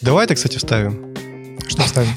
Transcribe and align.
Давай 0.00 0.26
это, 0.26 0.34
кстати, 0.36 0.58
вставим. 0.58 1.12
Что 1.66 1.82
ставим? 1.82 2.10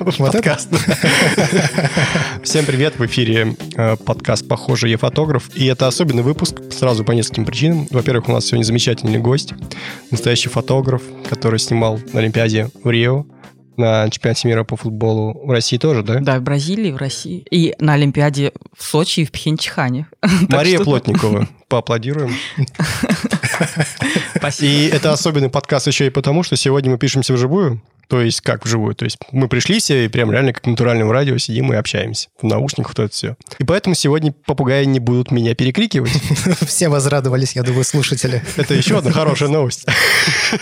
Вот 0.00 0.16
подкаст. 0.16 0.68
Всем 2.42 2.64
привет, 2.64 2.98
в 2.98 3.04
эфире 3.06 3.56
э, 3.76 3.96
подкаст 3.96 4.46
«Похоже, 4.46 4.88
я 4.88 4.96
фотограф». 4.96 5.50
И 5.54 5.66
это 5.66 5.86
особенный 5.86 6.22
выпуск 6.22 6.60
сразу 6.70 7.04
по 7.04 7.12
нескольким 7.12 7.44
причинам. 7.44 7.86
Во-первых, 7.90 8.28
у 8.28 8.32
нас 8.32 8.46
сегодня 8.46 8.64
замечательный 8.64 9.18
гость, 9.18 9.54
настоящий 10.10 10.48
фотограф, 10.48 11.02
который 11.28 11.58
снимал 11.58 11.98
на 12.12 12.20
Олимпиаде 12.20 12.70
в 12.82 12.90
Рио, 12.90 13.26
на 13.80 14.08
чемпионате 14.10 14.48
мира 14.48 14.64
по 14.64 14.76
футболу 14.76 15.46
в 15.46 15.50
России 15.50 15.78
тоже, 15.78 16.02
да? 16.02 16.20
Да, 16.20 16.38
в 16.38 16.42
Бразилии, 16.42 16.92
в 16.92 16.96
России. 16.96 17.44
И 17.50 17.74
на 17.78 17.94
Олимпиаде 17.94 18.52
в 18.76 18.84
Сочи 18.84 19.20
и 19.20 19.24
в 19.24 19.32
Пхенчхане. 19.32 20.06
Мария 20.48 20.78
Плотникова. 20.78 21.48
Поаплодируем. 21.68 22.34
Спасибо. 24.36 24.70
И 24.70 24.86
это 24.86 25.12
особенный 25.12 25.50
подкаст 25.50 25.86
еще 25.86 26.06
и 26.06 26.10
потому, 26.10 26.42
что 26.42 26.56
сегодня 26.56 26.90
мы 26.90 26.98
пишемся 26.98 27.32
вживую. 27.32 27.80
То 28.10 28.20
есть 28.20 28.40
как 28.40 28.64
вживую? 28.64 28.96
То 28.96 29.04
есть 29.04 29.18
мы 29.30 29.46
пришли 29.46 29.78
все 29.78 30.04
и 30.04 30.08
прям 30.08 30.32
реально 30.32 30.52
как 30.52 30.64
в 30.64 30.66
натуральном 30.66 31.12
радио 31.12 31.38
сидим 31.38 31.72
и 31.72 31.76
общаемся. 31.76 32.28
В 32.42 32.44
наушниках 32.44 32.88
вот 32.96 33.04
это 33.04 33.14
все. 33.14 33.36
И 33.60 33.64
поэтому 33.64 33.94
сегодня 33.94 34.32
попугаи 34.32 34.84
не 34.84 34.98
будут 34.98 35.30
меня 35.30 35.54
перекрикивать. 35.54 36.10
Все 36.66 36.88
возрадовались, 36.88 37.52
я 37.52 37.62
думаю, 37.62 37.84
слушатели. 37.84 38.42
Это 38.56 38.74
еще 38.74 38.98
одна 38.98 39.12
хорошая 39.12 39.48
новость. 39.48 39.86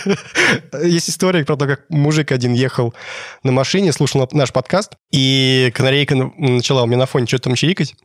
Есть 0.83 1.09
история 1.09 1.43
про 1.43 1.57
то, 1.57 1.65
как 1.65 1.89
мужик 1.89 2.31
один 2.31 2.53
ехал 2.53 2.93
на 3.41 3.51
машине, 3.51 3.93
слушал 3.93 4.29
наш 4.31 4.53
подкаст, 4.53 4.91
и 5.11 5.71
канарейка 5.73 6.15
начала 6.37 6.83
у 6.83 6.85
меня 6.85 6.97
на 6.97 7.07
фоне 7.07 7.25
что-то 7.25 7.45
там 7.45 7.55
чирикать, 7.55 7.95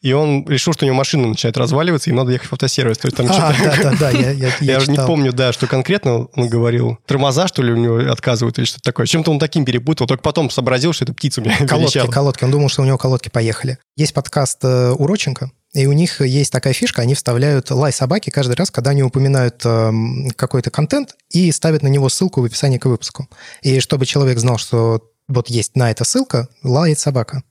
и 0.00 0.12
он 0.12 0.46
решил, 0.48 0.72
что 0.74 0.84
у 0.84 0.86
него 0.86 0.96
машина 0.96 1.26
начинает 1.26 1.56
разваливаться, 1.56 2.10
и 2.10 2.12
надо 2.12 2.30
ехать 2.30 2.48
в 2.48 2.52
автосервис. 2.52 2.98
То 2.98 3.08
есть 3.08 3.16
там 3.16 3.26
А, 3.28 3.52
что-то... 3.52 3.82
да, 3.82 3.90
да, 3.90 3.96
да, 3.98 4.10
я, 4.10 4.30
я, 4.60 4.78
не 4.86 4.96
помню, 5.04 5.32
да, 5.32 5.52
что 5.52 5.66
конкретно 5.66 6.26
он 6.26 6.48
говорил. 6.48 6.98
Тормоза, 7.06 7.48
что 7.48 7.62
ли, 7.62 7.72
у 7.72 7.76
него 7.76 8.12
отказывают 8.12 8.58
или 8.58 8.75
что-то 8.76 8.90
такое. 8.90 9.06
Чем-то 9.06 9.30
он 9.30 9.38
таким 9.38 9.64
перепутал. 9.64 10.06
Только 10.06 10.22
потом 10.22 10.50
сообразил, 10.50 10.92
что 10.92 11.04
это 11.04 11.14
птица 11.14 11.40
у 11.40 11.44
меня 11.44 11.56
Колодки, 11.66 11.96
верещала. 11.96 12.10
колодки. 12.10 12.44
Он 12.44 12.50
думал, 12.50 12.68
что 12.68 12.82
у 12.82 12.84
него 12.84 12.98
колодки 12.98 13.28
поехали. 13.28 13.78
Есть 13.96 14.14
подкаст 14.14 14.58
э, 14.62 14.90
Уроченко, 14.92 15.50
и 15.72 15.86
у 15.86 15.92
них 15.92 16.20
есть 16.20 16.52
такая 16.52 16.72
фишка, 16.72 17.02
они 17.02 17.14
вставляют 17.14 17.70
лай 17.70 17.92
собаки 17.92 18.30
каждый 18.30 18.56
раз, 18.56 18.70
когда 18.70 18.90
они 18.90 19.02
упоминают 19.02 19.60
эм, 19.64 20.30
какой-то 20.36 20.70
контент 20.70 21.16
и 21.30 21.50
ставят 21.52 21.82
на 21.82 21.88
него 21.88 22.08
ссылку 22.08 22.40
в 22.40 22.44
описании 22.44 22.78
к 22.78 22.86
выпуску. 22.86 23.28
И 23.62 23.80
чтобы 23.80 24.06
человек 24.06 24.38
знал, 24.38 24.58
что 24.58 25.02
вот 25.28 25.48
есть 25.48 25.76
на 25.76 25.90
это 25.90 26.04
ссылка, 26.04 26.48
лает 26.62 26.98
собака. 26.98 27.42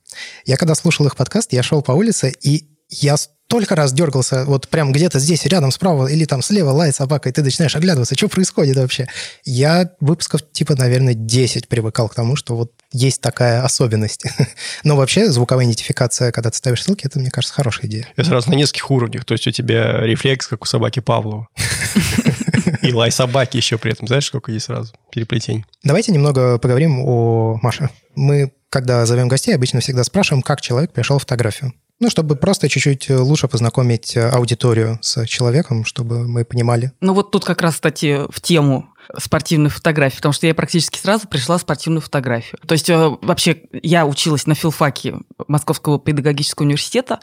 Я 0.44 0.56
когда 0.56 0.74
слушал 0.74 1.06
их 1.06 1.16
подкаст, 1.16 1.52
я 1.52 1.62
шел 1.62 1.82
по 1.82 1.92
улице, 1.92 2.32
и 2.40 2.75
я 2.88 3.16
столько 3.16 3.76
раз 3.76 3.92
дергался, 3.92 4.44
вот 4.44 4.68
прям 4.68 4.92
где-то 4.92 5.18
здесь, 5.20 5.44
рядом 5.46 5.70
справа 5.70 6.08
или 6.08 6.24
там 6.24 6.42
слева 6.42 6.70
лает 6.70 6.96
собака, 6.96 7.28
и 7.28 7.32
ты 7.32 7.42
начинаешь 7.42 7.76
оглядываться, 7.76 8.16
что 8.16 8.28
происходит 8.28 8.76
вообще. 8.76 9.06
Я 9.44 9.92
выпусков 10.00 10.40
типа, 10.50 10.74
наверное, 10.74 11.14
10 11.14 11.68
привыкал 11.68 12.08
к 12.08 12.14
тому, 12.14 12.34
что 12.34 12.56
вот 12.56 12.72
есть 12.92 13.20
такая 13.20 13.62
особенность. 13.62 14.24
Но 14.84 14.96
вообще 14.96 15.30
звуковая 15.30 15.66
идентификация, 15.66 16.32
когда 16.32 16.50
ты 16.50 16.56
ставишь 16.56 16.82
ссылки, 16.82 17.06
это, 17.06 17.20
мне 17.20 17.30
кажется, 17.30 17.54
хорошая 17.54 17.86
идея. 17.86 18.08
Я 18.16 18.24
сразу 18.24 18.50
на 18.50 18.54
нескольких 18.54 18.90
уровнях. 18.90 19.24
То 19.24 19.32
есть 19.32 19.46
у 19.46 19.52
тебя 19.52 20.00
рефлекс, 20.00 20.48
как 20.48 20.62
у 20.62 20.66
собаки 20.66 21.00
Павлова. 21.00 21.48
И 22.82 22.92
лай 22.92 23.12
собаки 23.12 23.56
еще 23.56 23.78
при 23.78 23.92
этом. 23.92 24.08
Знаешь, 24.08 24.26
сколько 24.26 24.50
есть 24.50 24.66
сразу 24.66 24.92
переплетений? 25.10 25.64
Давайте 25.84 26.12
немного 26.12 26.58
поговорим 26.58 27.00
о 27.00 27.58
Маше. 27.62 27.90
Мы, 28.16 28.52
когда 28.70 29.06
зовем 29.06 29.28
гостей, 29.28 29.54
обычно 29.54 29.80
всегда 29.80 30.02
спрашиваем, 30.04 30.42
как 30.42 30.60
человек 30.60 30.92
пришел 30.92 31.18
в 31.18 31.22
фотографию. 31.22 31.72
Ну, 31.98 32.10
чтобы 32.10 32.36
просто 32.36 32.68
чуть-чуть 32.68 33.08
лучше 33.10 33.48
познакомить 33.48 34.16
аудиторию 34.16 34.98
с 35.00 35.24
человеком, 35.26 35.84
чтобы 35.84 36.28
мы 36.28 36.44
понимали. 36.44 36.92
Ну 37.00 37.14
вот 37.14 37.30
тут 37.30 37.44
как 37.44 37.62
раз, 37.62 37.74
кстати, 37.74 38.20
в 38.30 38.40
тему 38.40 38.90
спортивной 39.18 39.70
фотографии, 39.70 40.16
потому 40.16 40.32
что 40.32 40.46
я 40.46 40.54
практически 40.54 40.98
сразу 40.98 41.28
пришла 41.28 41.58
в 41.58 41.60
спортивную 41.60 42.00
фотографию. 42.02 42.58
То 42.66 42.72
есть 42.72 42.90
э, 42.90 43.16
вообще 43.22 43.62
я 43.72 44.04
училась 44.04 44.46
на 44.46 44.54
филфаке 44.54 45.16
Московского 45.48 45.98
педагогического 45.98 46.64
университета, 46.64 47.20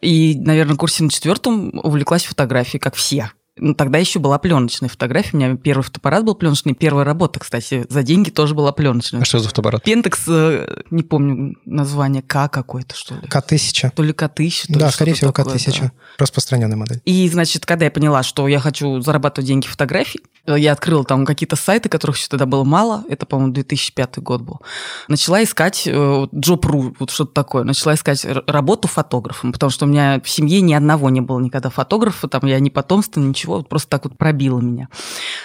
и, 0.00 0.38
наверное, 0.38 0.74
в 0.74 0.78
курсе 0.78 1.02
на 1.02 1.10
четвертом 1.10 1.80
увлеклась 1.82 2.24
фотографией, 2.24 2.80
как 2.80 2.94
все. 2.94 3.30
Ну, 3.56 3.72
тогда 3.74 3.98
еще 3.98 4.18
была 4.18 4.38
пленочная 4.38 4.88
фотография. 4.88 5.30
У 5.34 5.36
меня 5.36 5.56
первый 5.56 5.82
фотоаппарат 5.82 6.24
был 6.24 6.34
пленочный. 6.34 6.74
Первая 6.74 7.04
работа, 7.04 7.38
кстати, 7.38 7.86
за 7.88 8.02
деньги 8.02 8.30
тоже 8.30 8.54
была 8.54 8.72
пленочная. 8.72 9.22
А 9.22 9.24
что 9.24 9.38
за 9.38 9.48
фотоаппарат? 9.48 9.84
Пентекс, 9.84 10.24
э, 10.26 10.82
не 10.90 11.04
помню 11.04 11.54
название, 11.64 12.22
К 12.22 12.48
какой-то, 12.48 12.96
что 12.96 13.14
ли. 13.14 13.28
К-1000. 13.28 13.90
То 13.94 14.02
ли 14.02 14.12
К-1000, 14.12 14.66
то 14.66 14.72
ли 14.72 14.78
Да, 14.78 14.88
что-то 14.88 14.92
скорее 14.92 15.14
всего, 15.14 15.30
такое, 15.30 15.54
К-1000. 15.54 15.80
да. 15.82 15.92
Распространенная 16.18 16.76
модель. 16.76 17.00
И, 17.04 17.28
значит, 17.28 17.64
когда 17.64 17.84
я 17.84 17.90
поняла, 17.92 18.24
что 18.24 18.48
я 18.48 18.58
хочу 18.58 19.00
зарабатывать 19.00 19.46
деньги 19.46 19.66
фотографий, 19.66 20.20
я 20.46 20.72
открыла 20.72 21.04
там 21.04 21.24
какие-то 21.24 21.54
сайты, 21.54 21.88
которых 21.88 22.16
еще 22.16 22.26
тогда 22.28 22.46
было 22.46 22.64
мало, 22.64 23.04
это, 23.08 23.24
по-моему, 23.24 23.52
2005 23.52 24.18
год 24.18 24.42
был. 24.42 24.60
Начала 25.06 25.42
искать 25.44 25.86
э, 25.86 25.90
Job.ru, 25.92 26.96
вот 26.98 27.10
что-то 27.10 27.32
такое. 27.32 27.62
Начала 27.62 27.94
искать 27.94 28.26
работу 28.46 28.88
фотографом, 28.88 29.52
потому 29.52 29.70
что 29.70 29.86
у 29.86 29.88
меня 29.88 30.20
в 30.22 30.28
семье 30.28 30.60
ни 30.60 30.74
одного 30.74 31.08
не 31.08 31.20
было 31.20 31.38
никогда 31.38 31.70
фотографа, 31.70 32.26
там 32.26 32.42
я 32.46 32.58
не 32.58 32.70
потомственный, 32.70 33.28
ничего, 33.28 33.43
вот 33.46 33.68
просто 33.68 33.88
так 33.88 34.04
вот 34.04 34.18
пробила 34.18 34.60
меня. 34.60 34.88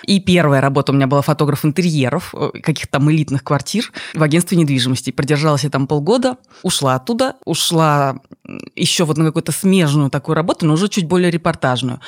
И 0.04 0.20
первая 0.20 0.62
работа 0.62 0.92
у 0.92 0.96
меня 0.96 1.08
была 1.08 1.22
фотограф 1.22 1.66
интерьеров, 1.66 2.34
э, 2.34 2.52
каких-то 2.62 2.94
там 2.94 3.12
элитных 3.12 3.44
квартир 3.44 3.92
в 4.14 4.24
агентстве 4.24 4.58
недвижимости. 4.58 5.12
Продержалась 5.12 5.64
я 5.64 5.70
там 5.70 5.88
полгода, 5.88 6.38
ушла 6.64 6.96
оттуда, 6.96 7.36
ушла 7.46 8.20
еще 8.76 9.06
вот 9.06 9.18
на 9.18 9.26
какую-то 9.26 9.52
смежную 9.52 10.10
такую 10.10 10.36
работу, 10.36 10.66
но 10.66 10.74
уже 10.74 10.88
чуть 10.90 11.08
более 11.08 11.32
репортажную. 11.32 12.00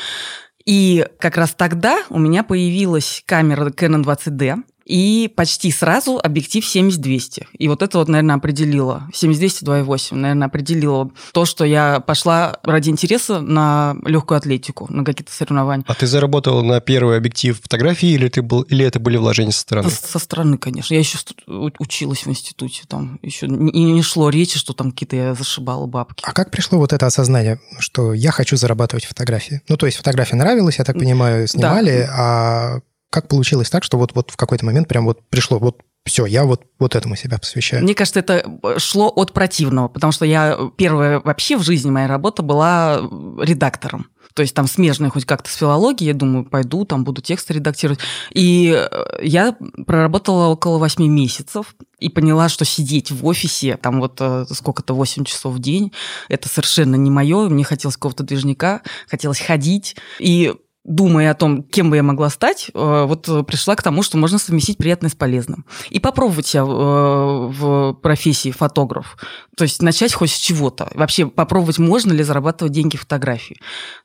И 0.66 1.06
как 1.20 1.38
раз 1.38 1.54
тогда 1.56 2.04
у 2.10 2.20
меня 2.20 2.44
появилась 2.44 3.24
камера 3.26 3.70
Canon 3.70 4.04
20D, 4.04 4.64
и 4.92 5.30
почти 5.34 5.72
сразу 5.72 6.20
объектив 6.22 6.64
70-200. 6.64 7.46
И 7.58 7.68
вот 7.70 7.82
это 7.82 7.98
вот, 7.98 8.10
наверное, 8.10 8.36
определило, 8.36 9.08
70-200 9.14 9.64
2.8, 9.64 10.16
наверное, 10.16 10.48
определило 10.48 11.10
то, 11.32 11.46
что 11.46 11.64
я 11.64 12.02
пошла 12.02 12.60
ради 12.64 12.90
интереса 12.90 13.40
на 13.40 13.96
легкую 14.06 14.38
атлетику, 14.38 14.88
на 14.90 15.06
какие-то 15.06 15.32
соревнования. 15.32 15.86
А 15.88 15.94
ты 15.94 16.08
заработал 16.08 16.62
на 16.64 16.82
первый 16.82 17.18
объектив 17.18 17.60
фотографии 17.62 18.10
или, 18.10 18.28
ты 18.28 18.42
был, 18.42 18.64
или 18.64 18.86
это 18.86 19.00
были 19.00 19.16
вложения 19.16 19.52
со 19.52 19.62
стороны? 19.62 19.90
Со, 19.90 20.08
со 20.08 20.20
стороны, 20.20 20.58
конечно. 20.58 20.94
Я 20.94 21.00
еще 21.00 21.18
училась 21.48 22.26
в 22.26 22.30
институте, 22.30 22.84
там 22.88 23.20
еще 23.22 23.48
не, 23.48 23.94
не 23.94 24.02
шло 24.02 24.30
речи, 24.30 24.58
что 24.58 24.74
там 24.74 24.92
какие-то 24.92 25.16
я 25.16 25.34
зашибала 25.34 25.86
бабки. 25.86 26.22
А 26.28 26.34
как 26.34 26.52
пришло 26.52 26.78
вот 26.78 26.92
это 26.92 27.06
осознание, 27.06 27.60
что 27.80 28.14
я 28.14 28.32
хочу 28.32 28.58
зарабатывать 28.58 29.06
фотографии? 29.06 29.62
Ну, 29.70 29.78
то 29.78 29.86
есть 29.86 29.98
фотография 29.98 30.36
нравилась, 30.36 30.80
я 30.80 30.84
так 30.84 30.98
понимаю, 30.98 31.48
снимали, 31.48 32.10
а 32.12 32.80
как 33.12 33.28
получилось 33.28 33.70
так, 33.70 33.84
что 33.84 33.98
вот, 33.98 34.16
вот 34.16 34.32
в 34.32 34.38
какой-то 34.38 34.66
момент 34.66 34.88
прям 34.88 35.06
вот 35.06 35.20
пришло, 35.30 35.60
вот 35.60 35.82
все, 36.06 36.26
я 36.26 36.46
вот, 36.46 36.64
вот 36.80 36.96
этому 36.96 37.16
себя 37.16 37.38
посвящаю? 37.38 37.84
Мне 37.84 37.94
кажется, 37.94 38.22
это 38.22 38.44
шло 38.78 39.12
от 39.16 39.34
противного, 39.34 39.88
потому 39.88 40.12
что 40.12 40.26
я 40.26 40.58
первая 40.76 41.20
вообще 41.20 41.58
в 41.58 41.64
жизни 41.64 41.92
моя 41.92 42.08
работа 42.08 42.42
была 42.42 43.02
редактором. 43.40 44.08
То 44.34 44.42
есть 44.42 44.56
там 44.56 44.66
смежная 44.68 45.10
хоть 45.10 45.26
как-то 45.26 45.50
с 45.50 45.56
филологией, 45.56 46.08
я 46.08 46.14
думаю, 46.14 46.46
пойду, 46.46 46.86
там 46.86 47.04
буду 47.04 47.22
тексты 47.22 47.54
редактировать. 47.54 48.00
И 48.32 48.74
э, 48.74 49.20
я 49.22 49.56
проработала 49.86 50.48
около 50.48 50.78
8 50.78 51.06
месяцев 51.06 51.76
и 52.00 52.08
поняла, 52.08 52.48
что 52.48 52.64
сидеть 52.64 53.12
в 53.12 53.26
офисе, 53.26 53.78
там 53.78 54.00
вот 54.00 54.18
э, 54.22 54.46
сколько-то 54.50 54.94
8 54.96 55.26
часов 55.26 55.56
в 55.56 55.60
день, 55.60 55.92
это 56.30 56.48
совершенно 56.48 56.96
не 56.96 57.12
мое. 57.12 57.50
Мне 57.50 57.66
хотелось 57.66 57.98
какого-то 57.98 58.24
движника, 58.24 58.82
хотелось 59.08 59.40
ходить. 59.40 59.98
И 60.18 60.54
думая 60.84 61.32
о 61.32 61.36
том, 61.36 61.64
кем 61.64 61.90
бы 61.90 61.96
я 61.96 62.04
могла 62.04 62.30
стать, 62.30 62.72
э, 62.74 63.06
вот 63.08 63.30
э, 63.30 63.44
пришла 63.44 63.76
к 63.76 63.84
тому, 63.84 64.02
что 64.02 64.18
можно 64.18 64.40
совместить 64.40 64.78
приятное 64.78 65.10
с 65.10 65.16
полезным. 65.16 65.66
И 65.90 66.00
попробовать 66.00 66.48
себя 66.48 66.62
э, 66.62 66.66
в 66.66 67.94
профессии 68.02 68.52
фотограф. 68.52 69.18
То 69.56 69.64
есть 69.64 69.82
начать 69.82 70.14
хоть 70.14 70.32
с 70.32 70.38
чего-то. 70.38 70.92
Вообще 70.96 71.28
попробовать, 71.28 71.78
можно 71.78 72.12
ли 72.14 72.24
зарабатывать 72.24 72.74
деньги 72.74 72.98
фотографии. 72.98 73.58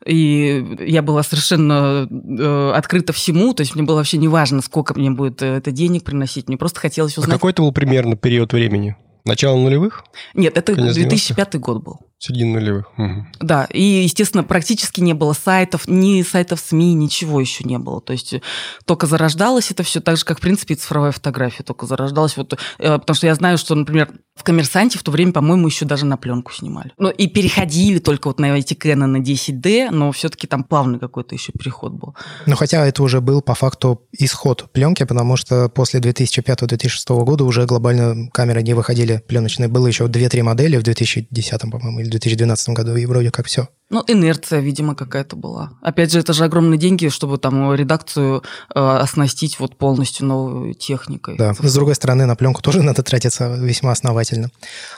И 0.04 0.76
я 0.80 1.02
была 1.02 1.22
совершенно 1.22 2.06
открыта 2.76 3.12
всему, 3.12 3.54
то 3.54 3.62
есть 3.62 3.74
мне 3.74 3.84
было 3.84 3.96
вообще 3.96 4.18
не 4.18 4.28
важно, 4.28 4.60
сколько 4.60 4.94
мне 4.94 5.10
будет 5.10 5.42
это 5.42 5.70
денег 5.70 6.04
приносить. 6.04 6.48
Мне 6.48 6.56
просто 6.56 6.80
хотелось 6.80 7.16
А 7.16 7.22
узнать... 7.22 7.36
какой 7.36 7.52
это 7.52 7.62
был 7.62 7.72
примерно 7.72 8.16
период 8.16 8.52
времени? 8.52 8.96
Начало 9.24 9.56
нулевых? 9.56 10.04
Нет, 10.34 10.56
это 10.56 10.74
Конец 10.74 10.94
2005 10.94 11.56
год 11.56 11.82
был. 11.82 11.98
Середина 12.18 12.54
нулевых. 12.54 12.86
Угу. 12.98 13.26
Да, 13.40 13.64
и, 13.64 13.82
естественно, 13.82 14.42
практически 14.42 15.00
не 15.02 15.12
было 15.12 15.34
сайтов, 15.34 15.86
ни 15.86 16.22
сайтов 16.22 16.60
СМИ, 16.60 16.94
ничего 16.94 17.40
еще 17.40 17.64
не 17.64 17.78
было. 17.78 18.00
То 18.00 18.14
есть 18.14 18.34
только 18.86 19.06
зарождалось 19.06 19.70
это 19.70 19.82
все 19.82 20.00
так 20.00 20.16
же, 20.16 20.24
как, 20.24 20.38
в 20.38 20.40
принципе, 20.40 20.74
и 20.74 20.76
цифровая 20.76 21.12
фотография 21.12 21.62
только 21.62 21.86
зарождалась. 21.86 22.36
Вот, 22.36 22.54
э, 22.54 22.98
потому 22.98 23.14
что 23.14 23.26
я 23.26 23.34
знаю, 23.34 23.58
что, 23.58 23.74
например, 23.74 24.10
в 24.34 24.42
«Коммерсанте» 24.42 24.98
в 24.98 25.02
то 25.02 25.10
время, 25.10 25.32
по-моему, 25.32 25.66
еще 25.66 25.84
даже 25.84 26.04
на 26.06 26.16
пленку 26.16 26.52
снимали. 26.52 26.92
Ну, 26.98 27.10
и 27.10 27.26
переходили 27.26 27.98
только 27.98 28.28
вот 28.28 28.38
на 28.38 28.56
эти 28.58 28.74
Canon 28.74 29.06
на 29.06 29.16
10D, 29.18 29.90
но 29.90 30.12
все-таки 30.12 30.46
там 30.46 30.64
плавный 30.64 30.98
какой-то 30.98 31.34
еще 31.34 31.52
переход 31.52 31.92
был. 31.92 32.14
Ну, 32.46 32.56
хотя 32.56 32.86
это 32.86 33.02
уже 33.02 33.20
был 33.20 33.42
по 33.42 33.54
факту 33.54 34.06
исход 34.12 34.70
пленки, 34.72 35.04
потому 35.04 35.36
что 35.36 35.68
после 35.68 36.00
2005-2006 36.00 37.24
года 37.24 37.44
уже 37.44 37.64
глобально 37.66 38.28
камеры 38.30 38.62
не 38.62 38.74
выходили 38.74 39.22
пленочные. 39.26 39.68
Было 39.68 39.86
еще 39.86 40.04
2-3 40.04 40.42
модели 40.42 40.76
в 40.76 40.82
2010, 40.82 41.60
по-моему, 41.70 42.00
или 42.06 42.12
2012 42.12 42.68
году, 42.70 42.96
и 42.96 43.06
вроде 43.06 43.30
как 43.30 43.46
все. 43.46 43.68
Ну, 43.88 44.02
инерция, 44.08 44.60
видимо, 44.60 44.96
какая-то 44.96 45.36
была. 45.36 45.70
Опять 45.80 46.12
же, 46.12 46.18
это 46.18 46.32
же 46.32 46.44
огромные 46.44 46.78
деньги, 46.78 47.08
чтобы 47.08 47.38
там 47.38 47.72
редакцию 47.74 48.42
э, 48.74 48.80
оснастить 48.80 49.60
вот 49.60 49.76
полностью 49.76 50.26
новой 50.26 50.74
техникой. 50.74 51.36
Да, 51.36 51.54
с 51.54 51.74
другой 51.74 51.94
стороны, 51.94 52.26
на 52.26 52.34
пленку 52.34 52.62
тоже 52.62 52.82
надо 52.84 53.02
тратиться 53.02 53.54
весьма 53.54 53.92
основательно. 53.92 54.50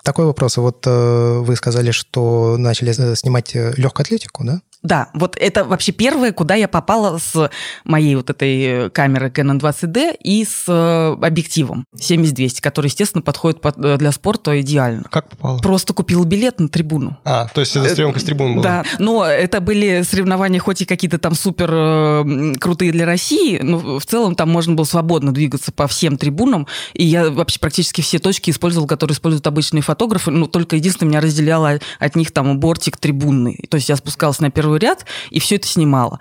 Такой 0.04 0.24
вопрос. 0.24 0.56
Вот 0.56 0.86
э, 0.86 1.38
вы 1.40 1.54
сказали, 1.56 1.90
что 1.90 2.56
начали 2.56 2.94
э, 2.96 3.14
снимать 3.14 3.54
э, 3.54 3.74
легкую 3.76 4.04
атлетику, 4.04 4.44
да? 4.44 4.62
Да, 4.82 5.08
вот 5.12 5.36
это 5.36 5.64
вообще 5.64 5.90
первое, 5.90 6.32
куда 6.32 6.54
я 6.54 6.68
попала 6.68 7.18
с 7.18 7.50
моей 7.84 8.14
вот 8.14 8.30
этой 8.30 8.90
камерой 8.90 9.30
Canon 9.30 9.58
20D 9.58 10.16
и 10.22 10.44
с 10.44 10.64
э, 10.68 11.16
объективом 11.20 11.84
70-200, 11.96 12.60
который, 12.60 12.86
естественно, 12.86 13.22
подходит 13.22 13.58
э, 13.64 13.96
для 13.98 14.12
спорта 14.12 14.60
идеально. 14.60 15.04
Как 15.10 15.28
попала? 15.30 15.58
Просто 15.58 15.94
купила 15.94 16.24
билет 16.24 16.60
на 16.60 16.68
трибуну. 16.68 17.18
А, 17.24 17.48
то 17.48 17.60
есть 17.60 17.74
это 17.74 17.92
съемка 17.92 18.20
с 18.20 18.24
трибуны 18.24 18.54
была? 18.54 18.62
Да, 18.62 18.77
но 18.98 19.26
это 19.26 19.60
были 19.60 20.02
соревнования 20.02 20.60
хоть 20.60 20.82
и 20.82 20.84
какие-то 20.84 21.18
там 21.18 21.34
супер 21.34 21.70
э, 21.72 22.54
крутые 22.60 22.92
для 22.92 23.04
России, 23.04 23.58
но 23.60 23.98
в 23.98 24.06
целом 24.06 24.34
там 24.34 24.48
можно 24.50 24.74
было 24.74 24.84
свободно 24.84 25.32
двигаться 25.32 25.72
по 25.72 25.86
всем 25.86 26.16
трибунам, 26.16 26.66
и 26.94 27.04
я 27.04 27.30
вообще 27.30 27.58
практически 27.58 28.00
все 28.00 28.18
точки 28.18 28.50
использовал, 28.50 28.86
которые 28.86 29.14
используют 29.14 29.46
обычные 29.46 29.82
фотографы, 29.82 30.30
ну, 30.30 30.46
только 30.46 30.76
единственное, 30.76 31.10
меня 31.10 31.20
разделяло 31.20 31.78
от 31.98 32.16
них 32.16 32.30
там 32.30 32.58
бортик 32.58 32.96
трибунный. 32.96 33.66
То 33.68 33.76
есть 33.76 33.88
я 33.88 33.96
спускалась 33.96 34.40
на 34.40 34.50
первый 34.50 34.68
первый 34.68 34.78
ряд 34.78 35.06
и 35.30 35.40
все 35.40 35.56
это 35.56 35.66
снимала. 35.66 36.20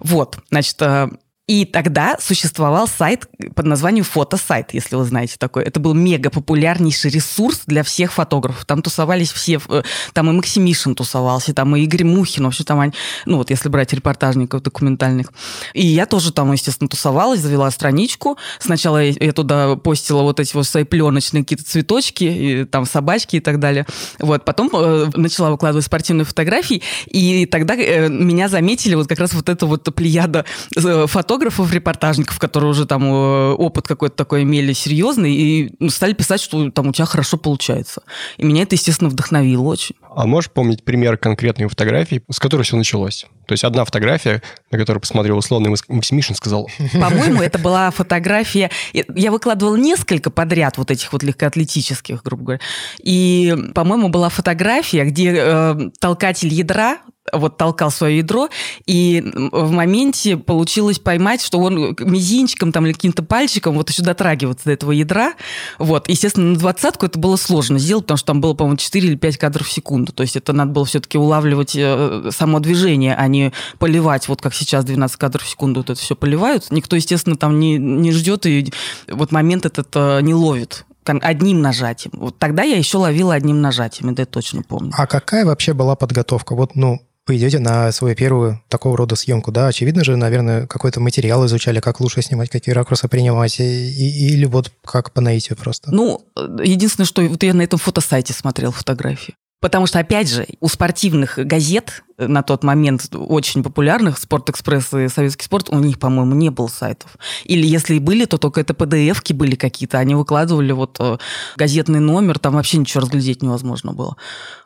Вот, 0.00 0.38
значит, 0.50 0.76
э, 0.80 1.08
и 1.46 1.66
тогда 1.66 2.16
существовал 2.20 2.88
сайт 2.88 3.28
под 3.54 3.66
названием 3.66 4.04
фотосайт, 4.04 4.72
если 4.72 4.96
вы 4.96 5.04
знаете 5.04 5.36
такой. 5.38 5.64
Это 5.64 5.78
был 5.78 5.92
мега 5.92 6.30
популярнейший 6.30 7.10
ресурс 7.10 7.62
для 7.66 7.82
всех 7.82 8.14
фотографов. 8.14 8.64
Там 8.64 8.80
тусовались 8.80 9.30
все, 9.30 9.60
э, 9.68 9.82
там 10.14 10.30
и 10.30 10.32
Максимишин 10.32 10.94
тусовался, 10.94 11.52
там 11.52 11.76
и 11.76 11.82
Игорь 11.82 12.04
Мухин, 12.04 12.44
вообще 12.44 12.64
там, 12.64 12.92
ну 13.26 13.36
вот 13.36 13.50
если 13.50 13.68
брать 13.68 13.92
репортажников 13.92 14.62
документальных. 14.62 15.32
И 15.74 15.86
я 15.86 16.06
тоже 16.06 16.32
там, 16.32 16.50
естественно, 16.52 16.88
тусовалась, 16.88 17.40
завела 17.40 17.70
страничку. 17.70 18.38
Сначала 18.58 19.02
я 19.02 19.32
туда 19.34 19.76
постила 19.76 20.22
вот 20.22 20.40
эти 20.40 20.54
вот 20.54 20.66
свои 20.66 20.84
пленочные 20.84 21.42
какие-то 21.42 21.64
цветочки, 21.64 22.24
и, 22.24 22.64
там 22.64 22.86
собачки 22.86 23.36
и 23.36 23.40
так 23.40 23.60
далее. 23.60 23.86
Вот, 24.18 24.46
потом 24.46 24.70
э, 24.72 25.10
начала 25.14 25.50
выкладывать 25.50 25.84
спортивные 25.84 26.24
фотографии, 26.24 26.82
и 27.06 27.44
тогда 27.44 27.74
э, 27.74 28.08
меня 28.08 28.48
заметили 28.48 28.94
вот 28.94 29.08
как 29.08 29.18
раз 29.18 29.34
вот 29.34 29.50
эта 29.50 29.66
вот 29.66 29.94
плеяда 29.94 30.46
э, 30.74 31.06
фотографов, 31.06 31.33
фотографов, 31.34 31.72
репортажников, 31.72 32.38
которые 32.38 32.70
уже 32.70 32.86
там 32.86 33.04
э, 33.12 33.52
опыт 33.54 33.88
какой-то 33.88 34.14
такой 34.14 34.44
имели 34.44 34.72
серьезный, 34.72 35.34
и 35.34 35.74
ну, 35.80 35.90
стали 35.90 36.12
писать, 36.12 36.40
что 36.40 36.70
там 36.70 36.88
у 36.88 36.92
тебя 36.92 37.06
хорошо 37.06 37.38
получается. 37.38 38.02
И 38.36 38.44
меня 38.44 38.62
это, 38.62 38.76
естественно, 38.76 39.10
вдохновило 39.10 39.62
очень. 39.62 39.96
А 40.14 40.26
можешь 40.26 40.50
помнить 40.52 40.84
пример 40.84 41.16
конкретной 41.16 41.66
фотографии, 41.66 42.22
с 42.30 42.38
которой 42.38 42.62
все 42.62 42.76
началось? 42.76 43.26
То 43.46 43.52
есть 43.52 43.64
одна 43.64 43.84
фотография, 43.84 44.42
на 44.70 44.78
которую 44.78 45.00
посмотрел 45.00 45.36
условный 45.36 45.74
Максимишин, 45.88 46.36
сказал... 46.36 46.68
По-моему, 46.92 47.42
это 47.42 47.58
была 47.58 47.90
фотография... 47.90 48.70
Я 48.92 49.32
выкладывала 49.32 49.76
несколько 49.76 50.30
подряд 50.30 50.78
вот 50.78 50.92
этих 50.92 51.12
вот 51.12 51.24
легкоатлетических, 51.24 52.22
грубо 52.22 52.44
говоря. 52.44 52.60
И, 53.02 53.54
по-моему, 53.74 54.08
была 54.08 54.28
фотография, 54.28 55.04
где 55.04 55.34
э, 55.36 55.90
толкатель 55.98 56.52
ядра 56.54 56.98
вот 57.32 57.56
толкал 57.56 57.90
свое 57.90 58.18
ядро, 58.18 58.48
и 58.86 59.22
в 59.52 59.70
моменте 59.70 60.36
получилось 60.36 60.98
поймать, 60.98 61.42
что 61.42 61.58
он 61.58 61.96
мизинчиком 62.00 62.72
там 62.72 62.86
или 62.86 62.92
каким-то 62.92 63.22
пальчиком 63.22 63.76
вот 63.76 63.90
еще 63.90 64.02
дотрагиваться 64.02 64.66
до 64.66 64.72
этого 64.72 64.92
ядра. 64.92 65.34
Вот. 65.78 66.08
Естественно, 66.08 66.50
на 66.50 66.56
двадцатку 66.56 67.06
это 67.06 67.18
было 67.18 67.36
сложно 67.36 67.78
сделать, 67.78 68.04
потому 68.04 68.18
что 68.18 68.26
там 68.26 68.40
было, 68.40 68.54
по-моему, 68.54 68.76
4 68.76 69.08
или 69.08 69.16
5 69.16 69.38
кадров 69.38 69.66
в 69.66 69.72
секунду. 69.72 70.12
То 70.12 70.22
есть 70.22 70.36
это 70.36 70.52
надо 70.52 70.72
было 70.72 70.84
все-таки 70.84 71.18
улавливать 71.18 71.74
э, 71.76 72.30
само 72.30 72.60
движение, 72.60 73.14
а 73.14 73.26
не 73.26 73.52
поливать, 73.78 74.28
вот 74.28 74.42
как 74.42 74.54
сейчас 74.54 74.84
12 74.84 75.16
кадров 75.16 75.44
в 75.44 75.48
секунду 75.48 75.80
вот 75.80 75.90
это 75.90 76.00
все 76.00 76.14
поливают. 76.14 76.70
Никто, 76.70 76.96
естественно, 76.96 77.36
там 77.36 77.58
не, 77.58 77.78
не 77.78 78.12
ждет 78.12 78.46
и 78.46 78.72
вот 79.08 79.32
момент 79.32 79.66
этот 79.66 79.88
э, 79.94 80.20
не 80.22 80.34
ловит 80.34 80.84
одним 81.06 81.60
нажатием. 81.60 82.12
Вот 82.16 82.38
тогда 82.38 82.62
я 82.62 82.76
еще 82.76 82.96
ловила 82.96 83.34
одним 83.34 83.60
нажатием, 83.60 84.10
это 84.10 84.22
я 84.22 84.26
точно 84.26 84.62
помню. 84.62 84.92
А 84.96 85.06
какая 85.06 85.44
вообще 85.44 85.74
была 85.74 85.96
подготовка? 85.96 86.54
Вот, 86.54 86.74
ну, 86.76 87.02
вы 87.26 87.36
идете 87.36 87.58
на 87.58 87.90
свою 87.92 88.14
первую 88.14 88.62
такого 88.68 88.96
рода 88.96 89.16
съемку, 89.16 89.50
да, 89.50 89.68
очевидно 89.68 90.04
же, 90.04 90.16
наверное, 90.16 90.66
какой-то 90.66 91.00
материал 91.00 91.44
изучали, 91.46 91.80
как 91.80 92.00
лучше 92.00 92.22
снимать, 92.22 92.50
какие 92.50 92.74
ракурсы 92.74 93.08
принимать, 93.08 93.60
и, 93.60 94.28
или 94.32 94.44
вот 94.44 94.72
как 94.84 95.12
по 95.12 95.20
наитию 95.20 95.56
просто? 95.56 95.90
Ну, 95.90 96.20
единственное, 96.62 97.06
что 97.06 97.22
вот 97.22 97.42
я 97.42 97.54
на 97.54 97.62
этом 97.62 97.78
фотосайте 97.78 98.32
смотрел 98.32 98.72
фотографии. 98.72 99.34
Потому 99.60 99.86
что, 99.86 99.98
опять 99.98 100.28
же, 100.28 100.46
у 100.60 100.68
спортивных 100.68 101.38
газет 101.38 102.04
на 102.18 102.42
тот 102.42 102.62
момент 102.62 103.08
очень 103.12 103.62
популярных, 103.62 104.18
Спортэкспресс 104.18 104.92
и 104.94 105.08
Советский 105.08 105.44
спорт, 105.44 105.68
у 105.70 105.78
них, 105.78 105.98
по-моему, 105.98 106.34
не 106.34 106.50
было 106.50 106.68
сайтов. 106.68 107.16
Или 107.44 107.66
если 107.66 107.96
и 107.96 107.98
были, 107.98 108.24
то 108.24 108.38
только 108.38 108.60
это 108.60 108.72
PDF-ки 108.72 109.32
были 109.32 109.56
какие-то. 109.56 109.98
Они 109.98 110.14
выкладывали 110.14 110.72
вот 110.72 110.96
э, 111.00 111.18
газетный 111.56 112.00
номер, 112.00 112.38
там 112.38 112.54
вообще 112.54 112.78
ничего 112.78 113.00
разглядеть 113.00 113.42
невозможно 113.42 113.92
было. 113.92 114.16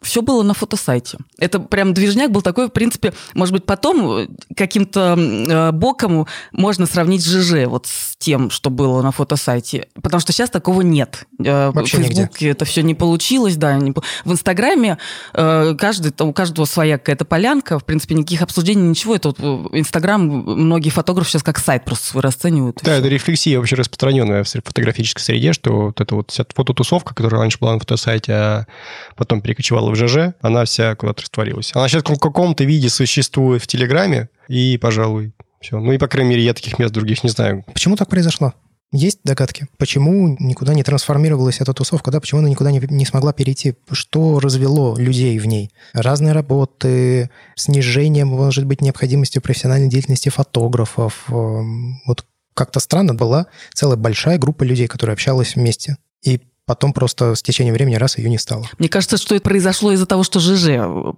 Все 0.03 0.21
было 0.21 0.43
на 0.43 0.53
фотосайте. 0.55 1.19
Это 1.39 1.59
прям 1.59 1.95
движняк 1.95 2.31
был 2.31 2.43
такой, 2.43 2.69
в 2.69 2.73
принципе, 2.73 3.15
может 3.35 3.53
быть, 3.53 3.65
потом 3.65 4.11
э, 4.11 4.29
каким-то 4.55 5.17
э, 5.19 5.73
боком 5.73 6.27
можно 6.53 6.87
сравнить 6.87 7.25
ЖЖ 7.25 7.67
вот 7.67 7.87
с 7.87 8.17
тем, 8.19 8.51
что 8.51 8.69
было 8.69 9.01
на 9.01 9.11
фотосайте. 9.11 9.89
Потому 10.03 10.21
что 10.21 10.33
сейчас 10.33 10.51
такого 10.51 10.83
нет. 10.83 11.27
Вообще 11.39 11.99
в 11.99 12.01
Фейсбуке 12.01 12.23
нигде. 12.23 12.51
это 12.51 12.65
все 12.67 12.83
не 12.83 12.95
получилось, 12.95 13.57
да. 13.57 13.75
Не... 13.77 13.93
В 14.25 14.33
Инстаграме 14.33 14.99
каждый, 15.33 16.13
у 16.21 16.33
каждого 16.33 16.67
своя 16.67 16.99
какая-то 16.99 17.25
полянка, 17.39 17.79
в 17.79 17.85
принципе, 17.85 18.17
никаких 18.17 18.43
обсуждений, 18.43 18.83
ничего. 18.83 19.15
Это 19.15 19.29
вот 19.29 19.39
э, 19.39 19.79
Инстаграм, 19.79 20.21
многие 20.21 20.91
фотографы 20.91 21.31
сейчас 21.31 21.45
как 21.45 21.61
сайт 21.61 21.85
просто 21.85 22.09
свой 22.09 22.21
расценивают. 22.21 22.81
Да, 22.83 22.97
это 22.97 23.07
рефлексия 23.07 23.59
вообще 23.59 23.77
распространенная 23.77 24.43
в 24.43 24.49
фотографической 24.49 25.23
среде, 25.23 25.53
что 25.53 25.87
вот 25.87 26.01
эта 26.01 26.17
вот 26.17 26.33
вся 26.33 26.45
фототусовка, 26.53 27.15
которая 27.15 27.43
раньше 27.43 27.59
была 27.61 27.75
на 27.75 27.79
фотосайте, 27.79 28.33
а 28.33 28.67
потом 29.15 29.41
перекочевала 29.41 29.89
в 29.93 29.95
ЖЖ, 29.95 30.35
она 30.41 30.65
вся 30.65 30.97
куда-то 30.97 31.23
растворилась. 31.23 31.71
Она 31.77 31.87
сейчас 31.87 32.03
в 32.03 32.19
каком-то 32.19 32.65
виде 32.65 32.89
существует 32.89 33.63
в 33.63 33.69
Телеграме, 33.69 34.31
и, 34.49 34.77
пожалуй, 34.77 35.33
все. 35.61 35.79
Ну 35.79 35.93
и, 35.93 35.99
по 35.99 36.09
крайней 36.09 36.31
мере, 36.31 36.43
я 36.43 36.55
таких 36.55 36.81
мест 36.81 36.93
других 36.93 37.23
не 37.23 37.31
знаю. 37.31 37.65
Почему 37.73 37.95
так 37.95 38.09
произошло? 38.09 38.53
Есть 38.91 39.21
догадки? 39.23 39.69
Почему 39.77 40.37
никуда 40.39 40.73
не 40.73 40.83
трансформировалась 40.83 41.61
эта 41.61 41.75
тусовка, 41.75 42.11
да? 42.11 42.21
Почему 42.21 42.41
она 42.41 42.49
никуда 42.49 42.71
не, 42.71 42.81
не 42.81 43.05
смогла 43.05 43.35
перейти? 43.35 43.75
Что 43.91 44.41
развело 44.41 44.97
людей 44.97 45.39
в 45.39 45.47
ней? 45.47 45.71
Разные 45.93 46.33
работы, 46.33 47.31
снижение, 47.55 48.25
может 48.25 48.65
быть, 48.65 48.81
необходимости 48.81 49.41
профессиональной 49.41 49.91
деятельности 49.91 50.31
фотографов. 50.31 51.25
Эм, 51.29 52.01
вот 52.07 52.25
как-то 52.55 52.81
странно 52.81 53.15
была 53.15 53.47
целая 53.75 53.99
большая 53.99 54.39
группа 54.39 54.65
людей, 54.65 54.87
которые 54.87 55.13
общалась 55.15 55.55
вместе. 55.55 55.99
И 56.23 56.41
потом 56.69 56.93
просто 56.93 57.35
с 57.35 57.43
течением 57.43 57.75
времени 57.75 57.95
раз 57.95 58.19
ее 58.19 58.29
не 58.29 58.37
стало. 58.37 58.67
Мне 58.79 58.91
кажется, 58.91 59.17
что 59.17 59.35
это 59.35 59.43
произошло 59.43 59.91
из-за 59.93 60.05
того, 60.05 60.23
что 60.23 60.39
ЖЖ, 60.39 60.67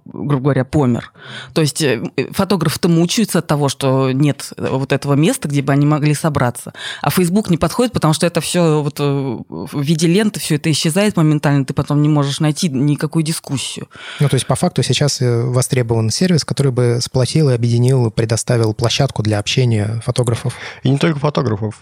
грубо 0.05 0.43
говоря, 0.43 0.63
помер. 0.63 1.11
То 1.53 1.59
есть 1.59 1.81
э, 1.81 2.01
фотографы-то 2.31 2.87
мучаются 2.87 3.39
от 3.39 3.47
того, 3.47 3.67
что 3.67 4.13
нет 4.13 4.53
вот 4.57 4.93
этого 4.93 5.13
места, 5.15 5.49
где 5.49 5.61
бы 5.61 5.73
они 5.73 5.85
могли 5.85 6.13
собраться. 6.13 6.71
А 7.01 7.09
Facebook 7.09 7.49
не 7.49 7.57
подходит, 7.57 7.91
потому 7.91 8.13
что 8.13 8.25
это 8.25 8.39
все 8.39 8.81
вот 8.81 9.01
э, 9.01 9.03
в 9.49 9.81
виде 9.81 10.07
ленты, 10.07 10.39
все 10.39 10.55
это 10.55 10.71
исчезает 10.71 11.17
моментально, 11.17 11.65
ты 11.65 11.73
потом 11.73 12.01
не 12.01 12.07
можешь 12.07 12.39
найти 12.39 12.69
никакую 12.69 13.23
дискуссию. 13.23 13.89
Ну, 14.21 14.29
то 14.29 14.35
есть 14.35 14.47
по 14.47 14.55
факту 14.55 14.83
сейчас 14.83 15.21
э, 15.21 15.43
востребован 15.43 16.11
сервис, 16.11 16.45
который 16.45 16.71
бы 16.71 16.99
сплотил 17.01 17.49
и 17.49 17.53
объединил, 17.53 18.09
предоставил 18.09 18.73
площадку 18.73 19.21
для 19.21 19.37
общения 19.37 20.01
фотографов. 20.05 20.55
И 20.83 20.89
не 20.89 20.97
только 20.97 21.19
фотографов. 21.19 21.81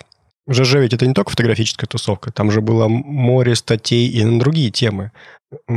ЖЖ 0.50 0.76
ведь 0.76 0.94
это 0.94 1.06
не 1.06 1.14
только 1.14 1.32
фотографическая 1.32 1.88
тусовка, 1.88 2.32
там 2.32 2.52
же 2.52 2.62
было 2.62 2.88
море 2.88 3.56
статей 3.56 4.08
и 4.08 4.24
на 4.24 4.40
другие 4.40 4.72
темы. 4.72 5.12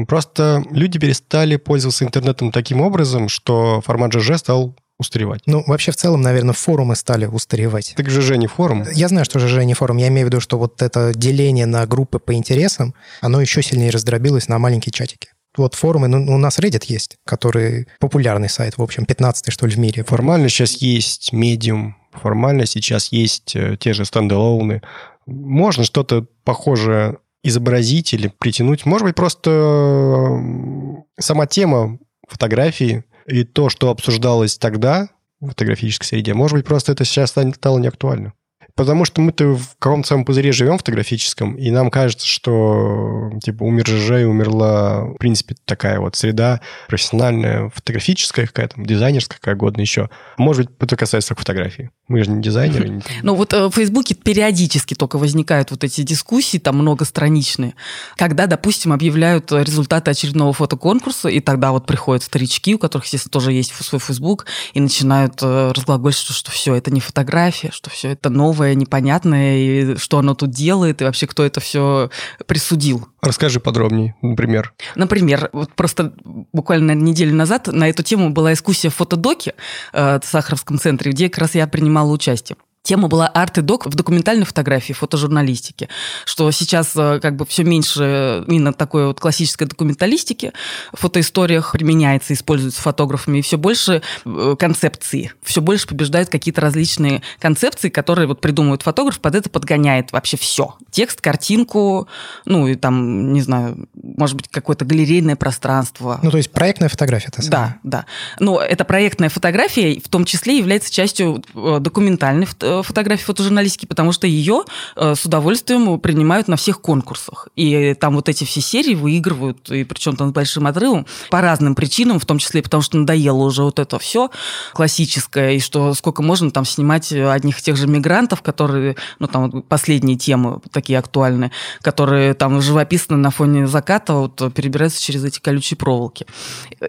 Просто 0.07 0.64
люди 0.71 0.99
перестали 0.99 1.57
пользоваться 1.57 2.05
интернетом 2.05 2.52
таким 2.52 2.81
образом, 2.81 3.29
что 3.29 3.81
формат 3.83 4.12
ЖЖ 4.12 4.38
стал 4.38 4.75
устаревать. 4.99 5.43
Ну, 5.47 5.62
вообще, 5.67 5.93
в 5.93 5.97
целом, 5.97 6.23
наверное, 6.23 6.55
форумы 6.55 6.97
стали 6.97 7.26
устаревать. 7.26 7.95
Так 7.97 8.09
ЖЖ 8.09 8.33
не 8.37 8.47
форум. 8.47 8.85
Я 8.95 9.09
знаю, 9.09 9.25
что 9.25 9.38
ЖЖ 9.38 9.64
не 9.64 9.75
форум. 9.75 9.99
Я 9.99 10.09
имею 10.09 10.26
в 10.26 10.31
виду, 10.31 10.41
что 10.41 10.59
вот 10.59 10.81
это 10.81 11.12
деление 11.14 11.67
на 11.67 11.87
группы 11.87 12.19
по 12.19 12.35
интересам, 12.35 12.95
оно 13.21 13.41
еще 13.41 13.62
сильнее 13.62 13.91
раздробилось 13.91 14.49
на 14.49 14.59
маленькие 14.59 14.93
чатики. 14.93 15.31
вот 15.57 15.75
форумы, 15.75 16.09
ну, 16.09 16.35
у 16.35 16.38
нас 16.38 16.59
Reddit 16.59 16.85
есть, 16.87 17.17
который 17.26 17.88
популярный 17.99 18.49
сайт, 18.49 18.79
в 18.79 18.83
общем, 18.83 19.05
15 19.05 19.52
что 19.52 19.67
ли 19.67 19.75
в 19.75 19.79
мире. 19.79 20.05
Формально 20.05 20.49
сейчас 20.49 20.76
есть 20.76 21.33
Medium, 21.33 21.93
формально 22.12 22.66
сейчас 22.66 23.12
есть 23.12 23.57
э, 23.57 23.76
те 23.78 23.92
же 23.92 24.04
стендалоуны. 24.04 24.83
Можно 25.26 25.85
что-то 25.85 26.26
похожее 26.45 27.19
изобразить 27.42 28.14
или 28.14 28.28
притянуть. 28.28 28.87
Может 28.87 29.07
быть, 29.07 29.14
просто 29.14 29.50
э, 29.50 31.21
сама 31.21 31.47
тема 31.47 31.99
фотографии 32.28 33.04
и 33.26 33.45
то, 33.45 33.69
что 33.69 33.90
обсуждалось 33.90 34.59
тогда 34.59 35.09
в 35.40 35.49
фотографической 35.49 36.07
среде, 36.07 36.35
может 36.35 36.57
быть, 36.57 36.66
просто 36.66 36.92
это 36.92 37.04
сейчас 37.04 37.31
стало 37.31 37.78
неактуально. 37.78 38.33
Потому 38.75 39.05
что 39.05 39.21
мы-то 39.21 39.55
в 39.55 39.76
каком-то 39.79 40.09
самом 40.09 40.25
пузыре 40.25 40.52
живем 40.52 40.79
фотографическом, 40.79 41.55
и 41.55 41.71
нам 41.71 41.91
кажется, 41.91 42.26
что 42.26 43.31
типа 43.43 43.64
умер 43.64 43.87
ЖЖ 43.87 44.11
и 44.23 44.25
умерла, 44.25 45.05
в 45.05 45.19
принципе, 45.19 45.57
такая 45.64 46.00
вот 46.00 46.17
среда 46.17 46.61
профессиональная, 46.88 47.69
фотографическая 47.69 48.47
какая-то, 48.47 48.83
дизайнерская, 48.83 49.38
какая 49.38 49.57
угодно 49.57 49.83
еще. 49.83 50.09
Может 50.38 50.71
быть, 50.71 50.71
это 50.81 50.97
касается 50.97 51.31
только 51.31 51.41
фотографии. 51.41 51.91
Мы 52.09 52.25
же 52.25 52.31
не 52.31 52.43
дизайнеры. 52.43 52.88
Не... 52.88 53.02
Ну 53.23 53.35
вот 53.35 53.52
э, 53.52 53.67
в 53.67 53.73
Фейсбуке 53.73 54.14
периодически 54.14 54.95
только 54.95 55.19
возникают 55.19 55.71
вот 55.71 55.85
эти 55.85 56.02
дискуссии, 56.02 56.59
там 56.59 56.79
многостраничные, 56.79 57.75
когда, 58.17 58.47
допустим, 58.47 58.93
объявляют 58.93 59.52
результаты 59.52 60.11
очередного 60.11 60.52
фотоконкурса, 60.52 61.29
и 61.29 61.41
тогда 61.41 61.73
вот 61.73 61.87
приходят 61.87 62.23
старички, 62.23 62.75
у 62.75 62.79
которых, 62.79 63.05
естественно, 63.05 63.33
тоже 63.33 63.52
есть 63.52 63.73
свой 63.75 64.00
Фейсбук, 64.00 64.47
и 64.73 64.81
начинают 64.81 65.43
э, 65.43 65.73
разглагольствовать, 65.75 66.38
что 66.38 66.50
все 66.50 66.75
это 66.75 66.91
не 66.91 67.00
фотография, 67.00 67.71
что 67.73 67.91
все 67.91 68.09
это 68.11 68.31
новое 68.31 68.62
новое, 68.62 68.75
непонятное, 68.75 69.57
и 69.57 69.97
что 69.97 70.19
оно 70.19 70.35
тут 70.35 70.50
делает, 70.50 71.02
и 71.02 71.04
вообще 71.04 71.26
кто 71.26 71.45
это 71.45 71.61
все 71.61 72.11
присудил. 72.47 73.09
Расскажи 73.21 73.61
подробнее, 73.61 74.14
например. 74.23 74.73
Например, 74.95 75.50
вот 75.52 75.73
просто 75.75 76.12
буквально 76.52 76.92
неделю 76.95 77.35
назад 77.35 77.66
на 77.66 77.88
эту 77.88 78.02
тему 78.02 78.31
была 78.31 78.52
экскурсия 78.52 78.90
в 78.90 78.95
фотодоке 78.95 79.54
э, 79.92 80.21
в 80.23 80.26
Сахаровском 80.26 80.78
центре, 80.78 81.11
где 81.12 81.28
как 81.28 81.38
раз 81.38 81.54
я 81.54 81.66
принимала 81.66 82.12
участие. 82.12 82.57
Тема 82.82 83.06
была 83.06 83.28
арт 83.28 83.58
и 83.58 83.60
док 83.60 83.86
в 83.86 83.94
документальной 83.94 84.44
фотографии, 84.44 84.92
фотожурналистике, 84.92 85.88
что 86.24 86.50
сейчас 86.50 86.96
э, 86.96 87.20
как 87.20 87.36
бы 87.36 87.46
все 87.46 87.62
меньше 87.62 88.44
именно 88.48 88.72
такой 88.72 89.06
вот 89.06 89.20
классической 89.20 89.68
документалистики 89.68 90.52
в 90.92 90.98
фотоисториях 90.98 91.72
применяется, 91.72 92.34
используется 92.34 92.82
фотографами, 92.82 93.38
и 93.38 93.42
все 93.42 93.56
больше 93.56 94.02
э, 94.24 94.56
концепции, 94.58 95.32
все 95.44 95.60
больше 95.60 95.86
побеждают 95.86 96.28
какие-то 96.28 96.60
различные 96.60 97.22
концепции, 97.38 97.88
которые 97.88 98.26
вот 98.26 98.40
придумывают 98.40 98.82
фотограф, 98.82 99.20
под 99.20 99.36
это 99.36 99.48
подгоняет 99.48 100.10
вообще 100.10 100.36
все. 100.36 100.74
Текст, 100.90 101.20
картинку, 101.20 102.08
ну 102.46 102.66
и 102.66 102.74
там, 102.74 103.32
не 103.32 103.42
знаю, 103.42 103.86
может 103.94 104.36
быть, 104.36 104.48
какое-то 104.48 104.84
галерейное 104.84 105.36
пространство. 105.36 106.18
Ну, 106.20 106.32
то 106.32 106.36
есть 106.36 106.50
проектная 106.50 106.88
фотография. 106.88 107.28
Это 107.28 107.48
да, 107.48 107.78
да. 107.84 108.06
Но 108.40 108.60
эта 108.60 108.84
проектная 108.84 109.28
фотография 109.28 110.00
в 110.00 110.08
том 110.08 110.24
числе 110.24 110.58
является 110.58 110.92
частью 110.92 111.44
э, 111.54 111.78
документальной 111.80 112.46
фотографии, 112.46 112.72
фотографии 112.83 113.25
фотожурналистики, 113.25 113.87
потому 113.87 114.12
что 114.12 114.26
ее 114.26 114.64
э, 114.97 115.14
с 115.14 115.25
удовольствием 115.25 116.00
принимают 116.00 116.49
на 116.49 116.57
всех 116.57 116.81
конкурсах. 116.81 117.49
И 117.57 117.95
там 117.95 118.14
вот 118.14 118.29
эти 118.29 118.45
все 118.45 118.61
серии 118.61 118.95
выигрывают, 118.95 119.71
и 119.71 119.85
причем 119.85 120.17
там 120.17 120.31
с 120.31 120.33
большим 120.33 120.67
отрывом, 120.67 121.07
по 121.31 121.41
разным 121.41 121.75
причинам, 121.75 122.19
в 122.19 122.26
том 122.26 122.38
числе 122.38 122.62
потому, 122.62 122.83
что 122.83 122.97
надоело 122.97 123.43
уже 123.43 123.62
вот 123.62 123.79
это 123.79 123.99
все 123.99 124.31
классическое, 124.73 125.52
и 125.52 125.61
что 125.61 125.95
сколько 125.95 126.23
можно 126.23 126.50
там 126.50 126.64
снимать 126.64 127.12
одних 127.12 127.59
и 127.59 127.62
тех 127.62 127.76
же 127.76 127.87
мигрантов, 127.87 128.43
которые, 128.43 128.97
ну 129.19 129.26
там 129.26 129.62
последние 129.62 130.17
темы 130.17 130.61
такие 130.71 130.99
актуальные, 130.99 131.50
которые 131.83 132.35
там 132.35 132.61
живописно 132.62 133.17
на 133.17 133.31
фоне 133.31 133.67
заката 133.67 134.14
вот 134.14 134.55
перебираются 134.55 135.02
через 135.02 135.25
эти 135.25 135.41
колючие 135.41 135.76
проволоки. 135.76 136.26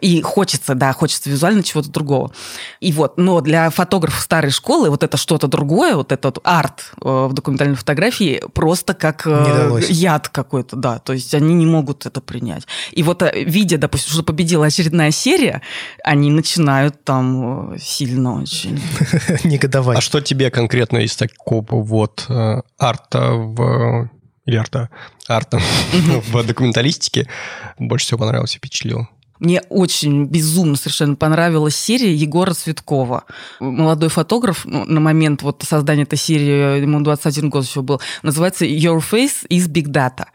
И 0.01 0.21
хочется, 0.21 0.75
да, 0.75 0.93
хочется 0.93 1.29
визуально 1.29 1.63
чего-то 1.63 1.89
другого. 1.89 2.31
И 2.79 2.91
вот, 2.91 3.17
но 3.17 3.41
для 3.41 3.69
фотографов 3.69 4.21
старой 4.21 4.51
школы 4.51 4.89
вот 4.89 5.03
это 5.03 5.17
что-то 5.17 5.47
другое 5.47 5.72
другое, 5.73 5.95
вот 5.95 6.11
этот 6.11 6.37
арт 6.43 6.91
э, 7.01 7.27
в 7.29 7.33
документальной 7.33 7.75
фотографии 7.75 8.41
просто 8.53 8.93
как 8.93 9.25
э, 9.25 9.79
яд 9.89 10.29
какой-то, 10.29 10.75
да, 10.75 10.99
то 10.99 11.13
есть 11.13 11.33
они 11.33 11.55
не 11.55 11.65
могут 11.65 12.05
это 12.05 12.21
принять. 12.21 12.67
И 12.91 13.03
вот 13.03 13.23
э, 13.23 13.43
видя, 13.43 13.77
допустим, 13.77 14.13
что 14.13 14.23
победила 14.23 14.67
очередная 14.67 15.11
серия, 15.11 15.61
они 16.03 16.29
начинают 16.29 17.03
там 17.03 17.73
сильно 17.79 18.41
очень 18.41 18.79
негодовать. 19.43 19.97
А 19.97 20.01
что 20.01 20.21
тебе 20.21 20.51
конкретно 20.51 20.99
из 20.99 21.15
такого 21.15 21.83
вот 21.83 22.27
арта 22.77 23.31
в 23.31 24.09
или 24.45 24.57
арта, 24.57 24.89
арта 25.27 25.59
в 26.31 26.43
документалистике 26.45 27.27
больше 27.79 28.05
всего 28.05 28.19
понравилось 28.19 28.55
и 28.55 28.57
впечатлило? 28.57 29.07
Мне 29.39 29.61
очень 29.69 30.25
безумно 30.25 30.75
совершенно 30.75 31.15
понравилась 31.15 31.75
серия 31.75 32.13
Егора 32.13 32.53
Цветкова. 32.53 33.25
Молодой 33.59 34.09
фотограф, 34.09 34.65
ну, 34.65 34.85
на 34.85 34.99
момент 34.99 35.41
вот 35.41 35.63
создания 35.67 36.03
этой 36.03 36.17
серии, 36.17 36.81
ему 36.81 37.01
21 37.01 37.49
год 37.49 37.65
еще 37.65 37.81
был, 37.81 38.01
называется 38.21 38.65
«Your 38.65 38.99
Face 38.99 39.47
is 39.49 39.67
Big 39.67 39.87
Data». 39.87 40.25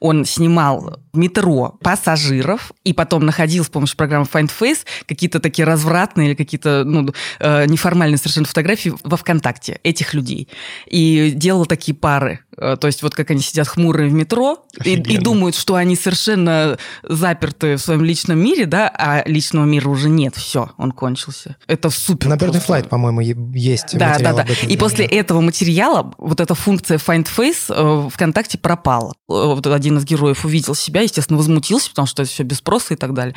Он 0.00 0.24
снимал 0.24 1.00
в 1.12 1.18
метро 1.18 1.76
пассажиров 1.82 2.72
и 2.84 2.92
потом 2.92 3.26
находил 3.26 3.64
с 3.64 3.68
помощью 3.68 3.96
программы 3.96 4.26
Find 4.32 4.50
Face 4.58 4.84
какие-то 5.06 5.40
такие 5.40 5.64
развратные 5.64 6.28
или 6.28 6.34
какие-то 6.34 6.84
ну, 6.84 7.08
э, 7.38 7.66
неформальные 7.66 8.18
совершенно 8.18 8.46
фотографии 8.46 8.92
во 9.04 9.16
ВКонтакте 9.16 9.80
этих 9.82 10.14
людей. 10.14 10.48
И 10.86 11.30
делал 11.34 11.66
такие 11.66 11.94
пары. 11.94 12.40
Э, 12.58 12.76
то 12.78 12.86
есть 12.86 13.02
вот 13.02 13.14
как 13.14 13.30
они 13.30 13.40
сидят 13.40 13.68
хмурые 13.68 14.08
в 14.08 14.12
метро 14.12 14.64
и, 14.84 14.94
и 14.94 15.18
думают, 15.18 15.54
что 15.54 15.74
они 15.74 15.96
совершенно 15.96 16.78
заперты 17.02 17.76
в 17.76 17.80
своем 17.80 18.04
личном 18.04 18.38
мире, 18.38 18.66
да, 18.66 18.88
а 18.88 19.22
личного 19.26 19.64
мира 19.64 19.88
уже 19.88 20.08
нет, 20.08 20.36
все, 20.36 20.70
он 20.78 20.92
кончился. 20.92 21.56
Это 21.66 21.90
супер. 21.90 22.28
На 22.28 22.34
Burning 22.34 22.64
Flight, 22.66 22.88
по-моему, 22.88 23.20
есть 23.20 23.96
да, 23.96 24.16
да, 24.18 24.32
да. 24.32 24.42
Этом, 24.42 24.68
и 24.68 24.76
после 24.76 25.04
этого 25.04 25.40
материала 25.40 26.14
вот 26.18 26.40
эта 26.40 26.54
функция 26.54 26.98
Find 26.98 27.26
Face 27.26 27.66
э, 27.68 28.08
ВКонтакте 28.10 28.58
пропала. 28.58 29.14
Э, 29.28 29.54
вот 29.54 29.66
один 29.66 29.98
из 29.98 30.04
героев 30.04 30.44
увидел 30.44 30.74
себя, 30.74 31.02
естественно, 31.02 31.36
возмутился, 31.36 31.90
потому 31.90 32.06
что 32.06 32.22
это 32.22 32.30
все 32.30 32.42
без 32.42 32.58
спроса 32.58 32.94
и 32.94 32.96
так 32.96 33.12
далее. 33.12 33.34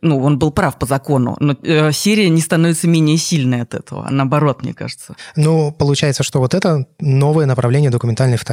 Ну, 0.00 0.20
он 0.22 0.38
был 0.38 0.50
прав 0.50 0.78
по 0.78 0.86
закону, 0.86 1.36
но 1.38 1.56
серия 1.92 2.28
не 2.28 2.40
становится 2.40 2.88
менее 2.88 3.16
сильной 3.18 3.62
от 3.62 3.74
этого, 3.74 4.06
а 4.06 4.10
наоборот, 4.10 4.62
мне 4.62 4.74
кажется. 4.74 5.14
Ну, 5.36 5.72
получается, 5.72 6.22
что 6.22 6.40
вот 6.40 6.54
это 6.54 6.86
новое 6.98 7.46
направление 7.46 7.90
документальной 7.90 8.36
фотографии 8.36 8.51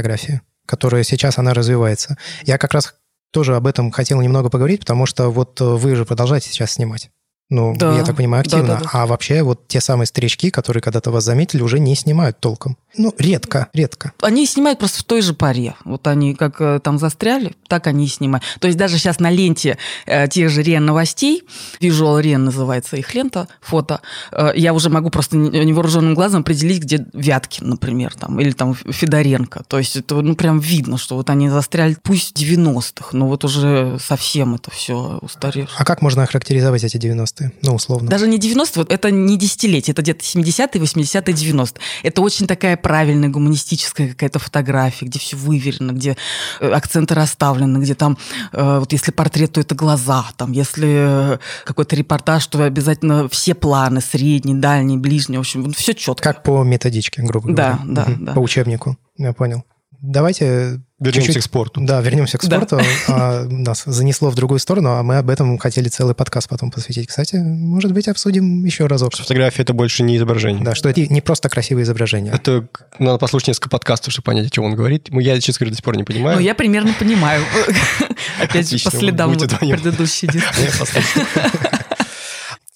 которое 0.65 1.03
сейчас 1.03 1.38
она 1.38 1.53
развивается. 1.53 2.18
Я 2.44 2.58
как 2.58 2.74
раз 2.74 2.96
тоже 3.32 3.56
об 3.56 3.68
этом 3.68 3.91
хотел 3.91 4.22
немного 4.22 4.50
поговорить, 4.50 4.82
потому 4.82 5.06
что 5.06 5.29
вот 5.29 5.60
э, 5.62 5.63
вы 5.63 5.96
же 5.96 6.06
продолжаете 6.06 6.50
сейчас 6.50 6.72
снимать. 6.72 7.12
Ну, 7.50 7.75
да, 7.75 7.96
я 7.96 8.03
так 8.03 8.15
понимаю, 8.15 8.41
активно. 8.41 8.68
Да, 8.68 8.75
да, 8.75 8.84
да. 8.84 8.89
А 8.94 9.06
вообще 9.08 9.41
вот 9.41 9.68
те 9.68 9.82
самые 9.82 10.06
старички, 10.06 10.51
которые 10.51 10.84
когда-то 10.84 11.10
вас 11.10 11.24
заметили, 11.24 11.63
уже 11.63 11.79
не 11.79 11.96
снимают 11.96 12.39
толком. 12.39 12.77
Ну, 12.96 13.13
редко, 13.18 13.70
редко. 13.74 14.13
Они 14.22 14.46
снимают 14.46 14.77
просто 14.77 15.00
в 15.00 15.03
той 15.03 15.22
же 15.22 15.34
паре. 15.34 15.75
Вот 15.84 16.06
они 16.06 16.36
как 16.36 16.62
э, 16.62 16.79
там 16.84 17.00
застряли, 17.00 17.56
так 17.68 17.88
они 17.88 18.06
и 18.06 18.08
снимают. 18.08 18.44
То 18.60 18.68
есть 18.68 18.77
даже 18.77 18.98
сейчас 18.98 19.20
на 19.20 19.32
ленте 19.32 19.77
э, 20.06 20.27
тех 20.27 20.50
же 20.50 20.62
РЕН 20.62 20.86
новостей, 20.86 21.44
Visual 21.79 22.22
REN 22.22 22.38
называется 22.38 22.98
их 22.98 23.13
лента, 23.15 23.48
фото, 23.62 24.01
э, 24.32 24.51
я 24.56 24.74
уже 24.74 24.89
могу 24.89 25.10
просто 25.10 25.38
невооруженным 25.38 26.13
глазом 26.13 26.41
определить, 26.41 26.84
где 26.84 27.06
Вяткин, 27.13 27.70
например, 27.70 28.13
там, 28.15 28.39
или 28.39 28.51
там 28.51 28.75
Федоренко. 28.75 29.63
То 29.68 29.79
есть 29.79 29.96
это 29.96 30.22
ну 30.22 30.36
прям 30.36 30.60
видно, 30.60 30.98
что 30.98 31.15
вот 31.15 31.29
они 31.29 31.50
застряли, 31.50 31.96
пусть 32.03 32.36
90-х, 32.39 33.18
но 33.18 33.27
вот 33.27 33.44
уже 33.44 33.98
совсем 34.00 34.56
это 34.56 34.70
все 34.72 35.20
устаревшее. 35.22 35.77
А 35.77 35.86
как 35.86 36.01
можно 36.01 36.24
охарактеризовать 36.24 36.84
эти 36.84 36.98
90-е? 36.98 37.38
Ну, 37.62 37.75
условно. 37.75 38.10
Даже 38.10 38.27
не 38.27 38.38
90-е, 38.38 38.72
вот 38.75 38.91
это 38.91 39.12
не 39.12 39.38
десятилетие, 39.38 39.93
это 39.93 40.01
где-то 40.01 40.24
70-е, 40.24 40.81
80-е, 40.81 41.34
90-е. 41.34 41.81
Это 42.03 42.22
очень 42.22 42.48
такая 42.48 42.77
правильная 42.77 43.29
гуманистическая 43.29 44.10
какая-то 44.10 44.39
фотография, 44.39 45.05
где 45.05 45.19
все 45.19 45.36
выверено, 45.36 45.91
где 45.91 46.17
э, 46.60 46.72
акценты 46.72 47.15
расставлены, 47.15 47.79
где 47.79 47.96
там, 47.96 48.17
э, 48.51 48.79
вот 48.79 48.91
если 48.91 49.12
портрет, 49.12 49.53
то 49.53 49.62
это 49.62 49.75
глаза, 49.75 50.25
там, 50.38 50.51
если 50.51 51.34
э, 51.34 51.38
какой-то 51.65 51.96
репортаж, 51.96 52.46
то 52.48 52.63
обязательно 52.63 53.29
все 53.29 53.53
планы, 53.53 54.01
средний, 54.01 54.55
дальний, 54.55 54.98
ближний, 54.98 55.38
в 55.38 55.41
общем, 55.41 55.72
все 55.72 55.93
четко. 55.93 56.24
Как 56.24 56.43
по 56.43 56.63
методичке, 56.63 57.22
грубо 57.22 57.50
говоря. 57.50 57.79
Да, 57.86 58.05
да, 58.05 58.15
да. 58.19 58.34
По 58.34 58.39
учебнику, 58.39 58.98
я 59.17 59.34
понял. 59.34 59.63
Давайте 60.01 60.81
Вернемся 61.00 61.27
чуть-чуть, 61.27 61.44
к 61.44 61.46
спорту. 61.46 61.82
Да, 61.82 62.01
вернемся 62.01 62.38
к 62.38 62.44
спорту. 62.44 62.77
Да. 62.77 62.84
А, 63.08 63.46
нас 63.46 63.84
занесло 63.86 64.29
в 64.29 64.36
другую 64.36 64.60
сторону, 64.60 64.91
а 64.91 65.03
мы 65.03 65.18
об 65.18 65.29
этом 65.29 65.58
хотели 65.58 65.88
целый 65.88 66.13
подкаст 66.13 66.50
потом 66.50 66.72
посвятить. 66.72 67.08
Кстати, 67.08 67.38
может 67.38 67.94
быть, 67.94 68.10
обсудим 68.10 68.65
еще 68.65 68.86
разок. 68.86 69.13
Что 69.13 69.24
фотография– 69.24 69.62
это 69.63 69.74
больше 69.74 70.03
не 70.03 70.18
изображение. 70.18 70.63
Да, 70.63 70.75
что 70.75 70.89
это 70.89 71.01
не 71.01 71.22
просто 71.22 71.48
красивое 71.48 71.84
изображение. 71.84 72.34
Это 72.34 72.68
надо 73.00 73.18
послушать 73.18 73.50
несколько 73.50 73.70
подкастов, 73.70 74.12
чтобы 74.12 74.25
понять, 74.25 74.48
о 74.48 74.50
чем 74.50 74.65
он 74.65 74.75
говорит. 74.75 75.08
Я, 75.12 75.39
честно 75.39 75.60
говоря, 75.60 75.72
до 75.72 75.75
сих 75.77 75.86
пор 75.86 75.96
не 75.96 76.03
понимаю. 76.03 76.38
Ну, 76.38 76.44
я 76.44 76.53
примерно 76.53 76.94
понимаю. 77.00 77.44
Опять 78.41 78.70
же, 78.70 78.84
по 78.84 78.91
следам 78.91 79.38
предыдущей 79.38 80.27
дискуссии. 80.32 81.01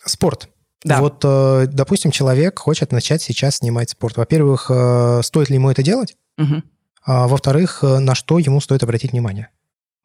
Спорт. 0.05 0.47
Да. 0.83 0.99
Вот, 0.99 1.21
э, 1.23 1.67
допустим, 1.71 2.11
человек 2.11 2.59
хочет 2.59 2.91
начать 2.91 3.21
сейчас 3.21 3.57
снимать 3.57 3.89
спорт. 3.89 4.17
Во-первых, 4.17 4.67
э, 4.69 5.21
стоит 5.23 5.49
ли 5.49 5.55
ему 5.55 5.69
это 5.71 5.81
делать? 5.81 6.15
Угу. 6.37 6.63
А 7.05 7.27
во-вторых, 7.27 7.83
э, 7.83 7.99
на 7.99 8.15
что 8.15 8.39
ему 8.39 8.61
стоит 8.61 8.83
обратить 8.83 9.11
внимание? 9.11 9.49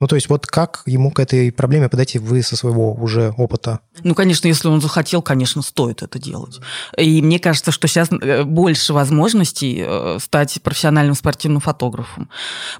Ну, 0.00 0.06
то 0.06 0.14
есть 0.14 0.28
вот 0.28 0.46
как 0.46 0.82
ему 0.86 1.10
к 1.10 1.18
этой 1.18 1.50
проблеме 1.50 1.88
подойти 1.88 2.20
вы 2.20 2.42
со 2.42 2.56
своего 2.56 2.94
уже 2.94 3.34
опыта? 3.36 3.80
Ну, 4.04 4.14
конечно, 4.14 4.46
если 4.46 4.68
он 4.68 4.80
захотел, 4.80 5.22
конечно, 5.22 5.60
стоит 5.60 6.02
это 6.02 6.20
делать. 6.20 6.60
И 6.96 7.20
мне 7.20 7.40
кажется, 7.40 7.72
что 7.72 7.88
сейчас 7.88 8.08
э, 8.12 8.44
больше 8.44 8.92
возможностей 8.92 9.82
э, 9.84 10.18
стать 10.20 10.62
профессиональным 10.62 11.16
спортивным 11.16 11.60
фотографом. 11.60 12.28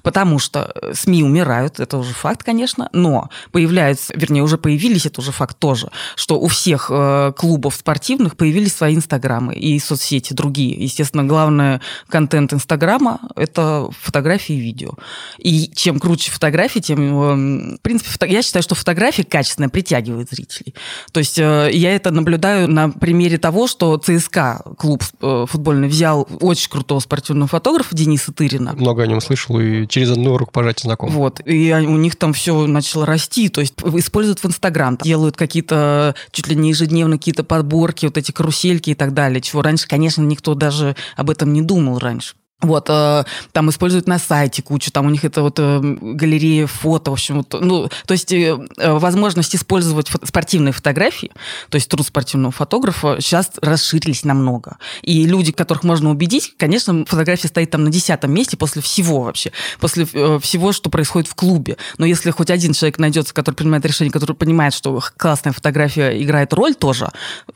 Потому 0.01 0.39
что 0.39 0.71
э, 0.73 0.93
СМИ 0.93 1.23
умирают, 1.23 1.81
это 1.81 1.97
уже 1.97 2.13
факт, 2.13 2.43
конечно, 2.43 2.89
но 2.93 3.29
появляются, 3.51 4.13
вернее, 4.15 4.43
уже 4.43 4.57
появились, 4.57 5.05
это 5.05 5.19
уже 5.19 5.33
факт 5.33 5.59
тоже, 5.59 5.89
что 6.15 6.39
у 6.39 6.47
всех 6.47 6.89
клубов 7.35 7.75
спортивных 7.75 8.37
появились 8.37 8.75
свои 8.75 8.95
инстаграмы 8.95 9.55
и 9.55 9.77
соцсети 9.79 10.33
другие. 10.33 10.81
Естественно, 10.81 11.25
главный 11.25 11.81
контент 12.07 12.53
инстаграма– 12.53 13.19
это 13.35 13.89
фотографии 13.99 14.55
и 14.55 14.59
видео. 14.59 14.93
И 15.37 15.69
чем 15.75 15.99
круче 15.99 16.31
фотографии, 16.31 16.79
тем 16.79 17.08
В 17.11 17.79
принципе, 17.81 18.27
я 18.27 18.41
считаю, 18.41 18.63
что 18.63 18.75
фотография 18.75 19.23
качественная 19.23 19.69
притягивает 19.69 20.29
зрителей. 20.29 20.73
То 21.11 21.19
есть 21.19 21.37
э, 21.37 21.69
я 21.71 21.95
это 21.95 22.11
наблюдаю 22.11 22.69
на 22.69 22.89
примере 22.89 23.37
того, 23.37 23.67
что 23.67 23.97
ЦСКА, 23.97 24.63
клуб 24.77 25.03
э, 25.21 25.45
футбольный, 25.47 25.87
взял 25.87 26.27
очень 26.41 26.69
крутого 26.69 26.99
спортивного 26.99 27.47
фотографа 27.47 27.95
Дениса 27.95 28.31
Тырина. 28.31 28.73
Много 28.73 29.03
о 29.03 29.07
нем 29.07 29.21
слышал 29.21 29.59
и 29.59 29.87
через 29.87 30.11
одну 30.11 30.37
руку 30.37 30.51
пожать 30.51 30.79
знаком. 30.79 31.09
Вот. 31.09 31.41
И 31.45 31.73
у 31.73 31.97
них 31.97 32.15
там 32.15 32.33
все 32.33 32.67
начало 32.67 33.05
расти. 33.05 33.49
То 33.49 33.61
есть 33.61 33.73
используют 33.95 34.39
в 34.39 34.45
Инстаграм, 34.45 34.97
делают 34.97 35.37
какие-то 35.37 36.15
чуть 36.31 36.47
ли 36.47 36.55
не 36.55 36.69
ежедневно 36.69 37.17
какие-то 37.17 37.43
подборки, 37.43 38.05
вот 38.05 38.17
эти 38.17 38.31
карусельки 38.31 38.91
и 38.91 38.95
так 38.95 39.13
далее, 39.13 39.41
чего 39.41 39.61
раньше, 39.61 39.87
конечно, 39.87 40.21
никто 40.21 40.55
даже 40.55 40.95
об 41.15 41.29
этом 41.29 41.53
не 41.53 41.61
думал 41.61 41.99
раньше. 41.99 42.35
Вот, 42.61 42.87
э, 42.89 43.23
там 43.53 43.69
используют 43.69 44.07
на 44.07 44.19
сайте 44.19 44.61
кучу, 44.61 44.91
там 44.91 45.05
у 45.05 45.09
них 45.09 45.23
это 45.23 45.41
вот 45.43 45.57
э, 45.59 45.79
галерея 45.81 46.67
фото, 46.67 47.11
в 47.11 47.13
общем, 47.13 47.37
вот, 47.37 47.55
ну, 47.61 47.89
то 48.05 48.11
есть 48.11 48.33
э, 48.33 48.53
возможность 48.77 49.55
использовать 49.55 50.09
фото, 50.09 50.27
спортивные 50.27 50.73
фотографии, 50.73 51.31
то 51.69 51.75
есть 51.75 51.89
труд 51.89 52.05
спортивного 52.05 52.51
фотографа 52.51 53.15
сейчас 53.21 53.51
расширились 53.61 54.25
намного. 54.25 54.77
И 55.03 55.25
люди, 55.25 55.53
которых 55.53 55.85
можно 55.85 56.09
убедить, 56.09 56.53
конечно, 56.57 57.05
фотография 57.05 57.47
стоит 57.47 57.71
там 57.71 57.85
на 57.85 57.91
десятом 57.91 58.33
месте 58.33 58.57
после 58.57 58.81
всего 58.81 59.21
вообще, 59.21 59.53
после 59.79 60.05
всего, 60.05 60.73
что 60.73 60.89
происходит 60.89 61.29
в 61.29 61.35
клубе. 61.35 61.77
Но 61.97 62.05
если 62.05 62.29
хоть 62.29 62.49
один 62.49 62.73
человек 62.73 62.99
найдется, 62.99 63.33
который 63.33 63.55
принимает 63.55 63.85
решение, 63.85 64.11
который 64.11 64.35
понимает, 64.35 64.73
что 64.73 65.01
классная 65.15 65.53
фотография 65.53 66.21
играет 66.21 66.51
роль 66.51 66.75
тоже, 66.75 67.09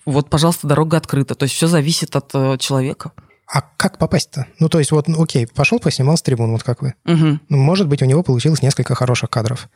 вот, 0.05 0.29
пожалуйста, 0.29 0.65
дорога 0.65 0.95
открыта. 0.95 1.36
То 1.36 1.43
есть 1.43 1.55
все 1.55 1.67
зависит 1.67 2.15
от 2.15 2.31
человека. 2.62 3.12
А 3.48 3.62
как 3.62 3.98
попасть-то? 3.98 4.48
Ну, 4.60 4.70
то 4.70 4.80
есть, 4.80 4.92
вот, 4.92 5.08
ну, 5.08 5.22
окей, 5.22 5.48
пошел, 5.48 5.80
поснимал 5.80 6.18
с 6.18 6.22
трибун, 6.22 6.52
вот 6.52 6.64
как 6.64 6.82
вы. 6.82 6.94
Угу. 7.06 7.40
Ну, 7.50 7.58
может 7.58 7.88
быть, 7.88 8.02
у 8.02 8.06
него 8.06 8.24
получилось 8.24 8.62
несколько 8.62 8.96
хороших 8.96 9.30
кадров. 9.30 9.70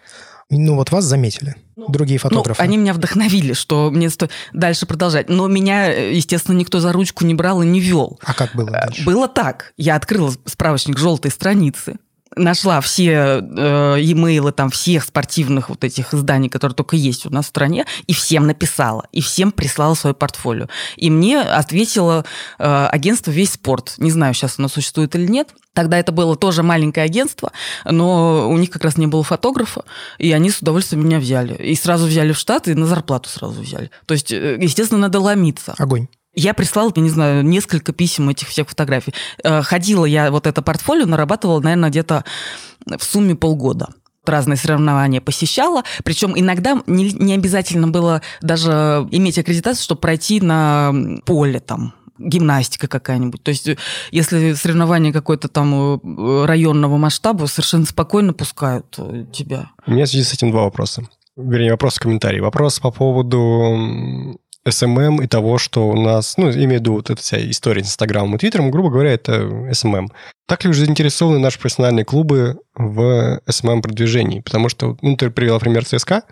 Ну, 0.49 0.75
вот 0.75 0.91
вас 0.91 1.03
заметили, 1.03 1.55
ну, 1.75 1.87
другие 1.89 2.19
ну, 2.23 2.29
фотографы. 2.29 2.61
Ну, 2.61 2.67
они 2.67 2.77
меня 2.77 2.93
вдохновили, 2.93 3.53
что 3.53 3.91
мне 3.91 4.09
стоит 4.09 4.31
дальше 4.53 4.85
продолжать. 4.85 5.29
Но 5.29 5.47
меня, 5.47 5.87
естественно, 5.87 6.55
никто 6.55 6.79
за 6.79 6.93
ручку 6.93 7.25
не 7.25 7.33
брал 7.33 7.61
и 7.61 7.65
не 7.65 7.81
вел. 7.81 8.19
А 8.23 8.33
как 8.33 8.55
было 8.55 8.71
дальше? 8.71 9.03
Было 9.03 9.27
так. 9.27 9.73
Я 9.75 9.95
открыла 9.95 10.33
справочник 10.45 10.97
желтой 10.97 11.31
страницы, 11.31 11.97
нашла 12.37 12.81
все 12.81 13.41
э, 13.41 13.95
e-mail 13.99 14.51
там 14.51 14.69
всех 14.69 15.03
спортивных 15.03 15.69
вот 15.69 15.83
этих 15.83 16.13
изданий, 16.13 16.49
которые 16.49 16.75
только 16.75 16.95
есть 16.95 17.25
у 17.25 17.29
нас 17.29 17.45
в 17.45 17.49
стране, 17.49 17.85
и 18.07 18.13
всем 18.13 18.47
написала, 18.47 19.07
и 19.11 19.21
всем 19.21 19.51
прислала 19.51 19.93
свое 19.93 20.13
портфолио. 20.13 20.67
И 20.95 21.09
мне 21.09 21.41
ответило 21.41 22.25
э, 22.59 22.87
агентство 22.91 23.31
«Весь 23.31 23.53
спорт». 23.53 23.95
Не 23.97 24.11
знаю, 24.11 24.33
сейчас 24.33 24.55
оно 24.57 24.67
существует 24.67 25.15
или 25.15 25.27
нет. 25.27 25.49
Тогда 25.73 25.99
это 25.99 26.11
было 26.11 26.35
тоже 26.35 26.63
маленькое 26.63 27.05
агентство, 27.05 27.51
но 27.85 28.49
у 28.49 28.57
них 28.57 28.71
как 28.71 28.83
раз 28.83 28.97
не 28.97 29.05
было 29.05 29.23
фотографа, 29.23 29.83
и 30.17 30.31
они 30.31 30.49
с 30.49 30.59
удовольствием 30.59 31.05
меня 31.05 31.19
взяли. 31.19 31.53
И 31.53 31.75
сразу 31.75 32.07
взяли 32.07 32.31
в 32.31 32.37
штат, 32.37 32.67
и 32.67 32.73
на 32.73 32.87
зарплату 32.87 33.29
сразу 33.29 33.61
взяли. 33.61 33.91
То 34.07 34.15
есть, 34.15 34.31
э, 34.31 34.57
естественно, 34.59 35.01
надо 35.01 35.19
ломиться. 35.19 35.75
Огонь. 35.77 36.07
Я 36.39 36.53
прислала, 36.53 36.93
я 36.95 37.01
не 37.01 37.09
знаю, 37.09 37.43
несколько 37.43 37.93
писем 37.93 38.29
этих 38.29 38.49
всех 38.49 38.69
фотографий. 38.69 39.11
Э, 39.43 39.63
ходила 39.63 40.05
я 40.05 40.29
вот 40.29 40.45
это 40.45 40.61
портфолио, 40.61 41.07
нарабатывала, 41.07 41.59
наверное, 41.59 41.89
где-то 41.89 42.23
в 42.85 43.03
сумме 43.03 43.35
полгода 43.35 43.89
разные 44.23 44.55
соревнования 44.55 45.19
посещала. 45.19 45.83
Причем 46.03 46.33
иногда 46.35 46.83
не, 46.85 47.11
не 47.11 47.33
обязательно 47.33 47.87
было 47.87 48.21
даже 48.41 49.07
иметь 49.09 49.39
аккредитацию, 49.39 49.83
чтобы 49.83 50.01
пройти 50.01 50.39
на 50.39 50.93
поле 51.25 51.59
там 51.59 51.95
гимнастика 52.19 52.87
какая-нибудь. 52.87 53.41
То 53.41 53.49
есть, 53.49 53.69
если 54.11 54.53
соревнование 54.53 55.11
какое-то 55.11 55.47
там 55.47 55.73
э, 55.73 56.45
районного 56.45 56.97
масштаба, 56.97 57.45
совершенно 57.45 57.85
спокойно 57.85 58.33
пускают 58.33 58.93
э, 58.99 59.25
тебя. 59.33 59.71
У 59.87 59.91
меня 59.91 60.05
в 60.05 60.09
связи 60.09 60.23
с 60.23 60.33
этим 60.33 60.51
два 60.51 60.63
вопроса. 60.63 61.03
Вернее, 61.35 61.71
вопрос 61.71 61.97
комментарий. 61.97 62.41
Вопрос 62.41 62.79
по 62.79 62.91
поводу 62.91 64.37
SMM 64.67 65.23
и 65.23 65.27
того, 65.27 65.57
что 65.57 65.87
у 65.87 65.95
нас, 65.95 66.37
ну, 66.37 66.51
имею 66.51 66.69
в 66.69 66.73
виду 66.73 66.93
вот 66.93 67.09
эта 67.09 67.21
вся 67.21 67.37
история 67.49 67.83
с 67.83 67.87
Инстаграмом 67.87 68.35
и 68.35 68.37
Твиттером, 68.39 68.71
грубо 68.71 68.89
говоря, 68.89 69.11
это 69.11 69.33
SMM. 69.71 70.07
Так 70.47 70.63
ли 70.63 70.69
уже 70.69 70.85
заинтересованы 70.85 71.39
наши 71.39 71.59
профессиональные 71.59 72.05
клубы 72.05 72.59
в 72.75 73.41
SMM-продвижении? 73.47 74.41
Потому 74.41 74.69
что, 74.69 74.97
ну, 75.01 75.15
ты 75.17 75.29
привела 75.29 75.59
пример 75.59 75.85
ЦСКА, 75.85 76.23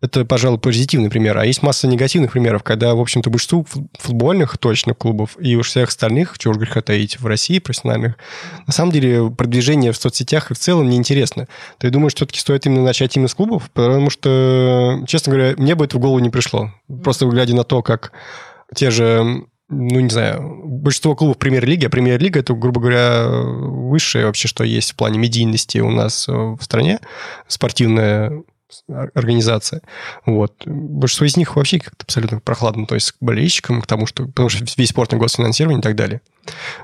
это, 0.00 0.24
пожалуй, 0.24 0.58
позитивный 0.58 1.10
пример. 1.10 1.36
А 1.38 1.44
есть 1.44 1.62
масса 1.62 1.88
негативных 1.88 2.32
примеров, 2.32 2.62
когда, 2.62 2.94
в 2.94 3.00
общем-то, 3.00 3.30
большинству 3.30 3.66
футбольных 3.98 4.56
точно 4.58 4.94
клубов 4.94 5.36
и 5.40 5.56
уж 5.56 5.68
всех 5.68 5.88
остальных, 5.88 6.38
чего 6.38 6.52
уж 6.52 6.58
греха 6.58 6.82
таить, 6.82 7.18
в 7.18 7.26
России 7.26 7.58
профессиональных, 7.58 8.16
на 8.66 8.72
самом 8.72 8.92
деле 8.92 9.30
продвижение 9.30 9.90
в 9.90 9.96
соцсетях 9.96 10.50
и 10.50 10.54
в 10.54 10.58
целом 10.58 10.88
неинтересно. 10.88 11.48
То 11.78 11.86
я 11.86 11.90
думаю, 11.90 12.10
что 12.10 12.18
все-таки 12.18 12.40
стоит 12.40 12.66
именно 12.66 12.84
начать 12.84 13.16
именно 13.16 13.28
с 13.28 13.34
клубов, 13.34 13.70
потому 13.72 14.10
что, 14.10 15.02
честно 15.06 15.32
говоря, 15.32 15.54
мне 15.56 15.74
бы 15.74 15.84
это 15.84 15.96
в 15.96 16.00
голову 16.00 16.20
не 16.20 16.30
пришло. 16.30 16.72
Просто 17.02 17.26
глядя 17.26 17.56
на 17.56 17.64
то, 17.64 17.82
как 17.82 18.12
те 18.74 18.90
же 18.90 19.46
ну, 19.70 20.00
не 20.00 20.08
знаю, 20.08 20.62
большинство 20.64 21.14
клубов 21.14 21.36
премьер-лиги, 21.36 21.84
а 21.84 21.90
премьер-лига 21.90 22.40
это, 22.40 22.54
грубо 22.54 22.80
говоря, 22.80 23.26
высшее 23.28 24.24
вообще, 24.24 24.48
что 24.48 24.64
есть 24.64 24.92
в 24.92 24.94
плане 24.96 25.18
медийности 25.18 25.78
у 25.78 25.90
нас 25.90 26.26
в 26.26 26.58
стране, 26.62 27.00
спортивная 27.48 28.44
организация. 29.14 29.82
Вот. 30.26 30.62
Большинство 30.66 31.26
из 31.26 31.36
них 31.36 31.56
вообще 31.56 31.78
как-то 31.78 32.04
абсолютно 32.04 32.40
прохладно 32.40 32.84
относятся 32.84 33.14
к 33.14 33.16
болельщикам, 33.20 33.80
к 33.80 33.86
тому, 33.86 34.06
что, 34.06 34.26
потому 34.26 34.48
что 34.48 34.64
весь 34.76 34.90
спорт 34.90 35.12
на 35.12 35.18
госфинансирование 35.18 35.80
и 35.80 35.82
так 35.82 35.96
далее. 35.96 36.20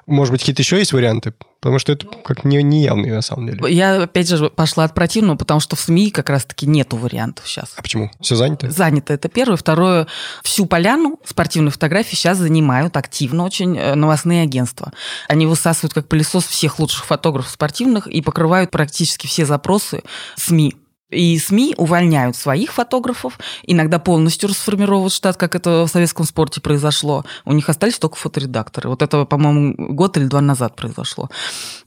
Может 0.06 0.32
быть, 0.32 0.40
какие-то 0.40 0.62
еще 0.62 0.78
есть 0.78 0.92
варианты? 0.92 1.32
Потому 1.60 1.78
что 1.78 1.92
это 1.92 2.06
как 2.06 2.44
не, 2.44 2.62
не 2.62 2.82
явные 2.82 3.14
на 3.14 3.22
самом 3.22 3.46
деле. 3.46 3.74
Я, 3.74 4.02
опять 4.02 4.28
же, 4.28 4.50
пошла 4.50 4.84
от 4.84 4.92
противного, 4.92 5.36
потому 5.36 5.60
что 5.60 5.76
в 5.76 5.80
СМИ 5.80 6.10
как 6.10 6.28
раз-таки 6.28 6.66
нету 6.66 6.98
вариантов 6.98 7.48
сейчас. 7.48 7.72
А 7.76 7.82
почему? 7.82 8.10
Все 8.20 8.36
занято? 8.36 8.70
Занято, 8.70 9.14
это 9.14 9.28
первое. 9.28 9.56
Второе, 9.56 10.06
всю 10.42 10.66
поляну 10.66 11.18
спортивной 11.24 11.70
фотографии 11.70 12.16
сейчас 12.16 12.36
занимают 12.36 12.98
активно 12.98 13.44
очень 13.44 13.78
э, 13.78 13.94
новостные 13.94 14.42
агентства. 14.42 14.92
Они 15.26 15.46
высасывают 15.46 15.94
как 15.94 16.08
пылесос 16.08 16.44
всех 16.44 16.78
лучших 16.78 17.06
фотографов 17.06 17.50
спортивных 17.50 18.06
и 18.06 18.20
покрывают 18.20 18.70
практически 18.70 19.26
все 19.26 19.46
запросы 19.46 20.02
СМИ 20.36 20.76
и 21.10 21.38
СМИ 21.38 21.74
увольняют 21.76 22.36
своих 22.36 22.72
фотографов, 22.72 23.38
иногда 23.62 23.98
полностью 23.98 24.48
расформировывают 24.48 25.12
штат, 25.12 25.36
как 25.36 25.54
это 25.54 25.84
в 25.86 25.88
советском 25.88 26.24
спорте 26.24 26.60
произошло. 26.60 27.24
У 27.44 27.52
них 27.52 27.68
остались 27.68 27.98
только 27.98 28.16
фоторедакторы. 28.16 28.88
Вот 28.88 29.02
это, 29.02 29.24
по-моему, 29.24 29.74
год 29.94 30.16
или 30.16 30.24
два 30.24 30.40
назад 30.40 30.76
произошло. 30.76 31.30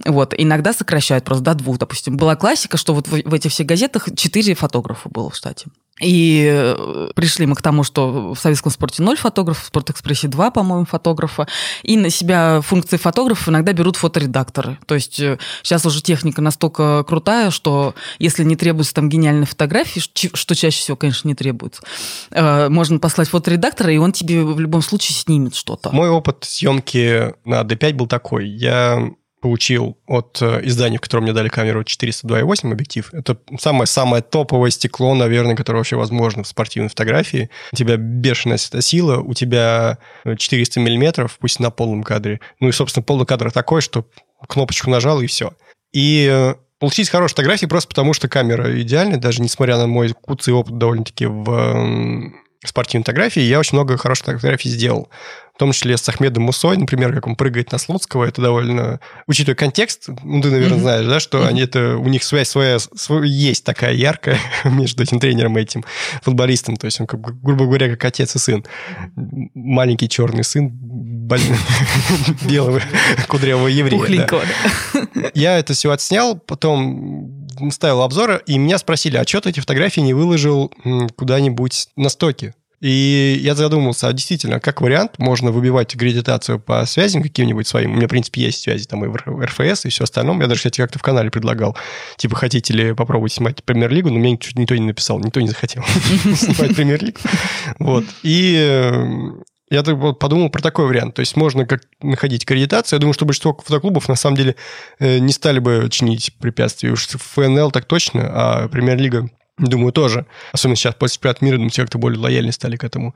Вот. 0.06 0.34
Иногда 0.38 0.74
сокращают 0.74 1.26
просто 1.26 1.44
до 1.44 1.56
двух, 1.56 1.78
допустим. 1.78 2.18
Была 2.18 2.36
классика, 2.36 2.78
что 2.78 2.94
вот 2.94 3.08
в 3.08 3.34
этих 3.34 3.52
всех 3.52 3.68
газетах 3.68 4.08
четыре 4.16 4.56
фотографа 4.56 5.10
было 5.10 5.30
в 5.30 5.36
штате. 5.36 5.68
И 6.00 6.48
э, 6.48 7.10
пришли 7.16 7.46
мы 7.46 7.56
к 7.56 7.62
тому, 7.62 7.84
что 7.84 8.34
в 8.34 8.40
советском 8.40 8.72
спорте 8.72 9.02
ноль 9.02 9.18
фотографов, 9.18 9.64
в 9.64 9.68
Спортэкспрессе 9.68 10.28
два, 10.28 10.52
по-моему, 10.52 10.86
фотографа. 10.86 11.48
И 11.84 11.98
на 11.98 12.10
себя 12.10 12.62
функции 12.62 12.98
фотографов 12.98 13.50
иногда 13.50 13.74
берут 13.74 13.96
фоторедакторы. 13.96 14.78
То 14.86 14.96
есть 14.96 15.16
сейчас 15.16 15.86
э, 15.86 15.88
уже 15.88 16.02
техника 16.02 16.42
настолько 16.42 17.04
крутая, 17.04 17.50
что 17.50 17.96
если 18.20 18.44
не 18.44 18.56
требуется 18.56 18.94
там 18.94 19.10
гениальной 19.10 19.48
фотографии, 19.48 20.00
что 20.00 20.56
чаще 20.56 20.80
всего, 20.80 20.98
конечно, 20.98 21.28
не 21.28 21.36
требуется, 21.36 21.82
э, 22.32 22.70
можно 22.70 23.00
послать 23.00 23.30
фоторедактора, 23.30 23.92
и 23.92 23.98
он 23.98 24.12
тебе 24.12 24.44
в 24.44 24.60
любом 24.60 24.82
случае 24.82 25.16
снимет 25.16 25.56
что-то. 25.56 25.90
Мой 25.92 26.10
опыт 26.10 26.38
съемки 26.42 27.34
на 27.44 27.62
D5 27.62 27.94
был 27.94 28.08
такой. 28.08 28.48
Я 28.48 29.12
получил 29.42 29.98
от 30.08 30.42
э, 30.42 30.62
издания, 30.64 30.98
в 30.98 31.02
котором 31.02 31.24
мне 31.24 31.34
дали 31.34 31.50
камеру 31.50 31.82
402.8 31.82 32.72
объектив. 32.72 33.10
Это 33.14 33.38
самое-самое 33.60 34.24
топовое 34.24 34.72
стекло, 34.72 35.14
наверное, 35.14 35.56
которое 35.56 35.80
вообще 35.80 35.96
возможно 35.96 36.44
в 36.44 36.48
спортивной 36.48 36.90
фотографии. 36.90 37.50
У 37.72 37.76
тебя 37.76 37.98
бешеная 37.98 38.58
светосила, 38.58 39.20
у 39.20 39.34
тебя 39.34 40.00
400 40.26 40.80
миллиметров, 40.80 41.38
пусть 41.40 41.60
на 41.60 41.70
полном 41.70 42.04
кадре. 42.04 42.40
Ну 42.60 42.70
и, 42.70 42.72
собственно, 42.72 43.04
полный 43.04 43.26
кадр 43.26 43.52
такой, 43.52 43.82
что 43.82 44.08
кнопочку 44.48 44.90
нажал 44.90 45.22
и 45.22 45.28
все. 45.28 45.54
И 45.94 46.28
э, 46.30 46.56
получить 46.80 47.10
хорошие 47.10 47.36
фотографии 47.36 47.66
просто 47.68 47.90
потому, 47.90 48.14
что 48.14 48.28
камера 48.28 48.82
идеальная, 48.82 49.18
даже 49.18 49.42
несмотря 49.42 49.78
на 49.78 49.88
мой 49.88 50.14
куцый 50.14 50.54
опыт 50.54 50.78
довольно-таки 50.78 51.26
в 51.26 52.32
спортивной 52.66 53.04
фотографии, 53.04 53.42
я 53.42 53.60
очень 53.60 53.78
много 53.78 53.98
хороших 53.98 54.26
фотографий 54.26 54.70
сделал 54.70 55.10
в 55.58 55.60
том 55.60 55.72
числе 55.72 55.98
с 55.98 56.08
Ахмедом 56.08 56.44
Мусой, 56.44 56.78
например, 56.78 57.12
как 57.16 57.26
он 57.26 57.36
прыгает 57.36 57.72
на 57.72 57.80
Слуцкого, 57.80 58.26
это 58.26 58.44
довольно... 58.44 59.00
Учитывая 59.26 59.56
контекст, 59.56 60.08
ну, 60.24 60.40
ты, 60.40 60.52
наверное, 60.52 60.78
mm-hmm. 60.78 60.82
знаешь, 60.82 61.06
да, 61.08 61.20
что 61.20 61.40
mm-hmm. 61.40 61.48
они 61.48 61.62
это... 61.62 61.98
У 61.98 62.08
них 62.10 62.24
связь 62.24 62.50
своя, 62.50 62.78
своя 62.78 63.26
есть 63.26 63.64
такая 63.64 63.96
яркая 63.96 64.38
между 64.66 65.02
этим 65.02 65.20
тренером 65.20 65.58
и 65.58 65.62
этим 65.62 65.84
футболистом. 66.22 66.78
То 66.78 66.86
есть 66.86 67.02
он, 67.02 67.08
как, 67.08 67.42
грубо 67.42 67.66
говоря, 67.66 67.90
как 67.90 68.06
отец 68.06 68.36
и 68.36 68.38
сын. 68.38 68.64
Маленький 69.16 70.08
черный 70.08 70.44
сын 70.44 70.70
белого 72.48 72.80
кудрявого 73.28 73.66
еврея. 73.70 74.28
Я 75.34 75.58
это 75.58 75.74
все 75.74 75.90
отснял, 75.90 76.38
потом 76.38 77.47
ставил 77.72 78.02
обзоры, 78.02 78.42
и 78.46 78.58
меня 78.58 78.78
спросили, 78.78 79.18
а 79.18 79.28
что 79.28 79.42
ты 79.42 79.50
эти 79.50 79.60
фотографии 79.60 80.02
не 80.02 80.14
выложил 80.14 80.72
куда-нибудь 81.16 81.90
на 81.96 82.10
стоке? 82.10 82.54
И 82.80 83.40
я 83.42 83.56
задумался, 83.56 84.08
а 84.08 84.14
действительно, 84.14 84.60
как 84.60 84.82
вариант, 84.82 85.18
можно 85.18 85.52
выбивать 85.52 85.96
аккредитацию 85.96 86.60
по 86.60 86.86
связям 86.86 87.24
каким-нибудь 87.24 87.68
своим. 87.68 87.94
У 87.94 87.96
меня, 87.96 88.06
в 88.06 88.10
принципе, 88.10 88.42
есть 88.42 88.62
связи 88.62 88.86
там 88.86 89.04
и 89.04 89.08
в 89.08 89.16
РФС, 89.16 89.86
и 89.86 89.90
все 89.90 90.04
остальное. 90.04 90.40
Я 90.40 90.48
даже, 90.48 90.60
кстати, 90.60 90.78
как-то 90.78 91.00
в 91.00 91.02
канале 91.02 91.32
предлагал. 91.32 91.76
Типа, 92.18 92.36
хотите 92.36 92.74
ли 92.74 92.94
попробовать 92.94 93.34
снимать 93.34 93.64
премьер-лигу? 93.64 94.10
Но 94.10 94.20
мне 94.20 94.32
никто 94.32 94.76
не 94.76 94.86
написал, 94.86 95.20
никто 95.20 95.42
не 95.42 95.48
захотел 95.48 95.84
снимать 96.36 96.76
премьер-лигу. 96.76 97.18
Вот. 97.80 98.06
И 98.22 98.56
э, 98.60 99.32
я 99.70 99.84
вот 99.84 100.20
подумал 100.20 100.50
про 100.50 100.62
такой 100.62 100.88
вариант. 100.88 101.16
То 101.16 101.20
есть 101.20 101.36
можно 101.36 101.66
как 101.66 101.84
находить 102.02 102.44
аккредитацию. 102.44 102.98
Я 102.98 103.02
думаю, 103.02 103.14
что 103.14 103.26
большинство 103.26 103.54
фотоклубов 103.54 104.08
на 104.08 104.16
самом 104.16 104.38
деле 104.38 104.56
э, 105.00 105.20
не 105.20 105.34
стали 105.34 105.60
бы 105.60 105.88
чинить 105.92 106.34
препятствия. 106.40 106.92
Уж 106.92 107.08
ФНЛ 107.08 107.72
так 107.72 107.86
точно, 107.86 108.30
а 108.32 108.68
премьер-лига 108.70 109.30
Думаю, 109.58 109.92
тоже. 109.92 110.28
Особенно 110.52 110.76
сейчас 110.76 110.94
после 110.94 111.16
чемпионата 111.16 111.44
мира, 111.44 111.56
думаю, 111.56 111.72
все 111.72 111.82
как-то 111.82 111.98
более 111.98 112.20
лояльны 112.20 112.52
стали 112.52 112.78
к 112.78 112.84
этому. 112.84 113.16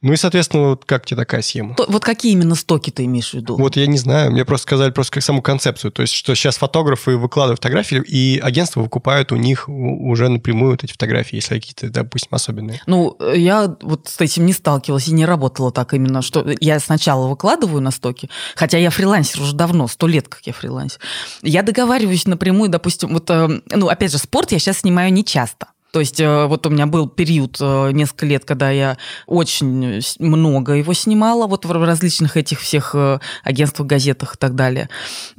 Ну 0.00 0.14
и, 0.14 0.16
соответственно, 0.16 0.70
вот 0.70 0.86
как 0.86 1.04
тебе 1.04 1.18
такая 1.18 1.42
схема? 1.42 1.74
То, 1.74 1.84
вот 1.88 2.02
какие 2.02 2.32
именно 2.32 2.54
стоки 2.54 2.90
ты 2.90 3.04
имеешь 3.04 3.30
в 3.30 3.34
виду? 3.34 3.56
Вот 3.56 3.76
я 3.76 3.86
не 3.86 3.98
знаю. 3.98 4.32
Мне 4.32 4.46
просто 4.46 4.66
сказали 4.68 4.90
просто 4.92 5.12
как 5.12 5.22
саму 5.22 5.42
концепцию. 5.42 5.92
То 5.92 6.00
есть, 6.00 6.14
что 6.14 6.34
сейчас 6.34 6.56
фотографы 6.56 7.18
выкладывают 7.18 7.60
фотографии, 7.60 8.02
и 8.02 8.40
агентства 8.42 8.80
выкупают 8.80 9.30
у 9.32 9.36
них 9.36 9.68
уже 9.68 10.28
напрямую 10.28 10.70
вот 10.70 10.84
эти 10.84 10.92
фотографии, 10.92 11.36
если 11.36 11.56
какие-то, 11.56 11.90
допустим, 11.90 12.30
особенные. 12.30 12.80
Ну, 12.86 13.18
я 13.34 13.76
вот 13.82 14.08
с 14.08 14.20
этим 14.20 14.46
не 14.46 14.54
сталкивалась 14.54 15.08
и 15.08 15.12
не 15.12 15.26
работала 15.26 15.70
так 15.70 15.92
именно, 15.92 16.22
что 16.22 16.46
я 16.60 16.80
сначала 16.80 17.28
выкладываю 17.28 17.82
на 17.82 17.90
стоки, 17.90 18.30
хотя 18.56 18.78
я 18.78 18.88
фрилансер 18.88 19.42
уже 19.42 19.54
давно, 19.54 19.86
сто 19.88 20.06
лет, 20.06 20.28
как 20.28 20.46
я 20.46 20.54
фрилансер. 20.54 20.98
Я 21.42 21.62
договариваюсь 21.62 22.26
напрямую, 22.26 22.70
допустим, 22.70 23.12
вот, 23.12 23.28
э, 23.28 23.60
ну, 23.70 23.88
опять 23.88 24.12
же, 24.12 24.18
спорт 24.18 24.52
я 24.52 24.58
сейчас 24.58 24.78
снимаю 24.78 25.12
не 25.12 25.24
часто. 25.24 25.66
То 25.94 26.00
есть 26.00 26.18
э, 26.18 26.46
вот 26.46 26.66
у 26.66 26.70
меня 26.70 26.86
был 26.86 27.08
период 27.08 27.56
э, 27.60 27.92
несколько 27.92 28.26
лет, 28.26 28.44
когда 28.44 28.68
я 28.72 28.98
очень 29.28 30.02
много 30.18 30.72
его 30.72 30.92
снимала, 30.92 31.46
вот 31.46 31.66
в 31.66 31.70
различных 31.70 32.36
этих 32.36 32.58
всех 32.58 32.96
э, 32.96 33.20
агентствах, 33.44 33.86
газетах 33.86 34.34
и 34.34 34.36
так 34.36 34.56
далее. 34.56 34.88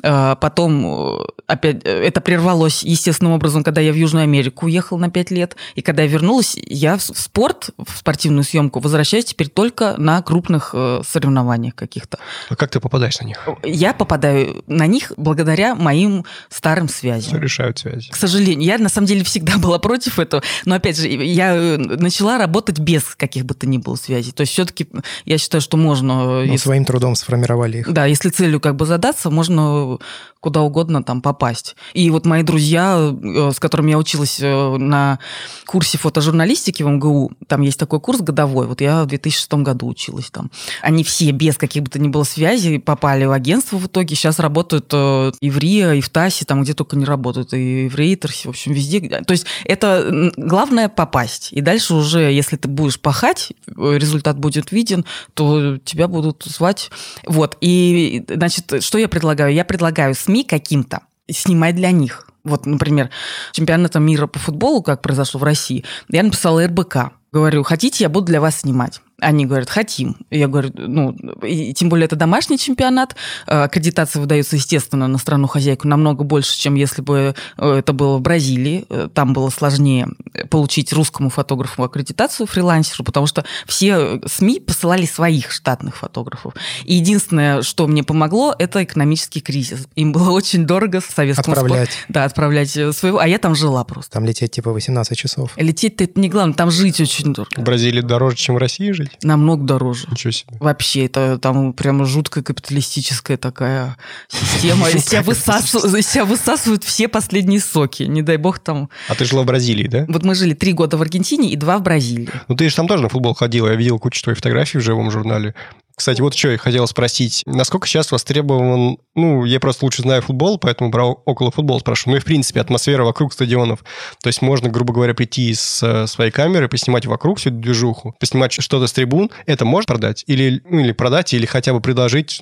Потом 0.02 1.26
опять 1.46 1.84
это 1.84 2.22
прервалось 2.22 2.84
естественным 2.84 3.34
образом, 3.34 3.66
когда 3.66 3.82
я 3.82 3.92
в 3.92 3.96
Южную 3.96 4.24
Америку 4.24 4.68
уехала 4.68 4.98
на 4.98 5.10
5 5.10 5.32
лет. 5.32 5.58
И 5.76 5.82
когда 5.82 6.04
я 6.04 6.08
вернулась, 6.08 6.56
я 6.56 6.96
в 6.96 7.02
спорт, 7.02 7.72
в 7.78 7.98
спортивную 7.98 8.46
съемку 8.46 8.80
возвращаюсь 8.80 9.26
теперь 9.26 9.50
только 9.50 9.96
на 9.98 10.22
крупных 10.22 10.74
соревнованиях 11.06 11.76
каких-то. 11.76 12.18
А 12.50 12.56
как 12.56 12.72
ты 12.72 12.80
попадаешь 12.80 13.20
на 13.20 13.26
них? 13.26 13.46
Я 13.64 13.94
попадаю 13.94 14.64
на 14.68 14.88
них 14.88 15.12
благодаря 15.18 15.76
моим 15.76 16.24
старым 16.50 16.88
связям. 16.88 17.32
Все 17.32 17.40
решают 17.40 17.80
связи. 17.80 18.10
К 18.10 18.16
сожалению, 18.16 18.66
я 18.66 18.78
на 18.78 18.90
самом 18.90 19.08
деле 19.08 19.26
всегда 19.26 19.58
была 19.58 19.80
против 19.80 20.18
этого. 20.18 20.45
Но 20.66 20.76
опять 20.76 20.98
же, 20.98 21.08
я 21.08 21.56
э, 21.56 21.78
начала 21.78 22.38
работать 22.38 22.80
без 22.80 23.04
каких 23.16 23.46
бы 23.46 23.54
то 23.54 23.68
ни 23.68 23.78
было 23.78 23.96
связей. 23.96 24.32
То 24.32 24.42
есть 24.42 24.54
все-таки 24.54 24.88
я 25.26 25.38
считаю, 25.38 25.62
что 25.62 25.78
можно... 25.78 26.26
Ну, 26.26 26.42
если... 26.44 26.58
своим 26.58 26.86
трудом 26.86 27.16
сформировали 27.16 27.80
их. 27.80 27.92
Да, 27.92 28.06
если 28.06 28.30
целью 28.30 28.60
как 28.60 28.76
бы 28.76 28.86
задаться, 28.86 29.30
можно 29.30 29.98
куда 30.46 30.62
угодно 30.62 31.04
там 31.04 31.24
попасть. 31.24 31.76
И 31.96 32.08
вот 32.12 32.28
мои 32.28 32.44
друзья, 32.44 33.00
э, 33.00 33.52
с 33.52 33.60
которыми 33.60 33.90
я 33.90 33.98
училась 33.98 34.38
э, 34.40 34.78
на 34.78 35.18
курсе 35.66 35.98
фотожурналистики 35.98 36.84
в 36.84 36.88
МГУ, 36.88 37.32
там 37.48 37.62
есть 37.62 37.80
такой 37.80 38.00
курс 38.00 38.22
годовой, 38.22 38.68
вот 38.68 38.80
я 38.80 39.06
в 39.06 39.08
2006 39.08 39.54
году 39.54 39.88
училась 39.88 40.30
там. 40.30 40.52
Они 40.84 41.04
все 41.04 41.32
без 41.32 41.58
каких 41.58 41.82
бы 41.82 41.90
то 41.90 41.98
ни 41.98 42.10
было 42.10 42.24
связей 42.26 42.78
попали 42.78 43.26
в 43.26 43.32
агентство 43.32 43.78
в 43.78 43.88
итоге, 43.88 44.16
сейчас 44.16 44.38
работают 44.38 44.94
и 44.94 45.50
в 45.50 45.58
РИА, 45.58 45.96
и 45.96 46.02
в 46.02 46.10
ТАСе, 46.10 46.46
там 46.46 46.62
где 46.62 46.76
только 46.76 46.96
не 46.96 47.06
работают, 47.06 47.52
и 47.56 47.90
в 47.90 47.96
Рейтерсе, 47.96 48.48
в 48.48 48.52
общем, 48.52 48.72
везде. 48.74 49.00
То 49.00 49.32
есть 49.32 49.48
это 49.64 50.32
главное 50.38 50.90
попасть. 50.90 51.54
И 51.54 51.62
дальше 51.62 51.96
уже, 51.96 52.32
если 52.32 52.56
ты 52.56 52.68
будешь 52.68 53.00
пахать, 53.00 53.52
результат 53.66 54.38
будет 54.38 54.72
виден, 54.72 55.06
то 55.34 55.80
тебя 55.80 56.08
будут 56.08 56.44
звать. 56.44 56.92
Вот. 57.26 57.58
И, 57.62 58.24
значит, 58.30 58.84
что 58.84 59.00
я 59.00 59.08
предлагаю? 59.08 59.52
Я 59.52 59.66
предлагаю 59.66 60.14
СМИ 60.14 60.35
каким-то 60.44 61.02
снимать 61.30 61.76
для 61.76 61.92
них. 61.92 62.28
Вот, 62.44 62.66
например, 62.66 63.10
чемпионата 63.54 64.00
мира 64.00 64.28
по 64.28 64.38
футболу, 64.38 64.84
как 64.84 65.02
произошло 65.02 65.40
в 65.40 65.44
России, 65.44 65.84
я 66.10 66.22
написала 66.22 66.66
РБК. 66.68 67.12
Говорю, 67.32 67.64
хотите, 67.64 68.04
я 68.04 68.10
буду 68.10 68.28
для 68.28 68.40
вас 68.40 68.60
снимать. 68.60 69.02
Они 69.20 69.46
говорят, 69.46 69.70
хотим. 69.70 70.18
Я 70.30 70.48
говорю, 70.48 70.72
ну, 70.76 71.12
и 71.42 71.74
тем 71.74 71.88
более 71.90 72.06
это 72.06 72.16
домашний 72.16 72.58
чемпионат, 72.58 73.16
э, 73.48 73.64
аккредитация 73.64 74.20
выдается, 74.20 74.58
естественно, 74.58 75.08
на 75.08 75.18
страну-хозяйку 75.18 75.88
намного 75.88 76.24
больше, 76.24 76.58
чем 76.58 76.76
если 76.76 77.02
бы 77.02 77.34
э, 77.58 77.74
это 77.74 77.94
было 77.94 78.18
в 78.18 78.22
Бразилии. 78.22 78.86
Э, 78.90 79.08
там 79.14 79.34
было 79.34 79.50
сложнее 79.50 80.10
получить 80.50 80.92
русскому 80.92 81.30
фотографу 81.30 81.84
аккредитацию, 81.84 82.46
фрилансеру, 82.46 83.06
потому 83.06 83.26
что 83.26 83.46
все 83.66 84.20
СМИ 84.26 84.60
посылали 84.60 85.06
своих 85.06 85.52
штатных 85.52 85.96
фотографов. 85.96 86.54
И 86.84 86.96
единственное, 86.96 87.62
что 87.62 87.88
мне 87.88 88.04
помогло, 88.04 88.54
это 88.58 88.84
экономический 88.84 89.40
кризис. 89.40 89.88
Им 89.96 90.12
было 90.12 90.32
очень 90.32 90.66
дорого 90.66 91.00
с 91.00 91.06
советскому 91.06 91.54
Отправлять. 91.54 91.92
Спорт, 91.92 92.06
да, 92.10 92.24
отправлять 92.26 92.70
своего, 92.70 93.20
а 93.20 93.28
я 93.28 93.38
там 93.38 93.56
жила 93.56 93.84
просто. 93.86 94.12
Там 94.12 94.26
лететь 94.26 94.52
типа 94.52 94.74
18 94.74 95.18
часов. 95.18 95.52
Лететь-то 95.56 96.04
это 96.04 96.20
не 96.20 96.28
главное, 96.28 96.54
там 96.54 96.70
жить 96.70 97.00
очень 97.00 97.34
дорого. 97.34 97.62
В 97.62 97.64
Бразилии 97.64 98.02
дороже, 98.02 98.36
чем 98.36 98.56
в 98.56 98.58
России 98.58 98.92
жить? 98.92 99.05
Жить? 99.06 99.24
Намного 99.24 99.64
дороже. 99.64 100.08
Ничего 100.12 100.32
себе. 100.32 100.58
Вообще, 100.60 101.06
это 101.06 101.38
там 101.38 101.74
прямо 101.74 102.06
жуткая 102.06 102.44
капиталистическая 102.44 103.38
такая 103.38 103.98
система. 104.28 104.90
Из 104.96 105.06
себя, 105.06 106.26
высасывают 106.26 106.84
все 106.84 107.08
последние 107.08 107.60
соки. 107.60 108.04
Не 108.04 108.22
дай 108.22 108.38
бог 108.38 108.60
там... 108.60 108.90
А 109.08 109.16
ты 109.16 109.26
жила 109.26 109.44
в 109.44 109.46
Бразилии, 109.46 109.88
да? 109.88 110.06
Вот 110.08 110.24
мы 110.24 110.36
жили 110.36 110.54
три 110.54 110.74
года 110.74 110.98
в 110.98 111.02
Аргентине 111.02 111.52
и 111.52 111.56
два 111.56 111.78
в 111.78 111.84
Бразилии. 111.84 112.30
Ну, 112.48 112.56
ты 112.56 112.70
же 112.70 112.76
там 112.76 112.88
тоже 112.88 113.04
на 113.04 113.10
футбол 113.10 113.34
ходила. 113.34 113.70
Я 113.70 113.76
видел 113.76 114.00
кучу 114.00 114.22
твоих 114.24 114.38
фотографий 114.38 114.78
в 114.80 114.82
живом 114.82 115.12
журнале. 115.12 115.56
Кстати, 115.96 116.22
вот 116.22 116.36
что 116.36 116.50
я 116.50 116.58
хотел 116.58 116.86
спросить. 116.88 117.44
Насколько 117.46 117.88
сейчас 117.88 118.12
востребован... 118.12 118.98
Ну, 119.16 119.46
я 119.46 119.62
просто 119.62 119.86
лучше 119.86 120.02
знаю 120.02 120.22
футбол, 120.22 120.58
поэтому 120.58 120.92
про 120.92 121.06
около 121.06 121.52
футбола 121.52 121.80
спрашиваю. 121.80 122.16
Ну 122.16 122.18
и, 122.18 122.20
в 122.20 122.26
принципе, 122.26 122.60
атмосфера 122.60 123.04
вокруг 123.06 123.32
стадионов. 123.32 123.80
То 124.22 124.28
есть 124.28 124.42
можно, 124.42 124.70
грубо 124.70 124.94
говоря, 124.94 125.14
прийти 125.14 125.54
с 125.54 125.82
э, 125.82 126.06
своей 126.08 126.32
камеры, 126.32 126.68
поснимать 126.68 127.06
вокруг 127.06 127.40
всю 127.40 127.50
эту 127.50 127.60
движуху, 127.60 128.14
поснимать 128.20 128.52
что-то 128.52 128.88
с 128.88 128.94
трибун. 128.94 129.32
Это 129.46 129.64
можно 129.64 129.88
продать? 129.88 130.24
Или, 130.28 130.62
ну, 130.70 130.80
или 130.80 130.92
продать, 130.92 131.34
или 131.34 131.46
хотя 131.46 131.72
бы 131.72 131.80
предложить 131.80 132.42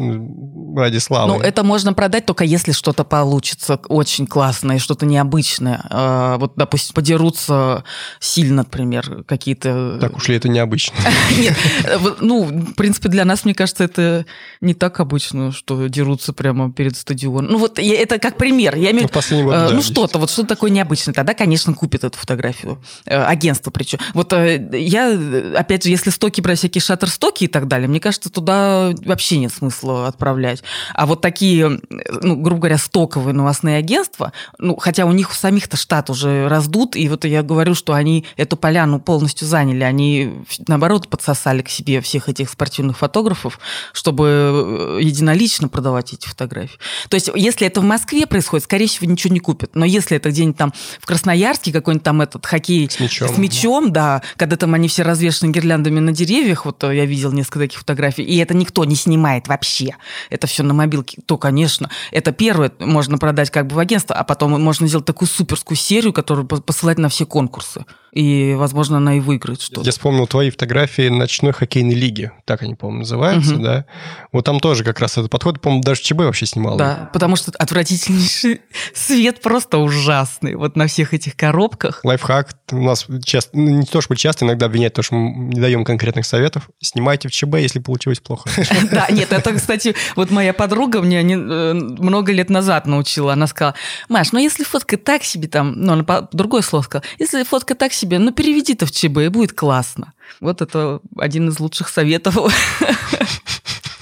ради 0.76 0.98
славы? 0.98 1.34
Ну, 1.34 1.40
это 1.40 1.64
можно 1.64 1.94
продать 1.94 2.26
только 2.26 2.44
если 2.44 2.72
что-то 2.72 3.04
получится 3.04 3.80
очень 3.88 4.26
классное, 4.26 4.80
что-то 4.80 5.06
необычное. 5.06 5.86
А, 5.90 6.38
вот, 6.38 6.54
допустим, 6.56 6.96
подерутся 6.96 7.84
сильно, 8.20 8.64
например, 8.64 9.24
какие-то... 9.28 10.00
Так 10.00 10.18
уж 10.18 10.28
ли 10.28 10.36
это 10.36 10.50
необычно? 10.50 10.96
Нет, 11.38 11.56
э, 11.84 11.98
ну, 12.20 12.46
в 12.46 12.74
принципе, 12.74 13.10
для 13.10 13.26
нас 13.26 13.43
мне 13.46 13.54
кажется, 13.54 13.84
это 13.84 14.26
не 14.62 14.74
так 14.74 15.00
обычно, 15.00 15.52
что 15.52 15.88
дерутся 15.88 16.34
прямо 16.34 16.72
перед 16.72 16.96
стадионом. 16.96 17.52
Ну 17.52 17.58
вот 17.58 17.80
я, 17.80 17.96
это 18.00 18.20
как 18.20 18.38
пример. 18.38 18.76
Я 18.76 18.92
имею, 18.92 19.10
ну, 19.14 19.14
год, 19.14 19.26
э, 19.32 19.70
да, 19.70 19.70
ну 19.72 19.82
что-то, 19.82 20.20
вот 20.20 20.30
что-то 20.30 20.50
такое 20.50 20.70
необычное. 20.70 21.14
Тогда, 21.14 21.34
конечно, 21.34 21.74
купит 21.74 22.04
эту 22.04 22.18
фотографию. 22.18 22.82
Э, 23.06 23.24
агентство 23.24 23.72
причем. 23.72 24.00
Вот 24.14 24.34
э, 24.34 24.70
я, 24.74 25.12
опять 25.58 25.84
же, 25.84 25.90
если 25.90 26.10
стоки 26.10 26.42
брать 26.42 26.60
всякие 26.60 26.82
шаттер-стоки 26.82 27.46
и 27.46 27.48
так 27.48 27.68
далее, 27.68 27.88
мне 27.88 28.00
кажется, 28.00 28.30
туда 28.30 28.92
вообще 29.06 29.38
нет 29.38 29.54
смысла 29.54 30.08
отправлять. 30.08 30.64
А 30.94 31.06
вот 31.06 31.22
такие, 31.22 31.80
ну, 31.90 32.36
грубо 32.36 32.62
говоря, 32.62 32.78
стоковые 32.78 33.34
новостные 33.34 33.78
агентства, 33.78 34.34
ну, 34.58 34.76
хотя 34.78 35.06
у 35.06 35.12
них 35.12 35.32
у 35.32 35.34
самих-то 35.34 35.78
штат 35.78 36.10
уже 36.10 36.48
раздут, 36.48 36.96
и 36.96 37.08
вот 37.10 37.26
я 37.26 37.44
говорю, 37.44 37.76
что 37.76 37.94
они 37.94 38.26
эту 38.38 38.58
поляну 38.58 39.00
полностью 39.00 39.48
заняли, 39.48 39.84
они, 39.84 40.34
наоборот, 40.68 41.08
подсосали 41.08 41.62
к 41.62 41.70
себе 41.70 42.02
всех 42.02 42.30
этих 42.30 42.50
спортивных 42.50 42.98
фотографов, 42.98 43.33
фотографов, 43.34 43.60
чтобы 43.92 44.98
э, 45.00 45.00
единолично 45.02 45.68
продавать 45.68 46.14
эти 46.14 46.28
фотографии. 46.28 46.78
То 47.10 47.16
есть, 47.16 47.30
если 47.36 47.68
это 47.68 47.82
в 47.82 47.84
Москве 47.84 48.26
происходит, 48.26 48.66
скорее 48.66 48.88
всего, 48.88 49.10
ничего 49.10 49.34
не 49.34 49.40
купят. 49.40 49.76
Но 49.76 49.86
если 49.86 50.18
это 50.18 50.30
где-нибудь 50.30 50.58
там 50.58 50.74
в 51.00 51.06
Красноярске, 51.06 51.72
какой-нибудь 51.72 52.04
там 52.04 52.22
этот 52.22 52.46
хоккей 52.46 52.90
с 52.90 53.00
мячом, 53.00 53.28
с 53.28 53.38
мячом 53.38 53.92
да, 53.92 54.22
когда 54.38 54.56
там 54.56 54.74
они 54.74 54.88
все 54.88 55.04
развешаны 55.04 55.52
гирляндами 55.52 56.00
на 56.00 56.12
деревьях, 56.12 56.66
вот 56.66 56.84
э, 56.84 56.96
я 56.96 57.06
видел 57.06 57.32
несколько 57.32 57.60
таких 57.60 57.80
фотографий, 57.80 58.24
и 58.24 58.38
это 58.38 58.54
никто 58.54 58.86
не 58.86 58.96
снимает 58.96 59.48
вообще. 59.48 59.96
Это 60.30 60.48
все 60.48 60.64
на 60.64 60.74
мобилке, 60.74 61.22
то, 61.26 61.38
конечно. 61.38 61.90
Это 62.12 62.32
первое 62.32 62.72
можно 62.80 63.18
продать 63.18 63.50
как 63.50 63.68
бы 63.68 63.76
в 63.76 63.80
агентство, 63.80 64.16
а 64.16 64.24
потом 64.24 64.62
можно 64.62 64.88
сделать 64.88 65.06
такую 65.06 65.28
суперскую 65.28 65.78
серию, 65.78 66.14
которую 66.14 66.48
посылать 66.48 66.98
на 66.98 67.10
все 67.10 67.26
конкурсы 67.26 67.86
и, 68.14 68.54
возможно, 68.54 68.98
она 68.98 69.18
и 69.18 69.20
выиграет 69.20 69.60
что-то. 69.60 69.82
Я 69.82 69.92
вспомнил 69.92 70.28
твои 70.28 70.52
фотографии 70.52 71.10
ночной 71.10 71.52
хоккейной 71.52 71.96
лиги, 71.96 72.32
так 72.46 72.62
они, 72.62 72.76
по-моему, 72.76 73.00
называются, 73.00 73.56
угу. 73.56 73.64
да? 73.64 73.86
Вот 74.32 74.46
там 74.46 74.60
тоже 74.60 74.84
как 74.84 75.00
раз 75.00 75.14
этот 75.18 75.32
подход, 75.32 75.60
по-моему, 75.60 75.84
даже 75.84 76.02
ЧБ 76.04 76.20
вообще 76.20 76.46
снимал. 76.46 76.78
Да, 76.78 77.10
потому 77.12 77.36
что 77.36 77.52
отвратительнейший 77.58 78.62
свет 78.94 79.42
просто 79.42 79.80
ужасный 79.80 80.54
вот 80.54 80.76
на 80.76 80.86
всех 80.86 81.16
этих 81.16 81.36
коробках. 81.36 82.02
Лайфхак 82.04 82.56
у 82.72 82.84
нас 82.84 83.08
часто, 83.26 83.58
ну, 83.58 83.80
не 83.80 83.86
то 83.86 84.00
чтобы 84.00 84.20
часто, 84.20 84.46
иногда 84.46 84.68
обвиняют, 84.68 84.94
то, 84.94 85.02
что 85.02 85.16
мы 85.16 85.52
не 85.52 85.60
даем 85.60 85.84
конкретных 85.84 86.28
советов. 86.28 86.70
Снимайте 86.82 87.30
в 87.30 87.32
ЧБ, 87.32 87.56
если 87.56 87.80
получилось 87.80 88.20
плохо. 88.20 88.50
Да, 88.92 89.08
нет, 89.10 89.32
это, 89.32 89.54
кстати, 89.54 89.96
вот 90.16 90.30
моя 90.30 90.54
подруга 90.54 91.02
мне 91.02 91.22
э, 91.22 91.74
много 91.74 92.32
лет 92.32 92.50
назад 92.50 92.86
научила. 92.86 93.34
Она 93.34 93.48
сказала, 93.48 93.74
Маш, 94.08 94.32
ну 94.34 94.40
если 94.40 94.64
фотка 94.64 94.98
так 94.98 95.24
себе 95.24 95.48
там, 95.48 95.74
ну 95.82 95.94
она 95.94 96.28
другое 96.32 96.62
слово 96.62 96.84
сказала, 96.84 97.06
если 97.18 97.44
фотка 97.44 97.74
так 97.74 97.92
себе 97.94 98.03
себе, 98.04 98.20
ну 98.20 98.32
переведи-то 98.32 98.86
в 98.86 98.92
ЧБ, 98.92 99.18
и 99.20 99.28
будет 99.30 99.54
классно. 99.54 100.14
Вот 100.40 100.62
это 100.62 101.00
один 101.18 101.50
из 101.50 101.60
лучших 101.60 101.90
советов. 101.90 102.38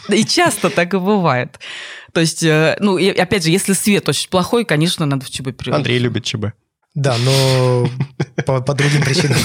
И 0.09 0.25
часто 0.25 0.69
так 0.69 0.93
и 0.93 0.97
бывает. 0.97 1.59
То 2.11 2.19
есть, 2.19 2.43
э, 2.43 2.75
ну, 2.79 2.97
и 2.97 3.07
опять 3.09 3.43
же, 3.43 3.51
если 3.51 3.71
свет 3.71 4.09
очень 4.09 4.29
плохой, 4.29 4.65
конечно, 4.65 5.05
надо 5.05 5.25
в 5.25 5.29
ЧБ 5.29 5.53
переводить. 5.55 5.73
Андрей 5.73 5.99
любит 5.99 6.25
ЧБ. 6.25 6.47
Да, 6.93 7.15
но 7.19 7.87
по, 8.45 8.59
по 8.59 8.73
другим 8.73 9.01
причинам. 9.01 9.37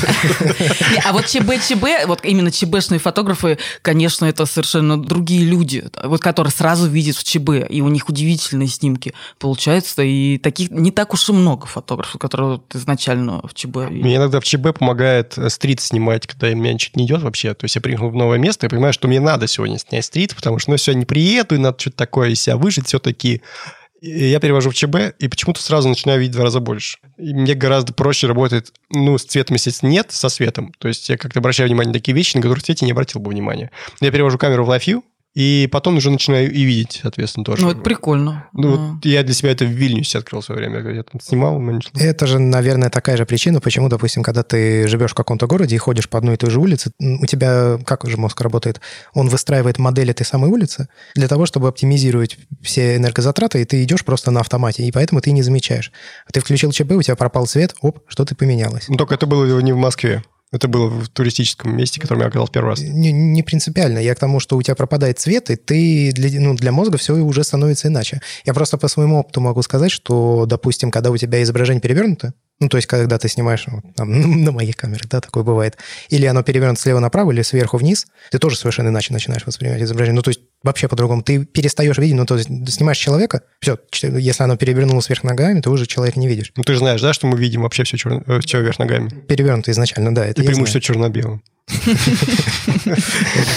А 1.05 1.13
вот 1.13 1.27
ЧБ, 1.27 1.63
ЧБ, 1.65 2.07
вот 2.09 2.25
именно 2.25 2.51
ЧБшные 2.51 2.99
фотографы, 2.99 3.59
конечно, 3.83 4.25
это 4.25 4.47
совершенно 4.47 5.01
другие 5.01 5.45
люди, 5.45 5.85
вот 6.03 6.21
которые 6.21 6.51
сразу 6.51 6.89
видят 6.89 7.15
в 7.15 7.23
ЧБ, 7.23 7.71
и 7.71 7.81
у 7.83 7.89
них 7.89 8.09
удивительные 8.09 8.67
снимки 8.67 9.15
получаются, 9.39 10.03
и 10.03 10.39
таких 10.39 10.73
не 10.73 10.91
так 10.91 11.15
уж 11.15 11.29
и 11.29 11.33
много 11.33 11.67
фотографов, 11.67 12.21
которые 12.21 12.61
изначально 12.75 13.41
в 13.47 13.55
ЧБ. 13.55 13.91
Мне 13.91 14.17
иногда 14.17 14.41
в 14.41 14.45
ЧБ 14.45 14.77
помогает 14.77 15.39
э, 15.39 15.49
стрит 15.49 15.81
снимать, 15.81 16.27
когда 16.27 16.53
меня 16.53 16.73
ничего 16.73 16.95
не 16.97 17.07
идет 17.07 17.23
вообще. 17.23 17.55
То 17.55 17.67
есть 17.67 17.77
я 17.77 17.81
приехал 17.81 18.11
в 18.11 18.17
новое 18.17 18.39
место, 18.39 18.67
и 18.67 18.69
понимаю, 18.69 18.93
что 18.93 19.07
мне 19.07 19.21
надо 19.21 19.47
сегодня 19.47 19.79
снять 19.79 20.05
стрит, 20.05 20.35
потому 20.35 20.59
что 20.59 20.73
ну, 20.73 20.79
сегодня 20.79 21.01
не 21.01 21.07
приеду, 21.07 21.55
и 21.55 21.59
надо 21.59 21.79
что-то 21.79 21.99
такое 21.99 22.31
из 22.31 22.41
себя 22.41 22.57
выжить 22.57 22.89
все-таки 22.89 23.41
я 24.01 24.41
перевожу 24.41 24.71
в 24.71 24.75
ЧБ, 24.75 25.17
и 25.19 25.29
почему-то 25.29 25.61
сразу 25.63 25.89
начинаю 25.89 26.21
видеть 26.21 26.35
в 26.35 26.37
два 26.37 26.45
раза 26.45 26.61
больше. 26.61 26.99
И 27.19 27.35
мне 27.35 27.55
гораздо 27.55 27.93
проще 27.93 28.27
работать, 28.27 28.73
ну, 28.91 29.17
с 29.17 29.25
цветом, 29.25 29.55
естественно, 29.55 29.91
нет, 29.91 30.13
со 30.13 30.29
светом. 30.29 30.73
То 30.79 30.89
есть 30.89 31.09
я 31.09 31.17
как-то 31.17 31.41
обращаю 31.41 31.69
внимание 31.69 31.93
на 31.93 31.99
такие 31.99 32.15
вещи, 32.15 32.37
на 32.37 32.43
которые 32.43 32.61
в 32.61 32.65
цвете 32.65 32.85
не 32.85 32.93
обратил 32.93 33.21
бы 33.21 33.31
внимания. 33.31 33.71
Я 34.01 34.11
перевожу 34.11 34.39
камеру 34.39 34.65
в 34.65 34.71
Live 34.71 34.85
View, 34.87 35.03
и 35.37 35.69
потом 35.71 35.99
уже 35.99 36.11
начинаю 36.11 36.51
и 36.51 36.63
видеть, 36.63 37.01
соответственно, 37.03 37.45
тоже. 37.45 37.61
Ну, 37.61 37.71
это 37.71 37.83
прикольно. 37.83 38.49
Ну, 38.55 38.71
вот 38.71 39.05
я 39.05 39.23
для 39.23 39.35
себя 39.35 39.53
это 39.53 39.67
в 39.67 39.69
Вильнюсе 39.69 40.17
открыл 40.17 40.41
в 40.41 40.45
свое 40.47 40.59
время. 40.59 40.81
Я 40.91 41.03
там 41.03 41.21
снимал, 41.21 41.61
но 41.61 41.73
ничего. 41.73 41.93
Это 42.01 42.27
же, 42.27 42.39
наверное, 42.39 42.89
такая 42.89 43.19
же 43.19 43.27
причина, 43.27 43.61
почему, 43.61 43.91
допустим, 43.91 44.23
когда 44.23 44.43
ты 44.43 44.89
живешь 44.89 45.11
в 45.11 45.15
каком-то 45.15 45.47
городе 45.47 45.75
и 45.75 45.79
ходишь 45.79 46.09
по 46.09 46.17
одной 46.17 46.35
и 46.35 46.39
той 46.39 46.49
же 46.49 46.59
улице, 46.59 46.91
у 46.99 47.27
тебя, 47.27 47.79
как 47.85 48.09
же 48.09 48.17
мозг 48.17 48.41
работает? 48.41 48.81
Он 49.13 49.29
выстраивает 49.29 49.79
модель 49.79 50.11
этой 50.11 50.25
самой 50.25 50.49
улицы 50.49 50.89
для 51.15 51.29
того, 51.29 51.45
чтобы 51.45 51.69
оптимизировать 51.69 52.39
все 52.63 52.97
энергозатраты, 52.97 53.61
и 53.61 53.67
ты 53.67 53.85
идешь 53.85 54.07
просто 54.07 54.31
на 54.31 54.41
автомате, 54.41 54.85
и 54.85 54.91
поэтому 54.91 55.21
ты 55.21 55.33
не 55.33 55.43
замечаешь. 55.43 55.93
Ты 56.33 56.41
включил 56.41 56.73
ЧБ, 56.73 56.93
у 56.93 57.03
тебя 57.03 57.15
пропал 57.15 57.47
свет, 57.47 57.75
оп, 57.83 58.01
что-то 58.09 58.35
поменялось. 58.35 58.89
Ну, 58.89 58.97
только 58.97 59.15
это 59.15 59.27
было 59.27 59.61
не 59.61 59.73
в 59.75 59.77
Москве. 59.77 60.23
Это 60.53 60.69
было 60.69 60.89
в 60.89 61.09
туристическом 61.09 61.77
месте, 61.77 62.01
котором 62.01 62.21
я 62.21 62.29
оказался 62.29 62.53
первый 62.53 62.71
раз. 62.71 62.81
Не, 62.81 63.11
не 63.11 63.43
принципиально. 63.43 63.99
Я 63.99 64.15
к 64.15 64.19
тому, 64.19 64.39
что 64.39 64.57
у 64.57 64.63
тебя 64.63 64.77
пропадает 64.77 65.19
цвет, 65.19 65.51
и 65.51 65.57
ты 65.57 66.13
для, 66.13 66.41
ну, 66.41 66.55
для 66.55 66.71
мозга 66.71 66.99
все 66.99 67.15
уже 67.15 67.43
становится 67.43 67.89
иначе. 67.89 68.21
Я 68.45 68.55
просто 68.55 68.79
по 68.79 68.87
своему 68.87 69.19
опыту 69.19 69.41
могу 69.41 69.63
сказать, 69.63 69.91
что, 69.91 70.47
допустим, 70.47 70.93
когда 70.93 71.11
у 71.11 71.17
тебя 71.17 71.43
изображение 71.43 71.81
перевернуто, 71.81 72.33
ну, 72.61 72.69
то 72.69 72.79
есть, 72.79 72.87
когда 72.87 73.19
ты 73.19 73.29
снимаешь 73.29 73.65
вот, 73.67 73.85
там, 73.97 74.11
на 74.45 74.53
моих 74.53 74.77
камерах, 74.77 75.09
да, 75.09 75.21
такое 75.21 75.43
бывает, 75.43 75.77
или 76.09 76.27
оно 76.27 76.43
перевернуто 76.43 76.81
слева 76.81 77.01
направо 77.01 77.33
или 77.33 77.43
сверху 77.43 77.77
вниз, 77.77 78.07
ты 78.31 78.39
тоже 78.39 78.57
совершенно 78.57 78.89
иначе 78.89 79.13
начинаешь 79.13 79.45
воспринимать 79.45 79.83
изображение. 79.83 80.17
Ну, 80.17 80.23
то 80.23 80.31
есть, 80.31 80.41
вообще 80.67 80.89
по-другому. 80.89 81.23
Ты 81.23 81.45
перестаешь 81.45 81.99
видеть, 81.99 82.17
ну, 82.17 82.27
то 82.27 82.37
есть, 82.37 82.49
снимаешь 82.71 82.99
человека, 82.99 83.43
все, 83.61 83.79
если 83.93 84.43
оно 84.43 84.57
перевернулось 84.57 85.09
вверх 85.09 85.25
ногами, 85.25 85.61
ты 85.61 85.71
уже 85.71 85.87
человека 85.87 86.21
не 86.21 86.29
видишь. 86.29 86.53
Ну, 86.57 86.63
ты 86.63 86.75
же 86.75 86.81
знаешь, 86.81 87.01
да, 87.01 87.13
что 87.13 87.27
мы 87.27 87.39
видим 87.39 87.63
вообще 87.63 87.85
все, 87.85 87.97
черно, 87.97 88.23
э, 88.27 88.41
все 88.41 88.61
вверх 88.61 88.79
ногами? 88.79 89.09
Перевернуто 89.09 89.71
изначально, 89.71 90.15
да. 90.15 90.27
Это 90.27 90.43
И 90.43 90.47
преимущество 90.47 90.81
черно-белым. 90.81 91.43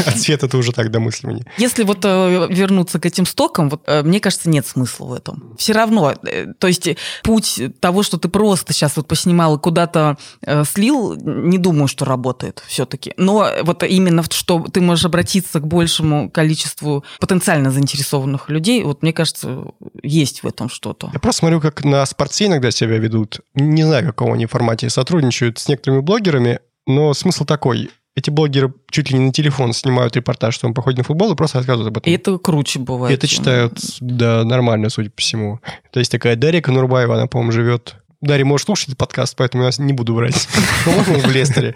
От 0.06 0.18
цвета 0.18 0.48
это 0.48 0.58
уже 0.58 0.72
так 0.72 0.92
домысливание. 0.92 1.46
Если 1.58 1.84
вот 1.84 2.00
э, 2.04 2.48
вернуться 2.50 3.00
к 3.00 3.06
этим 3.06 3.26
стокам, 3.26 3.70
вот 3.70 3.84
э, 3.86 4.04
мне 4.04 4.20
кажется, 4.20 4.50
нет 4.50 4.66
смысла 4.66 5.06
в 5.06 5.14
этом. 5.14 5.56
Все 5.58 5.74
равно, 5.74 6.14
э, 6.24 6.48
то 6.58 6.68
есть 6.68 6.90
путь 7.24 7.62
того, 7.80 8.04
что 8.04 8.18
ты 8.18 8.28
просто 8.28 8.74
сейчас 8.74 8.98
вот 8.98 9.08
поснимал 9.08 9.58
и 9.58 9.60
куда-то 9.60 10.18
слил, 10.66 11.16
не 11.16 11.58
думаю, 11.58 11.88
что 11.88 12.06
работает 12.06 12.64
все-таки. 12.68 13.14
Но 13.18 13.48
вот 13.64 13.84
именно, 13.84 14.24
что 14.30 14.66
ты 14.72 14.82
можешь 14.82 15.06
обратиться 15.06 15.60
к 15.60 15.68
большему 15.68 16.30
количеству 16.30 17.04
потенциально 17.20 17.72
заинтересованных 17.72 18.50
людей, 18.50 18.84
вот 18.84 19.02
мне 19.02 19.14
кажется, 19.14 19.66
есть 20.02 20.44
в 20.44 20.48
этом 20.48 20.70
что-то. 20.70 21.10
Я 21.14 21.20
просто 21.20 21.40
смотрю, 21.40 21.62
как 21.62 21.84
на 21.84 22.06
спортсмены 22.06 22.50
иногда 22.50 22.72
себя 22.72 22.98
ведут. 22.98 23.42
Не 23.54 23.84
знаю, 23.84 24.06
какого 24.06 24.34
они 24.34 24.46
формате 24.46 24.90
сотрудничают 24.90 25.60
с 25.60 25.68
некоторыми 25.68 26.02
блогерами, 26.02 26.60
но 26.88 27.14
смысл 27.14 27.46
такой 27.46 27.92
эти 28.20 28.30
блогеры 28.30 28.74
чуть 28.92 29.10
ли 29.12 29.18
не 29.18 29.28
на 29.28 29.34
телефон 29.34 29.74
снимают 29.74 30.16
репортаж, 30.16 30.56
что 30.56 30.68
он 30.68 30.74
походит 30.74 31.00
на 31.00 31.04
футбол, 31.04 31.32
и 31.32 31.36
просто 31.36 31.58
рассказывают 31.58 31.90
об 31.90 31.98
этом. 31.98 32.12
И 32.12 32.16
это 32.16 32.38
круче 32.38 32.80
бывает. 32.80 33.12
И 33.12 33.18
это 33.18 33.28
читают, 33.28 33.80
да, 34.00 34.44
нормально, 34.44 34.90
судя 34.90 35.10
по 35.10 35.22
всему. 35.22 35.60
То 35.92 36.00
есть 36.00 36.12
такая 36.12 36.36
Дарья 36.36 36.62
Конурбаева, 36.62 37.16
она, 37.16 37.28
по-моему, 37.28 37.52
живет 37.52 37.96
Дарья 38.22 38.44
может 38.44 38.66
слушать 38.66 38.98
подкаст, 38.98 39.36
поэтому 39.38 39.64
я 39.64 39.70
не 39.78 39.94
буду 39.94 40.14
брать. 40.14 40.36
в 40.86 41.32
Лестере. 41.32 41.76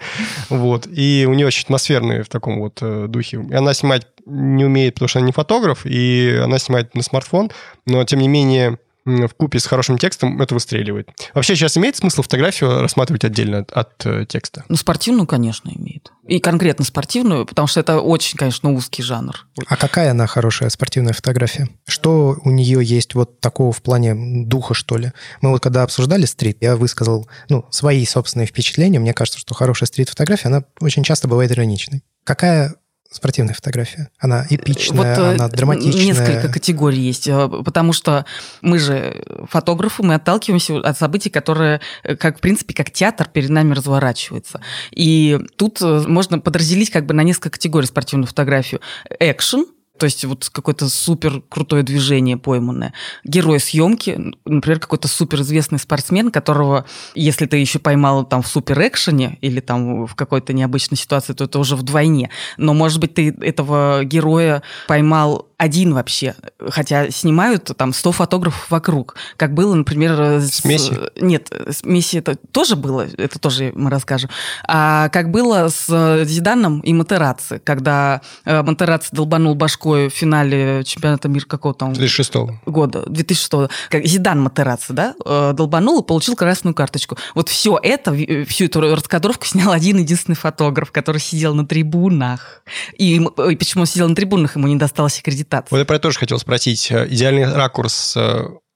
Вот. 0.50 0.86
И 0.86 1.26
у 1.26 1.32
нее 1.32 1.46
очень 1.46 1.64
атмосферные 1.64 2.22
в 2.22 2.28
таком 2.28 2.60
вот 2.60 2.80
э, 2.82 3.06
духе. 3.08 3.42
И 3.50 3.54
она 3.54 3.72
снимать 3.72 4.06
не 4.26 4.64
умеет, 4.64 4.94
потому 4.94 5.08
что 5.08 5.20
она 5.20 5.26
не 5.26 5.32
фотограф, 5.32 5.86
и 5.86 6.38
она 6.42 6.58
снимает 6.58 6.94
на 6.94 7.02
смартфон, 7.02 7.50
но, 7.86 8.04
тем 8.04 8.20
не 8.20 8.28
менее, 8.28 8.78
в 9.04 9.28
купе 9.36 9.58
с 9.58 9.66
хорошим 9.66 9.98
текстом 9.98 10.40
это 10.40 10.54
выстреливает. 10.54 11.10
Вообще 11.34 11.54
сейчас 11.56 11.76
имеет 11.76 11.96
смысл 11.96 12.22
фотографию 12.22 12.80
рассматривать 12.80 13.24
отдельно 13.24 13.58
от, 13.58 13.72
от 13.72 14.06
э, 14.06 14.26
текста? 14.26 14.64
Ну, 14.68 14.76
спортивную, 14.76 15.26
конечно, 15.26 15.70
имеет. 15.70 16.12
И 16.26 16.38
конкретно 16.40 16.84
спортивную, 16.84 17.44
потому 17.44 17.68
что 17.68 17.80
это 17.80 18.00
очень, 18.00 18.38
конечно, 18.38 18.72
узкий 18.72 19.02
жанр. 19.02 19.46
А 19.66 19.76
какая 19.76 20.12
она 20.12 20.26
хорошая 20.26 20.70
спортивная 20.70 21.12
фотография? 21.12 21.68
Что 21.86 22.38
у 22.42 22.50
нее 22.50 22.82
есть 22.82 23.14
вот 23.14 23.40
такого 23.40 23.72
в 23.72 23.82
плане 23.82 24.14
духа, 24.46 24.72
что 24.72 24.96
ли? 24.96 25.12
Мы 25.42 25.50
вот 25.50 25.62
когда 25.62 25.82
обсуждали 25.82 26.24
стрит, 26.24 26.58
я 26.60 26.76
высказал 26.76 27.28
ну, 27.48 27.66
свои 27.70 28.06
собственные 28.06 28.46
впечатления. 28.46 28.98
Мне 28.98 29.12
кажется, 29.12 29.38
что 29.38 29.54
хорошая 29.54 29.86
стрит-фотография, 29.86 30.48
она 30.48 30.64
очень 30.80 31.04
часто 31.04 31.28
бывает 31.28 31.52
ироничной. 31.52 32.02
Какая 32.24 32.74
спортивная 33.14 33.54
фотография. 33.54 34.10
Она 34.18 34.46
эпичная, 34.50 34.96
вот, 34.96 35.06
э, 35.06 35.34
она 35.34 35.48
драматичная. 35.48 36.04
Несколько 36.04 36.48
категорий 36.48 37.00
есть, 37.00 37.28
э, 37.28 37.48
потому 37.64 37.92
что 37.92 38.26
мы 38.60 38.78
же 38.78 39.24
фотографы, 39.48 40.02
мы 40.02 40.14
отталкиваемся 40.14 40.78
от 40.78 40.98
событий, 40.98 41.30
которые, 41.30 41.80
э, 42.02 42.16
как 42.16 42.38
в 42.38 42.40
принципе, 42.40 42.74
как 42.74 42.90
театр 42.90 43.28
перед 43.32 43.50
нами 43.50 43.74
разворачивается. 43.74 44.60
И 44.90 45.38
тут 45.56 45.80
можно 45.80 46.38
подразделить 46.40 46.90
как 46.90 47.06
бы 47.06 47.14
на 47.14 47.22
несколько 47.22 47.50
категорий 47.50 47.86
спортивную 47.86 48.26
фотографию. 48.26 48.80
Экшен, 49.20 49.66
то 49.98 50.06
есть 50.06 50.24
вот 50.24 50.48
какое-то 50.50 50.88
супер 50.88 51.40
крутое 51.48 51.84
движение 51.84 52.36
пойманное. 52.36 52.92
Герой 53.22 53.60
съемки, 53.60 54.34
например, 54.44 54.80
какой-то 54.80 55.06
супер 55.06 55.42
известный 55.42 55.78
спортсмен, 55.78 56.32
которого, 56.32 56.84
если 57.14 57.46
ты 57.46 57.58
еще 57.58 57.78
поймал 57.78 58.24
там 58.24 58.42
в 58.42 58.48
супер 58.48 58.80
экшене 58.80 59.38
или 59.40 59.60
там 59.60 60.06
в 60.06 60.16
какой-то 60.16 60.52
необычной 60.52 60.98
ситуации, 60.98 61.32
то 61.32 61.44
это 61.44 61.60
уже 61.60 61.76
вдвойне. 61.76 62.30
Но, 62.56 62.74
может 62.74 62.98
быть, 62.98 63.14
ты 63.14 63.36
этого 63.40 64.04
героя 64.04 64.62
поймал 64.88 65.48
один 65.56 65.94
вообще, 65.94 66.34
хотя 66.68 67.10
снимают 67.10 67.70
там 67.76 67.92
100 67.92 68.12
фотографов 68.12 68.70
вокруг, 68.70 69.14
как 69.36 69.54
было, 69.54 69.74
например... 69.74 70.40
С, 70.40 70.56
с 70.56 70.64
Месси? 70.64 70.92
Нет, 71.20 71.50
с 71.50 71.84
Месси 71.84 72.18
это 72.18 72.34
тоже 72.34 72.74
было, 72.74 73.06
это 73.16 73.38
тоже 73.38 73.72
мы 73.74 73.88
расскажем. 73.88 74.30
А 74.66 75.08
как 75.10 75.30
было 75.30 75.68
с 75.68 76.24
Зиданом 76.24 76.80
и 76.80 76.92
Матераци, 76.92 77.60
когда 77.62 78.20
э, 78.44 78.62
Матераци 78.62 79.08
долбанул 79.12 79.54
башку 79.54 79.83
башкой 79.84 80.08
в 80.08 80.12
финале 80.12 80.82
чемпионата 80.84 81.28
мира 81.28 81.44
какого 81.46 81.74
там 81.74 81.92
2006 81.92 82.34
года, 82.66 83.04
2006 83.06 83.70
как 83.88 84.04
Зидан 84.06 84.40
Матераци, 84.40 84.92
да, 84.92 85.14
э, 85.24 85.52
долбанул 85.54 86.02
и 86.02 86.06
получил 86.06 86.36
красную 86.36 86.74
карточку. 86.74 87.16
Вот 87.34 87.48
все 87.48 87.78
это, 87.82 88.12
всю 88.46 88.66
эту 88.66 88.80
раскадровку 88.80 89.46
снял 89.46 89.72
один 89.72 89.98
единственный 89.98 90.36
фотограф, 90.36 90.90
который 90.90 91.20
сидел 91.20 91.54
на 91.54 91.66
трибунах. 91.66 92.62
И, 92.98 93.16
и 93.16 93.56
почему 93.56 93.82
он 93.82 93.86
сидел 93.86 94.08
на 94.08 94.14
трибунах, 94.14 94.56
ему 94.56 94.66
не 94.66 94.76
досталось 94.76 95.18
аккредитации. 95.18 95.68
Вот 95.70 95.78
я 95.78 95.84
про 95.84 95.96
это 95.96 96.04
тоже 96.04 96.18
хотел 96.18 96.38
спросить. 96.38 96.90
Идеальный 96.90 97.52
ракурс 97.52 98.16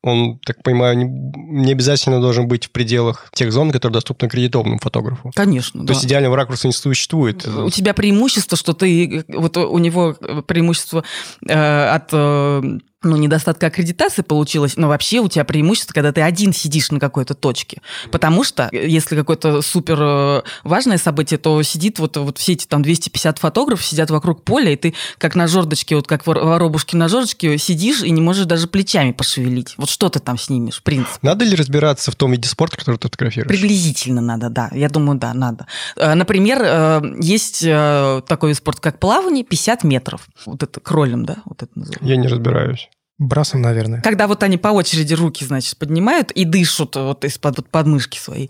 он, 0.02 0.38
так 0.44 0.62
понимаю, 0.62 0.96
не, 0.96 1.06
не 1.06 1.72
обязательно 1.72 2.20
должен 2.20 2.46
быть 2.46 2.66
в 2.66 2.70
пределах 2.70 3.30
тех 3.34 3.52
зон, 3.52 3.72
которые 3.72 3.94
доступны 3.94 4.26
аккредитованному 4.26 4.78
фотографу. 4.78 5.32
Конечно, 5.34 5.80
То 5.80 5.86
да. 5.88 5.92
есть 5.94 6.04
идеального 6.04 6.36
ракурса 6.36 6.68
не 6.68 6.72
существует. 6.72 7.46
У 7.46 7.70
тебя 7.70 7.94
преимущество, 7.94 8.56
что 8.56 8.74
ты... 8.74 9.24
Вот 9.28 9.56
у 9.56 9.78
него 9.78 10.14
преимущество 10.46 11.04
э, 11.46 11.88
от... 11.88 12.10
Э, 12.12 12.62
ну, 13.02 13.16
недостатка 13.16 13.68
аккредитации 13.68 14.22
получилось, 14.22 14.76
но 14.76 14.88
вообще 14.88 15.20
у 15.20 15.28
тебя 15.28 15.44
преимущество, 15.44 15.92
когда 15.94 16.10
ты 16.10 16.20
один 16.20 16.52
сидишь 16.52 16.90
на 16.90 16.98
какой-то 16.98 17.34
точке. 17.34 17.80
Потому 18.10 18.42
что, 18.42 18.68
э, 18.72 18.88
если 18.88 19.14
какое-то 19.14 19.62
супер 19.62 19.98
э, 20.00 20.42
важное 20.64 20.98
событие, 20.98 21.38
то 21.38 21.62
сидит 21.62 22.00
вот, 22.00 22.16
вот 22.16 22.38
все 22.38 22.54
эти 22.54 22.66
там 22.66 22.82
250 22.82 23.38
фотографов, 23.38 23.86
сидят 23.86 24.10
вокруг 24.10 24.42
поля, 24.42 24.72
и 24.72 24.76
ты 24.76 24.94
как 25.18 25.36
на 25.36 25.46
жердочке, 25.46 25.94
вот 25.94 26.08
как 26.08 26.26
воробушки 26.26 26.96
на 26.96 27.08
жердочке, 27.08 27.56
сидишь 27.58 28.02
и 28.02 28.10
не 28.10 28.20
можешь 28.20 28.46
даже 28.46 28.66
плечами 28.66 29.12
пошевелить. 29.12 29.74
Вот 29.76 29.90
что 29.90 30.08
ты 30.08 30.18
там 30.18 30.36
снимешь, 30.36 30.78
в 30.78 30.82
принципе. 30.82 31.18
Надо 31.22 31.44
ли 31.44 31.54
разбираться 31.54 32.10
в 32.10 32.16
том 32.16 32.32
виде 32.32 32.48
спорта, 32.48 32.78
который 32.78 32.96
ты 32.96 33.06
фотографируешь? 33.06 33.48
Приблизительно 33.48 34.20
надо, 34.20 34.50
да. 34.50 34.70
Я 34.72 34.88
думаю, 34.88 35.20
да, 35.20 35.34
надо. 35.34 35.66
Э, 35.94 36.14
например, 36.14 36.58
есть 37.20 37.60
такой 37.60 38.50
вид 38.50 38.56
спорта, 38.56 38.80
как 38.80 38.98
плавание, 38.98 39.44
50 39.44 39.84
метров. 39.84 40.26
Вот 40.46 40.64
это 40.64 40.80
кролем, 40.80 41.24
да? 41.24 41.36
Вот 41.44 41.62
это 41.62 41.70
называется. 41.76 42.04
Я 42.04 42.16
не 42.16 42.26
разбираюсь. 42.26 42.87
Брасом, 43.18 43.62
наверное. 43.62 44.00
Когда 44.00 44.28
вот 44.28 44.44
они 44.44 44.58
по 44.58 44.68
очереди 44.68 45.14
руки, 45.14 45.44
значит, 45.44 45.76
поднимают 45.76 46.30
и 46.30 46.44
дышат 46.44 46.94
вот 46.94 47.24
из-под 47.24 47.56
вот 47.56 47.68
подмышки 47.68 48.16
своей. 48.16 48.48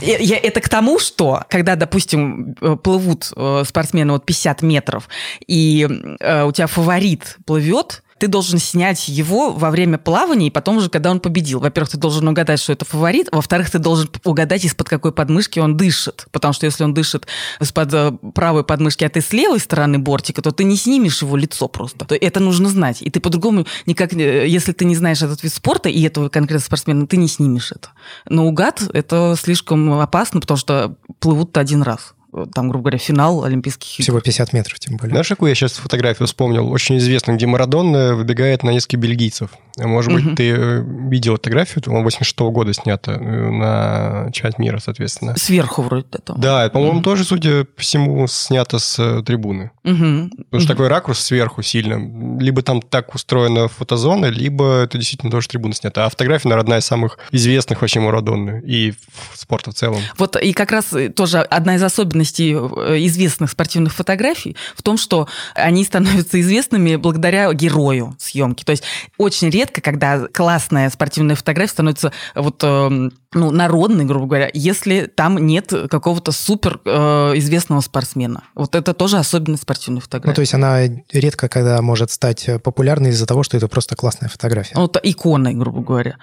Я, 0.00 0.38
это 0.38 0.60
к 0.60 0.68
тому, 0.68 1.00
что 1.00 1.44
когда, 1.50 1.74
допустим, 1.74 2.54
э, 2.60 2.76
плывут 2.76 3.32
э, 3.34 3.64
спортсмены 3.66 4.12
вот 4.12 4.24
50 4.24 4.62
метров, 4.62 5.08
и 5.48 5.88
э, 6.20 6.44
у 6.44 6.52
тебя 6.52 6.68
фаворит 6.68 7.36
плывет, 7.46 8.04
ты 8.18 8.28
должен 8.28 8.58
снять 8.58 9.08
его 9.08 9.52
во 9.52 9.70
время 9.70 9.98
плавания 9.98 10.46
и 10.46 10.50
потом 10.50 10.78
уже, 10.78 10.88
когда 10.88 11.10
он 11.10 11.20
победил. 11.20 11.60
Во-первых, 11.60 11.90
ты 11.90 11.98
должен 11.98 12.26
угадать, 12.28 12.60
что 12.60 12.72
это 12.72 12.84
фаворит, 12.84 13.28
во-вторых, 13.30 13.70
ты 13.70 13.78
должен 13.78 14.10
угадать, 14.24 14.64
из-под 14.64 14.88
какой 14.88 15.12
подмышки 15.12 15.58
он 15.58 15.76
дышит. 15.76 16.26
Потому 16.32 16.54
что 16.54 16.66
если 16.66 16.84
он 16.84 16.94
дышит 16.94 17.26
из-под 17.60 17.94
э, 17.94 18.12
правой 18.34 18.64
подмышки, 18.64 19.04
а 19.04 19.08
ты 19.08 19.20
с 19.20 19.32
левой 19.32 19.60
стороны 19.60 19.98
бортика, 19.98 20.40
то 20.42 20.50
ты 20.50 20.64
не 20.64 20.76
снимешь 20.76 21.22
его 21.22 21.36
лицо 21.36 21.68
просто. 21.68 22.04
То 22.04 22.14
это 22.14 22.40
нужно 22.40 22.68
знать. 22.68 23.02
И 23.02 23.10
ты 23.10 23.20
по-другому 23.20 23.66
никак, 23.84 24.12
э, 24.14 24.48
если 24.48 24.72
ты 24.72 24.84
не 24.84 24.96
знаешь 24.96 25.22
этот 25.22 25.42
вид 25.42 25.52
спорта 25.52 25.88
и 25.88 26.02
этого 26.02 26.28
конкретного 26.28 26.66
спортсмена, 26.66 27.06
ты 27.06 27.16
не 27.16 27.28
снимешь 27.28 27.72
это. 27.72 27.90
Но 28.28 28.46
угад– 28.46 28.82
это 28.92 29.36
слишком 29.38 29.92
опасно, 30.00 30.40
потому 30.40 30.58
что 30.58 30.96
плывут 31.18 31.56
один 31.58 31.82
раз 31.82 32.14
там, 32.52 32.68
грубо 32.68 32.84
говоря, 32.84 32.98
финал 32.98 33.44
Олимпийских 33.44 33.98
игр. 33.98 34.02
Всего 34.02 34.20
50 34.20 34.52
метров, 34.52 34.78
тем 34.78 34.96
более. 34.96 35.12
Знаешь, 35.12 35.28
какую 35.28 35.48
я 35.48 35.54
сейчас 35.54 35.72
фотографию 35.72 36.26
вспомнил? 36.26 36.70
Очень 36.70 36.98
известную, 36.98 37.36
где 37.36 37.46
Марадона 37.46 38.14
выбегает 38.14 38.62
на 38.62 38.70
несколько 38.70 38.96
бельгийцев. 38.98 39.50
Может 39.78 40.12
быть, 40.12 40.26
угу. 40.26 40.36
ты 40.36 40.50
э, 40.50 40.82
видел 41.10 41.34
фотографию, 41.34 41.82
он 41.88 42.02
86 42.02 42.38
-го 42.38 42.50
года 42.50 42.72
снята 42.72 43.12
э, 43.12 43.50
на 43.50 44.30
чемпионат 44.32 44.58
мира, 44.58 44.78
соответственно. 44.78 45.36
Сверху 45.36 45.82
вроде 45.82 46.06
этого. 46.12 46.38
Да, 46.38 46.68
по-моему, 46.70 46.98
угу. 46.98 47.02
тоже, 47.02 47.24
судя 47.24 47.64
по 47.64 47.82
всему, 47.82 48.26
снято 48.26 48.78
с 48.78 48.98
э, 48.98 49.22
трибуны. 49.22 49.70
Угу. 49.84 49.94
Потому 49.94 50.30
угу. 50.50 50.60
что 50.60 50.68
такой 50.68 50.88
ракурс 50.88 51.20
сверху 51.20 51.62
сильно. 51.62 52.40
Либо 52.40 52.62
там 52.62 52.80
так 52.80 53.14
устроена 53.14 53.68
фотозона, 53.68 54.26
либо 54.26 54.82
это 54.84 54.96
действительно 54.96 55.30
тоже 55.30 55.48
трибуна 55.48 55.74
снята. 55.74 56.06
А 56.06 56.08
фотография, 56.08 56.48
наверное, 56.48 56.64
одна 56.64 56.78
из 56.78 56.86
самых 56.86 57.18
известных 57.30 57.82
вообще 57.82 58.00
Марадонны 58.00 58.62
и 58.64 58.94
спорта 59.34 59.72
в 59.72 59.74
целом. 59.74 60.00
Вот 60.16 60.36
и 60.36 60.52
как 60.52 60.72
раз 60.72 60.94
тоже 61.14 61.40
одна 61.40 61.76
из 61.76 61.82
особенностей 61.82 62.25
известных 62.34 63.50
спортивных 63.50 63.94
фотографий 63.94 64.56
в 64.74 64.82
том, 64.82 64.96
что 64.96 65.28
они 65.54 65.84
становятся 65.84 66.40
известными 66.40 66.96
благодаря 66.96 67.52
герою 67.52 68.16
съемки. 68.18 68.64
То 68.64 68.70
есть 68.70 68.84
очень 69.18 69.50
редко 69.50 69.80
когда 69.80 70.26
классная 70.28 70.90
спортивная 70.90 71.36
фотография 71.36 71.72
становится 71.72 72.12
вот 72.34 72.62
эм, 72.64 73.12
ну, 73.32 73.50
народной, 73.50 74.04
грубо 74.04 74.26
говоря, 74.26 74.50
если 74.52 75.06
там 75.06 75.38
нет 75.38 75.72
какого-то 75.90 76.32
супер 76.32 76.80
э, 76.84 77.32
известного 77.36 77.80
спортсмена. 77.80 78.44
Вот 78.54 78.74
это 78.74 78.94
тоже 78.94 79.18
особенность 79.18 79.62
спортивной 79.62 80.00
фотографии. 80.00 80.30
Ну, 80.30 80.34
то 80.34 80.40
есть 80.40 80.54
она 80.54 80.80
редко 81.12 81.48
когда 81.48 81.80
может 81.82 82.10
стать 82.10 82.48
популярной 82.62 83.10
из-за 83.10 83.26
того, 83.26 83.42
что 83.42 83.56
это 83.56 83.68
просто 83.68 83.96
классная 83.96 84.28
фотография. 84.28 84.74
Ну, 84.74 84.86
это 84.86 85.00
иконой, 85.02 85.54
грубо 85.54 85.82
говоря. 85.82 86.16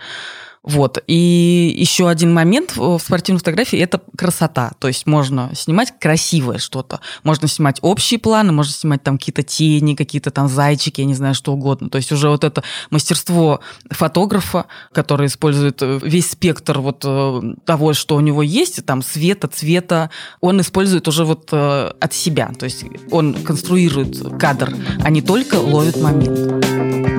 Вот. 0.63 1.03
И 1.07 1.75
еще 1.77 2.07
один 2.07 2.33
момент 2.33 2.77
в 2.77 2.97
спортивной 2.99 3.39
фотографии– 3.39 3.77
это 3.79 4.01
красота. 4.17 4.71
То 4.79 4.87
есть 4.87 5.05
можно 5.05 5.51
снимать 5.53 5.93
красивое 5.99 6.57
что-то. 6.57 7.01
Можно 7.23 7.49
снимать 7.49 7.79
общие 7.81 8.17
планы, 8.19 8.53
можно 8.53 8.71
снимать 8.71 9.03
там 9.03 9.17
какие-то 9.17 9.43
тени, 9.43 9.95
какие-то 9.95 10.31
там 10.31 10.47
зайчики, 10.47 11.01
я 11.01 11.07
не 11.07 11.15
знаю, 11.15 11.35
что 11.35 11.51
угодно. 11.53 11.89
То 11.89 11.97
есть 11.97 12.11
уже 12.13 12.29
вот 12.29 12.45
это 12.45 12.63
мастерство 12.89 13.59
фотографа, 13.89 14.65
который 14.93 15.27
использует 15.27 15.81
э, 15.81 15.99
весь 16.01 16.31
спектр 16.31 16.79
вот 16.79 17.03
э, 17.05 17.41
того, 17.65 17.93
что 17.93 18.15
у 18.15 18.21
него 18.21 18.41
есть, 18.41 18.85
там 18.85 19.01
света, 19.01 19.49
цвета, 19.49 20.09
он 20.39 20.61
использует 20.61 21.07
уже 21.09 21.25
вот 21.25 21.49
э, 21.51 21.91
от 21.99 22.13
себя. 22.13 22.51
То 22.57 22.65
есть 22.65 22.85
он 23.11 23.33
конструирует 23.33 24.17
кадр, 24.39 24.73
а 25.03 25.09
не 25.09 25.21
только 25.21 25.55
ловит 25.55 26.01
момент. 26.01 27.12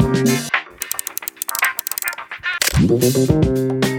Música 2.87 3.94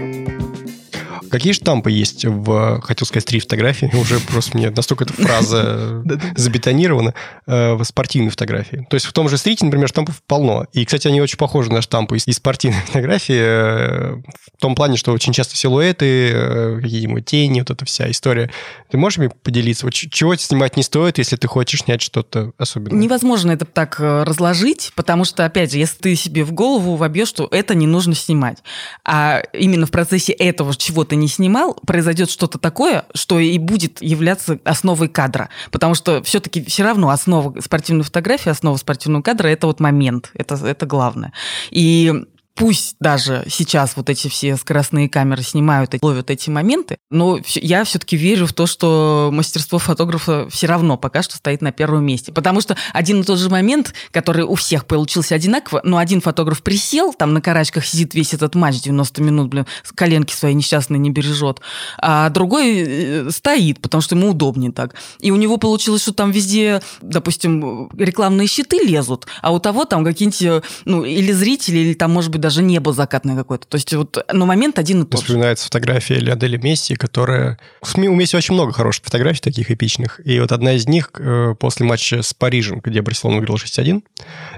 Какие 1.36 1.52
штампы 1.52 1.90
есть 1.90 2.24
в, 2.24 2.80
хотел 2.80 3.06
сказать, 3.06 3.26
три 3.26 3.40
фотографии, 3.40 3.90
уже 4.00 4.20
просто 4.20 4.56
мне 4.56 4.70
настолько 4.70 5.04
эта 5.04 5.12
фраза 5.12 6.02
забетонирована, 6.36 7.12
э, 7.46 7.74
в 7.74 7.84
спортивной 7.84 8.30
фотографии. 8.30 8.86
То 8.88 8.94
есть 8.94 9.04
в 9.04 9.12
том 9.12 9.28
же 9.28 9.36
стрите, 9.36 9.66
например, 9.66 9.88
штампов 9.88 10.22
полно. 10.26 10.66
И, 10.72 10.84
кстати, 10.86 11.08
они 11.08 11.20
очень 11.20 11.36
похожи 11.36 11.70
на 11.70 11.82
штампы 11.82 12.16
из 12.16 12.36
спортивной 12.36 12.80
фотографии, 12.86 13.38
э, 13.38 14.14
в 14.56 14.60
том 14.60 14.74
плане, 14.74 14.96
что 14.96 15.12
очень 15.12 15.34
часто 15.34 15.56
силуэты, 15.56 16.30
э, 16.32 16.80
какие-нибудь 16.80 17.26
тени, 17.26 17.60
вот 17.60 17.70
эта 17.70 17.84
вся 17.84 18.10
история. 18.10 18.50
Ты 18.90 18.96
можешь 18.96 19.18
мне 19.18 19.28
поделиться, 19.28 19.84
вот 19.84 19.92
чего 19.92 20.34
снимать 20.36 20.78
не 20.78 20.82
стоит, 20.82 21.18
если 21.18 21.36
ты 21.36 21.48
хочешь 21.48 21.82
снять 21.82 22.00
что-то 22.00 22.52
особенное? 22.56 22.98
Невозможно 22.98 23.50
это 23.50 23.66
так 23.66 24.00
разложить, 24.00 24.92
потому 24.94 25.26
что, 25.26 25.44
опять 25.44 25.72
же, 25.72 25.78
если 25.78 25.98
ты 25.98 26.16
себе 26.16 26.44
в 26.44 26.52
голову 26.52 26.96
вобьешь, 26.96 27.28
что 27.28 27.46
это 27.50 27.74
не 27.74 27.86
нужно 27.86 28.14
снимать, 28.14 28.58
а 29.04 29.42
именно 29.52 29.84
в 29.84 29.90
процессе 29.90 30.32
этого 30.32 30.74
чего-то 30.74 31.16
не 31.16 31.25
снимал, 31.28 31.74
произойдет 31.86 32.30
что-то 32.30 32.58
такое, 32.58 33.06
что 33.14 33.38
и 33.38 33.58
будет 33.58 34.02
являться 34.02 34.58
основой 34.64 35.08
кадра. 35.08 35.48
Потому 35.70 35.94
что 35.94 36.22
все-таки 36.22 36.64
все 36.64 36.82
равно 36.82 37.10
основа 37.10 37.58
спортивной 37.60 38.04
фотографии, 38.04 38.50
основа 38.50 38.76
спортивного 38.76 39.22
кадра– 39.22 39.48
это 39.48 39.66
вот 39.66 39.80
момент, 39.80 40.30
это, 40.34 40.54
это 40.54 40.86
главное. 40.86 41.32
И 41.70 42.26
пусть 42.56 42.96
даже 43.00 43.44
сейчас 43.48 43.96
вот 43.96 44.08
эти 44.08 44.28
все 44.28 44.56
скоростные 44.56 45.08
камеры 45.10 45.42
снимают 45.42 45.94
и 45.94 45.98
ловят 46.00 46.30
эти 46.30 46.48
моменты, 46.48 46.96
но 47.10 47.38
я 47.54 47.84
все-таки 47.84 48.16
верю 48.16 48.46
в 48.46 48.54
то, 48.54 48.66
что 48.66 49.28
мастерство 49.32 49.78
фотографа 49.78 50.48
все 50.50 50.66
равно 50.66 50.96
пока 50.96 51.22
что 51.22 51.36
стоит 51.36 51.60
на 51.60 51.70
первом 51.70 52.04
месте. 52.04 52.32
Потому 52.32 52.62
что 52.62 52.76
один 52.94 53.20
и 53.20 53.24
тот 53.24 53.38
же 53.38 53.50
момент, 53.50 53.92
который 54.10 54.44
у 54.44 54.54
всех 54.54 54.86
получился 54.86 55.34
одинаково, 55.34 55.82
но 55.84 55.98
один 55.98 56.22
фотограф 56.22 56.62
присел, 56.62 57.12
там 57.12 57.34
на 57.34 57.42
карачках 57.42 57.84
сидит 57.84 58.14
весь 58.14 58.32
этот 58.32 58.54
матч 58.54 58.80
90 58.80 59.22
минут, 59.22 59.48
блин, 59.48 59.66
коленки 59.94 60.32
свои 60.32 60.54
несчастные 60.54 60.98
не 60.98 61.10
бережет, 61.10 61.60
а 61.98 62.30
другой 62.30 62.84
э, 62.86 63.30
стоит, 63.30 63.80
потому 63.80 64.00
что 64.00 64.16
ему 64.16 64.30
удобнее 64.30 64.72
так. 64.72 64.94
И 65.20 65.30
у 65.30 65.36
него 65.36 65.58
получилось, 65.58 66.02
что 66.02 66.14
там 66.14 66.30
везде, 66.30 66.80
допустим, 67.02 67.90
рекламные 67.98 68.48
щиты 68.48 68.78
лезут, 68.78 69.26
а 69.42 69.52
у 69.52 69.58
того 69.58 69.84
там 69.84 70.04
какие-нибудь, 70.04 70.42
э, 70.42 70.62
ну, 70.86 71.04
или 71.04 71.32
зрители, 71.32 71.78
или 71.78 71.94
там, 71.94 72.12
может 72.12 72.30
быть, 72.30 72.45
даже 72.46 72.62
небо 72.62 72.92
закатное 72.92 73.34
какое-то. 73.34 73.66
То 73.66 73.74
есть 73.74 73.92
вот, 73.92 74.24
но 74.32 74.46
момент 74.46 74.78
один 74.78 75.02
и 75.02 75.04
тот 75.04 75.20
Вспоминается 75.20 75.64
фотография 75.64 76.14
Леодели 76.20 76.56
Месси, 76.56 76.94
которая... 76.94 77.58
У 77.82 77.98
Месси 77.98 78.36
очень 78.36 78.54
много 78.54 78.72
хороших 78.72 79.04
фотографий 79.04 79.40
таких 79.40 79.72
эпичных. 79.72 80.24
И 80.24 80.38
вот 80.38 80.52
одна 80.52 80.74
из 80.74 80.86
них 80.86 81.10
э, 81.18 81.56
после 81.58 81.86
матча 81.86 82.22
с 82.22 82.32
Парижем, 82.34 82.80
где 82.84 83.02
Барселона 83.02 83.38
выиграл 83.38 83.56
6-1. 83.56 84.00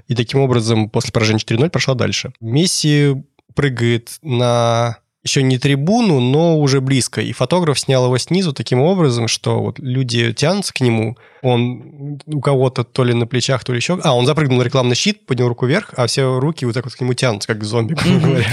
И 0.07 0.14
таким 0.14 0.40
образом 0.40 0.90
после 0.90 1.12
поражения 1.12 1.38
4-0 1.38 1.70
прошла 1.70 1.94
дальше. 1.94 2.35
Месси 2.42 3.14
прыгает 3.55 4.18
на 4.20 4.98
еще 5.29 5.43
не 5.43 5.59
трибуну, 5.59 6.21
но 6.21 6.59
уже 6.59 6.81
близко. 6.81 7.21
И 7.21 7.33
фотограф 7.33 7.79
снял 7.79 8.07
его 8.07 8.19
снизу 8.19 8.53
таким 8.53 8.81
образом, 8.81 9.29
что 9.29 9.61
вот 9.61 9.79
люди 9.79 10.33
тянутся 10.33 10.73
к 10.73 10.81
нему, 10.81 11.17
он 11.43 12.19
у 12.27 12.41
кого-то 12.41 12.85
то 12.85 13.05
ли 13.05 13.14
на 13.14 13.27
плечах, 13.27 13.64
то 13.64 13.73
ли 13.73 13.79
еще... 13.79 13.99
А, 14.03 14.17
он 14.17 14.27
запрыгнул 14.27 14.59
на 14.59 14.62
рекламный 14.62 14.97
щит, 14.97 15.27
поднял 15.27 15.49
руку 15.49 15.67
вверх, 15.67 15.93
а 15.97 16.07
все 16.07 16.41
руки 16.41 16.64
вот 16.64 16.75
так 16.75 16.85
вот 16.85 16.95
к 16.95 17.01
нему 17.01 17.14
тянутся, 17.14 17.49
как 17.49 17.62
зомби, 17.64 17.95
грубо 17.95 18.21
говоря. 18.21 18.49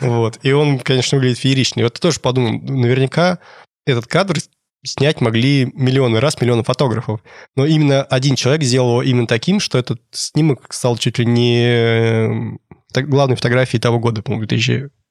Вот. 0.00 0.38
И 0.42 0.52
он, 0.52 0.78
конечно, 0.78 1.18
выглядит 1.18 1.38
феерично. 1.38 1.80
И 1.80 1.82
вот 1.84 1.94
ты 1.94 2.00
тоже 2.00 2.20
подумал, 2.20 2.60
наверняка 2.62 3.38
этот 3.86 4.06
кадр 4.06 4.38
снять 4.84 5.20
могли 5.20 5.70
миллионы 5.74 6.20
раз, 6.20 6.40
миллионы 6.40 6.62
фотографов. 6.62 7.20
Но 7.56 7.66
именно 7.66 8.02
один 8.02 8.36
человек 8.36 8.62
сделал 8.62 8.90
его 8.90 9.02
именно 9.02 9.26
таким, 9.26 9.60
что 9.60 9.78
этот 9.78 10.00
снимок 10.10 10.72
стал 10.72 10.96
чуть 10.96 11.18
ли 11.18 11.26
не 11.26 11.66
э, 11.66 13.02
главной 13.02 13.36
фотографией 13.36 13.80
того 13.80 13.98
года, 13.98 14.22
по-моему, 14.22 14.42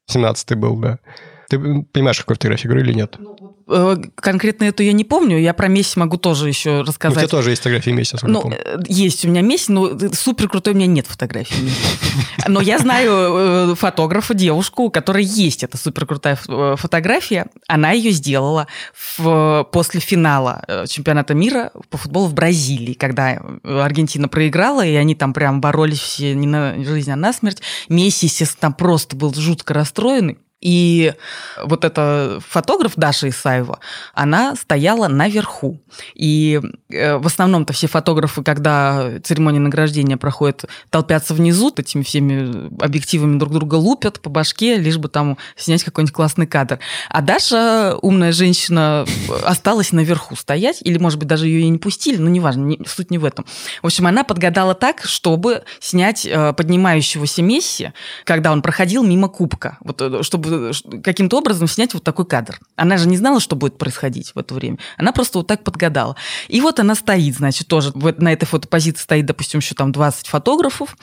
2017 0.08 0.56
был, 0.56 0.76
да. 0.78 1.00
Ты 1.50 1.60
понимаешь, 1.60 2.20
какой 2.20 2.36
фотографии 2.36 2.68
говорю 2.68 2.84
или 2.84 2.94
нет? 2.94 3.18
Ну, 3.20 3.36
Э, 3.40 3.53
конкретно 3.66 4.66
эту 4.66 4.84
я 4.84 4.94
не 4.94 5.04
помню. 5.04 5.40
Я 5.40 5.54
про 5.54 5.68
Месси 5.68 6.00
могу 6.00 6.18
тоже 6.18 6.48
еще 6.48 6.82
рассказать. 6.82 7.18
Ну, 7.18 7.24
у 7.24 7.28
тебя 7.28 7.38
тоже 7.38 7.50
есть 7.52 7.62
фотографии 7.62 7.92
Месси, 7.92 8.18
ну, 8.24 8.42
помню. 8.42 8.58
Э, 8.64 8.78
есть 8.88 9.24
у 9.26 9.30
меня 9.30 9.42
Месси, 9.42 9.72
но 9.72 9.98
супер 10.14 10.50
крутой 10.50 10.74
у 10.74 10.76
меня 10.76 10.88
нет 10.88 11.08
фотографии. 11.08 11.72
Но 12.48 12.62
я 12.62 12.78
знаю 12.80 13.12
э, 13.72 13.76
фотографа, 13.76 14.34
девушку, 14.34 14.84
у 14.84 14.90
которой 14.90 15.24
есть 15.24 15.64
эта 15.64 15.78
супер 15.78 16.06
крутая 16.06 16.36
фотография. 16.36 17.48
Она 17.68 17.92
ее 17.92 18.12
сделала 18.12 18.68
в, 19.18 19.68
после 19.72 20.00
финала 20.00 20.64
чемпионата 20.88 21.34
мира 21.34 21.72
по 21.90 21.98
футболу 21.98 22.28
в 22.28 22.34
Бразилии, 22.34 22.94
когда 22.94 23.42
Аргентина 23.64 24.28
проиграла, 24.28 24.86
и 24.86 24.94
они 24.96 25.16
там 25.16 25.34
прям 25.34 25.62
боролись 25.62 26.00
все 26.00 26.36
не 26.36 26.48
на 26.48 26.84
жизнь, 26.84 27.12
а 27.12 27.16
на 27.16 27.32
смерть. 27.34 27.62
Месси, 27.88 28.26
естественно, 28.26 28.62
там 28.62 28.74
просто 28.74 29.16
был 29.16 29.34
жутко 29.34 29.74
расстроенный. 29.74 30.38
И 30.64 31.14
вот 31.62 31.84
эта 31.84 32.40
фотограф 32.48 32.94
Даша 32.96 33.28
Исаева, 33.28 33.80
она 34.14 34.56
стояла 34.56 35.10
наверху. 35.10 35.82
И 36.16 36.62
э, 36.90 37.18
в 37.18 37.28
основном-то 37.28 37.74
все 37.74 37.88
фотографы, 37.88 38.44
когда 38.44 39.20
церемония 39.24 39.60
награждения 39.60 40.16
проходит, 40.16 40.64
толпятся 40.90 41.34
внизу, 41.34 41.74
этими 41.76 42.04
всеми 42.04 42.74
объективами 42.82 43.38
друг 43.38 43.52
друга 43.52 43.76
лупят 43.76 44.22
по 44.22 44.30
башке, 44.30 44.78
лишь 44.78 44.98
бы 44.98 45.10
там 45.10 45.38
снять 45.58 45.84
какой-нибудь 45.84 46.14
классный 46.14 46.48
кадр. 46.48 46.80
А 47.10 47.22
Даша, 47.22 47.98
умная 48.02 48.32
женщина, 48.32 49.06
осталась 49.44 49.92
наверху 49.92 50.38
стоять, 50.38 50.78
или, 50.82 50.98
может 50.98 51.20
быть, 51.20 51.28
даже 51.28 51.48
ее 51.48 51.62
и 51.62 51.70
не 51.70 51.78
пустили, 51.78 52.18
но 52.18 52.30
неважно, 52.30 52.64
не, 52.64 52.80
суть 52.88 53.12
не 53.12 53.18
в 53.18 53.26
этом. 53.26 53.46
В 53.82 53.88
общем, 53.88 54.08
она 54.08 54.24
подгадала 54.24 54.76
так, 54.76 55.04
чтобы 55.04 55.64
снять 55.82 56.26
э, 56.26 56.54
поднимающегося 56.54 57.42
Месси, 57.42 57.92
когда 58.24 58.54
он 58.54 58.62
проходил 58.62 59.04
мимо 59.04 59.28
кубка. 59.28 59.78
Вот, 59.82 60.02
э, 60.02 60.24
чтобы 60.24 60.53
каким-то 61.04 61.38
образом 61.38 61.68
снять 61.68 61.94
вот 61.94 62.04
такой 62.04 62.26
кадр. 62.26 62.60
Она 62.76 62.98
же 62.98 63.08
не 63.08 63.18
знала, 63.18 63.40
что 63.40 63.56
будет 63.56 63.78
происходить 63.78 64.32
в 64.34 64.40
это 64.40 64.54
время. 64.54 64.78
Она 64.98 65.12
просто 65.12 65.40
вот 65.40 65.48
так 65.48 65.64
подгадала. 65.64 66.16
И 66.48 66.62
вот 66.62 66.80
она 66.80 66.96
стоит, 66.96 67.36
значит, 67.36 67.68
тоже 67.68 67.92
вот 67.96 68.20
на 68.20 68.34
этой 68.34 68.46
фотопозиции 68.46 69.04
стоит, 69.04 69.26
допустим, 69.26 69.60
еще 69.60 69.76
там 69.76 69.92
20 69.92 70.28
фотографов. 70.28 70.98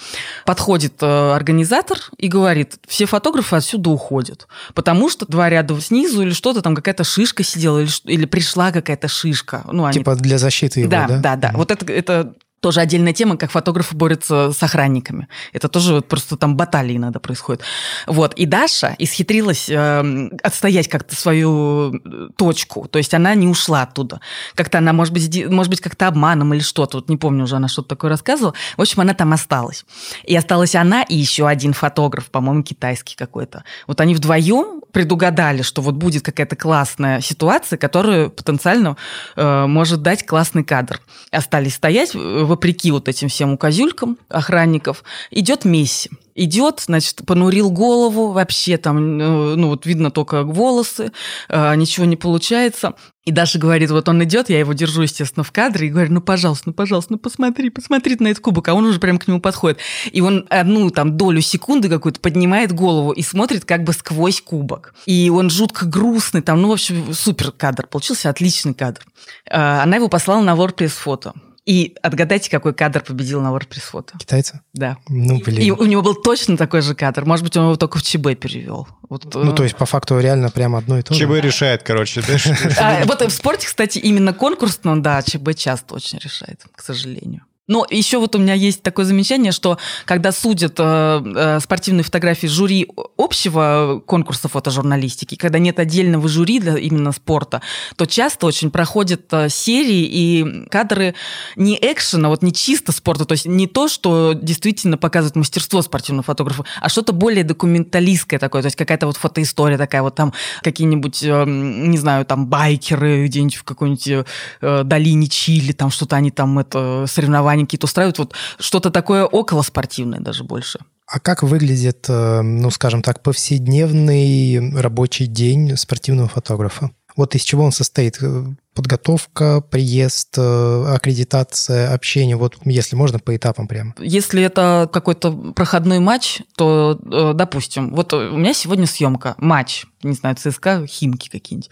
Подходит 0.44 0.94
э, 1.02 1.32
организатор 1.34 1.98
и 2.18 2.28
говорит, 2.28 2.76
все 2.86 3.06
фотографы 3.06 3.56
отсюда 3.56 3.90
уходят. 3.90 4.48
Потому 4.74 5.08
что 5.08 5.26
два 5.26 5.48
ряда 5.48 5.80
снизу 5.80 6.22
или 6.22 6.30
что-то 6.30 6.62
там 6.62 6.74
какая-то 6.74 7.04
шишка 7.04 7.42
сидела 7.42 7.78
или, 7.78 7.90
или 8.04 8.24
пришла 8.26 8.72
какая-то 8.72 9.08
шишка. 9.08 9.64
Ну, 9.70 9.84
они... 9.84 9.98
Типа 9.98 10.14
для 10.16 10.38
защиты 10.38 10.80
его, 10.80 10.90
да? 10.90 11.06
Да, 11.06 11.18
да, 11.18 11.36
да. 11.36 11.52
Вот 11.54 11.70
это, 11.70 11.90
это 11.92 12.34
тоже 12.60 12.80
отдельная 12.80 13.12
тема, 13.12 13.36
как 13.36 13.50
фотографы 13.50 13.96
борются 13.96 14.52
с 14.52 14.62
охранниками. 14.62 15.28
Это 15.52 15.68
тоже 15.68 15.94
вот 15.94 16.08
просто 16.08 16.36
там 16.36 16.56
баталии 16.56 16.96
иногда 16.96 17.18
происходит. 17.18 17.62
Вот. 18.06 18.34
И 18.34 18.46
Даша 18.46 18.94
исхитрилась 18.98 19.68
э, 19.68 20.28
отстоять 20.42 20.88
как-то 20.88 21.16
свою 21.16 21.94
э, 21.94 22.28
точку. 22.36 22.86
То 22.88 22.98
есть 22.98 23.14
она 23.14 23.34
не 23.34 23.48
ушла 23.48 23.82
оттуда. 23.82 24.20
Как-то 24.54 24.78
она, 24.78 24.92
может 24.92 25.14
быть, 25.14 25.46
может 25.50 25.70
быть 25.70 25.80
как-то 25.80 26.08
обманом 26.08 26.52
или 26.52 26.60
что-то. 26.60 26.98
Вот 26.98 27.08
не 27.08 27.16
помню 27.16 27.44
уже, 27.44 27.56
она 27.56 27.68
что-то 27.68 27.88
такое 27.88 28.10
рассказывала. 28.10 28.54
В 28.76 28.82
общем, 28.82 29.00
она 29.00 29.14
там 29.14 29.32
осталась. 29.32 29.86
И 30.24 30.36
осталась 30.36 30.74
она 30.74 31.02
и 31.02 31.16
еще 31.16 31.48
один 31.48 31.72
фотограф, 31.72 32.30
по-моему, 32.30 32.62
китайский 32.62 33.16
какой-то. 33.16 33.64
Вот 33.86 34.00
они 34.02 34.14
вдвоем 34.14 34.80
предугадали, 34.92 35.62
что 35.62 35.82
вот 35.82 35.94
будет 35.94 36.22
какая-то 36.22 36.56
классная 36.56 37.20
ситуация, 37.20 37.76
которая 37.76 38.28
потенциально 38.28 38.96
э, 39.36 39.66
может 39.66 40.02
дать 40.02 40.26
классный 40.26 40.64
кадр. 40.64 41.00
Остались 41.30 41.74
стоять 41.74 42.14
вопреки 42.50 42.90
вот 42.90 43.08
этим 43.08 43.28
всем 43.28 43.52
указюлькам 43.52 44.18
охранников, 44.28 45.04
идет 45.30 45.64
Месси. 45.64 46.10
Идет, 46.34 46.80
значит, 46.80 47.22
понурил 47.26 47.70
голову, 47.70 48.32
вообще 48.32 48.76
там, 48.76 49.20
э, 49.20 49.54
ну 49.56 49.68
вот 49.68 49.84
видно 49.84 50.10
только 50.10 50.42
волосы, 50.42 51.12
э, 51.48 51.74
ничего 51.74 52.06
не 52.06 52.16
получается. 52.16 52.94
И 53.26 53.32
Даша 53.32 53.58
говорит, 53.58 53.90
вот 53.90 54.08
он 54.08 54.24
идет, 54.24 54.48
я 54.48 54.58
его 54.58 54.72
держу, 54.72 55.02
естественно, 55.02 55.44
в 55.44 55.52
кадре, 55.52 55.86
и 55.86 55.90
говорю, 55.90 56.12
ну, 56.14 56.20
пожалуйста, 56.22 56.64
ну, 56.68 56.72
пожалуйста, 56.72 57.12
ну, 57.12 57.18
посмотри, 57.18 57.68
посмотри 57.68 58.16
на 58.18 58.28
этот 58.28 58.42
кубок, 58.42 58.68
а 58.68 58.74
он 58.74 58.86
уже 58.86 58.98
прям 58.98 59.18
к 59.18 59.28
нему 59.28 59.40
подходит. 59.40 59.78
И 60.10 60.20
он 60.20 60.46
одну 60.48 60.88
там 60.90 61.16
долю 61.16 61.42
секунды 61.42 61.88
какую-то 61.88 62.20
поднимает 62.20 62.72
голову 62.72 63.12
и 63.12 63.22
смотрит 63.22 63.64
как 63.66 63.84
бы 63.84 63.92
сквозь 63.92 64.40
кубок. 64.40 64.94
И 65.04 65.30
он 65.30 65.50
жутко 65.50 65.84
грустный, 65.84 66.40
там, 66.40 66.62
ну, 66.62 66.68
в 66.68 66.72
общем, 66.72 67.12
супер 67.12 67.52
кадр, 67.52 67.86
получился 67.86 68.30
отличный 68.30 68.72
кадр. 68.72 69.02
Э, 69.44 69.82
она 69.82 69.96
его 69.96 70.08
послала 70.08 70.42
на 70.42 70.54
WordPress 70.54 70.88
фото. 70.88 71.34
И 71.66 71.94
отгадайте, 72.02 72.50
какой 72.50 72.74
кадр 72.74 73.02
победил 73.02 73.40
на 73.40 73.48
WordPress 73.48 73.80
фото. 73.80 74.18
Китайца? 74.18 74.62
Да. 74.72 74.96
Ну, 75.08 75.40
блин. 75.40 75.60
И 75.60 75.70
у 75.70 75.84
него 75.84 76.02
был 76.02 76.14
точно 76.14 76.56
такой 76.56 76.80
же 76.80 76.94
кадр. 76.94 77.24
Может 77.24 77.44
быть, 77.44 77.56
он 77.56 77.64
его 77.64 77.76
только 77.76 77.98
в 77.98 78.02
ЧБ 78.02 78.38
перевел. 78.38 78.88
Вот, 79.08 79.34
ну, 79.34 79.54
то 79.54 79.64
есть, 79.64 79.76
по 79.76 79.86
факту, 79.86 80.18
реально 80.18 80.50
прямо 80.50 80.78
одно 80.78 80.98
и 80.98 81.02
то 81.02 81.12
же. 81.12 81.20
ЧБ 81.20 81.44
решает, 81.44 81.82
короче. 81.82 82.22
А, 82.78 83.04
вот 83.04 83.20
в 83.22 83.30
спорте, 83.30 83.66
кстати, 83.66 83.98
именно 83.98 84.32
конкурсно, 84.32 85.02
да, 85.02 85.22
ЧБ 85.22 85.54
часто 85.56 85.94
очень 85.94 86.18
решает, 86.18 86.62
к 86.74 86.82
сожалению. 86.82 87.42
Но 87.70 87.86
еще 87.88 88.18
вот 88.18 88.34
у 88.34 88.38
меня 88.40 88.54
есть 88.54 88.82
такое 88.82 89.04
замечание, 89.04 89.52
что 89.52 89.78
когда 90.04 90.32
судят 90.32 90.74
э, 90.78 91.22
э, 91.36 91.60
спортивные 91.60 92.02
фотографии 92.02 92.48
жюри 92.48 92.88
общего 93.16 94.02
конкурса 94.04 94.48
фотожурналистики, 94.48 95.36
когда 95.36 95.60
нет 95.60 95.78
отдельного 95.78 96.28
жюри 96.28 96.58
для 96.58 96.76
именно 96.76 97.12
спорта, 97.12 97.62
то 97.94 98.06
часто 98.06 98.46
очень 98.46 98.72
проходят 98.72 99.32
э, 99.32 99.48
серии 99.48 100.02
и 100.02 100.66
кадры 100.68 101.14
не 101.54 101.78
экшена, 101.80 102.28
вот 102.28 102.42
не 102.42 102.52
чисто 102.52 102.90
спорта, 102.90 103.24
то 103.24 103.32
есть 103.34 103.46
не 103.46 103.68
то, 103.68 103.86
что 103.86 104.32
действительно 104.32 104.98
показывает 104.98 105.36
мастерство 105.36 105.80
спортивного 105.80 106.24
фотографа, 106.24 106.64
а 106.80 106.88
что-то 106.88 107.12
более 107.12 107.44
документалистское 107.44 108.40
такое, 108.40 108.62
то 108.62 108.66
есть 108.66 108.76
какая-то 108.76 109.06
вот 109.06 109.16
фотоистория 109.16 109.78
такая, 109.78 110.02
вот 110.02 110.16
там 110.16 110.32
какие-нибудь, 110.62 111.22
э, 111.22 111.44
не 111.46 111.98
знаю, 111.98 112.26
там 112.26 112.48
байкеры 112.48 113.26
где-нибудь 113.26 113.54
в 113.54 113.62
какой-нибудь 113.62 114.26
э, 114.60 114.82
долине 114.82 115.28
Чили, 115.28 115.70
там 115.70 115.90
что-то 115.90 116.16
они 116.16 116.32
там 116.32 116.58
это 116.58 117.04
соревнования 117.06 117.59
соревнования 117.60 117.66
какие-то 117.66 117.86
устраивают, 117.86 118.18
вот 118.18 118.34
что-то 118.58 118.90
такое 118.90 119.24
околоспортивное 119.24 120.20
даже 120.20 120.44
больше. 120.44 120.80
А 121.06 121.18
как 121.18 121.42
выглядит, 121.42 122.06
э, 122.08 122.42
ну, 122.42 122.70
скажем 122.70 123.02
так, 123.02 123.22
повседневный 123.22 124.80
рабочий 124.80 125.26
день 125.26 125.76
спортивного 125.76 126.28
фотографа? 126.28 126.90
Вот 127.16 127.34
из 127.34 127.42
чего 127.42 127.64
он 127.64 127.72
состоит? 127.72 128.18
Э, 128.22 128.44
подготовка, 128.74 129.60
приезд, 129.60 130.38
э, 130.38 130.84
аккредитация, 130.94 131.92
общение, 131.92 132.36
вот 132.36 132.56
если 132.64 132.96
можно 132.96 133.18
по 133.18 133.34
этапам 133.34 133.66
прямо. 133.66 133.94
Если 133.98 134.42
это 134.42 134.88
какой-то 134.92 135.32
проходной 135.52 135.98
матч, 135.98 136.42
то, 136.56 136.94
допустим, 137.34 137.94
вот 137.94 138.12
у 138.12 138.36
меня 138.36 138.54
сегодня 138.54 138.86
съемка, 138.86 139.34
матч, 139.38 139.86
не 140.04 140.14
знаю, 140.14 140.36
ЦСКА, 140.36 140.86
Химки 140.86 141.28
какие-нибудь. 141.28 141.70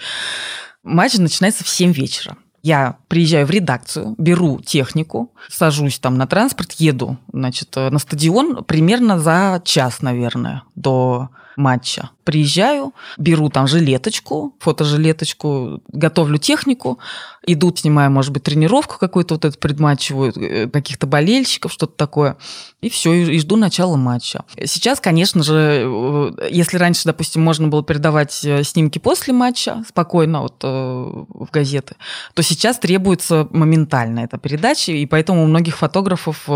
Матч 0.83 1.15
начинается 1.15 1.65
в 1.65 1.69
7 1.69 1.93
вечера. 1.93 2.37
Я 2.63 2.97
приезжаю 3.09 3.47
в 3.47 3.51
редакцию, 3.51 4.15
беру 4.19 4.61
технику, 4.61 5.33
сажусь 5.49 5.99
там 5.99 6.17
на 6.17 6.27
транспорт, 6.27 6.73
еду, 6.73 7.17
значит, 7.33 7.75
на 7.77 7.99
стадион 7.99 8.65
примерно 8.65 9.19
за 9.19 9.63
час, 9.65 10.03
наверное, 10.03 10.63
до 10.75 11.31
матча. 11.57 12.11
Приезжаю, 12.29 12.93
беру 13.17 13.49
там 13.49 13.67
жилеточку, 13.67 14.55
фотожилеточку, 14.59 15.81
готовлю 15.89 16.37
технику, 16.37 16.99
иду, 17.47 17.75
снимаю, 17.75 18.11
может 18.11 18.33
быть, 18.33 18.43
тренировку 18.43 18.99
какую-то 18.99 19.35
вот 19.35 19.47
эту 19.47 19.59
предматчевую, 19.59 20.33
э, 20.37 20.69
каких-то 20.69 21.07
болельщиков, 21.07 21.73
что-то 21.73 21.95
такое, 21.97 22.37
и 22.83 22.91
все, 22.91 23.15
и 23.15 23.39
жду 23.39 23.57
начала 23.57 23.97
матча. 23.97 24.45
Сейчас, 24.63 25.01
конечно 25.01 25.43
же, 25.43 25.85
э, 25.87 26.49
если 26.51 26.77
раньше, 26.77 27.05
допустим, 27.07 27.43
можно 27.43 27.69
было 27.69 27.83
передавать 27.83 28.45
э, 28.45 28.63
снимки 28.63 28.99
после 28.99 29.33
матча 29.33 29.83
спокойно 29.89 30.43
вот, 30.43 30.63
в 30.63 31.49
газеты, 31.51 31.95
то 32.35 32.43
сейчас 32.43 32.79
требуется 32.79 33.49
моментально 33.53 34.21
эта 34.21 34.37
передача, 34.37 34.93
и 34.93 35.07
поэтому 35.07 35.45
у 35.45 35.47
многих 35.47 35.79
фотографов 35.79 36.47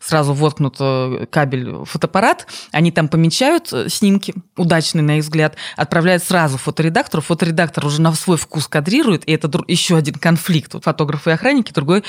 сразу 0.00 0.34
воткнут 0.34 0.78
кабель 1.30 1.84
фотоаппарат, 1.84 2.48
они 2.72 2.90
там 2.90 3.08
помечают 3.08 3.72
снимки, 3.88 4.34
удачный, 4.56 5.02
на 5.02 5.19
их 5.20 5.24
взгляд, 5.24 5.56
отправляют 5.76 6.22
сразу 6.22 6.58
фоторедактору. 6.58 7.22
Фоторедактор 7.22 7.86
уже 7.86 8.00
на 8.00 8.12
свой 8.12 8.36
вкус 8.36 8.68
кадрирует, 8.68 9.28
и 9.28 9.32
это 9.32 9.50
еще 9.68 9.96
один 9.96 10.14
конфликт. 10.14 10.74
Вот 10.74 10.84
фотографы 10.84 11.30
и 11.30 11.32
охранники, 11.32 11.72
другой 11.72 12.04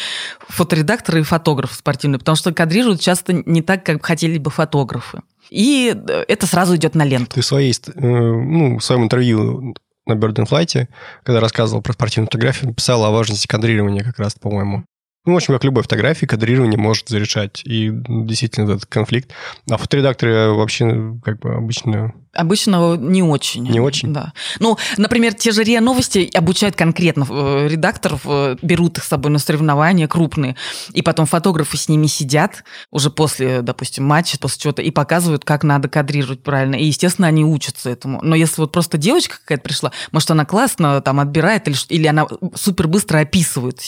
фоторедактор 0.48 1.18
и 1.18 1.22
фотограф 1.22 1.74
спортивный, 1.74 2.20
потому 2.20 2.36
что 2.36 2.54
кадрируют 2.54 3.02
часто 3.02 3.34
не 3.34 3.62
так, 3.62 3.86
как 3.86 4.06
хотели 4.06 4.38
бы 4.38 4.50
фотографы. 4.50 5.22
И 5.50 5.94
э, 5.94 6.26
это 6.28 6.48
сразу 6.48 6.76
идет 6.76 6.96
на 6.96 7.04
ленту. 7.04 7.36
Ты 7.36 7.42
в, 7.42 7.46
своей, 7.46 7.74
э, 7.74 8.00
ну, 8.00 8.80
в 8.80 8.84
своем 8.84 9.04
интервью 9.04 9.76
на 10.06 10.14
Bird 10.14 10.36
and 10.36 10.50
Flight, 10.50 10.88
когда 11.24 11.40
рассказывал 11.40 11.82
про 11.82 11.94
спортивную 11.94 12.28
фотографию, 12.28 12.74
писал 12.74 13.04
о 13.04 13.12
важности 13.12 13.48
кадрирования 13.48 14.04
как 14.04 14.18
раз, 14.18 14.36
по-моему. 14.36 14.86
Ну, 15.26 15.34
в 15.34 15.36
общем, 15.36 15.54
как 15.54 15.64
любой 15.64 15.84
фотографии, 15.84 16.26
кадрирование 16.26 16.80
может 16.80 17.10
зарешать. 17.10 17.62
И 17.64 17.92
действительно 17.92 18.72
этот 18.72 18.88
конфликт. 18.88 19.32
А 19.70 19.78
фоторедакторы 19.78 20.52
вообще 20.52 21.20
как 21.24 21.40
бы 21.40 21.54
обычно 21.54 22.14
Обычно 22.34 22.96
не 22.96 23.22
очень. 23.22 23.64
Не 23.64 23.82
очень? 23.82 24.14
Да. 24.14 24.32
Ну, 24.60 24.78
например, 24.98 25.34
те 25.34 25.52
же 25.52 25.64
РИА 25.64 25.82
Новости 25.82 26.30
обучают 26.34 26.78
конкретно 26.78 27.28
э, 27.30 27.68
редакторов, 27.70 28.22
э, 28.26 28.56
берут 28.62 29.00
их 29.00 29.04
с 29.04 29.08
собой 29.08 29.32
на 29.32 29.40
соревнования 29.40 30.08
крупные, 30.08 30.56
и 30.94 31.02
потом 31.02 31.26
фотографы 31.26 31.76
с 31.76 31.90
ними 31.90 32.08
сидят 32.08 32.64
уже 32.90 33.10
после, 33.10 33.62
допустим, 33.62 34.06
матча, 34.06 34.38
после 34.40 34.62
чего-то, 34.62 34.82
и 34.82 34.92
показывают, 34.92 35.44
как 35.44 35.64
надо 35.64 35.90
кадрировать 35.90 36.42
правильно. 36.42 36.76
И, 36.76 36.86
естественно, 36.86 37.28
они 37.28 37.44
учатся 37.44 37.90
этому. 37.90 38.22
Но 38.22 38.36
если 38.36 38.62
вот 38.62 38.72
просто 38.72 38.98
девочка 38.98 39.38
какая-то 39.38 39.64
пришла, 39.64 39.92
может, 40.14 40.32
она 40.32 40.46
классно 40.46 41.02
там 41.02 41.20
отбирает, 41.20 41.68
или, 41.68 41.76
или 41.90 42.08
она 42.08 42.28
супер 42.56 42.88
быстро 42.88 43.20
описывает 43.20 43.82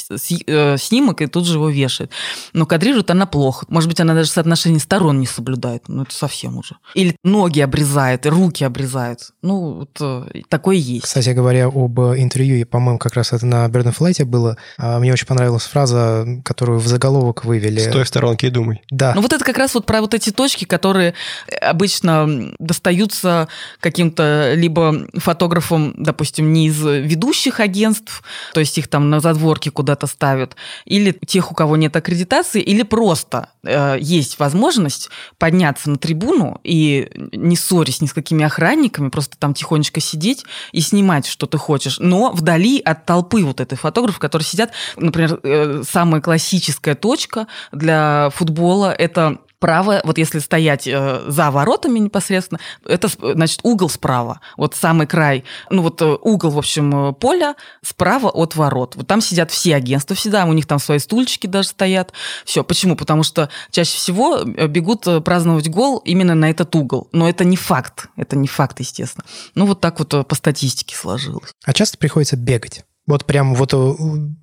э, 0.48 0.78
снимок 0.78 1.22
и 1.22 1.28
тут 1.28 1.46
же 1.46 1.54
его 1.54 1.70
вешает. 1.70 2.12
Но 2.52 2.66
кадрирует 2.66 3.10
она 3.10 3.26
плохо. 3.26 3.66
Может 3.70 3.88
быть, 3.88 4.02
она 4.02 4.14
даже 4.14 4.30
соотношение 4.30 4.82
сторон 4.82 5.22
не 5.22 5.28
соблюдает. 5.28 5.88
Ну, 5.88 6.04
это 6.04 6.14
совсем 6.14 6.58
уже. 6.58 6.76
Или 6.94 7.16
ноги 7.24 7.62
обрезает, 7.62 8.26
и 8.26 8.33
руки 8.34 8.64
обрезает. 8.64 9.32
Ну, 9.42 9.74
вот 9.74 9.98
э, 10.02 10.42
такое 10.50 10.76
есть. 10.76 11.06
Кстати 11.06 11.30
говоря, 11.30 11.68
об 11.68 12.00
интервью, 12.00 12.66
по-моему, 12.66 13.00
как 13.00 13.14
раз 13.14 13.34
это 13.34 13.46
на 13.46 13.68
Берн 13.68 13.92
Флайте 13.92 14.26
было. 14.26 14.58
А, 14.78 15.00
мне 15.00 15.14
очень 15.14 15.28
понравилась 15.28 15.64
фраза, 15.64 16.26
которую 16.44 16.80
в 16.80 16.88
заголовок 16.88 17.46
вывели. 17.46 17.80
Стой 17.80 18.04
в 18.04 18.08
сторонке 18.08 18.48
и 18.48 18.50
думай. 18.50 18.82
Да. 18.90 19.14
Ну, 19.16 19.22
вот 19.22 19.34
это 19.34 19.44
как 19.44 19.58
раз 19.58 19.74
вот 19.74 19.86
про 19.86 20.02
вот 20.02 20.14
эти 20.14 20.32
точки, 20.32 20.66
которые 20.66 21.14
обычно 21.62 22.54
достаются 22.60 23.48
каким-то 23.80 24.54
либо 24.56 25.08
фотографам, 25.16 25.94
допустим, 25.98 26.52
не 26.54 26.68
из 26.68 26.82
ведущих 26.82 27.60
агентств, 27.60 28.24
то 28.54 28.60
есть 28.60 28.78
их 28.78 28.88
там 28.88 29.10
на 29.10 29.20
задворке 29.20 29.72
куда-то 29.72 30.08
ставят, 30.08 30.56
или 30.86 31.12
тех, 31.26 31.52
у 31.52 31.56
кого 31.56 31.78
нет 31.78 31.96
аккредитации, 31.96 32.62
или 32.62 32.84
просто 32.84 33.50
э, 33.64 33.98
есть 34.00 34.40
возможность 34.40 35.10
подняться 35.38 35.90
на 35.90 35.98
трибуну 35.98 36.60
и 36.64 37.10
не 37.32 37.56
ссорясь 37.56 38.02
ни 38.02 38.08
с 38.08 38.14
какими 38.24 38.46
охранниками, 38.46 39.10
просто 39.10 39.38
там 39.38 39.54
тихонечко 39.54 40.00
сидеть 40.00 40.46
и 40.72 40.82
снимать, 40.82 41.28
что 41.28 41.46
ты 41.46 41.58
хочешь, 41.58 42.00
но 42.00 42.32
вдали 42.32 42.80
от 42.80 43.06
толпы 43.06 43.44
вот 43.44 43.60
этой 43.60 43.78
фотографов, 43.78 44.20
которые 44.20 44.46
сидят, 44.46 44.72
например, 44.96 45.40
э, 45.44 45.84
самая 45.88 46.22
классическая 46.22 46.96
точка 46.96 47.48
для 47.72 48.30
футбола– 48.34 48.94
это 48.98 49.40
Право, 49.64 50.02
вот 50.04 50.18
если 50.18 50.40
стоять 50.40 50.88
э, 50.88 51.24
за 51.26 51.50
воротами 51.50 51.98
непосредственно, 51.98 52.60
это, 52.86 53.08
значит, 53.08 53.62
угол 53.64 53.88
справа. 53.90 54.42
Вот 54.58 54.76
самый 54.76 55.08
край, 55.08 55.46
ну 55.70 55.84
вот 55.84 56.02
э, 56.02 56.18
угол, 56.20 56.50
в 56.50 56.58
общем, 56.58 57.12
э, 57.12 57.14
поля 57.14 57.56
справа 57.82 58.30
от 58.30 58.58
ворот. 58.58 58.98
Вот 58.98 59.08
там 59.08 59.22
сидят 59.22 59.52
все 59.52 59.78
агентства 59.78 60.18
всегда, 60.18 60.44
у 60.44 60.52
них 60.52 60.66
там 60.66 60.80
свои 60.80 61.00
стульчики 61.00 61.48
даже 61.48 61.70
стоят. 61.70 62.12
Все. 62.44 62.66
Почему? 62.66 62.98
Потому 62.98 63.24
что 63.24 63.48
чаще 63.72 63.96
всего 63.96 64.44
бегут 64.44 65.08
праздновать 65.24 65.70
гол 65.70 66.00
именно 66.00 66.36
на 66.36 66.50
этот 66.50 66.76
угол. 66.76 67.08
Но 67.14 67.30
это 67.30 67.46
не 67.46 67.56
факт. 67.56 68.08
Это 68.18 68.36
не 68.36 68.48
факт, 68.50 68.82
естественно. 68.82 69.24
Ну 69.56 69.66
вот 69.66 69.80
так 69.80 69.98
вот 70.00 70.28
по 70.28 70.36
статистике 70.36 70.98
сложилось. 70.98 71.54
А 71.64 71.72
часто 71.72 71.98
приходится 71.98 72.36
бегать? 72.36 72.84
Вот 73.06 73.26
прям 73.26 73.54
вот 73.54 73.74
э, 73.74 73.94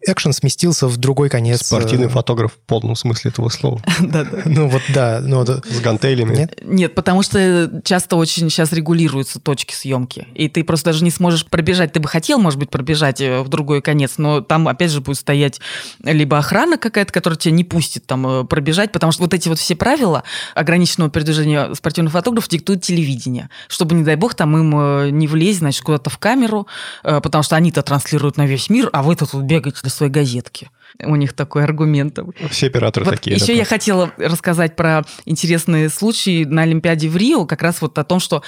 экшен 0.06 0.34
сместился 0.34 0.86
в 0.86 0.98
другой 0.98 1.30
конец. 1.30 1.66
Спортивный 1.66 2.08
э, 2.08 2.10
фотограф 2.10 2.52
в 2.52 2.58
полном 2.66 2.94
смысле 2.94 3.30
этого 3.30 3.48
слова. 3.48 3.80
Да-да. 4.00 4.42
Ну 4.44 4.68
вот 4.68 4.82
да. 4.90 5.22
Ну 5.22 5.46
С 5.46 5.80
гантелями. 5.80 6.36
Нет? 6.36 6.60
Нет, 6.62 6.94
потому 6.94 7.22
что 7.22 7.80
часто 7.84 8.16
очень 8.16 8.50
сейчас 8.50 8.74
регулируются 8.74 9.40
точки 9.40 9.72
съемки. 9.72 10.28
И 10.34 10.50
ты 10.50 10.62
просто 10.62 10.90
даже 10.90 11.04
не 11.04 11.10
сможешь 11.10 11.46
пробежать. 11.46 11.94
Ты 11.94 12.00
бы 12.00 12.08
хотел, 12.08 12.38
может 12.38 12.58
быть, 12.58 12.68
пробежать 12.68 13.22
э, 13.22 13.40
в 13.40 13.48
другой 13.48 13.80
конец, 13.80 14.14
но 14.18 14.42
там, 14.42 14.68
опять 14.68 14.90
же, 14.90 15.00
будет 15.00 15.16
стоять 15.16 15.58
либо 16.04 16.36
охрана 16.36 16.76
какая-то, 16.76 17.14
которая 17.14 17.38
тебя 17.38 17.54
не 17.54 17.64
пустит 17.64 18.04
там 18.04 18.46
пробежать, 18.46 18.92
потому 18.92 19.10
что 19.10 19.22
вот 19.22 19.32
эти 19.32 19.48
вот 19.48 19.58
все 19.58 19.74
правила 19.74 20.22
ограниченного 20.54 21.10
передвижения 21.10 21.72
спортивных 21.72 22.12
фотографов 22.12 22.50
диктует 22.50 22.82
телевидение. 22.82 23.48
Чтобы, 23.68 23.94
не 23.94 24.04
дай 24.04 24.16
бог, 24.16 24.34
там 24.34 24.54
им 24.54 25.16
не 25.16 25.26
влезть, 25.26 25.60
значит, 25.60 25.82
куда-то 25.82 26.10
в 26.10 26.18
камеру, 26.18 26.66
потому 27.02 27.42
что 27.42 27.56
они-то 27.56 27.82
транслируют 27.82 28.36
на 28.36 28.49
весь 28.50 28.68
мир, 28.70 28.90
а 28.92 29.02
вы-то 29.02 29.26
тут 29.26 29.44
бегаете 29.44 29.80
для 29.82 29.90
своей 29.90 30.12
газетки. 30.12 30.70
У 31.02 31.16
них 31.16 31.32
такой 31.32 31.64
аргумент. 31.64 32.18
Все 32.50 32.66
операторы 32.66 33.06
вот 33.06 33.14
такие. 33.14 33.36
Еще 33.36 33.56
я 33.56 33.64
хотела 33.64 34.12
рассказать 34.18 34.76
про 34.76 35.04
интересные 35.24 35.88
случаи 35.88 36.44
на 36.44 36.62
Олимпиаде 36.62 37.08
в 37.08 37.16
Рио, 37.16 37.46
как 37.46 37.62
раз 37.62 37.80
вот 37.80 37.96
о 37.98 38.04
том, 38.04 38.20
что 38.20 38.42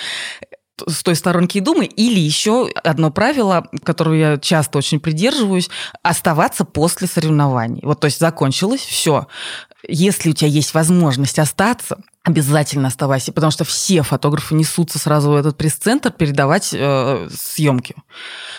с 0.87 1.03
той 1.03 1.15
сторонки 1.15 1.59
и 1.59 1.61
думай. 1.61 1.87
Или 1.87 2.21
еще 2.21 2.69
одно 2.83 3.11
правило, 3.11 3.69
которое 3.85 4.19
я 4.19 4.39
часто 4.39 4.79
очень 4.79 5.01
придерживаюсь, 5.01 5.71
оставаться 6.03 6.65
после 6.65 7.07
соревнований. 7.07 7.81
Вот, 7.83 8.01
то 8.01 8.07
есть 8.07 8.19
закончилось, 8.19 8.81
все. 8.81 9.27
Если 9.87 10.31
у 10.31 10.33
тебя 10.33 10.49
есть 10.49 10.75
возможность 10.75 11.39
остаться, 11.39 11.99
обязательно 12.25 12.89
оставайся, 12.89 13.33
потому 13.33 13.51
что 13.51 13.65
все 13.65 14.03
фотографы 14.03 14.55
несутся 14.55 14.99
сразу 14.99 15.31
в 15.31 15.35
этот 15.35 15.57
пресс-центр 15.57 16.13
передавать 16.13 16.71
э, 16.73 17.29
съемки. 17.35 17.97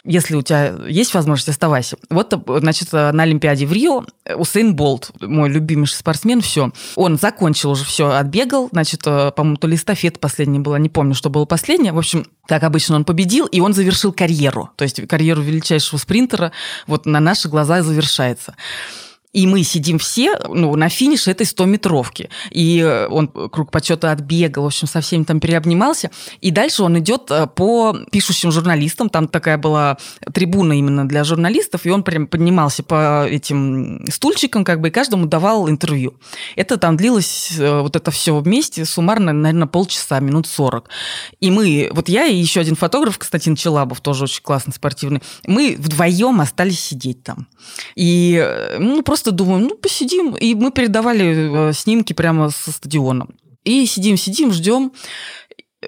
Если 0.03 0.35
у 0.35 0.41
тебя 0.41 0.75
есть 0.87 1.13
возможность, 1.13 1.49
оставайся. 1.49 1.97
Вот, 2.09 2.33
значит, 2.59 2.91
на 2.91 3.23
Олимпиаде 3.23 3.65
в 3.65 3.71
Рио 3.71 4.05
Усейн 4.35 4.75
Болт, 4.75 5.11
мой 5.21 5.49
любимейший 5.49 5.95
спортсмен, 5.95 6.41
все. 6.41 6.71
Он 6.95 7.17
закончил 7.17 7.71
уже 7.71 7.85
все, 7.85 8.09
отбегал, 8.09 8.67
значит, 8.71 9.01
э, 9.05 9.31
по-моему, 9.31 9.57
то 9.57 9.67
ли 9.67 9.75
эстафета 9.75 10.19
последняя 10.19 10.59
была, 10.59 10.77
не 10.77 10.89
помню, 10.89 11.15
что 11.15 11.29
было 11.29 11.45
последнее. 11.45 11.93
В 11.93 11.97
общем, 11.97 12.25
как 12.47 12.63
обычно, 12.63 12.97
он 12.97 13.05
победил, 13.05 13.45
и 13.45 13.61
он 13.61 13.73
завершил 13.73 14.11
карьеру. 14.11 14.71
То 14.75 14.83
есть 14.83 15.07
карьеру 15.07 15.41
величайшего 15.41 15.97
спринтера 15.97 16.51
вот 16.85 17.05
на 17.05 17.21
наши 17.21 17.47
глаза 17.47 17.81
завершается. 17.81 18.55
И 19.33 19.47
мы 19.47 19.63
сидим 19.63 19.97
все 19.97 20.37
ну, 20.47 20.75
на 20.75 20.89
финише 20.89 21.31
этой 21.31 21.47
100-метровки. 21.47 22.29
И 22.51 22.79
э, 22.79 23.07
он 23.07 23.27
круг 23.27 23.71
почета 23.71 24.11
отбегал, 24.11 24.63
в 24.63 24.67
общем, 24.67 24.87
со 24.87 25.01
всеми 25.01 25.23
там 25.23 25.39
переобнимался. 25.39 26.11
И 26.39 26.51
дальше 26.51 26.83
он 26.83 26.99
идет 26.99 27.31
э, 27.31 27.47
по 27.47 27.97
пишущим 28.11 28.51
журналистам. 28.51 29.09
Там 29.09 29.27
такая 29.27 29.57
была 29.57 29.97
трибуна 30.33 30.73
именно 30.73 31.07
для 31.07 31.23
журналистов. 31.23 31.85
И 31.85 31.89
он 31.89 32.03
прям 32.03 32.27
поднимался 32.27 32.83
по 32.83 33.25
этим 33.25 34.05
стульчикам, 34.07 34.63
как 34.63 34.81
бы, 34.81 34.89
и 34.89 34.91
каждому 34.91 35.25
давал 35.25 35.67
интервью. 35.67 36.13
Это 36.55 36.77
там 36.77 36.95
длилось 36.95 37.53
э, 37.57 37.81
вот 37.81 37.95
это 37.95 38.11
все 38.11 38.37
вместе 38.37 38.85
суммарно, 38.85 39.33
наверное, 39.33 39.67
полчаса, 39.67 40.19
минут 40.19 40.45
40. 40.45 40.89
И 41.39 41.49
мы, 41.49 41.89
вот 41.91 42.07
я 42.07 42.27
и 42.27 42.35
еще 42.35 42.59
один 42.59 42.75
фотограф, 42.75 43.17
Константин 43.17 43.55
Челабов, 43.55 43.99
тоже 44.01 44.25
очень 44.25 44.43
классный 44.43 44.73
спортивный, 44.73 45.23
мы 45.47 45.75
вдвоем 45.79 46.39
остались 46.39 46.79
сидеть 46.79 47.23
там. 47.23 47.47
И 47.95 48.45
ну, 48.77 49.01
просто 49.01 49.22
просто 49.23 49.31
думаем, 49.31 49.67
ну, 49.67 49.75
посидим. 49.75 50.35
И 50.35 50.55
мы 50.55 50.71
передавали 50.71 51.69
э, 51.69 51.73
снимки 51.73 52.13
прямо 52.13 52.49
со 52.49 52.71
стадиона. 52.71 53.27
И 53.63 53.85
сидим, 53.85 54.17
сидим, 54.17 54.51
ждем 54.51 54.91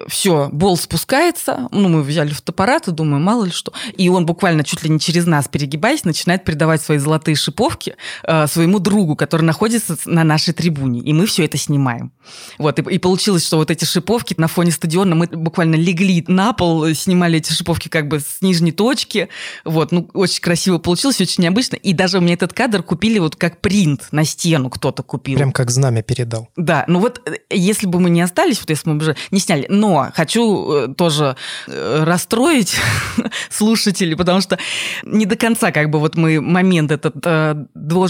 все, 0.08 0.48
бол 0.52 0.76
спускается, 0.76 1.68
ну, 1.70 1.88
мы 1.88 2.02
взяли 2.02 2.30
фотоаппарат 2.30 2.88
и 2.88 2.92
думаем, 2.92 3.22
мало 3.22 3.44
ли 3.44 3.50
что. 3.50 3.72
И 3.96 4.08
он 4.08 4.26
буквально 4.26 4.64
чуть 4.64 4.82
ли 4.82 4.90
не 4.90 5.00
через 5.00 5.26
нас, 5.26 5.48
перегибаясь, 5.48 6.04
начинает 6.04 6.44
передавать 6.44 6.82
свои 6.82 6.98
золотые 6.98 7.36
шиповки 7.36 7.96
э, 8.22 8.46
своему 8.46 8.78
другу, 8.78 9.16
который 9.16 9.42
находится 9.42 9.96
на 10.04 10.24
нашей 10.24 10.54
трибуне. 10.54 11.00
И 11.00 11.12
мы 11.12 11.26
все 11.26 11.44
это 11.44 11.56
снимаем. 11.58 12.12
Вот, 12.58 12.78
и, 12.78 12.82
и 12.94 12.98
получилось, 12.98 13.46
что 13.46 13.56
вот 13.56 13.70
эти 13.70 13.84
шиповки 13.84 14.34
на 14.36 14.48
фоне 14.48 14.72
стадиона, 14.72 15.14
мы 15.14 15.26
буквально 15.26 15.76
легли 15.76 16.24
на 16.28 16.52
пол, 16.52 16.92
снимали 16.94 17.38
эти 17.38 17.52
шиповки 17.52 17.88
как 17.88 18.08
бы 18.08 18.20
с 18.20 18.42
нижней 18.42 18.72
точки. 18.72 19.28
Вот, 19.64 19.92
ну, 19.92 20.08
очень 20.14 20.40
красиво 20.40 20.78
получилось, 20.78 21.20
очень 21.20 21.44
необычно. 21.44 21.76
И 21.76 21.92
даже 21.92 22.20
мне 22.20 22.34
этот 22.34 22.52
кадр 22.52 22.82
купили 22.82 23.18
вот 23.18 23.36
как 23.36 23.60
принт 23.60 24.08
на 24.10 24.24
стену 24.24 24.70
кто-то 24.70 25.02
купил. 25.02 25.36
Прям 25.36 25.52
как 25.52 25.70
знамя 25.70 26.02
передал. 26.02 26.48
Да, 26.56 26.84
ну 26.88 27.00
вот 27.00 27.20
э, 27.26 27.36
если 27.50 27.86
бы 27.86 28.00
мы 28.00 28.10
не 28.10 28.20
остались, 28.20 28.60
вот 28.60 28.70
если 28.70 28.88
бы 28.88 28.94
мы 28.94 29.00
уже 29.00 29.16
не 29.30 29.40
сняли, 29.40 29.66
но 29.68 29.85
но 29.86 30.10
хочу 30.14 30.72
э, 30.72 30.94
тоже 30.94 31.36
э, 31.68 32.04
расстроить 32.04 32.76
слушателей, 33.50 34.16
потому 34.16 34.40
что 34.40 34.58
не 35.04 35.26
до 35.26 35.36
конца 35.36 35.70
как 35.70 35.90
бы 35.90 36.00
вот 36.00 36.16
мы 36.16 36.40
момент 36.40 36.90
этот 36.90 37.14
э, 37.24 37.54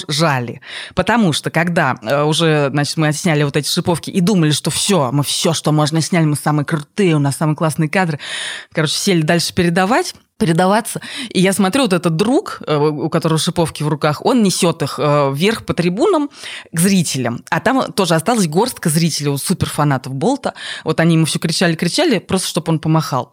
жали. 0.08 0.60
Потому 0.94 1.32
что 1.32 1.50
когда 1.50 1.96
э, 2.02 2.22
уже, 2.22 2.70
значит, 2.70 2.96
мы 2.96 3.08
отсняли 3.08 3.42
вот 3.42 3.56
эти 3.56 3.68
шиповки 3.68 4.10
и 4.10 4.20
думали, 4.20 4.52
что 4.52 4.70
все, 4.70 5.10
мы 5.12 5.22
все, 5.22 5.52
что 5.52 5.72
можно 5.72 6.00
сняли, 6.00 6.24
мы 6.24 6.36
самые 6.36 6.64
крутые, 6.64 7.16
у 7.16 7.18
нас 7.18 7.36
самые 7.36 7.56
классные 7.56 7.88
кадры. 7.88 8.18
Короче, 8.72 8.94
сели 8.94 9.22
дальше 9.22 9.52
передавать, 9.54 10.14
передаваться. 10.38 11.00
И 11.30 11.40
я 11.40 11.52
смотрю, 11.52 11.82
вот 11.82 11.92
этот 11.92 12.16
друг, 12.16 12.62
э, 12.66 12.76
у 12.76 13.08
которого 13.08 13.38
шиповки 13.38 13.82
в 13.82 13.88
руках, 13.88 14.24
он 14.24 14.42
несет 14.42 14.82
их 14.82 14.98
э, 14.98 15.32
вверх 15.32 15.64
по 15.64 15.74
трибунам 15.74 16.30
к 16.72 16.78
зрителям. 16.78 17.42
А 17.50 17.60
там 17.60 17.92
тоже 17.92 18.14
осталась 18.14 18.46
горстка 18.46 18.88
зрителей, 18.88 19.30
у 19.30 19.38
суперфанатов 19.38 20.14
Болта. 20.14 20.54
Вот 20.84 21.00
они 21.00 21.14
ему 21.14 21.26
все 21.26 21.38
кричали-кричали, 21.38 22.18
просто 22.18 22.48
чтобы 22.48 22.72
он 22.72 22.78
помахал. 22.78 23.32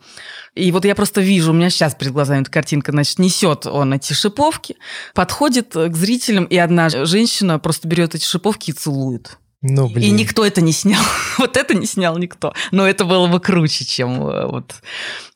И 0.55 0.71
вот 0.71 0.85
я 0.85 0.95
просто 0.95 1.21
вижу, 1.21 1.51
у 1.51 1.53
меня 1.53 1.69
сейчас 1.69 1.95
перед 1.95 2.13
глазами 2.13 2.41
эта 2.41 2.51
картинка, 2.51 2.91
значит, 2.91 3.19
несет 3.19 3.65
он 3.65 3.93
эти 3.93 4.13
шиповки, 4.13 4.77
подходит 5.13 5.73
к 5.73 5.95
зрителям, 5.95 6.45
и 6.45 6.57
одна 6.57 6.89
женщина 6.89 7.59
просто 7.59 7.87
берет 7.87 8.15
эти 8.15 8.25
шиповки 8.25 8.69
и 8.69 8.73
целует. 8.73 9.37
Ну, 9.63 9.87
блин. 9.87 10.03
И 10.03 10.11
никто 10.11 10.45
это 10.45 10.61
не 10.61 10.73
снял. 10.73 11.01
вот 11.37 11.55
это 11.55 11.73
не 11.73 11.85
снял 11.85 12.17
никто. 12.17 12.53
Но 12.71 12.85
это 12.85 13.05
было 13.05 13.27
бы 13.27 13.39
круче, 13.39 13.85
чем 13.85 14.21
э, 14.27 14.45
вот 14.45 14.75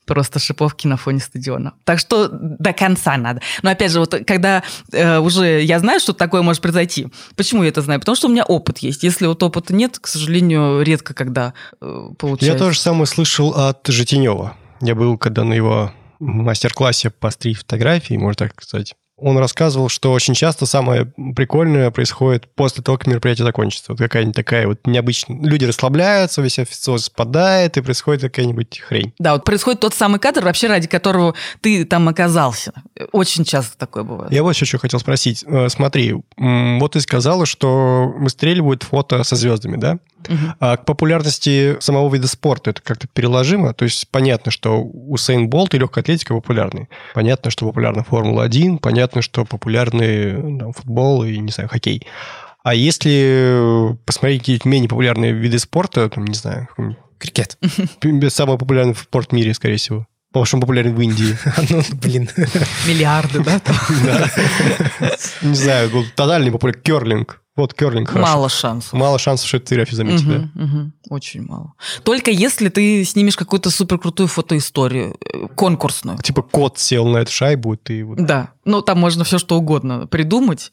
просто 0.06 0.40
шиповки 0.40 0.86
на 0.86 0.98
фоне 0.98 1.20
стадиона. 1.20 1.74
Так 1.86 2.00
что 2.00 2.28
до 2.30 2.74
конца 2.74 3.16
надо. 3.18 3.42
Но 3.62 3.70
опять 3.70 3.92
же, 3.92 4.00
вот 4.00 4.16
когда 4.28 4.64
э, 4.92 5.20
уже 5.20 5.64
я 5.64 5.80
знаю, 5.80 6.02
что 6.02 6.12
такое 6.12 6.42
может 6.42 6.62
произойти, 6.62 7.08
почему 7.38 7.64
я 7.64 7.70
это 7.70 7.82
знаю? 7.82 8.02
Потому 8.02 8.18
что 8.18 8.28
у 8.28 8.32
меня 8.32 8.44
опыт 8.44 8.80
есть. 8.80 9.04
Если 9.04 9.26
вот 9.26 9.42
опыта 9.44 9.74
нет, 9.74 9.98
к 9.98 10.08
сожалению, 10.08 10.82
редко 10.82 11.14
когда 11.14 11.54
э, 11.82 12.10
получается. 12.20 12.54
Я 12.54 12.58
тоже 12.58 12.80
самое 12.80 13.06
слышал 13.06 13.52
от 13.52 13.88
Житинева. 13.88 14.58
Я 14.82 14.94
был 14.94 15.18
когда 15.18 15.46
на 15.46 15.54
его 15.54 15.94
мастер-классе 16.20 17.12
по 17.12 17.32
стрит-фотографии, 17.32 18.16
можно 18.16 18.48
так 18.48 18.62
сказать 18.62 18.96
он 19.18 19.38
рассказывал, 19.40 19.90
что 19.90 20.12
очень 20.12 20.36
часто 20.36 20.68
самое 20.68 21.06
прикольное 21.36 21.90
происходит 21.90 22.48
после 22.54 22.84
того, 22.84 23.00
как 23.00 23.08
мероприятие 23.08 23.46
закончится. 23.46 23.92
Вот 23.92 24.00
какая-нибудь 24.00 24.36
такая 24.36 24.68
вот 24.68 24.86
необычная... 24.86 25.42
Люди 25.42 25.66
расслабляются, 25.66 26.42
весь 26.42 26.60
официоз 26.60 27.06
спадает, 27.06 27.78
и 27.78 27.82
происходит 27.82 28.22
какая-нибудь 28.22 28.80
хрень. 28.80 29.14
Да, 29.18 29.34
вот 29.34 29.44
происходит 29.44 29.80
тот 29.80 29.96
самый 29.96 30.20
кадр, 30.20 30.46
вообще 30.46 30.68
ради 30.68 30.88
которого 30.88 31.34
ты 31.62 31.84
там 31.86 32.08
оказался. 32.08 32.74
Очень 33.12 33.44
часто 33.44 33.76
такое 33.78 34.04
бывает. 34.04 34.32
Я 34.32 34.44
вот 34.44 34.54
еще 34.54 34.66
что 34.66 34.78
хотел 34.78 35.00
спросить. 35.00 35.44
Э, 35.48 35.68
смотри, 35.70 36.16
вот 36.38 36.94
ты 36.94 37.02
сказала, 37.02 37.48
что 37.48 38.14
выстреливают 38.18 38.84
фото 38.84 39.24
со 39.24 39.36
звездами, 39.36 39.78
да? 39.78 39.98
Угу. 40.28 40.54
А 40.60 40.78
к 40.78 40.86
популярности 40.86 41.78
самого 41.80 42.14
вида 42.14 42.28
спорта 42.28 42.72
это 42.72 42.82
как-то 42.82 43.08
переложимо? 43.08 43.74
То 43.74 43.86
есть 43.86 44.10
понятно, 44.10 44.52
что 44.52 44.82
Усейн 44.82 45.50
Болт 45.50 45.74
и 45.74 45.78
легкая 45.78 46.04
атлетика 46.04 46.34
популярны. 46.34 46.90
Понятно, 47.14 47.52
что 47.52 47.66
популярна 47.66 48.04
Формула-1, 48.04 48.80
понятно, 48.80 49.22
что 49.22 49.46
популярны 49.46 50.58
там, 50.60 50.74
футбол 50.74 51.24
и, 51.24 51.38
не 51.38 51.52
знаю, 51.52 51.70
хоккей. 51.70 52.06
А 52.64 52.74
если 52.74 53.96
посмотреть 54.06 54.42
какие-то 54.42 54.68
менее 54.68 54.90
популярные 54.90 55.32
виды 55.32 55.60
спорта, 55.60 56.10
там, 56.10 56.26
не 56.26 56.36
знаю... 56.36 56.68
Крикет. 57.20 57.58
Самый 58.30 58.58
популярный 58.60 58.94
спорт 58.94 59.30
в 59.30 59.34
мире, 59.34 59.54
скорее 59.54 59.78
всего. 59.78 60.06
Потому 60.32 60.46
что 60.46 60.58
он 60.58 60.62
популярен 60.62 60.96
в 60.96 61.02
Индии. 61.02 61.38
Ну, 61.70 61.82
блин. 62.02 62.30
Миллиарды, 62.88 63.44
да? 63.44 63.62
Не 65.42 65.56
знаю, 65.56 65.90
тотальный 66.16 66.52
популярный. 66.52 66.82
Керлинг. 66.82 67.42
Вот 67.58 67.74
керлинг 67.74 68.10
хорошо. 68.10 68.32
Мало 68.34 68.50
шансов. 68.50 68.94
Мало 68.94 69.18
шансов, 69.18 69.48
что 69.48 69.58
это 69.58 69.66
ты 69.68 69.78
Рафи 69.78 69.96
заметил, 69.96 70.30
угу, 70.30 70.50
да? 70.54 70.64
Угу, 70.64 70.92
очень 71.10 71.42
мало. 71.42 71.74
Только 72.04 72.30
если 72.30 72.70
ты 72.70 73.04
снимешь 73.04 73.36
какую-то 73.36 73.72
суперкрутую 73.72 74.28
фотоисторию, 74.28 75.18
э, 75.26 75.48
конкурсную. 75.56 76.20
Типа 76.20 76.44
кот 76.44 76.78
сел 76.78 77.08
на 77.08 77.18
эту 77.18 77.32
шайбу, 77.32 77.74
и 77.74 77.78
ты... 77.78 78.06
Вот... 78.06 78.24
Да, 78.24 78.52
ну 78.64 78.84
там 78.84 79.00
можно 79.00 79.24
все 79.24 79.40
что 79.40 79.58
угодно 79.58 80.06
придумать. 80.06 80.72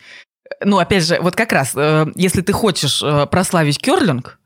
Ну, 0.63 0.79
опять 0.79 1.07
же, 1.07 1.19
вот 1.23 1.35
как 1.35 1.53
раз, 1.53 1.73
э, 1.75 2.07
если 2.17 2.43
ты 2.43 2.53
хочешь 2.53 3.03
э, 3.03 3.27
прославить 3.27 3.79
керлинг, 3.79 4.39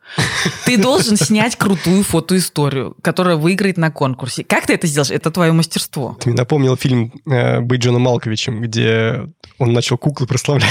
ты 0.64 0.76
должен 0.76 1.16
снять 1.16 1.56
крутую 1.56 2.02
фотоисторию, 2.02 2.96
которая 3.02 3.36
выиграет 3.36 3.76
на 3.76 3.90
конкурсе. 3.90 4.44
Как 4.44 4.66
ты 4.66 4.74
это 4.74 4.86
сделаешь? 4.86 5.10
Это 5.10 5.30
твое 5.30 5.52
мастерство. 5.52 6.16
Ты 6.20 6.30
мне 6.30 6.38
напомнил 6.38 6.76
фильм 6.76 7.12
э, 7.26 7.60
«Быть 7.60 7.82
Джоном 7.82 8.02
Малковичем», 8.02 8.60
где 8.60 9.28
он 9.58 9.72
начал 9.72 9.98
куклы 9.98 10.26
прославлять. 10.26 10.70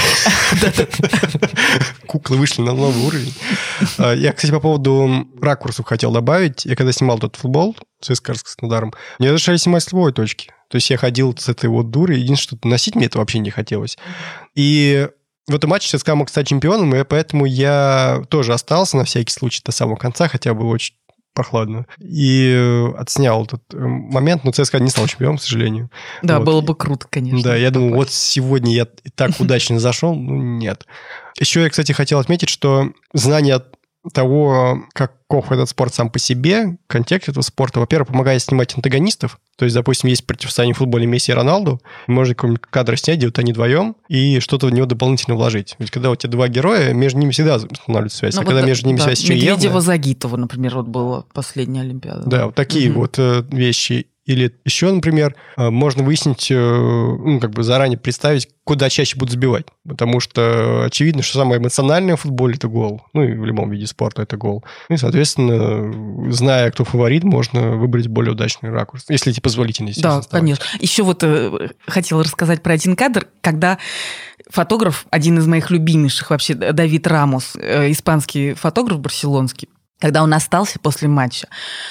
Куклы 2.06 2.36
вышли 2.36 2.62
на 2.62 2.72
новый 2.72 3.04
уровень. 3.06 3.34
А, 3.98 4.14
я, 4.14 4.32
кстати, 4.32 4.50
по 4.50 4.60
поводу 4.60 5.28
ракурсов 5.40 5.86
хотел 5.86 6.10
добавить. 6.10 6.64
Я 6.64 6.74
когда 6.74 6.92
снимал 6.92 7.18
тот 7.18 7.36
футбол 7.36 7.76
с 8.00 8.06
ЦСКА 8.06 8.34
с 8.34 8.42
Краснодаром, 8.42 8.94
мне 9.18 9.28
разрешали 9.28 9.56
снимать 9.56 9.82
с 9.82 9.92
любой 9.92 10.12
точки. 10.12 10.52
То 10.68 10.76
есть 10.76 10.90
я 10.90 10.96
ходил 10.96 11.36
с 11.36 11.48
этой 11.48 11.68
вот 11.68 11.90
дурой, 11.90 12.20
единственное, 12.20 12.58
что 12.58 12.68
носить 12.68 12.94
мне 12.94 13.06
это 13.06 13.18
вообще 13.18 13.38
не 13.38 13.50
хотелось. 13.50 13.98
И 14.54 15.08
в 15.48 15.54
этом 15.54 15.70
матче 15.70 15.96
ЦСКА 15.96 16.14
мог 16.14 16.28
стать 16.28 16.46
чемпионом, 16.46 16.94
и 16.94 17.02
поэтому 17.04 17.46
я 17.46 18.22
тоже 18.28 18.52
остался 18.52 18.96
на 18.96 19.04
всякий 19.04 19.32
случай 19.32 19.62
до 19.64 19.72
самого 19.72 19.96
конца, 19.96 20.28
хотя 20.28 20.54
бы 20.54 20.66
очень 20.68 20.94
прохладно. 21.32 21.86
И 22.00 22.52
э, 22.52 22.92
отснял 22.98 23.44
этот 23.44 23.62
э, 23.72 23.78
момент, 23.78 24.44
но 24.44 24.50
ЦСКА 24.50 24.80
не 24.80 24.90
стал 24.90 25.06
чемпионом, 25.06 25.38
к 25.38 25.42
сожалению. 25.42 25.90
Да, 26.22 26.38
вот. 26.38 26.44
было 26.44 26.60
бы 26.60 26.74
круто, 26.74 27.06
конечно. 27.08 27.42
Да, 27.42 27.56
я 27.56 27.70
думаю, 27.70 27.94
вот 27.94 28.10
сегодня 28.10 28.74
я 28.74 28.88
и 29.04 29.10
так 29.10 29.30
удачно 29.38 29.78
зашел, 29.78 30.14
ну 30.14 30.34
нет. 30.34 30.86
Еще 31.38 31.62
я, 31.62 31.70
кстати, 31.70 31.92
хотел 31.92 32.18
отметить, 32.18 32.48
что 32.48 32.90
знание 33.12 33.62
того, 34.12 34.82
каков 34.92 35.52
этот 35.52 35.68
спорт 35.68 35.94
сам 35.94 36.10
по 36.10 36.18
себе, 36.18 36.78
контекст 36.86 37.28
этого 37.28 37.42
спорта, 37.42 37.80
во-первых, 37.80 38.08
помогает 38.08 38.42
снимать 38.42 38.74
антагонистов. 38.74 39.38
То 39.56 39.64
есть, 39.64 39.74
допустим, 39.74 40.08
есть 40.08 40.26
противостояние 40.26 40.74
в 40.74 40.78
футболе 40.78 41.06
Месси 41.06 41.32
и 41.32 41.34
Роналду, 41.34 41.80
можно 42.06 42.34
какой-нибудь 42.34 42.62
кадр 42.70 42.96
снять, 42.96 43.18
где 43.18 43.26
вот 43.26 43.38
они 43.38 43.52
вдвоем, 43.52 43.96
и 44.08 44.40
что-то 44.40 44.66
в 44.66 44.70
него 44.70 44.86
дополнительно 44.86 45.36
вложить. 45.36 45.74
Ведь 45.78 45.90
когда 45.90 46.10
у 46.10 46.16
тебя 46.16 46.30
два 46.30 46.48
героя, 46.48 46.92
между 46.92 47.18
ними 47.18 47.30
всегда 47.30 47.56
устанавливается 47.56 48.18
связь. 48.18 48.34
Ну, 48.34 48.40
а 48.40 48.44
вот 48.44 48.48
когда 48.48 48.62
да, 48.62 48.66
между 48.66 48.86
ними 48.86 48.98
да, 48.98 49.04
связь 49.04 49.20
еще 49.20 49.34
Медведева 49.34 49.80
Загитова, 49.80 50.36
например, 50.36 50.76
вот 50.76 50.86
была 50.86 51.24
последняя 51.34 51.82
Олимпиада. 51.82 52.22
Да, 52.26 52.46
вот 52.46 52.54
такие 52.54 52.90
угу. 52.90 53.00
вот 53.00 53.18
э, 53.18 53.42
вещи. 53.50 54.06
Или 54.28 54.54
еще, 54.66 54.92
например, 54.92 55.34
э, 55.56 55.70
можно 55.70 56.02
выяснить, 56.02 56.50
э, 56.50 56.54
ну, 56.54 57.40
как 57.40 57.50
бы 57.52 57.62
заранее 57.62 57.98
представить, 57.98 58.50
куда 58.62 58.90
чаще 58.90 59.16
будут 59.16 59.32
забивать. 59.32 59.64
Потому 59.88 60.20
что 60.20 60.84
очевидно, 60.84 61.22
что 61.22 61.38
самое 61.38 61.58
эмоциональное 61.58 62.14
в 62.14 62.20
футболе– 62.20 62.54
это 62.56 62.68
гол. 62.68 63.00
Ну, 63.14 63.22
и 63.22 63.32
в 63.32 63.44
любом 63.46 63.70
виде 63.70 63.86
спорта 63.86 64.20
это 64.20 64.36
гол. 64.36 64.62
Ну, 64.90 64.96
и, 64.96 64.98
соответственно, 64.98 66.30
зная, 66.30 66.70
кто 66.70 66.84
фаворит, 66.84 67.24
можно 67.24 67.76
выбрать 67.76 68.08
более 68.08 68.32
удачный 68.32 68.70
ракурс. 68.70 69.06
Если 69.08 69.32
эти 69.32 69.40
позволительно, 69.40 69.90
Да, 69.96 70.20
конечно. 70.30 70.64
Еще 70.78 71.04
вот 71.04 71.22
э, 71.22 71.70
хотела 71.86 72.22
рассказать 72.22 72.62
про 72.62 72.74
один 72.74 72.96
кадр, 72.96 73.28
когда 73.40 73.78
фотограф, 74.50 75.06
один 75.08 75.38
из 75.38 75.46
моих 75.46 75.70
любимейших 75.70 76.28
вообще, 76.28 76.52
Давид 76.52 77.06
Рамос, 77.06 77.56
э, 77.58 77.90
испанский 77.90 78.52
фотограф 78.52 79.00
барселонский, 79.00 79.70
когда 79.98 80.22
он 80.22 80.32
остался 80.34 80.78
после 80.78 81.08
матча. 81.08 81.48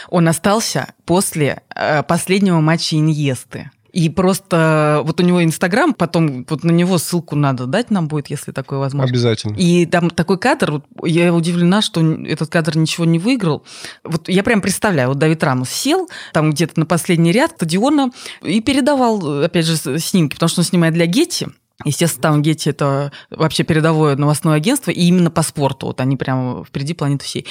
Он 0.09 0.27
остался 0.27 0.93
после 1.05 1.61
э, 1.75 2.03
последнего 2.03 2.59
матча 2.59 2.95
Иньесты. 2.95 3.71
И 3.93 4.09
просто 4.09 5.01
вот 5.05 5.19
у 5.19 5.23
него 5.23 5.43
Инстаграм, 5.43 5.91
потом 5.91 6.45
вот 6.47 6.63
на 6.63 6.69
него 6.69 6.99
ссылку 6.99 7.35
надо 7.35 7.65
дать 7.65 7.89
нам 7.89 8.07
будет, 8.07 8.27
если 8.27 8.51
такое 8.51 8.77
возможно. 8.77 9.09
Обязательно. 9.09 9.55
И 9.55 9.87
там 9.87 10.11
такой 10.11 10.37
кадр, 10.37 10.83
я 11.03 11.33
удивлена, 11.33 11.81
что 11.81 12.01
этот 12.01 12.49
кадр 12.49 12.77
ничего 12.77 13.05
не 13.05 13.17
выиграл. 13.17 13.63
Вот 14.03 14.29
я 14.29 14.43
прям 14.43 14.61
представляю, 14.61 15.09
вот 15.09 15.17
Давид 15.17 15.43
Рамос 15.43 15.69
сел 15.69 16.07
там 16.31 16.51
где-то 16.51 16.79
на 16.79 16.85
последний 16.85 17.31
ряд 17.31 17.51
стадиона 17.51 18.11
и 18.43 18.61
передавал, 18.61 19.43
опять 19.43 19.65
же, 19.65 19.99
снимки, 19.99 20.35
потому 20.35 20.49
что 20.49 20.61
он 20.61 20.65
снимает 20.65 20.93
для 20.93 21.07
Гетти. 21.07 21.47
Естественно, 21.85 22.23
там 22.23 22.41
Гетти 22.41 22.71
это 22.71 23.11
вообще 23.29 23.63
передовое 23.63 24.15
новостное 24.15 24.55
агентство, 24.55 24.91
и 24.91 25.01
именно 25.01 25.29
по 25.29 25.43
спорту. 25.43 25.87
Вот 25.87 26.01
они 26.01 26.17
прямо 26.17 26.63
впереди 26.63 26.93
планеты 26.93 27.25
всей. 27.25 27.45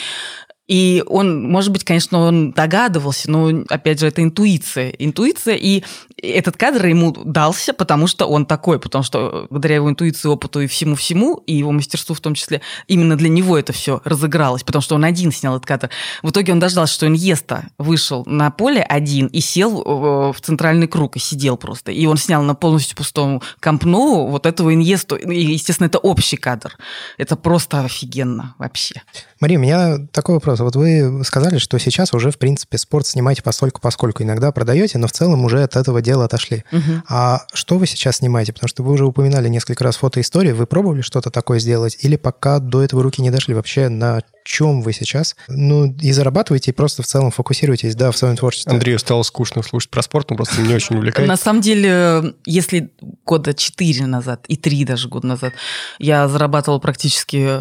И 0.66 1.02
он, 1.06 1.48
может 1.48 1.72
быть, 1.72 1.84
конечно, 1.84 2.18
он 2.18 2.52
догадывался, 2.52 3.30
но, 3.30 3.64
опять 3.68 4.00
же, 4.00 4.06
это 4.06 4.22
интуиция. 4.22 4.90
Интуиция, 4.90 5.54
и 5.54 5.84
этот 6.20 6.56
кадр 6.56 6.86
ему 6.86 7.12
дался, 7.12 7.72
потому 7.72 8.06
что 8.06 8.26
он 8.26 8.46
такой, 8.46 8.80
потому 8.80 9.04
что 9.04 9.46
благодаря 9.50 9.76
его 9.76 9.88
интуиции, 9.88 10.28
опыту 10.28 10.60
и 10.60 10.66
всему-всему, 10.66 11.42
и 11.46 11.54
его 11.54 11.72
мастерству 11.72 12.14
в 12.14 12.20
том 12.20 12.34
числе, 12.34 12.62
именно 12.88 13.16
для 13.16 13.28
него 13.28 13.56
это 13.56 13.72
все 13.72 14.00
разыгралось, 14.04 14.64
потому 14.64 14.82
что 14.82 14.94
он 14.96 15.04
один 15.04 15.30
снял 15.30 15.56
этот 15.56 15.66
кадр. 15.66 15.90
В 16.22 16.30
итоге 16.30 16.52
он 16.52 16.58
дождался, 16.58 16.94
что 16.94 17.06
Иньеста 17.06 17.68
вышел 17.78 18.24
на 18.26 18.50
поле 18.50 18.82
один 18.82 19.26
и 19.26 19.40
сел 19.40 19.82
э, 19.82 20.32
в 20.32 20.40
центральный 20.40 20.88
круг, 20.88 21.16
и 21.16 21.20
сидел 21.20 21.56
просто. 21.56 21.92
И 21.92 22.06
он 22.06 22.16
снял 22.16 22.42
на 22.42 22.54
полностью 22.54 22.96
пустом 22.96 23.42
компну 23.60 24.26
вот 24.26 24.46
этого 24.46 24.74
Иньесту. 24.74 25.16
И, 25.16 25.52
естественно, 25.52 25.86
это 25.86 25.98
общий 25.98 26.36
кадр. 26.36 26.76
Это 27.18 27.36
просто 27.36 27.80
офигенно 27.84 28.54
вообще. 28.58 29.02
Мария, 29.40 29.58
у 29.58 29.62
меня 29.62 29.98
такой 30.12 30.36
вопрос. 30.36 30.55
Вот 30.64 30.76
вы 30.76 31.22
сказали, 31.24 31.59
что 31.59 31.78
сейчас 31.78 32.12
уже, 32.12 32.30
в 32.30 32.38
принципе, 32.38 32.78
спорт 32.78 33.07
снимаете 33.07 33.42
постольку 33.42 33.80
поскольку 33.80 34.22
иногда 34.22 34.52
продаете, 34.52 34.98
но 34.98 35.07
в 35.07 35.12
целом 35.12 35.44
уже 35.44 35.62
от 35.62 35.76
этого 35.76 36.02
дела 36.02 36.24
отошли. 36.24 36.64
Угу. 36.72 37.02
А 37.09 37.42
что 37.52 37.78
вы 37.78 37.86
сейчас 37.86 38.16
снимаете? 38.16 38.52
Потому 38.52 38.68
что 38.68 38.82
вы 38.82 38.92
уже 38.92 39.04
упоминали 39.04 39.48
несколько 39.48 39.84
раз 39.84 39.96
фотоистории. 39.96 40.52
Вы 40.52 40.66
пробовали 40.66 41.02
что-то 41.02 41.30
такое 41.30 41.59
сделать? 41.59 41.96
Или 42.00 42.16
пока 42.16 42.59
до 42.59 42.82
этого 42.82 43.02
руки 43.02 43.22
не 43.22 43.30
дошли? 43.30 43.54
Вообще 43.54 43.88
на 43.88 44.22
чем 44.46 44.80
вы 44.80 44.92
сейчас? 44.92 45.36
Ну, 45.48 45.92
и 45.92 46.12
зарабатываете, 46.12 46.70
и 46.70 46.74
просто 46.74 47.02
в 47.02 47.07
целом 47.07 47.30
фокусируетесь, 47.30 47.96
да, 47.96 48.11
в 48.12 48.16
своем 48.16 48.36
творчестве. 48.36 48.72
Андрею 48.72 48.98
стало 48.98 49.24
скучно 49.24 49.62
слушать 49.62 49.90
про 49.90 50.02
спорт, 50.02 50.30
он 50.30 50.36
просто 50.36 50.62
не 50.62 50.72
очень 50.72 50.96
увлекает. 50.98 51.28
На 51.28 51.36
самом 51.36 51.61
деле, 51.61 52.34
если 52.44 52.92
года 53.24 53.54
4 53.54 54.07
назад 54.07 54.44
и 54.46 54.57
3 54.57 54.84
даже 54.84 55.09
года 55.09 55.26
назад 55.26 55.52
я 55.98 56.28
зарабатывала 56.28 56.78
практически 56.78 57.61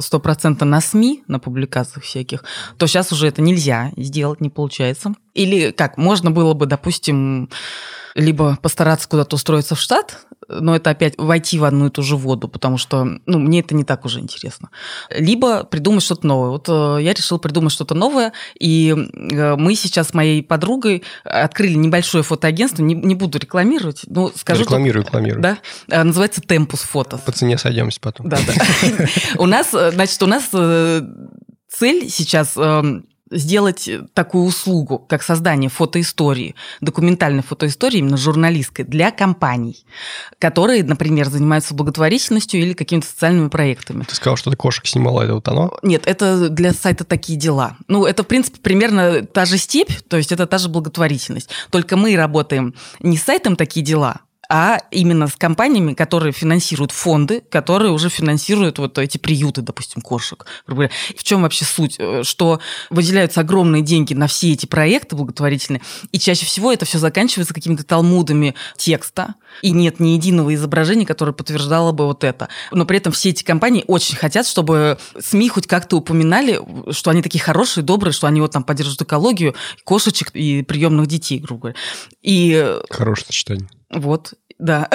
стопроцентно 0.00 0.66
на 0.66 0.80
СМИ, 0.80 1.22
на 1.28 1.38
публикациях 1.38 2.04
всяких, 2.04 2.44
то 2.76 2.86
сейчас 2.86 3.12
уже 3.12 3.28
это 3.28 3.42
нельзя 3.42 3.92
сделать, 3.96 4.40
не 4.40 4.50
получается. 4.50 5.14
Или 5.34 5.70
как, 5.70 5.96
можно 5.96 6.30
было 6.30 6.54
бы, 6.54 6.66
допустим, 6.66 7.48
либо 8.14 8.58
постараться 8.60 9.08
куда-то 9.08 9.36
устроиться 9.36 9.74
в 9.74 9.80
штат, 9.80 10.26
но 10.48 10.74
это 10.74 10.90
опять 10.90 11.14
войти 11.16 11.58
в 11.58 11.64
одну 11.64 11.86
и 11.86 11.90
ту 11.90 12.02
же 12.02 12.16
воду, 12.16 12.48
потому 12.48 12.76
что 12.76 13.04
ну, 13.26 13.38
мне 13.38 13.60
это 13.60 13.74
не 13.74 13.84
так 13.84 14.04
уже 14.04 14.18
интересно. 14.20 14.70
Либо 15.10 15.64
придумать 15.64 16.02
что-то 16.02 16.26
новое. 16.26 16.50
Вот 16.50 16.68
э, 16.68 17.02
я 17.02 17.12
решил 17.12 17.38
придумать 17.38 17.72
что-то 17.72 17.94
новое, 17.94 18.32
и 18.58 18.90
э, 18.90 19.56
мы 19.56 19.74
сейчас 19.76 20.08
с 20.08 20.14
моей 20.14 20.42
подругой 20.42 21.04
открыли 21.24 21.74
небольшое 21.74 22.24
фотоагентство, 22.24 22.82
не, 22.82 22.94
не 22.94 23.14
буду 23.14 23.38
рекламировать, 23.38 24.02
но 24.06 24.32
скажу... 24.34 24.62
Рекламирую, 24.62 25.04
рекламирую. 25.04 25.42
Да, 25.42 25.58
э, 25.88 26.02
называется 26.02 26.40
Tempus 26.40 26.84
Photos. 26.92 27.20
По 27.24 27.32
цене 27.32 27.56
сойдемся 27.56 28.00
потом. 28.00 28.28
Да, 28.28 28.38
да. 28.46 29.06
У 29.38 29.46
нас, 29.46 29.70
значит, 29.70 30.20
у 30.22 30.26
нас 30.26 30.48
цель 31.68 32.10
сейчас 32.10 32.56
эм, 32.56 33.06
сделать 33.30 33.88
такую 34.14 34.44
услугу, 34.44 34.98
как 34.98 35.22
создание 35.22 35.70
фотоистории, 35.70 36.54
документальной 36.80 37.42
фотоистории, 37.42 37.98
именно 37.98 38.16
журналистской, 38.16 38.84
для 38.84 39.10
компаний, 39.10 39.84
которые, 40.38 40.84
например, 40.84 41.28
занимаются 41.28 41.74
благотворительностью 41.74 42.60
или 42.60 42.72
какими-то 42.72 43.06
социальными 43.06 43.48
проектами. 43.48 44.04
Ты 44.04 44.14
сказал, 44.14 44.36
что 44.36 44.50
ты 44.50 44.56
кошек 44.56 44.86
снимала, 44.86 45.22
это 45.22 45.34
вот 45.34 45.48
оно? 45.48 45.78
Нет, 45.82 46.02
это 46.06 46.48
для 46.48 46.72
сайта 46.72 47.04
«Такие 47.04 47.38
дела». 47.38 47.76
Ну, 47.88 48.04
это, 48.04 48.22
в 48.22 48.26
принципе, 48.26 48.58
примерно 48.60 49.24
та 49.24 49.44
же 49.44 49.58
степь, 49.58 49.92
то 50.08 50.16
есть 50.16 50.32
это 50.32 50.46
та 50.46 50.58
же 50.58 50.68
благотворительность. 50.68 51.50
Только 51.70 51.96
мы 51.96 52.16
работаем 52.16 52.74
не 53.00 53.16
с 53.16 53.22
сайтом 53.22 53.56
«Такие 53.56 53.84
дела», 53.84 54.20
а 54.50 54.80
именно 54.90 55.28
с 55.28 55.36
компаниями, 55.36 55.94
которые 55.94 56.32
финансируют 56.32 56.90
фонды, 56.90 57.40
которые 57.40 57.92
уже 57.92 58.08
финансируют 58.08 58.80
вот 58.80 58.98
эти 58.98 59.16
приюты, 59.16 59.62
допустим, 59.62 60.02
кошек. 60.02 60.44
В 60.66 61.22
чем 61.22 61.42
вообще 61.42 61.64
суть? 61.64 61.94
Э, 62.00 62.24
что 62.24 62.60
выделяются 62.90 63.42
огромные 63.42 63.82
деньги 63.82 64.12
на 64.12 64.26
все 64.26 64.52
эти 64.52 64.66
проекты 64.66 65.14
благотворительные, 65.14 65.80
и 66.10 66.18
чаще 66.18 66.46
всего 66.46 66.72
это 66.72 66.84
все 66.84 66.98
заканчивается 66.98 67.54
какими-то 67.54 67.84
талмудами 67.84 68.56
текста, 68.76 69.36
и 69.62 69.70
нет 69.70 70.00
ни 70.00 70.10
единого 70.10 70.52
изображения, 70.52 71.06
которое 71.06 71.32
подтверждало 71.32 71.92
бы 71.92 72.06
вот 72.06 72.24
это. 72.24 72.48
Но 72.72 72.84
при 72.84 72.96
этом 72.96 73.12
все 73.12 73.30
эти 73.30 73.44
компании 73.44 73.84
очень 73.86 74.16
хотят, 74.16 74.48
чтобы 74.48 74.98
СМИ 75.16 75.48
хоть 75.48 75.68
как-то 75.68 75.96
упоминали, 75.96 76.60
что 76.90 77.10
они 77.10 77.22
такие 77.22 77.40
хорошие, 77.40 77.84
добрые, 77.84 78.12
что 78.12 78.26
они 78.26 78.40
вот 78.40 78.50
там 78.50 78.64
поддерживают 78.64 79.02
экологию, 79.02 79.54
кошечек 79.84 80.30
и 80.34 80.62
приемных 80.62 81.06
детей, 81.06 81.38
грубо 81.38 81.60
говоря. 81.60 81.76
И... 82.20 82.80
Хорошее 82.90 83.26
сочетание. 83.26 83.68
Вот, 83.90 84.34
да. 84.60 84.88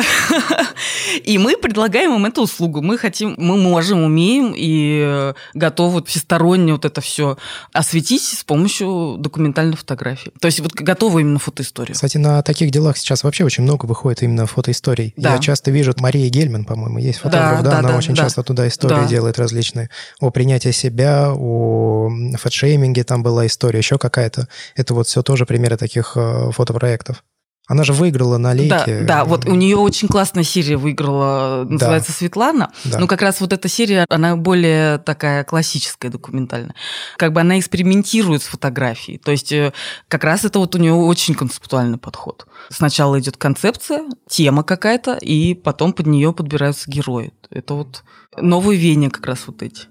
И 1.23 1.37
мы 1.37 1.57
предлагаем 1.57 2.13
им 2.15 2.25
эту 2.25 2.43
услугу. 2.43 2.81
Мы 2.81 2.97
хотим, 2.97 3.35
мы 3.37 3.57
можем, 3.57 4.03
умеем 4.03 4.53
и 4.55 5.33
готовы 5.53 6.03
всесторонне 6.03 6.73
вот 6.73 6.85
это 6.85 7.01
все 7.01 7.37
осветить 7.73 8.23
с 8.23 8.43
помощью 8.43 9.15
документальной 9.19 9.75
фотографии. 9.75 10.31
То 10.39 10.47
есть 10.47 10.59
вот 10.59 10.73
готовы 10.73 11.21
именно 11.21 11.39
фотоисторию. 11.39 11.95
Кстати, 11.95 12.17
на 12.17 12.41
таких 12.43 12.71
делах 12.71 12.97
сейчас 12.97 13.23
вообще 13.23 13.43
очень 13.43 13.63
много 13.63 13.85
выходит 13.85 14.23
именно 14.23 14.45
фотоисторий. 14.45 15.13
Да. 15.17 15.33
Я 15.33 15.39
часто 15.39 15.71
вижу, 15.71 15.93
Мария 15.97 16.29
Гельман, 16.29 16.65
по-моему, 16.65 16.99
есть 16.99 17.19
фотограф, 17.19 17.63
да, 17.63 17.63
да, 17.63 17.71
да 17.71 17.79
она 17.79 17.89
да, 17.89 17.97
очень 17.97 18.13
да. 18.13 18.23
часто 18.23 18.43
туда 18.43 18.67
истории 18.67 18.95
да. 18.95 19.07
делает 19.07 19.39
различные. 19.39 19.89
О 20.19 20.29
принятии 20.29 20.71
себя, 20.71 21.33
о 21.33 22.09
фэтшейминге 22.37 23.03
там 23.03 23.23
была 23.23 23.47
история, 23.47 23.79
еще 23.79 23.97
какая-то. 23.97 24.47
Это 24.75 24.93
вот 24.93 25.07
все 25.07 25.23
тоже 25.23 25.45
примеры 25.45 25.77
таких 25.77 26.13
э, 26.15 26.51
фотопроектов. 26.51 27.23
Она 27.67 27.83
же 27.83 27.93
выиграла 27.93 28.37
на 28.37 28.53
лейке. 28.53 28.99
Да, 29.01 29.05
да, 29.05 29.25
вот 29.25 29.45
у 29.45 29.55
нее 29.55 29.77
очень 29.77 30.07
классная 30.07 30.43
серия 30.43 30.77
выиграла, 30.77 31.65
называется 31.67 32.11
да. 32.11 32.17
Светлана. 32.17 32.71
Да. 32.83 32.99
Но 32.99 33.07
как 33.07 33.23
раз 33.23 33.41
вот 33.41 33.53
эта 33.53 33.67
серия, 33.67 34.05
она 34.09 34.35
более 34.35 34.99
такая 34.99 35.43
классическая, 35.43 36.09
документальная. 36.09 36.75
Как 37.17 37.33
бы 37.33 37.41
она 37.41 37.57
экспериментирует 37.57 38.43
с 38.43 38.45
фотографией. 38.45 39.17
То 39.17 39.31
есть 39.31 39.51
э, 39.51 39.73
как 40.07 40.23
раз 40.23 40.45
это 40.45 40.59
вот 40.59 40.75
у 40.75 40.77
нее 40.77 40.93
очень 40.93 41.33
концептуальный 41.33 41.97
подход. 41.97 42.45
Сначала 42.69 43.19
идет 43.19 43.37
концепция, 43.37 44.03
тема 44.29 44.63
какая-то, 44.63 45.15
и 45.15 45.55
потом 45.55 45.93
под 45.93 46.05
нее 46.05 46.33
подбираются 46.33 46.89
герои. 46.89 47.33
Это 47.49 47.73
вот 47.73 48.03
новый 48.37 48.77
веник 48.77 49.15
как 49.15 49.25
раз 49.25 49.47
вот 49.47 49.63
эти. 49.63 49.83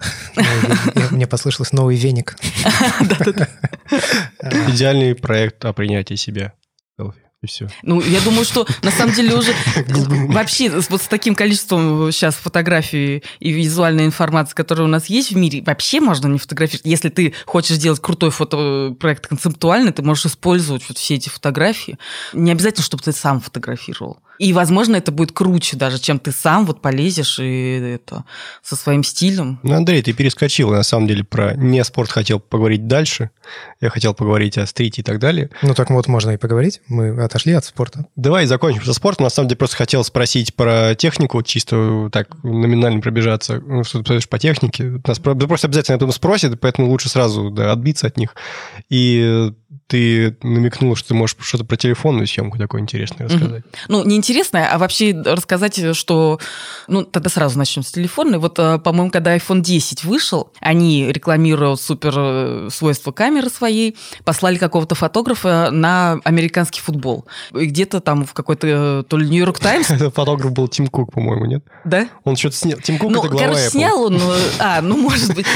Мне 1.11 1.27
послышалось 1.27 1.72
новый 1.72 1.97
веник. 1.97 2.37
Идеальный 4.68 5.16
проект 5.16 5.64
о 5.64 5.72
принятии 5.72 6.14
себя 6.14 6.53
и 7.45 7.47
все. 7.47 7.68
Ну, 7.82 8.01
я 8.01 8.20
думаю, 8.20 8.45
что 8.45 8.66
на 8.82 8.90
самом 8.90 9.14
деле 9.14 9.34
уже 9.34 9.55
вообще 10.28 10.70
вот 10.70 11.03
с 11.03 11.07
таким 11.07 11.34
количеством 11.34 12.11
сейчас 12.11 12.34
фотографий 12.34 13.22
и 13.40 13.51
визуальной 13.53 14.07
информации, 14.07 14.55
которая 14.55 14.86
у 14.86 14.90
нас 14.90 15.07
есть 15.07 15.32
в 15.32 15.36
мире, 15.36 15.62
вообще 15.62 16.01
можно 16.01 16.26
не 16.26 16.38
фотографировать. 16.38 16.86
Если 16.86 17.09
ты 17.09 17.34
хочешь 17.47 17.76
сделать 17.76 18.01
крутой 18.01 18.30
фотопроект 18.30 19.26
концептуальный, 19.26 19.92
ты 19.92 20.03
можешь 20.03 20.26
использовать 20.26 20.82
вот 20.88 20.99
все 20.99 21.14
эти 21.14 21.28
фотографии. 21.28 21.99
Не 22.32 22.53
обязательно, 22.53 22.84
чтобы 22.84 23.03
ты 23.03 23.12
сам 23.12 23.40
фотографировал. 23.40 24.18
И, 24.39 24.53
возможно, 24.53 24.97
это 24.97 25.12
будет 25.12 25.32
круче 25.32 25.76
даже, 25.76 25.99
чем 25.99 26.18
ты 26.18 26.32
сам 26.32 26.66
вот 26.66 26.80
полезешь 26.80 27.39
и 27.39 27.95
это 27.95 28.24
со 28.62 28.76
своим 28.76 29.05
стилем. 29.05 29.61
Ну, 29.62 29.74
Андрей, 29.74 30.03
ты 30.03 30.12
перескочил, 30.12 30.70
на 30.70 30.82
самом 30.82 31.07
деле, 31.07 31.24
про 31.24 31.55
не 31.55 31.82
спорт 31.85 32.11
хотел 32.11 32.41
поговорить 32.41 32.87
дальше. 32.87 33.30
Я 33.80 33.91
хотел 33.91 34.14
поговорить 34.14 34.59
о 34.59 34.66
стрите 34.66 35.03
и 35.03 35.05
так 35.05 35.18
далее. 35.18 35.51
Ну, 35.62 35.74
так 35.74 35.91
вот, 35.91 36.09
можно 36.09 36.30
и 36.30 36.37
поговорить. 36.37 36.80
Мы 36.89 37.22
отошли 37.22 37.53
от 37.53 37.64
спорта. 37.64 38.07
Давай 38.16 38.47
закончим 38.47 38.85
со 38.85 38.93
спортом. 38.93 39.24
На 39.24 39.30
самом 39.30 39.49
деле, 39.49 39.59
просто 39.59 39.76
хотел 39.76 40.03
спросить 40.05 40.55
про 40.55 40.95
технику, 40.95 41.43
чисто 41.43 42.09
так 42.12 42.43
номинально 42.43 43.01
пробежаться. 43.01 43.61
Ну, 43.64 43.85
что 43.85 43.99
ты 43.99 44.05
посмотришь 44.05 44.28
по 44.28 44.39
технике. 44.39 45.01
Нас 45.07 45.18
просто 45.18 45.68
обязательно 45.68 45.97
об 45.97 46.03
этом 46.03 46.12
спросят, 46.12 46.59
поэтому 46.61 46.89
лучше 46.89 47.09
сразу 47.09 47.51
да, 47.51 47.72
отбиться 47.72 48.07
от 48.07 48.16
них. 48.16 48.35
И 48.89 49.53
ты 49.87 50.37
намекнула, 50.43 50.97
что 50.97 51.09
ты 51.09 51.14
можешь 51.14 51.37
что-то 51.41 51.64
про 51.64 51.76
телефонную 51.76 52.26
съемку 52.26 52.59
такое 52.59 52.80
интересное 52.80 53.28
рассказать. 53.28 53.64
Mm-hmm. 53.64 53.85
Ну, 53.89 54.05
не 54.05 54.16
интересное, 54.25 54.72
а 54.72 54.79
вообще 54.79 55.12
рассказать, 55.25 55.95
что... 55.95 56.41
Ну, 56.89 57.05
тогда 57.05 57.29
сразу 57.29 57.59
начнем 57.59 57.83
с 57.83 57.91
телефонной. 57.91 58.39
Вот, 58.39 58.59
э, 58.59 58.79
по-моему, 58.79 59.11
когда 59.11 59.37
iPhone 59.37 59.61
10 59.61 60.05
вышел, 60.05 60.51
они, 60.61 61.12
рекламируя 61.12 61.77
супер 61.77 62.14
э, 62.16 62.68
свойства 62.70 63.12
камеры 63.12 63.51
своей, 63.51 63.97
послали 64.25 64.57
какого-то 64.57 64.95
фотографа 64.95 65.68
на 65.70 66.20
американский 66.25 66.81
футбол. 66.81 67.27
И 67.55 67.66
где-то 67.66 68.01
там 68.01 68.25
в 68.25 68.33
какой-то 68.33 68.66
э, 68.66 69.03
то 69.07 69.18
ли 69.18 69.29
Нью-Йорк 69.29 69.59
Таймс... 69.59 69.87
Фотограф 70.14 70.53
был 70.53 70.68
Тим 70.68 70.87
Кук, 70.87 71.12
по-моему, 71.12 71.45
нет? 71.45 71.64
Да? 71.85 72.09
Он 72.25 72.37
что-то 72.37 72.57
снял. 72.57 72.79
Тим 72.79 72.99
Кук 72.99 73.11
ну, 73.11 73.18
это 73.20 73.29
глава 73.29 73.47
короче, 73.49 73.70
снял 73.70 74.03
он... 74.03 74.20
А, 74.59 74.81
ну, 74.81 74.97
может 74.97 75.35
быть. 75.35 75.47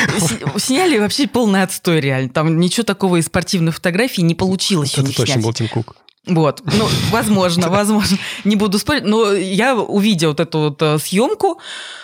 Сняли 0.57 0.99
вообще 0.99 1.27
полный 1.27 1.62
отстой 1.62 2.01
реально. 2.01 2.29
Там 2.29 2.61
ничего 2.61 2.85
такого 2.85 3.16
из 3.16 3.27
спортивной 3.27 3.73
фотографии 3.73 4.21
не 4.21 4.35
получилось 4.35 4.95
Это 4.95 5.14
точно 5.14 5.41
был 5.41 5.53
Тим 5.53 5.69
Кук. 5.69 5.97
Вот, 6.29 6.62
ну, 6.64 6.87
возможно, 7.11 7.68
возможно, 7.70 8.18
не 8.45 8.57
буду 8.57 8.79
спорить, 8.79 9.05
но 9.05 9.33
я 9.33 9.74
увидела 9.74 10.31
вот 10.31 10.41
эту 10.41 10.59
вот 10.59 10.83
э, 10.83 10.99
съемку, 10.99 11.59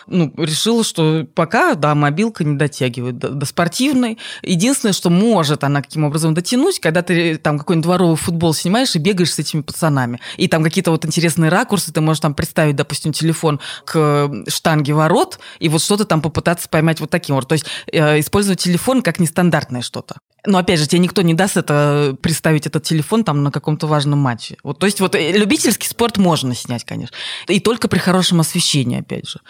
ну, 0.07 0.33
решила, 0.37 0.83
что 0.83 1.27
пока, 1.35 1.75
да, 1.75 1.95
мобилка 1.95 2.43
не 2.43 2.57
дотягивает 2.57 3.19
до, 3.19 3.29
до 3.31 3.47
спортивной. 3.47 4.19
Единственное, 4.43 4.93
что 4.93 5.11
может 5.11 5.63
она 5.63 5.83
каким 5.83 6.05
образом 6.05 6.35
дотянуть, 6.35 6.81
когда 6.81 7.03
ты 7.03 7.37
там 7.37 7.59
какой-нибудь 7.59 7.85
дворовый 7.85 8.17
футбол 8.17 8.55
снимаешь 8.55 8.95
и 8.97 8.99
бегаешь 8.99 9.33
с 9.33 9.39
этими 9.39 9.61
пацанами. 9.61 10.21
И 10.37 10.49
там 10.49 10.63
какие-то 10.63 10.91
вот 10.91 11.05
интересные 11.05 11.51
ракурсы, 11.51 11.93
ты 11.93 12.01
можешь 12.01 12.21
там 12.21 12.35
представить, 12.35 12.77
допустим, 12.77 13.13
телефон 13.13 13.61
к 13.85 14.31
штанге 14.49 14.95
ворот, 14.95 15.39
и 15.59 15.69
вот 15.69 15.83
что-то 15.83 16.05
там 16.07 16.23
попытаться 16.23 16.69
поймать 16.69 17.01
вот 17.01 17.11
таким 17.11 17.37
вот. 17.37 17.47
То 17.47 17.55
есть 17.55 17.67
э, 17.93 18.21
использовать 18.21 18.61
телефон 18.61 19.03
как 19.03 19.19
нестандартное 19.19 19.83
что-то. 19.83 20.17
Но 20.47 20.59
опять 20.59 20.79
же, 20.79 20.87
тебе 20.87 20.99
никто 20.99 21.23
не 21.23 21.35
даст 21.35 21.57
это 21.57 22.17
представить 22.21 22.67
этот 22.67 22.83
телефон 22.83 23.25
там 23.25 23.43
на 23.43 23.51
каком-то 23.51 23.87
важном 23.87 24.19
матче. 24.19 24.57
Вот, 24.63 24.79
то 24.79 24.87
есть 24.87 25.01
вот 25.01 25.15
э, 25.15 25.33
любительский 25.33 25.89
спорт 25.89 26.19
можно 26.19 26.55
снять, 26.55 26.85
конечно. 26.85 27.17
И 27.49 27.61
только 27.61 27.89
при 27.89 27.99
хорошем 27.99 28.41
освещении, 28.41 29.01
опять 29.01 29.29
же. 29.29 29.41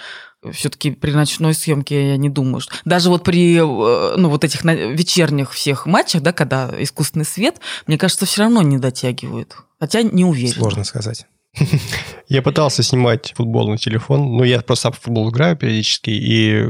Все-таки 0.53 0.91
при 0.91 1.11
ночной 1.11 1.55
съемке 1.55 2.11
я 2.11 2.17
не 2.17 2.29
думаю, 2.29 2.61
что 2.61 2.75
даже 2.85 3.09
вот 3.09 3.25
при 3.25 3.57
э, 3.57 4.17
ну, 4.17 4.29
вот 4.29 4.45
этих 4.45 4.63
вечерних 4.65 5.53
всех 5.53 5.87
матчах, 5.87 6.23
да, 6.23 6.33
когда 6.33 6.71
искусственный 6.79 7.25
свет, 7.25 7.61
мне 7.87 7.99
кажется, 7.99 8.27
все 8.27 8.43
равно 8.43 8.63
не 8.63 8.79
дотягивает. 8.79 9.57
Хотя 9.81 10.03
не 10.03 10.25
уверен. 10.25 10.55
Сложно 10.55 10.85
сказать. 10.85 11.27
Я 12.29 12.43
пытался 12.43 12.83
снимать 12.83 13.33
футбол 13.37 13.69
на 13.69 13.79
телефон, 13.79 14.37
но 14.37 14.45
я 14.45 14.61
просто 14.61 14.91
в 14.91 14.99
футбол 14.99 15.31
играю 15.31 15.57
периодически, 15.57 16.11
и 16.11 16.63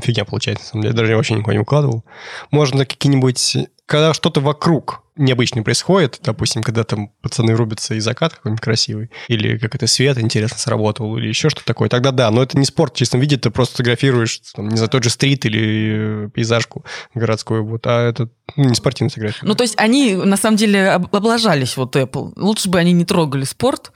фигня 0.00 0.24
получается, 0.24 0.76
на. 0.76 0.92
Даже 0.92 1.16
вообще 1.16 1.34
никуда 1.34 1.54
не 1.54 1.60
укладывал. 1.60 2.04
Можно 2.50 2.84
какие-нибудь... 2.86 3.56
Когда 3.92 4.14
что-то 4.14 4.40
вокруг 4.40 5.02
необычно 5.16 5.62
происходит, 5.62 6.18
допустим, 6.22 6.62
когда 6.62 6.82
там 6.84 7.10
пацаны 7.20 7.52
рубятся 7.52 7.94
и 7.94 8.00
закат 8.00 8.34
какой-нибудь 8.34 8.62
красивый, 8.62 9.10
или 9.28 9.58
как 9.58 9.74
это 9.74 9.86
свет 9.86 10.18
интересно 10.18 10.56
сработал, 10.56 11.18
или 11.18 11.28
еще 11.28 11.50
что-то 11.50 11.66
такое, 11.66 11.90
тогда 11.90 12.10
да, 12.10 12.30
но 12.30 12.42
это 12.42 12.58
не 12.58 12.64
спорт 12.64 12.94
в 12.94 12.96
чистом 12.96 13.20
виде, 13.20 13.36
ты 13.36 13.50
просто 13.50 13.74
фотографируешь, 13.74 14.40
там, 14.54 14.68
не 14.68 14.76
знаю, 14.76 14.88
тот 14.88 15.04
же 15.04 15.10
стрит 15.10 15.44
или 15.44 16.30
пейзажку 16.34 16.86
городскую, 17.14 17.66
вот, 17.66 17.86
а 17.86 18.08
это 18.08 18.30
ну, 18.56 18.64
не 18.64 18.74
спортивная 18.74 19.10
фотография. 19.10 19.40
Ну, 19.42 19.54
то 19.54 19.64
есть 19.64 19.74
они, 19.78 20.14
на 20.14 20.36
самом 20.36 20.56
деле, 20.56 20.90
облажались, 20.90 21.76
вот 21.76 21.96
Apple. 21.96 22.32
Лучше 22.36 22.68
бы 22.68 22.78
они 22.78 22.92
не 22.92 23.04
трогали 23.04 23.44
спорт. 23.44 23.92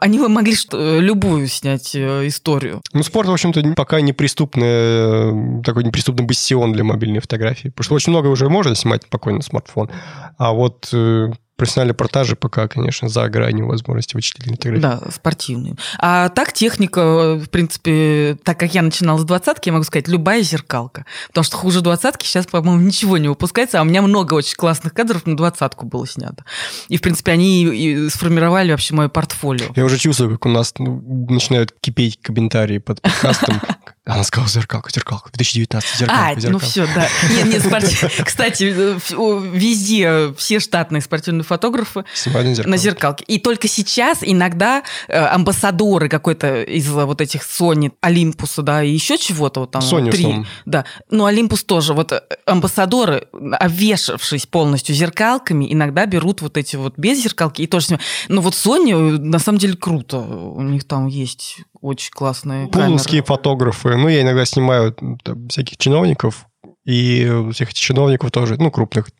Они 0.00 0.18
бы 0.18 0.28
могли 0.28 0.54
что, 0.54 1.00
любую 1.00 1.48
снять 1.48 1.94
э, 1.94 2.26
историю. 2.26 2.80
Ну, 2.92 3.02
спорт, 3.02 3.28
в 3.28 3.32
общем-то, 3.32 3.74
пока 3.74 4.00
неприступный, 4.00 5.62
такой 5.62 5.84
неприступный 5.84 6.24
бастион 6.24 6.72
для 6.72 6.84
мобильной 6.84 7.20
фотографии. 7.20 7.68
Потому 7.68 7.84
что 7.84 7.94
очень 7.94 8.10
много 8.10 8.28
уже 8.28 8.48
можно 8.48 8.74
снимать 8.74 9.06
спокойно 9.12 9.42
смартфон. 9.42 9.90
А 10.38 10.52
вот 10.52 10.88
э, 10.94 11.30
профессиональные 11.56 11.94
портажи 11.94 12.34
пока, 12.34 12.66
конечно, 12.66 13.08
за 13.08 13.28
гранью 13.28 13.66
возможности 13.66 14.16
вычислительной 14.16 14.56
фотографии. 14.56 14.82
Да, 14.82 15.00
спортивные. 15.12 15.76
А 15.98 16.30
так 16.30 16.52
техника, 16.54 17.36
в 17.36 17.48
принципе, 17.50 18.38
так 18.42 18.58
как 18.58 18.74
я 18.74 18.80
начинала 18.82 19.18
с 19.18 19.24
двадцатки, 19.24 19.68
я 19.68 19.74
могу 19.74 19.84
сказать, 19.84 20.08
любая 20.08 20.42
зеркалка. 20.42 21.04
Потому 21.28 21.44
что 21.44 21.56
хуже 21.58 21.82
двадцатки 21.82 22.26
сейчас, 22.26 22.46
по-моему, 22.46 22.80
ничего 22.80 23.18
не 23.18 23.28
выпускается, 23.28 23.78
а 23.78 23.82
у 23.82 23.84
меня 23.84 24.00
много 24.02 24.34
очень 24.34 24.56
классных 24.56 24.94
кадров 24.94 25.26
на 25.26 25.36
двадцатку 25.36 25.86
было 25.86 26.06
снято. 26.06 26.44
И, 26.88 26.96
в 26.96 27.02
принципе, 27.02 27.32
они 27.32 27.64
и 27.64 28.08
сформировали 28.08 28.70
вообще 28.70 28.94
мое 28.94 29.08
портфолио. 29.08 29.66
Я 29.76 29.84
уже 29.84 29.98
чувствую, 29.98 30.32
как 30.32 30.46
у 30.46 30.48
нас 30.48 30.72
ну, 30.78 31.26
начинают 31.28 31.74
кипеть 31.80 32.18
комментарии 32.20 32.78
под 32.78 33.02
подкастом. 33.02 33.60
Она 34.04 34.24
сказала 34.24 34.48
зеркалка, 34.48 34.90
зеркалка, 34.92 35.30
2019, 35.32 35.96
зеркалка, 35.96 36.26
а, 36.26 36.34
ну 36.34 36.40
зеркалка. 36.40 36.52
ну 36.52 36.58
все, 36.58 36.86
да. 36.92 37.08
Нет, 37.30 37.46
нет, 37.46 37.62
спорт... 37.62 37.84
Кстати, 38.26 38.64
везде 38.64 40.34
все 40.36 40.58
штатные 40.58 41.00
спортивные 41.00 41.44
фотографы 41.44 42.04
Снимают 42.12 42.66
на 42.66 42.76
зеркалке. 42.78 43.24
И 43.28 43.38
только 43.38 43.68
сейчас 43.68 44.18
иногда 44.22 44.82
э, 45.06 45.16
амбассадоры 45.16 46.08
какой-то 46.08 46.62
из 46.62 46.88
вот 46.88 47.20
этих 47.20 47.42
Sony, 47.42 47.92
Олимпуса, 48.00 48.62
да, 48.62 48.82
и 48.82 48.90
еще 48.90 49.18
чего-то 49.18 49.60
вот 49.60 49.70
там. 49.70 49.82
Sony 49.82 50.10
три. 50.10 50.46
Да. 50.64 50.84
Ну, 51.08 51.26
Олимпус 51.26 51.62
тоже. 51.62 51.94
Вот 51.94 52.10
э, 52.10 52.22
амбассадоры, 52.44 53.28
обвешавшись 53.52 54.46
полностью 54.46 54.96
зеркалками, 54.96 55.72
иногда 55.72 56.06
берут 56.06 56.42
вот 56.42 56.56
эти 56.56 56.74
вот 56.74 56.94
без 56.98 57.22
зеркалки 57.22 57.62
и 57.62 57.68
тоже 57.68 57.86
снимают. 57.86 58.04
Ну, 58.28 58.40
вот 58.40 58.54
Sony, 58.54 58.90
э, 58.90 59.18
на 59.18 59.38
самом 59.38 59.58
деле, 59.58 59.76
круто. 59.76 60.18
У 60.18 60.62
них 60.62 60.88
там 60.88 61.06
есть 61.06 61.58
очень 61.82 62.12
классные 62.12 62.68
Пуловские 62.68 63.22
камеры. 63.22 63.26
фотографы. 63.26 63.96
Ну, 63.96 64.08
я 64.08 64.22
иногда 64.22 64.44
снимаю 64.46 64.94
там, 65.22 65.48
всяких 65.48 65.76
чиновников, 65.76 66.46
и 66.84 67.24
всех 67.52 67.70
этих 67.70 67.80
чиновников 67.80 68.30
тоже, 68.30 68.56
ну, 68.56 68.70
крупных, 68.70 69.10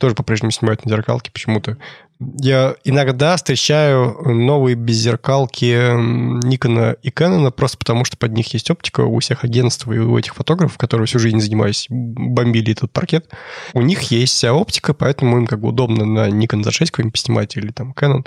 тоже 0.00 0.14
по-прежнему 0.14 0.50
снимают 0.50 0.84
на 0.84 0.90
зеркалке 0.90 1.30
почему-то. 1.30 1.76
Я 2.38 2.76
иногда 2.84 3.36
встречаю 3.36 4.16
новые 4.24 4.74
беззеркалки 4.74 5.94
Никона 6.46 6.96
и 7.02 7.10
Кэнона 7.10 7.50
просто 7.50 7.78
потому, 7.78 8.04
что 8.04 8.16
под 8.16 8.32
них 8.32 8.52
есть 8.54 8.70
оптика 8.70 9.02
у 9.02 9.18
всех 9.20 9.44
агентств 9.44 9.86
и 9.88 9.98
у 9.98 10.18
этих 10.18 10.34
фотографов, 10.34 10.78
которые 10.78 11.06
всю 11.06 11.18
жизнь 11.18 11.40
занимались, 11.40 11.86
бомбили 11.88 12.72
этот 12.72 12.92
паркет. 12.92 13.30
У 13.72 13.82
них 13.82 14.02
есть 14.04 14.34
вся 14.34 14.52
оптика, 14.52 14.94
поэтому 14.94 15.38
им 15.38 15.46
как 15.46 15.60
бы 15.60 15.68
удобно 15.68 16.04
на 16.04 16.28
Nikon 16.28 16.62
Z6 16.62 16.86
какой-нибудь 16.86 17.12
поснимать 17.12 17.56
или 17.56 17.70
там 17.70 17.92
Canon. 17.92 18.24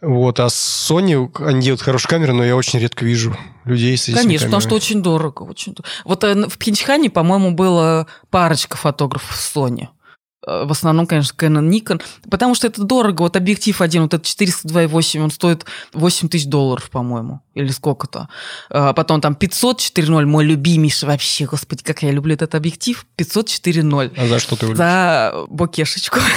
Вот, 0.00 0.40
а 0.40 0.46
Sony, 0.46 1.30
они 1.44 1.62
делают 1.62 1.82
хорошие 1.82 2.08
камеры, 2.08 2.32
но 2.32 2.44
я 2.44 2.56
очень 2.56 2.78
редко 2.78 3.04
вижу 3.04 3.36
людей 3.64 3.96
с 3.96 4.04
этими 4.04 4.16
Конечно, 4.16 4.46
потому 4.46 4.62
камерами. 4.62 4.80
что 4.80 4.92
очень 4.92 5.02
дорого. 5.02 5.42
Очень. 5.42 5.76
Вот 6.04 6.24
э, 6.24 6.48
в 6.48 6.58
Пхенчхане, 6.58 7.10
по-моему, 7.10 7.52
было 7.52 8.06
парочка 8.30 8.76
фотографов 8.76 9.36
Sony. 9.36 9.88
Э, 10.46 10.64
В 10.64 10.70
основном, 10.72 11.06
конечно, 11.06 11.34
Canon, 11.36 11.68
Nikon. 11.68 12.02
Потому 12.30 12.54
что 12.54 12.66
это 12.66 12.82
дорого. 12.82 13.22
Вот 13.22 13.36
объектив 13.36 13.80
один, 13.80 14.02
вот 14.02 14.14
этот 14.14 14.26
402,8, 14.26 15.20
он 15.20 15.30
стоит 15.30 15.64
8 15.92 16.28
тысяч 16.28 16.46
долларов, 16.46 16.90
по-моему. 16.90 17.40
Или 17.54 17.68
сколько-то. 17.68 18.28
А 18.70 18.92
Потом 18.92 19.20
там 19.20 19.34
500 19.34 19.80
4.0, 19.80 20.24
мой 20.26 20.44
любимейший 20.44 21.08
вообще. 21.08 21.46
Господи, 21.46 21.82
как 21.82 22.02
я 22.02 22.10
люблю 22.10 22.34
этот 22.34 22.54
объектив. 22.54 23.06
500 23.16 23.48
4.0. 23.48 24.12
А 24.16 24.26
за 24.26 24.38
что 24.38 24.56
ты 24.56 24.66
любишь? 24.66 24.78
За 24.78 25.44
бокешечку. 25.48 26.18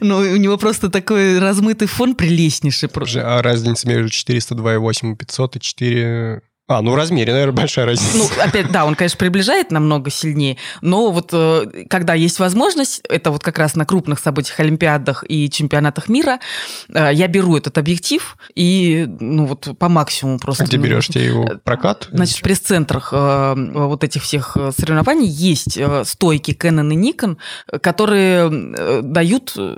Ну, 0.00 0.18
у 0.18 0.36
него 0.36 0.56
просто 0.56 0.90
такой 0.90 1.38
размытый 1.38 1.86
фон 1.86 2.14
прелестнейший. 2.14 2.88
А 3.22 3.42
разница 3.42 3.86
между 3.86 4.08
402,8 4.08 5.12
и 5.12 5.16
500 5.16 5.56
и 5.56 5.60
4... 5.60 6.42
А, 6.66 6.80
ну 6.80 6.92
в 6.92 6.94
размере, 6.94 7.32
наверное, 7.32 7.54
большая 7.54 7.84
разница. 7.84 8.16
Ну, 8.16 8.42
опять, 8.42 8.72
да, 8.72 8.86
он, 8.86 8.94
конечно, 8.94 9.18
приближает 9.18 9.70
намного 9.70 10.10
сильнее, 10.10 10.56
но 10.80 11.10
вот 11.10 11.28
э, 11.32 11.84
когда 11.90 12.14
есть 12.14 12.38
возможность, 12.38 13.02
это 13.10 13.30
вот 13.30 13.42
как 13.42 13.58
раз 13.58 13.74
на 13.74 13.84
крупных 13.84 14.18
событиях, 14.18 14.58
Олимпиадах 14.60 15.24
и 15.28 15.50
чемпионатах 15.50 16.08
мира, 16.08 16.40
э, 16.88 17.10
я 17.12 17.28
беру 17.28 17.54
этот 17.58 17.76
объектив 17.76 18.38
и, 18.54 19.06
ну, 19.20 19.44
вот 19.44 19.76
по 19.78 19.90
максимуму 19.90 20.38
просто... 20.38 20.64
А 20.64 20.66
где 20.66 20.78
берешь? 20.78 21.08
Тебе 21.08 21.26
его 21.26 21.50
прокат? 21.64 22.08
Значит, 22.10 22.38
в 22.38 22.42
пресс-центрах 22.42 23.10
э, 23.12 23.54
вот 23.74 24.02
этих 24.02 24.22
всех 24.22 24.56
э, 24.56 24.72
соревнований 24.74 25.28
есть 25.28 25.76
э, 25.76 26.04
стойки 26.06 26.52
Canon 26.52 26.94
и 26.94 26.96
Nikon, 26.96 27.36
э, 27.70 27.78
которые 27.78 28.50
э, 28.50 29.00
дают 29.02 29.52
э, 29.58 29.76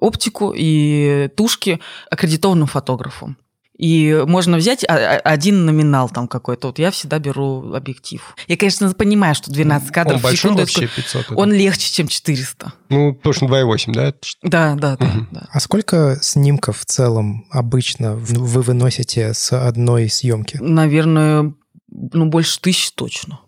оптику 0.00 0.54
и 0.56 1.28
тушки 1.36 1.80
аккредитованным 2.10 2.66
фотографам. 2.66 3.36
И 3.76 4.22
можно 4.26 4.56
взять 4.56 4.84
один 4.86 5.64
номинал 5.66 6.08
там 6.08 6.28
какой-то. 6.28 6.68
Вот 6.68 6.78
я 6.78 6.90
всегда 6.92 7.18
беру 7.18 7.74
объектив. 7.74 8.22
Я, 8.46 8.56
конечно, 8.56 8.92
понимаю, 8.94 9.34
что 9.34 9.50
12 9.50 9.90
кадров 9.90 10.14
Он 10.14 10.20
в 10.20 10.22
большой 10.22 10.36
секунду... 10.38 10.60
вообще, 10.62 10.84
это- 10.84 10.94
500? 10.94 11.22
это? 11.24 11.34
Он 11.34 11.52
легче, 11.52 11.92
чем 11.92 12.06
400. 12.06 12.72
Ну, 12.88 13.18
что 13.32 13.46
2,8, 13.46 13.92
да? 13.92 14.04
Это 14.06 14.18
Да, 14.42 14.74
да, 14.76 14.96
да. 14.96 15.06
Мгм. 15.06 15.28
да. 15.32 15.48
А 15.50 15.60
сколько 15.60 16.18
снимков 16.22 16.78
в 16.80 16.84
целом 16.84 17.46
обычно 17.50 18.14
вы 18.14 18.62
выносите 18.62 19.34
с 19.34 19.52
одной 19.52 20.08
съемки? 20.08 20.58
Наверное, 20.60 21.52
ну, 21.90 22.26
больше 22.26 22.60
тысячи 22.60 22.90
точно. 22.94 23.40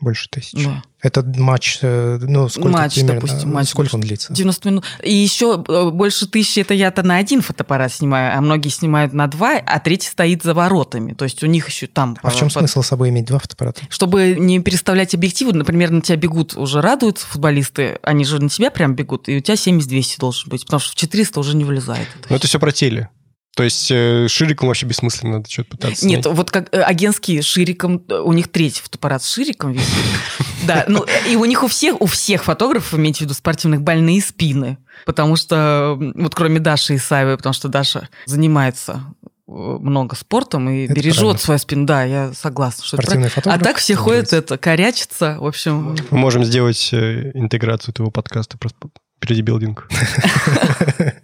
Больше 0.00 0.28
тысячи. 0.28 0.64
Да. 0.64 0.82
Это 1.00 1.22
матч, 1.22 1.78
э, 1.82 2.18
ну, 2.20 2.48
сколько 2.48 2.68
Матч, 2.70 2.94
примерно? 2.94 3.20
допустим, 3.20 3.52
матч 3.52 3.68
сколько 3.68 3.94
он 3.94 4.00
длится? 4.00 4.32
90 4.32 4.68
минут. 4.68 4.84
И 5.02 5.14
еще 5.14 5.62
э, 5.68 5.90
больше 5.90 6.26
тысячи 6.26 6.60
это 6.60 6.74
я-то 6.74 7.02
на 7.02 7.16
один 7.16 7.42
фотоаппарат 7.42 7.92
снимаю, 7.92 8.36
а 8.36 8.40
многие 8.40 8.70
снимают 8.70 9.12
на 9.12 9.26
два, 9.26 9.58
а 9.64 9.78
третий 9.78 10.08
стоит 10.08 10.42
за 10.42 10.52
воротами. 10.52 11.12
То 11.12 11.24
есть 11.24 11.42
у 11.42 11.46
них 11.46 11.68
еще 11.68 11.86
там... 11.86 12.16
А 12.22 12.30
в 12.30 12.36
чем 12.36 12.48
э, 12.48 12.50
под- 12.50 12.60
смысл 12.62 12.82
с 12.82 12.88
собой 12.88 13.10
иметь 13.10 13.26
два 13.26 13.38
фотоаппарата? 13.38 13.82
Чтобы 13.88 14.36
не 14.38 14.60
переставлять 14.60 15.14
объективы, 15.14 15.52
например, 15.52 15.90
на 15.90 16.00
тебя 16.00 16.16
бегут, 16.16 16.56
уже 16.56 16.80
радуются 16.80 17.26
футболисты, 17.26 17.98
они 18.02 18.24
же 18.24 18.42
на 18.42 18.48
тебя 18.48 18.70
прям 18.70 18.94
бегут, 18.94 19.28
и 19.28 19.36
у 19.36 19.40
тебя 19.40 19.54
70-200 19.54 20.18
должен 20.18 20.50
быть, 20.50 20.64
потому 20.64 20.80
что 20.80 20.92
в 20.92 20.96
400 20.96 21.40
уже 21.40 21.56
не 21.56 21.64
влезает. 21.64 22.08
Ну, 22.28 22.36
это 22.36 22.46
все 22.46 22.58
про 22.58 22.72
теле. 22.72 23.10
То 23.56 23.62
есть 23.62 23.90
э, 23.90 24.28
шириком 24.28 24.68
вообще 24.68 24.84
бессмысленно 24.84 25.38
надо 25.38 25.50
что-то 25.50 25.70
пытаться 25.70 26.06
Нет, 26.06 26.24
снять. 26.24 26.36
вот 26.36 26.50
как 26.50 26.68
э, 26.74 26.82
агентские 26.82 27.40
шириком, 27.40 28.02
э, 28.06 28.18
у 28.18 28.34
них 28.34 28.48
третий 28.48 28.82
фотоаппарат 28.82 29.22
с 29.22 29.32
шириком 29.32 29.72
висит. 29.72 29.88
Да, 30.66 30.84
ну 30.88 31.06
и 31.30 31.36
у 31.36 31.44
них 31.44 31.62
у 31.62 31.68
всех, 31.68 32.00
у 32.00 32.06
всех 32.06 32.44
фотографов, 32.44 32.98
имейте 32.98 33.18
в 33.18 33.20
виду 33.22 33.34
спортивных, 33.34 33.82
больные 33.82 34.20
спины. 34.20 34.78
Потому 35.06 35.36
что, 35.36 35.96
вот 35.98 36.34
кроме 36.34 36.58
Даши 36.60 36.96
Исаевой, 36.96 37.36
потому 37.36 37.52
что 37.52 37.68
Даша 37.68 38.08
занимается 38.26 39.04
много 39.46 40.16
спортом 40.16 40.68
и 40.68 40.84
Это 40.84 40.94
бережет 40.94 41.20
правильно. 41.20 41.38
свою 41.38 41.58
спину. 41.58 41.86
Да, 41.86 42.02
я 42.02 42.32
согласна. 42.34 42.84
Что 42.84 42.96
это 42.96 43.06
Спортивный 43.06 43.28
а 43.28 43.30
фотограф. 43.30 43.62
так 43.62 43.76
все 43.76 43.94
ходят, 43.94 44.32
это, 44.32 44.58
корячатся. 44.58 45.36
В 45.38 45.46
общем, 45.46 45.96
Мы 46.10 46.18
можем 46.18 46.44
сделать 46.44 46.92
интеграцию 46.92 47.94
твоего 47.94 48.10
подкаста 48.10 48.58
просто 48.58 48.88
впереди 49.18 49.42
билдинг. 49.42 49.88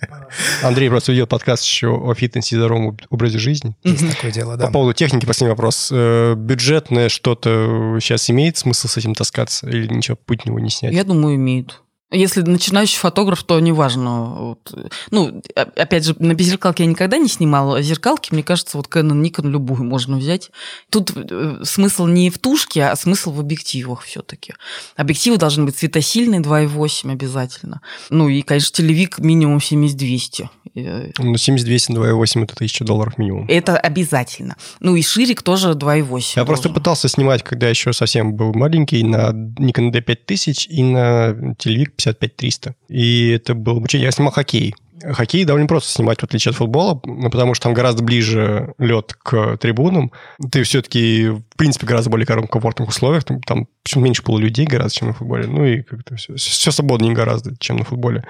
Андрей 0.63 0.89
просто 0.89 1.13
ведет 1.13 1.29
подкаст 1.29 1.65
еще 1.65 1.89
о 1.89 2.15
фитнесе 2.15 2.57
и 2.57 2.59
здоровом 2.59 2.97
образе 3.11 3.39
жизни. 3.39 3.77
Есть 3.85 4.09
такое 4.17 4.31
дело, 4.31 4.57
да. 4.57 4.67
По 4.67 4.73
поводу 4.73 4.95
техники, 4.95 5.27
последний 5.27 5.51
вопрос. 5.51 5.91
Э, 5.93 6.35
Бюджетное 6.37 7.09
что-то 7.09 7.99
сейчас 8.01 8.31
имеет 8.31 8.57
смысл 8.57 8.89
с 8.89 8.97
этим 8.97 9.15
таскаться 9.15 9.69
или 9.69 9.87
ничего 9.93 10.17
путнего 10.17 10.59
не 10.59 10.71
снять? 10.71 10.93
я 10.93 11.05
думаю, 11.05 11.37
имеют. 11.37 11.83
Если 12.13 12.43
начинающий 12.43 12.99
фотограф, 12.99 13.43
то 13.43 13.59
неважно. 13.59 14.25
Вот, 14.25 14.75
ну, 15.11 15.43
опять 15.55 16.05
же, 16.05 16.15
на 16.19 16.35
беззеркалке 16.35 16.85
я 16.85 16.91
никогда 16.91 17.17
не 17.19 17.29
снимала. 17.29 17.79
А 17.79 17.83
зеркалки, 17.83 18.33
мне 18.33 18.43
кажется, 18.43 18.77
вот 18.77 18.87
Canon, 18.89 19.21
Nikon 19.23 19.49
любую 19.51 19.83
можно 19.85 20.19
взять. 20.19 20.51
Тут 20.91 21.13
э, 21.17 21.61
смысл 21.65 22.07
не 22.07 22.31
в 22.31 22.39
тушке, 22.39 22.85
а 22.85 22.97
смысл 22.97 23.33
в 23.33 23.41
объективах 23.41 24.03
все-таки. 24.03 24.55
Объективы 24.97 25.39
должны 25.39 25.65
быть 25.65 25.77
светосильные 25.79 26.41
2.8 26.41 27.11
обязательно. 27.13 27.81
Ну 28.11 28.29
и, 28.29 28.43
конечно, 28.43 28.77
телевик 28.77 29.19
минимум 29.19 29.59
70-200. 29.59 30.49
Э, 30.75 31.11
Ну, 31.19 31.37
7200 31.37 31.93
2.8 31.93 32.45
это 32.45 32.55
1000 32.55 32.85
долларов 32.85 33.19
минимум. 33.19 33.47
Это 33.49 33.77
обязательно. 33.79 34.57
Ну 34.81 34.97
и 34.97 35.03
ширик 35.03 35.43
тоже 35.43 35.71
2.8. 35.73 36.33
Я 36.37 36.45
просто 36.45 36.69
должен. 36.69 36.75
пытался 36.75 37.09
снимать, 37.09 37.43
когда 37.43 37.69
еще 37.69 37.93
совсем 37.93 38.35
был 38.35 38.53
маленький, 38.55 39.03
на 39.03 39.31
Nikon 39.31 39.91
D5000 39.93 40.67
и 40.69 40.83
на 40.83 41.55
телевик 41.59 41.95
55300. 42.11 42.75
И 42.89 43.31
это 43.31 43.55
было 43.55 43.81
мучение. 43.81 44.07
Я 44.07 44.13
снимал 44.13 44.33
хоккей. 44.33 44.75
Хоккей 45.03 45.45
довольно 45.45 45.67
просто 45.67 45.91
снимать, 45.91 46.21
в 46.21 46.25
отличие 46.25 46.51
от 46.51 46.57
футбола, 46.57 47.01
ну, 47.05 47.29
потому 47.29 47.55
что 47.55 47.65
там 47.65 47.75
гораздо 47.75 48.05
ближе 48.05 48.73
лед 48.79 49.15
к 49.15 49.57
трибунам. 49.57 50.13
Ты 50.51 50.63
все-таки, 50.63 51.29
в 51.29 51.57
принципе, 51.57 51.87
гораздо 51.87 52.11
более 52.11 52.27
комфортных 52.27 52.89
условиях. 52.89 53.25
Там, 53.25 53.41
там 53.43 53.67
почему 53.83 54.05
меньше 54.05 54.23
полулюдей 54.23 54.67
гораздо, 54.67 54.97
чем 54.97 55.09
на 55.09 55.15
футболе. 55.15 55.47
Ну 55.47 55.65
и 55.65 55.83
как-то 55.83 56.17
все, 56.17 56.37
все 56.37 56.71
свободнее 56.71 57.15
гораздо, 57.15 57.57
чем 57.59 57.79
на 57.79 57.85
футболе. 57.85 58.25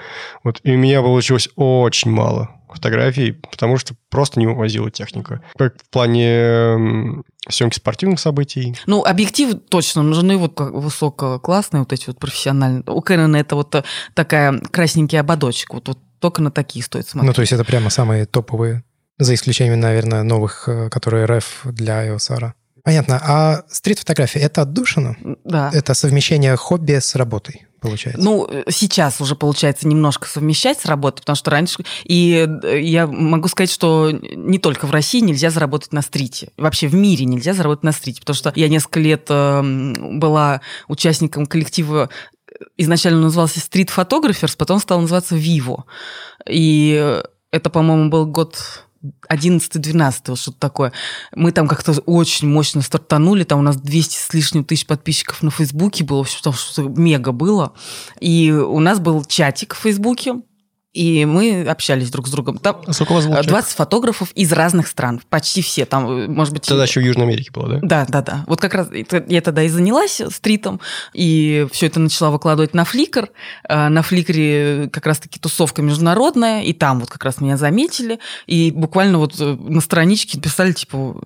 Вот. 0.45 0.61
И 0.63 0.73
у 0.73 0.79
меня 0.79 1.03
получилось 1.03 1.51
очень 1.57 2.11
мало 2.11 2.62
фотографий, 2.75 3.33
потому 3.33 3.79
что 3.79 3.95
просто 4.11 4.41
не 4.41 4.47
увозила 4.47 4.91
техника. 4.91 5.43
Как 5.57 5.75
в 5.83 5.89
плане 5.91 7.23
съемки 7.49 7.77
спортивных 7.77 8.21
событий. 8.21 8.77
Ну, 8.87 9.05
объективы 9.05 9.55
точно 9.55 10.03
нужны 10.03 10.37
вот 10.37 10.59
высококлассные, 10.61 11.81
вот 11.81 11.93
эти 11.93 12.07
вот 12.07 12.19
профессиональные. 12.19 12.85
У 12.87 13.01
Canon 13.01 13.37
это 13.37 13.57
вот 13.57 13.75
э, 13.75 13.83
такая 14.15 14.59
красненький 14.71 15.19
ободочек. 15.19 15.75
Вот, 15.75 15.89
вот 15.89 15.99
только 16.21 16.41
на 16.41 16.51
такие 16.51 16.85
стоит 16.85 17.09
смотреть. 17.09 17.29
Ну, 17.29 17.35
то 17.35 17.41
есть 17.41 17.53
это 17.53 17.65
прямо 17.65 17.91
самые 17.91 18.27
топовые, 18.27 18.85
за 19.19 19.35
исключением, 19.35 19.81
наверное, 19.81 20.23
новых, 20.23 20.69
э, 20.69 20.89
которые 20.89 21.27
RF 21.27 21.73
для 21.73 22.07
iOS. 22.07 22.53
Понятно. 22.85 23.21
А 23.23 23.63
стрит-фотография— 23.69 24.39
это 24.41 24.63
отдушина? 24.63 25.17
да. 25.45 25.71
Это 25.73 25.95
совмещение 25.95 26.57
хобби 26.57 26.99
с 26.99 27.15
работой, 27.15 27.67
получается? 27.83 28.23
Ну, 28.23 28.49
сейчас 28.71 29.21
уже 29.21 29.37
получается 29.37 29.87
немножко 29.87 30.29
совмещать 30.29 30.81
с 30.81 30.87
работой, 30.87 31.21
потому 31.21 31.37
что 31.37 31.51
раньше... 31.51 31.85
И 32.05 32.49
э, 32.63 32.81
я 32.81 33.07
могу 33.07 33.49
сказать, 33.49 33.71
что 33.71 34.11
не 34.11 34.59
только 34.59 34.87
в 34.87 34.91
России 34.93 35.21
нельзя 35.21 35.51
заработать 35.51 35.93
на 35.93 36.01
стрите. 36.01 36.53
Вообще 36.57 36.89
в 36.89 36.95
мире 36.95 37.25
нельзя 37.25 37.53
заработать 37.53 37.85
на 37.85 37.93
стрите, 37.93 38.21
потому 38.21 38.35
что 38.35 38.53
я 38.55 38.69
несколько 38.69 39.01
лет 39.01 39.27
эм, 39.29 40.19
была 40.19 40.63
участником 40.89 41.47
коллектива 41.47 42.09
изначально 42.77 43.21
назывался 43.21 43.59
Street 43.59 43.91
Photographers, 43.95 44.57
потом 44.57 44.79
стал 44.79 45.01
называться 45.01 45.37
Vivo. 45.37 45.85
И 46.49 47.21
это, 47.51 47.71
по-моему, 47.71 48.09
был 48.09 48.27
год 48.27 48.85
11-12, 49.29 50.37
что-то 50.37 50.59
такое. 50.59 50.93
Мы 51.35 51.53
там 51.53 51.69
как-то 51.69 51.93
очень 52.07 52.49
мощно 52.49 52.83
стартанули, 52.83 53.45
там 53.45 53.59
у 53.59 53.63
нас 53.63 53.77
200 53.77 54.17
с 54.17 54.35
лишним 54.35 54.65
тысяч 54.65 54.87
подписчиков 54.87 55.43
на 55.43 55.51
Фейсбуке 55.51 56.05
было, 56.05 56.25
что-то 56.25 56.83
мега 56.83 57.33
было. 57.33 57.75
И 58.21 58.51
у 58.51 58.79
нас 58.79 59.01
был 59.01 59.25
чатик 59.25 59.75
в 59.75 59.79
Фейсбуке, 59.79 60.43
и 60.93 61.25
мы 61.25 61.65
общались 61.65 62.11
друг 62.11 62.29
с 62.29 62.31
другом. 62.31 62.59
Там 62.59 62.83
а 62.87 62.93
сколько 62.93 63.15
вас 63.15 63.25
было 63.25 63.37
20 63.37 63.49
человек? 63.49 63.69
фотографов 63.69 64.31
из 64.33 64.53
разных 64.53 64.89
стран, 64.89 65.23
почти 65.31 65.63
все. 65.63 65.87
Там, 65.87 66.11
э, 66.11 66.29
может 66.29 66.53
быть... 66.53 66.67
Тогда 66.67 66.85
еще 66.85 67.01
в 67.01 67.05
Южной 67.05 67.27
Америке 67.27 67.51
было, 67.51 67.69
да? 67.69 67.79
Да, 67.83 68.07
да, 68.09 68.23
да. 68.23 68.45
Вот 68.47 68.61
как 68.61 68.75
раз 68.75 68.89
я 68.93 69.41
тогда 69.41 69.63
и 69.63 69.69
занялась 69.69 70.21
стритом, 70.31 70.81
и 71.15 71.67
все 71.73 71.87
это 71.87 71.99
начала 71.99 72.31
выкладывать 72.31 72.75
на 72.75 72.85
Фликр. 72.85 73.31
А, 73.69 73.89
на 73.89 74.03
Фликре 74.03 74.91
как 74.93 75.07
раз-таки 75.07 75.41
тусовка 75.41 75.81
международная, 75.81 76.63
и 76.63 76.75
там 76.75 77.01
вот 77.01 77.09
как 77.09 77.25
раз 77.25 77.41
меня 77.41 77.57
заметили, 77.57 78.19
и 78.47 78.71
буквально 78.71 79.19
вот 79.19 79.41
э, 79.41 79.45
на 79.45 79.81
страничке 79.81 80.39
писали, 80.39 80.73
типа, 80.73 81.17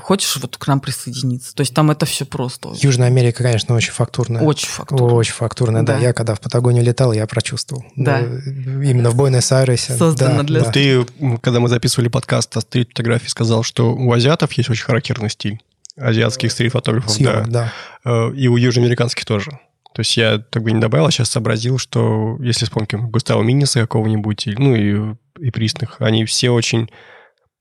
хочешь 0.00 0.36
вот 0.36 0.56
к 0.56 0.66
нам 0.66 0.80
присоединиться? 0.80 1.54
То 1.54 1.60
есть 1.60 1.74
там 1.74 1.92
это 1.92 2.06
все 2.06 2.24
просто. 2.24 2.72
Южная 2.80 3.06
Америка, 3.06 3.44
конечно, 3.44 3.74
очень 3.76 3.92
фактурная. 3.92 4.42
Очень 4.42 4.68
фактурная. 4.68 5.14
Очень 5.14 5.34
фактурная, 5.34 5.82
да. 5.82 5.94
да. 5.94 6.00
Я 6.00 6.12
когда 6.12 6.34
в 6.34 6.40
Патагонию 6.40 6.82
летал, 6.82 7.12
я 7.12 7.26
прочувствовал. 7.26 7.84
Да. 7.94 8.20
Ну, 8.20 8.95
именно 8.96 9.10
в 9.10 9.16
Буэнос-Айресе. 9.16 9.96
Создано 9.96 10.38
да, 10.38 10.42
для... 10.42 10.60
Да. 10.60 10.72
Ты, 10.72 11.04
когда 11.40 11.60
мы 11.60 11.68
записывали 11.68 12.08
подкаст 12.08 12.56
о 12.56 12.60
стрит-фотографии, 12.60 13.28
сказал, 13.28 13.62
что 13.62 13.94
у 13.94 14.12
азиатов 14.12 14.52
есть 14.52 14.70
очень 14.70 14.84
характерный 14.84 15.30
стиль. 15.30 15.60
Азиатских 15.96 16.52
стрит-фотографов, 16.52 17.10
Съемок, 17.10 17.48
да. 17.48 17.72
да. 18.04 18.28
Э, 18.28 18.34
и 18.34 18.48
у 18.48 18.56
южноамериканских 18.56 19.24
тоже. 19.24 19.52
То 19.94 20.00
есть 20.00 20.16
я 20.16 20.38
так 20.38 20.62
бы 20.62 20.72
не 20.72 20.80
добавил, 20.80 21.06
а 21.06 21.10
сейчас 21.10 21.30
сообразил, 21.30 21.78
что 21.78 22.36
если 22.40 22.66
вспомнить 22.66 22.92
Густава 22.92 23.42
Миниса 23.42 23.80
какого-нибудь, 23.80 24.46
ну 24.58 24.74
и, 24.74 25.14
и 25.38 25.50
Присных, 25.50 25.96
они 26.00 26.26
все 26.26 26.50
очень 26.50 26.90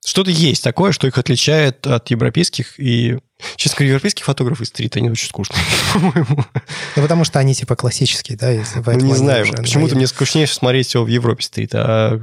что-то 0.05 0.29
есть 0.29 0.63
такое, 0.63 0.91
что 0.91 1.07
их 1.07 1.17
отличает 1.17 1.87
от 1.87 2.11
европейских 2.11 2.79
и... 2.79 3.17
Честно 3.57 3.77
говоря, 3.79 3.89
европейские 3.91 4.23
фотографы 4.23 4.63
из 4.63 4.69
стрита, 4.69 4.99
они 4.99 5.09
очень 5.09 5.27
скучные, 5.27 5.59
по-моему. 5.93 6.45
Ну, 6.95 7.01
потому 7.01 7.25
что 7.25 7.39
они 7.39 7.53
типа 7.53 7.75
классические, 7.75 8.37
да? 8.37 8.49
Если 8.49 8.81
ну, 8.85 8.93
не 8.93 9.13
знаю, 9.13 9.45
почему-то 9.55 9.95
мне 9.95 10.07
скучнее 10.07 10.47
смотреть 10.47 10.87
все 10.87 11.03
в 11.03 11.07
Европе 11.07 11.43
стрит, 11.43 11.71
а 11.73 12.19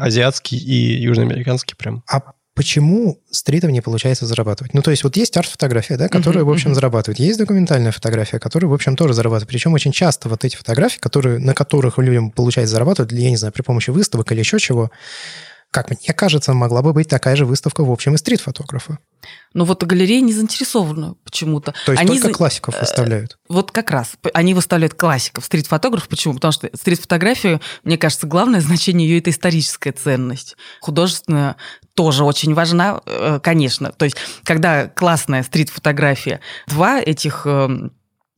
азиатский 0.00 0.58
и 0.58 1.02
южноамериканский 1.02 1.76
прям. 1.76 2.04
А 2.08 2.20
почему 2.54 3.20
стритом 3.30 3.70
не 3.70 3.80
получается 3.80 4.26
зарабатывать? 4.26 4.74
Ну, 4.74 4.82
то 4.82 4.90
есть 4.90 5.04
вот 5.04 5.16
есть 5.16 5.36
арт-фотография, 5.36 5.96
да, 5.96 6.08
которая, 6.08 6.44
uh-huh, 6.44 6.48
в 6.48 6.52
общем, 6.52 6.70
uh-huh. 6.70 6.74
зарабатывает. 6.74 7.18
Есть 7.18 7.38
документальная 7.38 7.92
фотография, 7.92 8.38
которая, 8.38 8.70
в 8.70 8.74
общем, 8.74 8.96
тоже 8.96 9.14
зарабатывает. 9.14 9.48
Причем 9.48 9.72
очень 9.72 9.92
часто 9.92 10.28
вот 10.28 10.44
эти 10.44 10.56
фотографии, 10.56 10.98
которые, 10.98 11.38
на 11.38 11.54
которых 11.54 11.98
людям 11.98 12.30
получается 12.30 12.72
зарабатывать, 12.72 13.12
я 13.12 13.30
не 13.30 13.36
знаю, 13.36 13.52
при 13.52 13.62
помощи 13.62 13.90
выставок 13.90 14.30
или 14.32 14.40
еще 14.40 14.58
чего, 14.58 14.90
как 15.72 15.88
мне 15.88 16.12
кажется, 16.14 16.52
могла 16.52 16.82
бы 16.82 16.92
быть 16.92 17.08
такая 17.08 17.34
же 17.34 17.46
выставка, 17.46 17.82
в 17.82 17.90
общем, 17.90 18.14
и 18.14 18.18
стрит-фотографа. 18.18 18.98
Но 19.54 19.64
вот 19.64 19.82
галереи 19.82 20.20
не 20.20 20.34
заинтересованы 20.34 21.14
почему-то. 21.24 21.72
То 21.86 21.92
есть 21.92 22.02
они 22.02 22.16
только 22.16 22.28
за... 22.28 22.34
классиков 22.34 22.74
э, 22.74 22.80
выставляют? 22.80 23.38
Вот 23.48 23.70
как 23.70 23.90
раз. 23.90 24.12
Они 24.34 24.52
выставляют 24.52 24.92
классиков, 24.94 25.46
стрит-фотограф. 25.46 26.08
Почему? 26.08 26.34
Потому 26.34 26.52
что 26.52 26.68
стрит-фотография, 26.74 27.58
мне 27.84 27.96
кажется, 27.96 28.26
главное 28.26 28.60
значение 28.60 29.08
ее– 29.08 29.18
это 29.20 29.30
историческая 29.30 29.92
ценность. 29.92 30.56
Художественная 30.82 31.56
тоже 31.94 32.24
очень 32.24 32.52
важна, 32.52 33.00
э, 33.06 33.40
конечно. 33.42 33.92
То 33.92 34.04
есть, 34.04 34.18
когда 34.44 34.88
классная 34.88 35.42
стрит-фотография, 35.42 36.40
два 36.66 37.00
этих 37.00 37.46
эм, 37.46 37.92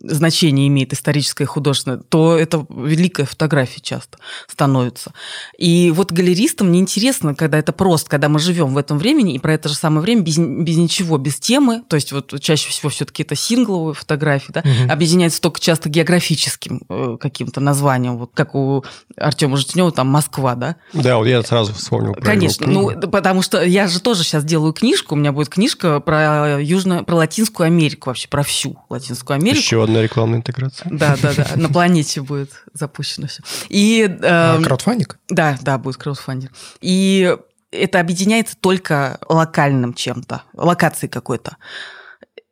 значение 0.07 0.69
имеет 0.69 0.93
историческое 0.93 1.45
и 1.45 1.47
художественное, 1.47 1.99
то 1.99 2.37
это 2.37 2.67
великая 2.69 3.25
фотография 3.25 3.81
часто 3.81 4.19
становится. 4.49 5.13
И 5.59 5.91
вот 5.95 6.13
галеристам 6.13 6.73
неинтересно, 6.73 7.35
когда 7.35 7.59
это 7.59 7.73
просто, 7.73 8.11
когда 8.11 8.29
мы 8.29 8.39
живем 8.39 8.75
в 8.75 8.79
этом 8.79 8.99
времени, 8.99 9.35
и 9.35 9.39
про 9.39 9.55
это 9.55 9.69
же 9.69 9.75
самое 9.75 10.03
время 10.03 10.23
без, 10.23 10.39
без 10.39 10.77
ничего, 10.77 11.19
без 11.19 11.39
темы, 11.39 11.83
то 11.89 11.97
есть 11.97 12.13
вот 12.13 12.39
чаще 12.41 12.69
всего 12.69 12.91
все-таки 12.91 13.23
это 13.23 13.35
сингловые 13.35 13.95
фотографии, 13.95 14.53
да, 14.53 14.61
угу. 14.61 14.93
объединяется 14.93 15.41
только 15.41 15.61
часто 15.61 15.89
географическим 15.89 16.83
э, 16.89 17.17
каким-то 17.21 17.61
названием, 17.61 18.19
вот 18.19 18.31
как 18.35 18.55
у 18.55 18.85
Артема 19.17 19.57
Житнева 19.57 19.93
там 19.93 20.09
Москва, 20.09 20.55
да? 20.55 20.77
Да, 20.93 21.17
вот 21.17 21.27
я 21.27 21.43
сразу 21.43 21.73
вспомнил. 21.75 22.15
Конечно, 22.15 22.67
ну 22.67 22.91
потому 23.09 23.43
что 23.43 23.63
я 23.63 23.87
же 23.87 24.01
тоже 24.01 24.25
сейчас 24.25 24.45
делаю 24.45 24.73
книжку, 24.73 25.15
у 25.15 25.19
меня 25.19 25.33
будет 25.33 25.49
книжка 25.49 26.01
про 26.01 26.61
южно, 26.61 27.05
про 27.05 27.17
Латинскую 27.17 27.67
Америку 27.67 28.11
вообще, 28.11 28.29
про 28.29 28.43
всю 28.43 28.79
Латинскую 28.89 29.37
Америку. 29.37 29.59
Еще 29.59 29.83
одна 29.83 29.94
рекламная 30.03 30.39
интеграция. 30.39 30.89
Да, 30.91 31.17
да, 31.21 31.33
да. 31.35 31.47
На 31.57 31.69
планете 31.69 32.23
будет 32.23 32.51
запущено 32.73 33.27
все. 33.27 33.43
И, 33.69 34.03
э, 34.03 34.19
а, 34.23 34.61
краудфандинг? 34.63 35.19
Да, 35.29 35.59
да, 35.61 35.79
будет 35.79 35.97
краудфандинг. 35.97 36.53
И 36.81 37.37
это 37.71 38.01
объединяется 38.01 38.57
только 38.59 39.19
локальным 39.29 39.95
чем-то, 39.95 40.43
локацией 40.55 41.11
какой-то 41.11 41.57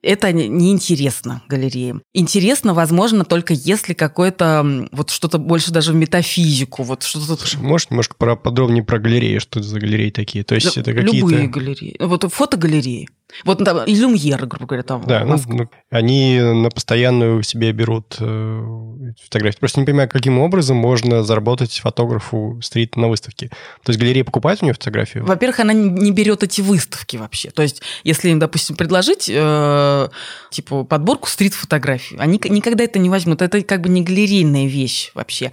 это 0.02 0.32
неинтересно 0.32 1.42
галереям. 1.48 2.02
Интересно, 2.12 2.74
возможно, 2.74 3.24
только 3.24 3.54
если 3.54 3.94
какое-то 3.94 4.88
вот 4.90 5.10
что-то 5.10 5.38
больше 5.38 5.70
даже 5.70 5.92
в 5.92 5.94
метафизику, 5.94 6.82
вот 6.82 7.04
что-то... 7.04 7.36
Слушай, 7.36 7.60
можешь 7.60 7.88
немножко 7.90 8.16
про, 8.16 8.36
подробнее 8.36 8.82
про 8.82 8.98
галереи, 8.98 9.38
что 9.38 9.60
это 9.60 9.68
за 9.68 9.78
галереи 9.78 10.10
такие? 10.10 10.44
То 10.44 10.56
есть 10.56 10.74
да, 10.74 10.80
это 10.80 10.92
какие-то... 10.92 11.16
Любые 11.16 11.46
галереи. 11.46 11.96
Вот 12.00 12.30
фотогалереи. 12.32 13.08
Вот 13.44 13.64
там 13.64 13.84
и 13.84 13.94
Люмьер, 13.94 14.46
грубо 14.46 14.66
говоря, 14.66 14.82
там. 14.82 15.04
Да, 15.06 15.24
ну, 15.24 15.36
ну, 15.46 15.70
они 15.90 16.38
на 16.40 16.70
постоянную 16.70 17.42
себе 17.42 17.72
берут 17.72 18.16
э, 18.20 19.12
фотографии. 19.24 19.58
Просто 19.58 19.80
не 19.80 19.86
понимаю, 19.86 20.08
каким 20.08 20.38
образом 20.38 20.76
можно 20.76 21.22
заработать 21.22 21.78
фотографу 21.78 22.58
стрит 22.62 22.96
на 22.96 23.08
выставке. 23.08 23.48
То 23.82 23.90
есть 23.90 24.00
галерея 24.00 24.24
покупает 24.24 24.62
у 24.62 24.66
нее 24.66 24.74
фотографию? 24.74 25.24
Во-первых, 25.24 25.60
она 25.60 25.72
не 25.72 26.10
берет 26.10 26.42
эти 26.42 26.60
выставки 26.60 27.16
вообще. 27.16 27.50
То 27.50 27.62
есть, 27.62 27.82
если 28.04 28.30
им, 28.30 28.38
допустим, 28.38 28.76
предложить 28.76 29.30
э, 29.32 30.08
типа 30.50 30.84
подборку 30.84 31.28
стрит-фотографий, 31.28 32.16
они 32.18 32.40
никогда 32.48 32.84
это 32.84 32.98
не 32.98 33.10
возьмут. 33.10 33.42
Это 33.42 33.62
как 33.62 33.82
бы 33.82 33.88
не 33.88 34.02
галерейная 34.02 34.66
вещь 34.66 35.10
вообще. 35.14 35.52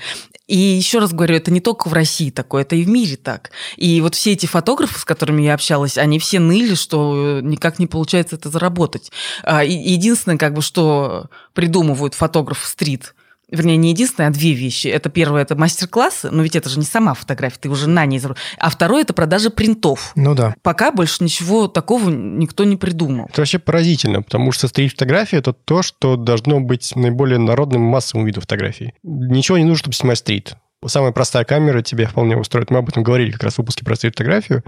И 0.50 0.58
еще 0.58 0.98
раз 0.98 1.14
говорю, 1.14 1.36
это 1.36 1.52
не 1.52 1.62
только 1.62 1.90
в 1.90 1.94
России 1.94 2.32
такое, 2.32 2.64
это 2.64 2.76
и 2.76 2.84
в 2.84 2.90
мире 2.90 3.18
так. 3.18 3.52
И 3.78 4.02
вот 4.02 4.16
все 4.16 4.32
эти 4.32 4.48
фотографы, 4.48 5.00
с 5.00 5.06
которыми 5.06 5.44
я 5.44 5.54
общалась, 5.54 5.96
они 5.96 6.18
все 6.18 6.40
ныли, 6.40 6.74
что 6.74 7.40
никак 7.44 7.78
не 7.78 7.86
получается 7.86 8.36
это 8.36 8.50
заработать. 8.50 9.12
А, 9.44 9.64
единственное, 9.64 10.40
как 10.40 10.56
бы, 10.56 10.64
что 10.64 11.28
придумывают 11.54 12.16
фотограф 12.16 12.66
стрит– 12.66 13.14
вернее, 13.52 13.78
не 13.78 13.90
единственное, 13.90 14.30
а 14.30 14.32
две 14.32 14.54
вещи. 14.54 14.88
Это 14.88 15.10
первое, 15.10 15.42
это 15.42 15.56
мастер-классы, 15.56 16.30
но 16.32 16.44
ведь 16.44 16.56
это 16.56 16.70
же 16.70 16.80
не 16.80 16.86
сама 16.86 17.14
фотография, 17.14 17.58
ты 17.62 17.70
уже 17.70 17.88
на 17.90 18.06
ней... 18.06 18.22
А 18.58 18.70
второе, 18.70 19.02
это 19.02 19.14
продажа 19.14 19.50
принтов. 19.50 20.12
Ну 20.16 20.36
да. 20.36 20.56
Пока 20.62 20.92
больше 20.92 21.24
ничего 21.24 21.68
такого 21.68 22.10
никто 22.10 22.64
не 22.64 22.76
придумал. 22.76 23.28
Это 23.30 23.42
вообще 23.42 23.60
поразительно, 23.60 24.22
потому 24.22 24.52
что 24.52 24.68
стрит-фотография– 24.68 25.38
это 25.40 25.54
то, 25.54 25.82
что 25.82 26.16
должно 26.16 26.60
быть 26.60 26.96
наиболее 26.96 27.40
народным 27.40 27.82
массовым 27.82 28.26
видом 28.26 28.42
фотографии. 28.42 28.94
Ничего 29.04 29.58
не 29.58 29.64
нужно, 29.64 29.80
чтобы 29.80 29.96
снимать 29.96 30.18
стрит. 30.20 30.56
Самая 30.86 31.12
простая 31.12 31.44
камера 31.44 31.82
тебе 31.82 32.08
вполне 32.08 32.38
устроит. 32.38 32.72
Мы 32.72 32.80
об 32.80 32.90
этом 32.90 33.04
говорили 33.04 33.32
как 33.32 33.44
раз 33.44 33.56
в 33.56 33.58
выпуске 33.60 33.84
про 33.84 33.96
стрит-фотографию. 33.96 34.64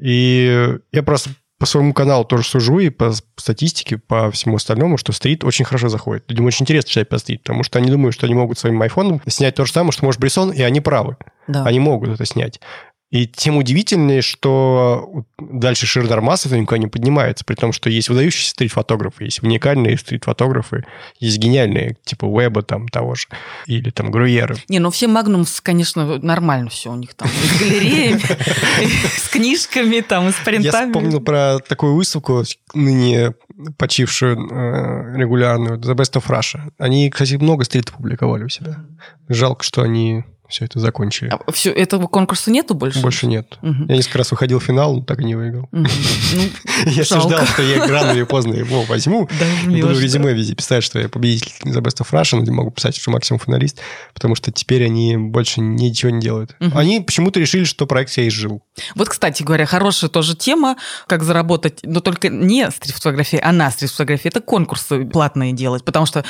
И 0.00 0.76
я 0.92 1.02
просто 1.02 1.30
по 1.58 1.66
своему 1.66 1.92
каналу 1.92 2.24
тоже 2.24 2.44
сужу 2.44 2.78
и 2.78 2.88
по 2.88 3.12
статистике, 3.36 3.98
по 3.98 4.30
всему 4.30 4.56
остальному, 4.56 4.96
что 4.96 5.12
стрит 5.12 5.42
очень 5.42 5.64
хорошо 5.64 5.88
заходит. 5.88 6.24
Людям 6.28 6.46
очень 6.46 6.62
интересно 6.62 6.88
читать 6.88 7.08
по 7.08 7.18
стрит, 7.18 7.42
потому 7.42 7.64
что 7.64 7.78
они 7.78 7.90
думают, 7.90 8.14
что 8.14 8.26
они 8.26 8.34
могут 8.34 8.58
своим 8.58 8.80
айфоном 8.80 9.20
снять 9.26 9.56
то 9.56 9.64
же 9.64 9.72
самое, 9.72 9.92
что 9.92 10.04
может 10.04 10.20
Брисон, 10.20 10.52
и 10.52 10.62
они 10.62 10.80
правы. 10.80 11.16
Да. 11.48 11.64
Они 11.64 11.80
могут 11.80 12.10
это 12.10 12.24
снять. 12.24 12.60
И 13.10 13.26
тем 13.26 13.56
удивительнее, 13.56 14.20
что 14.20 15.24
дальше 15.38 15.86
Ширдар 15.86 16.20
Массов 16.20 16.52
никуда 16.52 16.76
не 16.76 16.88
поднимается, 16.88 17.42
при 17.42 17.54
том, 17.54 17.72
что 17.72 17.88
есть 17.88 18.10
выдающиеся 18.10 18.50
стрит-фотографы, 18.50 19.24
есть 19.24 19.42
уникальные 19.42 19.96
стрит-фотографы, 19.96 20.84
есть 21.18 21.38
гениальные, 21.38 21.96
типа 22.04 22.26
Уэба 22.26 22.62
там 22.62 22.86
того 22.88 23.14
же, 23.14 23.28
или 23.64 23.88
там 23.88 24.10
Груеры. 24.10 24.56
Не, 24.68 24.78
ну 24.78 24.90
все 24.90 25.08
Магнумс, 25.08 25.62
конечно, 25.62 26.18
нормально 26.18 26.68
все 26.68 26.92
у 26.92 26.96
них 26.96 27.14
там, 27.14 27.28
с 27.28 27.58
галереями, 27.58 28.20
с 29.16 29.28
книжками, 29.30 30.00
там, 30.00 30.30
с 30.30 30.36
принтами. 30.44 30.66
Я 30.66 30.86
вспомнил 30.86 31.20
про 31.20 31.60
такую 31.60 31.94
выставку, 31.94 32.44
ныне 32.74 33.32
почившую 33.78 34.36
э, 34.36 35.16
регулярную, 35.16 35.78
The 35.78 35.94
Best 35.94 36.20
of 36.20 36.26
Russia. 36.26 36.70
Они, 36.76 37.08
кстати, 37.08 37.34
много 37.34 37.64
стрит 37.64 37.90
публиковали 37.90 38.44
у 38.44 38.48
себя. 38.50 38.84
Жалко, 39.28 39.64
что 39.64 39.82
они 39.82 40.24
все 40.48 40.64
это 40.64 40.78
закончили. 40.80 41.30
А 41.30 41.52
все, 41.52 41.70
этого 41.70 42.06
конкурса 42.06 42.50
нету 42.50 42.74
больше? 42.74 43.00
Больше 43.00 43.26
нет. 43.26 43.58
Мгм. 43.62 43.86
Я 43.88 43.96
несколько 43.96 44.18
раз 44.18 44.30
выходил 44.30 44.58
в 44.58 44.64
финал, 44.64 44.96
но 44.96 45.02
так 45.02 45.20
и 45.20 45.24
не 45.24 45.34
выиграл. 45.34 45.68
Ну, 45.72 45.80
Я 46.90 47.02
все 47.04 47.20
ждал, 47.20 47.44
что 47.46 47.62
я 47.62 47.86
рано 47.86 48.12
или 48.12 48.22
поздно 48.22 48.54
его 48.54 48.82
возьму. 48.82 49.28
буду 49.66 50.00
резюме 50.00 50.32
везде 50.32 50.54
писать, 50.54 50.84
что 50.84 50.98
я 50.98 51.08
победитель 51.08 51.52
The 51.64 51.80
Best 51.80 52.00
of 52.02 52.10
Russian, 52.12 52.40
где 52.40 52.50
могу 52.52 52.70
писать, 52.70 52.96
что 52.96 53.10
максимум 53.10 53.40
финалист, 53.40 53.80
потому 54.14 54.34
что 54.34 54.52
теперь 54.52 54.84
они 54.84 55.16
больше 55.16 55.60
ничего 55.60 56.10
не 56.10 56.20
делают. 56.20 56.54
Они 56.74 57.00
почему-то 57.00 57.40
решили, 57.40 57.64
что 57.64 57.86
проект 57.86 58.10
себя 58.10 58.28
изжил. 58.28 58.62
Вот, 58.94 59.08
кстати 59.08 59.42
говоря, 59.42 59.66
хорошая 59.66 60.10
тоже 60.10 60.36
тема, 60.36 60.76
как 61.06 61.22
заработать, 61.22 61.80
но 61.82 62.00
только 62.00 62.28
не 62.28 62.70
стрит-фотографии, 62.70 63.40
а 63.42 63.52
на 63.52 63.70
стрит-фотографии. 63.70 64.28
Это 64.28 64.40
конкурсы 64.40 65.04
платные 65.04 65.52
делать, 65.52 65.84
потому 65.84 66.06
что 66.06 66.24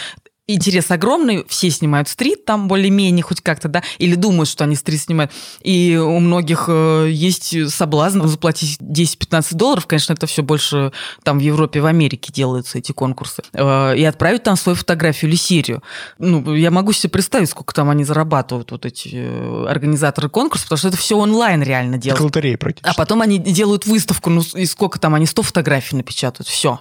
интерес 0.48 0.90
огромный, 0.90 1.44
все 1.46 1.70
снимают 1.70 2.08
стрит 2.08 2.44
там 2.44 2.68
более-менее 2.68 3.22
хоть 3.22 3.42
как-то, 3.42 3.68
да, 3.68 3.82
или 3.98 4.14
думают, 4.14 4.48
что 4.48 4.64
они 4.64 4.74
стрит 4.74 5.02
снимают. 5.02 5.30
И 5.62 5.96
у 5.96 6.18
многих 6.18 6.64
э, 6.68 7.08
есть 7.10 7.70
соблазн 7.70 8.26
заплатить 8.26 8.80
10-15 8.80 9.54
долларов, 9.54 9.86
конечно, 9.86 10.14
это 10.14 10.26
все 10.26 10.42
больше 10.42 10.92
там 11.22 11.38
в 11.38 11.42
Европе, 11.42 11.80
в 11.80 11.86
Америке 11.86 12.32
делаются 12.32 12.78
эти 12.78 12.92
конкурсы, 12.92 13.42
э, 13.52 13.96
и 13.96 14.04
отправить 14.04 14.42
там 14.42 14.56
свою 14.56 14.74
фотографию 14.76 15.30
или 15.30 15.36
серию. 15.36 15.82
Ну, 16.18 16.54
я 16.54 16.70
могу 16.70 16.92
себе 16.92 17.10
представить, 17.10 17.50
сколько 17.50 17.74
там 17.74 17.90
они 17.90 18.04
зарабатывают, 18.04 18.70
вот 18.70 18.86
эти 18.86 19.10
э, 19.12 19.66
организаторы 19.68 20.30
конкурса, 20.30 20.64
потому 20.64 20.78
что 20.78 20.88
это 20.88 20.96
все 20.96 21.18
онлайн 21.18 21.62
реально 21.62 21.94
Как 21.94 22.02
делают. 22.02 22.20
лотерея 22.22 22.56
практически. 22.56 22.90
А 22.90 22.94
потом 22.94 23.20
они 23.20 23.38
делают 23.38 23.86
выставку, 23.86 24.30
ну 24.30 24.42
и 24.54 24.64
сколько 24.64 24.98
там, 24.98 25.14
они 25.14 25.26
100 25.26 25.42
фотографий 25.42 25.96
напечатают, 25.96 26.48
все. 26.48 26.80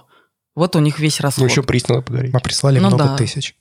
Вот 0.58 0.76
у 0.76 0.80
них 0.80 0.98
весь 0.98 1.18
Ну, 1.20 1.22
расход. 1.24 1.48
еще 1.50 1.62
приз 1.62 1.88
надо 1.88 2.02
подарить. 2.02 2.32
Мы 2.34 2.40
прислали 2.40 2.78
Ну 2.78 2.88
много 2.88 3.04
да. 3.04 3.16
тысяч 3.16 3.54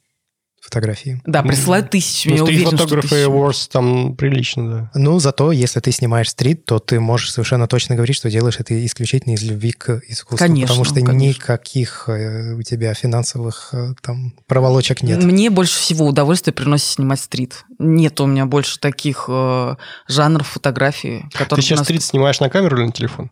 фотографий. 0.59 1.21
Да, 1.25 1.43
присылают 1.43 1.91
тысячи, 1.91 2.27
Ну, 2.27 2.33
я 2.33 2.37
что 2.39 2.45
стрит-фотографы 2.47 3.07
тысячи. 3.07 3.25
Awards 3.29 3.69
там 3.71 4.15
прилично, 4.17 4.69
да. 4.69 4.91
Ну, 4.95 5.17
зато, 5.19 5.53
если 5.53 5.79
ты 5.79 5.91
снимаешь 5.93 6.29
стрит, 6.29 6.65
то 6.65 6.79
ты 6.79 6.99
можешь 6.99 7.31
совершенно 7.31 7.67
точно 7.67 7.95
говорить, 7.95 8.17
что 8.17 8.29
делаешь 8.29 8.59
это 8.59 8.85
исключительно 8.85 9.33
из 9.35 9.43
любви 9.43 9.71
к 9.71 10.01
искусству. 10.09 10.37
Конечно, 10.45 10.67
Потому 10.67 10.83
что 10.83 10.95
конечно. 11.05 11.39
никаких 11.39 12.09
э, 12.09 12.53
у 12.55 12.61
тебя 12.63 12.93
финансовых 12.95 13.69
э, 13.71 13.93
там 14.01 14.33
проволочек 14.47 15.03
нет. 15.03 15.23
Мне 15.23 15.49
больше 15.49 15.79
всего 15.79 16.05
удовольствие 16.05 16.53
приносит 16.53 16.87
снимать 16.87 17.21
стрит. 17.21 17.63
Нет 17.79 18.19
у 18.19 18.25
меня 18.25 18.45
больше 18.45 18.77
таких 18.79 19.25
э, 19.29 19.75
жанров 20.09 20.47
фотографии, 20.47 21.29
Ты 21.31 21.37
которые... 21.37 21.63
сейчас 21.63 21.77
нас- 21.79 21.85
стрит 21.87 22.03
снимаешь 22.03 22.41
на 22.41 22.49
камеру 22.49 22.77
или 22.77 22.87
на 22.87 22.91
телефон? 22.91 23.31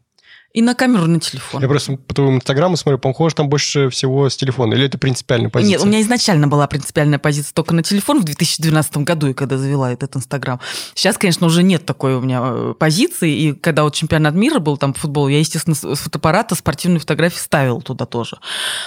И 0.55 0.61
на 0.61 0.73
камеру, 0.73 1.05
на 1.05 1.19
телефон. 1.19 1.61
Я 1.61 1.67
просто 1.67 1.97
по 1.97 2.15
твоему 2.15 2.37
инстаграму 2.37 2.77
смотрю, 2.77 2.97
похоже, 2.97 3.35
там 3.35 3.49
больше 3.49 3.89
всего 3.89 4.29
с 4.29 4.37
телефона. 4.37 4.73
Или 4.73 4.85
это 4.85 4.97
принципиальная 4.97 5.49
позиция? 5.49 5.71
Нет, 5.73 5.83
у 5.83 5.85
меня 5.85 5.99
изначально 5.99 6.47
была 6.47 6.65
принципиальная 6.65 7.19
позиция 7.19 7.51
только 7.53 7.73
на 7.73 7.83
телефон 7.83 8.21
в 8.21 8.23
2012 8.23 8.97
году, 8.99 9.27
и 9.27 9.33
когда 9.33 9.57
завела 9.57 9.91
этот 9.91 10.15
Инстаграм. 10.15 10.61
Сейчас, 10.93 11.17
конечно, 11.17 11.45
уже 11.47 11.61
нет 11.61 11.85
такой 11.85 12.15
у 12.15 12.21
меня 12.21 12.39
э, 12.41 12.73
позиции, 12.79 13.35
и 13.35 13.53
когда 13.53 13.83
вот 13.83 13.95
чемпионат 13.95 14.33
мира 14.33 14.59
был 14.59 14.77
там 14.77 14.93
по 14.93 15.01
футболу, 15.01 15.27
я, 15.27 15.39
естественно, 15.39 15.75
с 15.75 15.81
фотоаппарата 15.81 16.55
спортивные 16.55 17.01
фотографии 17.01 17.39
ставила 17.39 17.81
туда 17.81 18.05
тоже. 18.05 18.37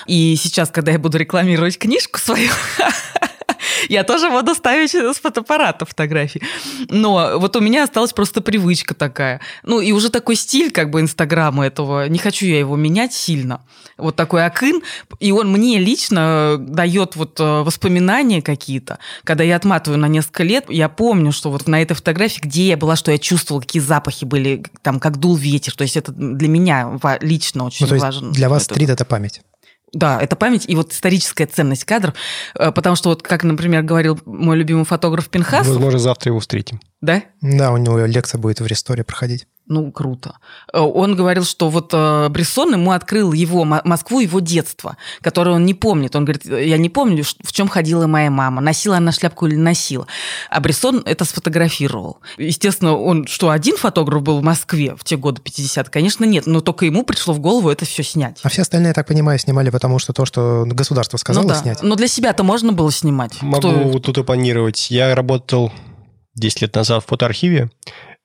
И 0.07 0.37
сейчас, 0.37 0.71
когда 0.71 0.93
я 0.93 0.99
буду 0.99 1.19
рекламировать 1.19 1.77
книжку 1.77 2.19
свою, 2.19 2.49
я 3.89 4.05
тоже 4.05 4.31
буду 4.31 4.55
ставить 4.55 4.95
с 4.95 5.19
фотоаппарата 5.21 5.85
фотографии. 5.87 6.43
Но 6.89 7.39
вот 7.39 7.57
у 7.57 7.61
меня 7.61 7.85
осталась 7.85 8.13
просто 8.13 8.41
привычка 8.41 8.95
такая. 8.95 9.41
Ну, 9.63 9.81
и 9.81 9.93
уже 9.93 10.11
такой 10.11 10.37
стиль 10.37 10.71
как 10.71 10.91
бы 10.91 11.01
Инстаграма 11.01 11.67
этого. 11.67 12.09
Не 12.09 12.19
хочу 12.19 12.47
я 12.47 12.59
его 12.59 12.77
менять 12.77 13.13
сильно. 13.13 13.63
Вот 13.97 14.17
такой 14.17 14.45
акын. 14.45 14.83
И 15.21 15.33
он 15.33 15.51
мне 15.53 15.79
лично 15.79 16.57
дает 16.59 17.17
вот 17.17 17.39
э, 17.41 17.63
воспоминания 17.63 18.43
какие-то. 18.43 18.99
Когда 19.25 19.45
я 19.45 19.57
отматываю 19.57 19.99
на 19.99 20.07
несколько 20.07 20.43
лет, 20.45 20.67
я 20.69 20.89
помню, 20.89 21.33
что 21.33 21.51
вот 21.51 21.67
на 21.67 21.83
этой 21.83 21.95
фотографии, 21.95 22.41
где 22.41 22.69
я 22.69 22.77
была, 22.77 22.97
что 22.97 23.11
я 23.11 23.19
чувствовала, 23.19 23.61
какие 23.61 23.83
запахи 23.83 24.25
были, 24.25 24.63
там, 24.83 25.01
как 25.01 25.17
дул 25.19 25.37
ветер. 25.37 25.75
То 25.75 25.83
есть 25.83 25.97
это 25.97 26.13
для 26.13 26.49
меня 26.49 26.99
лично 27.21 27.65
очень 27.65 27.87
Ну, 27.89 27.99
важно. 27.99 28.31
для 28.31 28.49
вас 28.49 28.65
стрит— 28.65 28.89
это 28.91 29.05
память. 29.05 29.41
Да, 29.93 30.21
это 30.21 30.37
память 30.37 30.65
и 30.69 30.75
вот 30.75 30.93
историческая 30.93 31.47
ценность 31.47 31.85
кадров, 31.85 32.15
э, 32.55 32.73
потому 32.73 32.97
что 32.97 33.09
вот, 33.11 33.23
как, 33.23 33.45
например, 33.45 33.83
говорил 33.83 34.19
мой 34.27 34.57
любимый 34.57 34.85
фотограф 34.85 35.29
Пинхас, 35.29 35.67
Возможно, 35.67 35.99
завтра 35.99 36.31
его 36.31 36.41
встретим. 36.41 36.81
да, 37.01 37.23
Да, 37.41 37.73
у 37.73 37.77
него 37.77 37.99
лекция 38.07 38.39
будет 38.39 38.61
в 38.61 38.67
ресторе 38.67 39.05
проходить. 39.05 39.47
Ну, 39.69 39.93
круто. 39.93 40.39
Э, 40.73 40.81
Он 40.81 41.15
говорил, 41.15 41.45
что 41.45 41.69
вот 41.69 41.91
э, 41.93 42.29
Брессон 42.31 42.73
ему 42.73 42.93
открыл 42.93 43.33
его 43.33 43.65
Мо- 43.65 43.83
Москву, 43.85 44.21
его 44.21 44.41
детство, 44.41 44.97
которое 45.21 45.53
он 45.57 45.67
не 45.67 45.75
помнит. 45.75 46.17
Он 46.17 46.25
говорит, 46.25 46.47
я 46.47 46.79
не 46.79 46.89
помню, 46.89 47.23
в 47.23 47.53
чем 47.53 47.69
ходила 47.69 48.07
моя 48.07 48.31
мама, 48.31 48.61
носила 48.63 48.97
она 48.97 49.13
шляпку 49.13 49.47
или 49.47 49.57
носила. 49.57 50.07
А 50.51 50.61
Брессон 50.61 51.03
это 51.05 51.25
сфотографировал. 51.25 52.21
Естественно, 52.39 52.97
он 52.97 53.27
что, 53.27 53.51
один 53.51 53.77
фотограф 53.77 54.23
был 54.23 54.41
в 54.41 54.43
Москве 54.43 54.97
в 54.97 55.05
те 55.05 55.17
годы 55.17 55.41
50 55.43 55.91
Конечно, 55.91 56.25
нет, 56.25 56.47
но 56.47 56.61
только 56.61 56.87
ему 56.87 57.05
пришло 57.05 57.35
в 57.35 57.41
голову 57.41 57.69
это 57.69 57.85
все 57.85 58.03
снять. 58.03 58.41
А 58.43 58.49
все 58.49 58.63
остальные, 58.63 58.89
я 58.89 58.95
так 58.95 59.07
понимаю, 59.07 59.39
снимали 59.39 59.71
потому, 59.71 59.99
что 59.99 60.13
то, 60.13 60.25
что 60.25 60.65
государство 60.67 61.19
сказало 61.19 61.43
ну 61.43 61.49
да. 61.51 61.55
снять. 61.57 61.83
Но 61.83 61.95
для 61.95 62.09
себя-то 62.09 62.43
можно 62.43 62.73
было 62.73 62.91
снимать. 62.91 63.41
Могу 63.43 63.59
Кто- 63.59 63.99
тут 63.99 64.19
оппонировать. 64.19 64.91
Я 64.91 65.15
работал 65.15 65.73
10 66.37 66.63
лет 66.63 66.75
назад 66.75 67.05
в 67.05 67.09
фотоархиве 67.09 67.71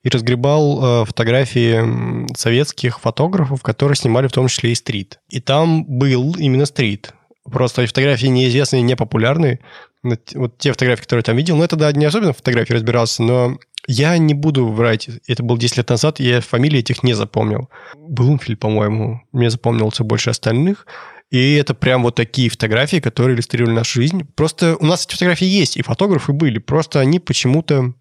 и 0.04 0.08
разгребал 0.10 1.02
э, 1.02 1.04
фотографии 1.06 2.28
советских 2.36 3.00
фотографов, 3.00 3.62
которые 3.62 3.96
снимали 3.96 4.28
в 4.28 4.32
том 4.32 4.46
числе 4.48 4.70
и 4.70 4.74
стрит. 4.76 5.18
И 5.30 5.40
там 5.40 5.84
был 5.84 6.34
именно 6.38 6.66
стрит. 6.66 7.12
Просто 7.44 7.86
фотографии 7.86 8.26
неизвестные, 8.26 8.82
непопулярные. 8.82 9.60
Но 10.02 10.16
т- 10.16 10.38
Вот 10.38 10.58
те 10.58 10.72
фотографии, 10.72 11.02
которые 11.02 11.20
я 11.20 11.24
там 11.24 11.36
видел, 11.36 11.56
ну, 11.56 11.64
это, 11.64 11.76
да, 11.76 11.90
не 11.92 12.04
особенно 12.04 12.32
фотографии 12.34 12.74
разбирался, 12.74 13.22
но 13.22 13.58
я 13.86 14.16
не 14.18 14.34
буду 14.34 14.66
врать. 14.68 15.08
Это 15.26 15.42
было 15.42 15.58
10 15.58 15.78
лет 15.78 15.88
назад, 15.88 16.20
я 16.20 16.40
фамилии 16.40 16.78
этих 16.80 17.02
не 17.02 17.14
запомнил. 17.14 17.68
Блумфиль, 17.96 18.56
по-моему, 18.56 19.22
мне 19.32 19.50
запомнился 19.50 20.04
больше 20.04 20.30
остальных. 20.30 20.86
И 21.30 21.54
это 21.54 21.74
прям 21.74 22.02
вот 22.02 22.14
такие 22.14 22.48
фотографии, 22.50 23.00
которые 23.00 23.34
иллюстрировали 23.34 23.74
нашу 23.74 24.00
жизнь. 24.00 24.24
Просто 24.36 24.76
у 24.76 24.84
нас 24.86 25.04
эти 25.06 25.12
фотографии 25.14 25.46
есть, 25.46 25.76
и 25.78 25.82
фотографы 25.82 26.32
были. 26.32 26.58
Просто 26.58 27.00
они 27.00 27.18
почему-то 27.18 27.94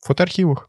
в 0.00 0.06
фотоархивах, 0.06 0.68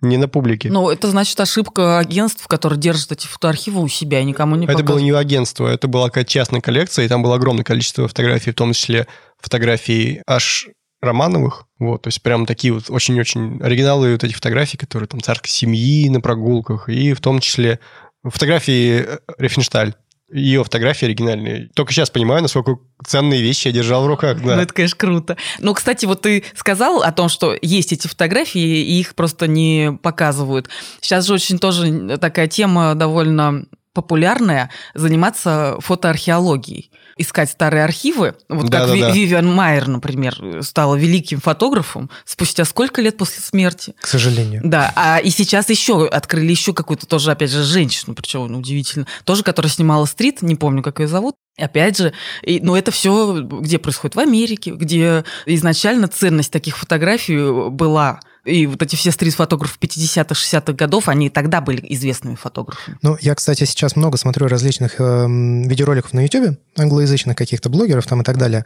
не 0.00 0.16
на 0.16 0.28
публике. 0.28 0.70
Ну, 0.70 0.90
это 0.90 1.08
значит 1.08 1.38
ошибка 1.40 1.98
агентств, 1.98 2.46
которые 2.46 2.78
держат 2.78 3.12
эти 3.12 3.26
фотоархивы 3.26 3.82
у 3.82 3.88
себя 3.88 4.20
и 4.20 4.24
никому 4.24 4.56
не 4.56 4.64
это 4.64 4.72
было 4.72 4.82
показывают. 4.82 5.04
не 5.04 5.10
агентство, 5.12 5.66
это 5.66 5.88
была 5.88 6.08
какая-то 6.08 6.30
частная 6.30 6.60
коллекция, 6.60 7.04
и 7.04 7.08
там 7.08 7.22
было 7.22 7.36
огромное 7.36 7.64
количество 7.64 8.08
фотографий, 8.08 8.52
в 8.52 8.54
том 8.54 8.72
числе 8.72 9.06
фотографий 9.40 10.22
аж 10.26 10.68
Романовых, 11.02 11.66
вот, 11.78 12.02
то 12.02 12.08
есть 12.08 12.22
прям 12.22 12.44
такие 12.44 12.74
вот 12.74 12.90
очень-очень 12.90 13.58
оригиналы 13.62 14.12
вот 14.12 14.24
эти 14.24 14.34
фотографии, 14.34 14.76
которые 14.76 15.08
там 15.08 15.22
царской 15.22 15.48
семьи 15.48 16.08
на 16.10 16.20
прогулках, 16.20 16.90
и 16.90 17.14
в 17.14 17.20
том 17.20 17.40
числе 17.40 17.80
фотографии 18.22 19.06
э, 19.06 19.18
Рефеншталь, 19.38 19.94
ее 20.32 20.64
фотографии 20.64 21.06
оригинальные. 21.06 21.70
Только 21.74 21.92
сейчас 21.92 22.10
понимаю, 22.10 22.42
насколько 22.42 22.76
ценные 23.04 23.42
вещи 23.42 23.68
я 23.68 23.72
держал 23.72 24.04
в 24.04 24.06
руках, 24.06 24.42
да. 24.42 24.56
Ну, 24.56 24.62
это, 24.62 24.72
конечно, 24.72 24.96
круто. 24.96 25.36
Ну, 25.58 25.74
кстати, 25.74 26.06
вот 26.06 26.22
ты 26.22 26.44
сказал 26.54 27.02
о 27.02 27.12
том, 27.12 27.28
что 27.28 27.56
есть 27.60 27.92
эти 27.92 28.06
фотографии, 28.06 28.60
и 28.60 29.00
их 29.00 29.14
просто 29.14 29.46
не 29.46 29.98
показывают. 30.02 30.68
Сейчас 31.00 31.26
же 31.26 31.34
очень 31.34 31.58
тоже 31.58 32.18
такая 32.18 32.46
тема 32.46 32.94
довольно 32.94 33.64
популярная 33.92 34.70
заниматься 34.94 35.76
фотоархеологией. 35.80 36.90
Искать 37.20 37.50
старые 37.50 37.84
архивы. 37.84 38.34
Вот 38.48 38.62
как 38.62 38.70
Да-да-да. 38.70 39.10
Ви- 39.10 39.20
Вивиан 39.20 39.52
Майер, 39.52 39.88
например, 39.88 40.62
стала 40.62 40.94
великим 40.94 41.40
фотографом 41.40 42.08
спустя 42.24 42.64
сколько 42.64 43.02
лет 43.02 43.16
после 43.16 43.42
смерти? 43.42 43.94
К 44.00 44.06
сожалению. 44.06 44.62
Да, 44.64 44.92
а 44.96 45.18
и 45.18 45.30
сейчас 45.30 45.68
еще 45.68 46.06
открыли 46.06 46.50
еще 46.50 46.72
какую-то 46.72 47.06
тоже, 47.06 47.30
опять 47.30 47.50
же, 47.50 47.62
женщину, 47.62 48.14
причем 48.14 48.46
ну, 48.46 48.58
удивительно, 48.58 49.06
тоже, 49.24 49.42
которая 49.42 49.70
снимала 49.70 50.06
стрит, 50.06 50.42
не 50.42 50.56
помню, 50.56 50.82
как 50.82 51.00
ее 51.00 51.08
зовут. 51.08 51.34
Опять 51.58 51.98
же, 51.98 52.12
и, 52.42 52.60
но 52.60 52.76
это 52.76 52.90
все 52.90 53.42
где 53.42 53.78
происходит? 53.78 54.16
В 54.16 54.20
Америке, 54.20 54.70
где 54.70 55.24
изначально 55.46 56.08
ценность 56.08 56.50
таких 56.52 56.78
фотографий 56.78 57.70
была. 57.70 58.20
И 58.46 58.66
вот 58.66 58.80
эти 58.82 58.96
все 58.96 59.10
стрит-фотографы 59.10 59.76
50-х, 59.78 60.34
60-х 60.34 60.72
годов, 60.72 61.08
они 61.08 61.26
и 61.26 61.28
тогда 61.28 61.60
были 61.60 61.84
известными 61.90 62.36
фотографами. 62.36 62.96
Ну, 63.02 63.18
я, 63.20 63.34
кстати, 63.34 63.64
сейчас 63.64 63.96
много 63.96 64.16
смотрю 64.16 64.46
различных 64.48 64.98
эм, 64.98 65.64
видеороликов 65.64 66.14
на 66.14 66.22
YouTube, 66.22 66.58
англоязычных 66.78 67.09
каких-то 67.34 67.68
блогеров 67.68 68.06
там 68.06 68.22
и 68.22 68.24
так 68.24 68.38
далее, 68.38 68.64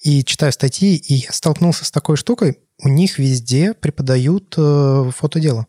и 0.00 0.24
читаю 0.24 0.52
статьи, 0.52 0.96
и 0.96 1.14
я 1.14 1.32
столкнулся 1.32 1.84
с 1.84 1.90
такой 1.90 2.16
штукой. 2.16 2.58
У 2.82 2.88
них 2.88 3.18
везде 3.18 3.74
преподают 3.74 4.54
э, 4.56 5.10
фотодело. 5.14 5.66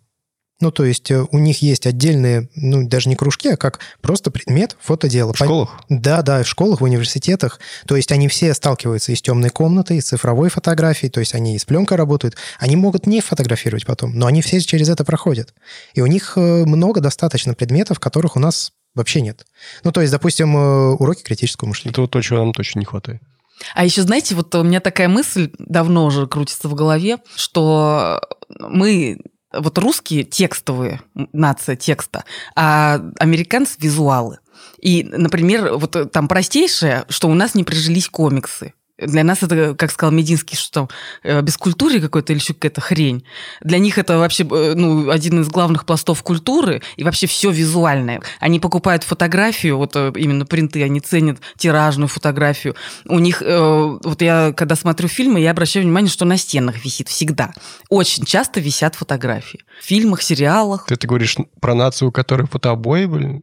Ну, 0.62 0.72
то 0.72 0.86
есть 0.86 1.12
э, 1.12 1.26
у 1.32 1.38
них 1.38 1.62
есть 1.62 1.86
отдельные, 1.86 2.50
ну, 2.56 2.88
даже 2.88 3.10
не 3.10 3.16
кружки, 3.16 3.50
а 3.50 3.58
как 3.58 3.80
просто 4.02 4.32
предмет 4.32 4.78
фотодела. 4.80 5.34
В 5.34 5.38
школах? 5.38 5.82
Да, 5.90 6.22
да, 6.22 6.44
в 6.44 6.48
школах, 6.48 6.80
в 6.80 6.84
университетах. 6.86 7.60
То 7.88 7.98
есть 7.98 8.12
они 8.14 8.30
все 8.30 8.54
сталкиваются 8.54 9.12
и 9.12 9.16
с 9.16 9.22
темной 9.22 9.50
комнатой, 9.50 9.98
и 9.98 10.02
с 10.02 10.06
цифровой 10.06 10.50
фотографией, 10.50 11.12
то 11.12 11.20
есть 11.20 11.36
они 11.36 11.56
и 11.56 11.60
с 11.60 11.66
пленкой 11.66 11.98
работают. 11.98 12.36
Они 12.58 12.78
могут 12.78 13.06
не 13.06 13.20
фотографировать 13.20 13.86
потом, 13.86 14.18
но 14.18 14.28
они 14.28 14.42
все 14.42 14.62
через 14.62 14.88
это 14.88 15.04
проходят. 15.04 15.54
И 15.94 16.02
у 16.02 16.08
них 16.08 16.34
э, 16.38 16.66
много 16.66 17.02
достаточно 17.02 17.54
предметов, 17.54 18.00
которых 18.00 18.38
у 18.38 18.40
нас 18.40 18.72
вообще 18.96 19.22
нет. 19.22 19.46
Ну, 19.84 19.92
то 19.92 20.02
есть, 20.02 20.12
допустим, 20.12 20.58
э, 20.58 20.92
уроки 20.94 21.22
критического 21.24 21.70
мышления. 21.70 21.92
Это 21.92 22.02
вот 22.02 22.12
то, 22.12 22.22
чего 22.22 22.40
нам 22.40 22.54
точно 22.54 22.80
не 22.80 22.86
хватает. 22.86 23.22
А 23.74 23.86
еще, 23.86 24.02
знаете, 24.02 24.36
вот 24.36 24.54
у 24.56 24.64
меня 24.64 24.80
такая 24.80 25.08
мысль 25.08 25.52
давно 25.60 26.06
уже 26.06 26.28
крутится 26.28 26.68
в 26.68 26.76
голове, 26.76 27.18
что 27.36 28.22
мы 28.50 29.20
вот 29.54 29.78
русские 29.78 30.24
текстовые, 30.24 31.02
нация 31.14 31.76
текста, 31.76 32.26
а 32.56 33.02
американцы 33.20 33.76
визуалы. 33.80 34.40
И, 34.82 35.04
например, 35.04 35.78
вот 35.78 36.12
там 36.12 36.28
простейшее, 36.28 37.06
что 37.10 37.30
у 37.30 37.34
нас 37.34 37.56
не 37.56 37.64
прижились 37.64 38.10
комиксы. 38.10 38.74
Для 38.98 39.24
нас 39.24 39.44
это, 39.44 39.76
как 39.76 39.92
сказал 39.92 40.14
Мединский, 40.14 40.56
что 40.56 40.72
там 40.72 40.90
э, 41.24 41.42
бескультурье 41.42 42.00
какое-то 42.00 42.32
или 42.32 42.40
еще 42.40 42.54
какая-то 42.54 42.80
хрень. 42.80 43.26
Для 43.62 43.78
них 43.78 43.98
это 43.98 44.18
вообще 44.18 44.44
э, 44.44 44.74
ну, 44.76 45.10
один 45.10 45.42
из 45.42 45.50
главных 45.50 45.86
пластов 45.86 46.24
культуры 46.24 46.82
и 46.96 47.04
вообще 47.04 47.28
все 47.28 47.52
визуальное. 47.52 48.22
Они 48.40 48.60
покупают 48.60 49.04
фотографию, 49.04 49.78
вот 49.78 49.96
э, 49.96 50.14
именно 50.16 50.46
принты, 50.46 50.82
они 50.84 51.02
ценят 51.02 51.40
тиражную 51.58 52.08
фотографию. 52.08 52.76
У 53.06 53.20
них, 53.20 53.42
вот 53.42 54.22
я 54.22 54.54
когда 54.56 54.76
смотрю 54.76 55.08
фильмы, 55.08 55.42
я 55.42 55.52
обращаю 55.52 55.86
внимание, 55.86 56.10
что 56.10 56.26
на 56.26 56.38
стенах 56.38 56.84
висит 56.84 57.10
всегда. 57.10 57.54
Очень 57.90 58.26
часто 58.26 58.60
висят 58.60 58.96
фотографии. 58.96 59.60
В 59.82 59.86
фильмах, 59.86 60.22
сериалах. 60.22 60.86
Ты, 60.88 60.96
ты 60.96 61.08
говоришь 61.08 61.36
про 61.60 61.76
нацию, 61.76 62.10
у 62.10 62.12
которой 62.12 62.48
фотообои 62.48 63.06
были? 63.06 63.42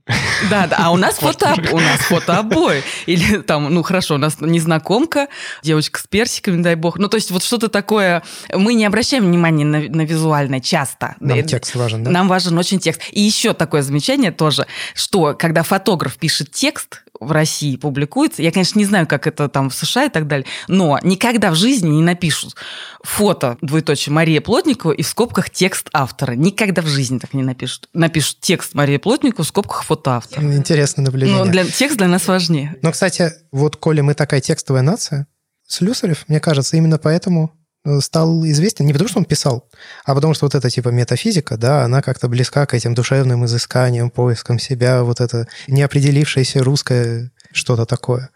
Да, 0.50 0.66
да, 0.66 0.76
а 0.78 0.90
у 0.90 0.96
нас 0.96 1.14
фото, 1.18 1.54
у 1.72 1.78
нас 1.78 2.00
фотообои. 2.00 2.82
Или 3.06 3.38
там, 3.38 3.72
ну 3.72 3.82
хорошо, 3.82 4.14
у 4.14 4.18
нас 4.18 4.40
незнакомка, 4.40 5.28
девочка 5.62 6.00
с 6.00 6.06
персиками, 6.06 6.62
дай 6.62 6.74
бог. 6.74 6.98
Ну, 6.98 7.08
то 7.08 7.16
есть 7.16 7.30
вот 7.30 7.42
что-то 7.42 7.68
такое... 7.68 8.22
Мы 8.52 8.74
не 8.74 8.84
обращаем 8.84 9.24
внимания 9.24 9.64
на, 9.64 9.80
на 9.80 10.02
визуальное 10.02 10.60
часто. 10.60 11.16
Нам 11.20 11.38
э, 11.38 11.42
текст 11.42 11.74
важен, 11.74 12.04
да? 12.04 12.10
Нам 12.10 12.28
важен 12.28 12.56
очень 12.58 12.78
текст. 12.78 13.02
И 13.10 13.20
еще 13.20 13.54
такое 13.54 13.82
замечание 13.82 14.32
тоже, 14.32 14.66
что 14.94 15.34
когда 15.38 15.62
фотограф 15.62 16.16
пишет 16.16 16.50
текст, 16.50 17.01
в 17.24 17.32
России 17.32 17.76
публикуется, 17.76 18.42
я, 18.42 18.52
конечно, 18.52 18.78
не 18.78 18.84
знаю, 18.84 19.06
как 19.06 19.26
это 19.26 19.48
там 19.48 19.70
в 19.70 19.74
США 19.74 20.06
и 20.06 20.08
так 20.08 20.26
далее, 20.26 20.46
но 20.68 20.98
никогда 21.02 21.50
в 21.50 21.54
жизни 21.54 21.88
не 21.88 22.02
напишут 22.02 22.54
фото, 23.02 23.58
двоеточие, 23.60 24.12
Мария 24.12 24.40
Плотникова 24.40 24.92
и 24.92 25.02
в 25.02 25.06
скобках 25.06 25.50
текст 25.50 25.88
автора. 25.92 26.32
Никогда 26.32 26.82
в 26.82 26.86
жизни 26.86 27.18
так 27.18 27.34
не 27.34 27.42
напишут. 27.42 27.88
Напишут 27.92 28.38
текст 28.40 28.74
Мария 28.74 28.98
Плотникова 28.98 29.44
в 29.44 29.48
скобках 29.48 29.84
фото 29.84 30.16
автора. 30.16 30.42
Интересное 30.54 31.04
наблюдение. 31.04 31.44
Но 31.44 31.50
для, 31.50 31.64
текст 31.64 31.96
для 31.96 32.08
нас 32.08 32.26
важнее. 32.26 32.76
Но, 32.82 32.92
кстати, 32.92 33.32
вот 33.50 33.76
коли 33.76 34.00
мы 34.00 34.14
такая 34.14 34.40
текстовая 34.40 34.82
нация, 34.82 35.26
Слюсарев, 35.66 36.28
мне 36.28 36.38
кажется, 36.40 36.76
именно 36.76 36.98
поэтому 36.98 37.52
стал 38.00 38.44
известен 38.46 38.86
не 38.86 38.92
потому, 38.92 39.08
что 39.08 39.18
он 39.18 39.24
писал, 39.24 39.68
а 40.04 40.14
потому 40.14 40.34
что 40.34 40.46
вот 40.46 40.54
эта 40.54 40.70
типа 40.70 40.90
метафизика, 40.90 41.56
да, 41.56 41.84
она 41.84 42.02
как-то 42.02 42.28
близка 42.28 42.66
к 42.66 42.74
этим 42.74 42.94
душевным 42.94 43.44
изысканиям, 43.44 44.10
поискам 44.10 44.58
себя, 44.58 45.02
вот 45.02 45.20
это 45.20 45.48
неопределившееся 45.66 46.62
русское 46.62 47.30
что-то 47.52 47.84
такое. 47.84 48.30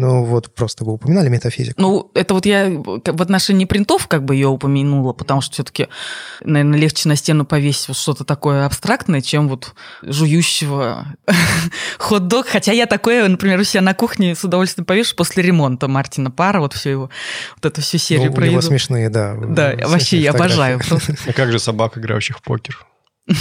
Ну, 0.00 0.22
вот 0.22 0.54
просто 0.54 0.84
вы 0.84 0.92
упоминали 0.92 1.28
метафизику. 1.28 1.82
Ну, 1.82 2.12
это 2.14 2.32
вот 2.32 2.46
я 2.46 2.70
в 2.70 3.20
отношении 3.20 3.64
принтов 3.64 4.06
как 4.06 4.24
бы 4.24 4.36
ее 4.36 4.46
упомянула, 4.46 5.12
потому 5.12 5.40
что 5.40 5.54
все-таки, 5.54 5.88
наверное, 6.44 6.78
легче 6.78 7.08
на 7.08 7.16
стену 7.16 7.44
повесить 7.44 7.88
вот 7.88 7.96
что-то 7.96 8.24
такое 8.24 8.64
абстрактное, 8.64 9.20
чем 9.20 9.48
вот 9.48 9.74
жующего 10.02 11.04
хот-дог. 11.98 12.46
Хотя 12.46 12.70
я 12.70 12.86
такое, 12.86 13.26
например, 13.26 13.58
у 13.58 13.64
себя 13.64 13.80
на 13.80 13.92
кухне 13.92 14.36
с 14.36 14.44
удовольствием 14.44 14.86
повешу 14.86 15.16
после 15.16 15.42
ремонта 15.42 15.88
Мартина 15.88 16.30
Пара, 16.30 16.60
вот 16.60 16.74
все 16.74 16.90
его, 16.90 17.10
вот 17.56 17.66
эту 17.66 17.80
всю 17.82 17.98
серию 17.98 18.28
ну, 18.28 18.36
про 18.36 18.46
у 18.46 18.50
него 18.50 18.60
смешные, 18.60 19.10
да. 19.10 19.34
Да, 19.34 19.74
вообще 19.84 20.18
я 20.18 20.30
обожаю. 20.30 20.80
А 21.26 21.32
как 21.32 21.50
же 21.50 21.58
собак, 21.58 21.98
играющих 21.98 22.38
в 22.38 22.42
покер? 22.42 22.86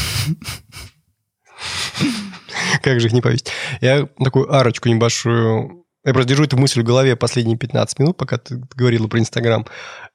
Как 2.81 2.99
же 2.99 3.07
их 3.07 3.13
не 3.13 3.21
повесить? 3.21 3.51
Я 3.81 4.07
такую 4.23 4.53
арочку 4.53 4.89
небольшую 4.89 5.86
я 6.07 6.13
просто 6.13 6.29
держу 6.29 6.45
эту 6.45 6.57
мысль 6.57 6.81
в 6.81 6.85
голове 6.85 7.17
последние 7.17 7.57
15 7.57 7.99
минут, 7.99 8.15
пока 8.15 8.38
ты 8.38 8.61
говорила 8.75 9.07
про 9.07 9.19
Инстаграм. 9.19 9.65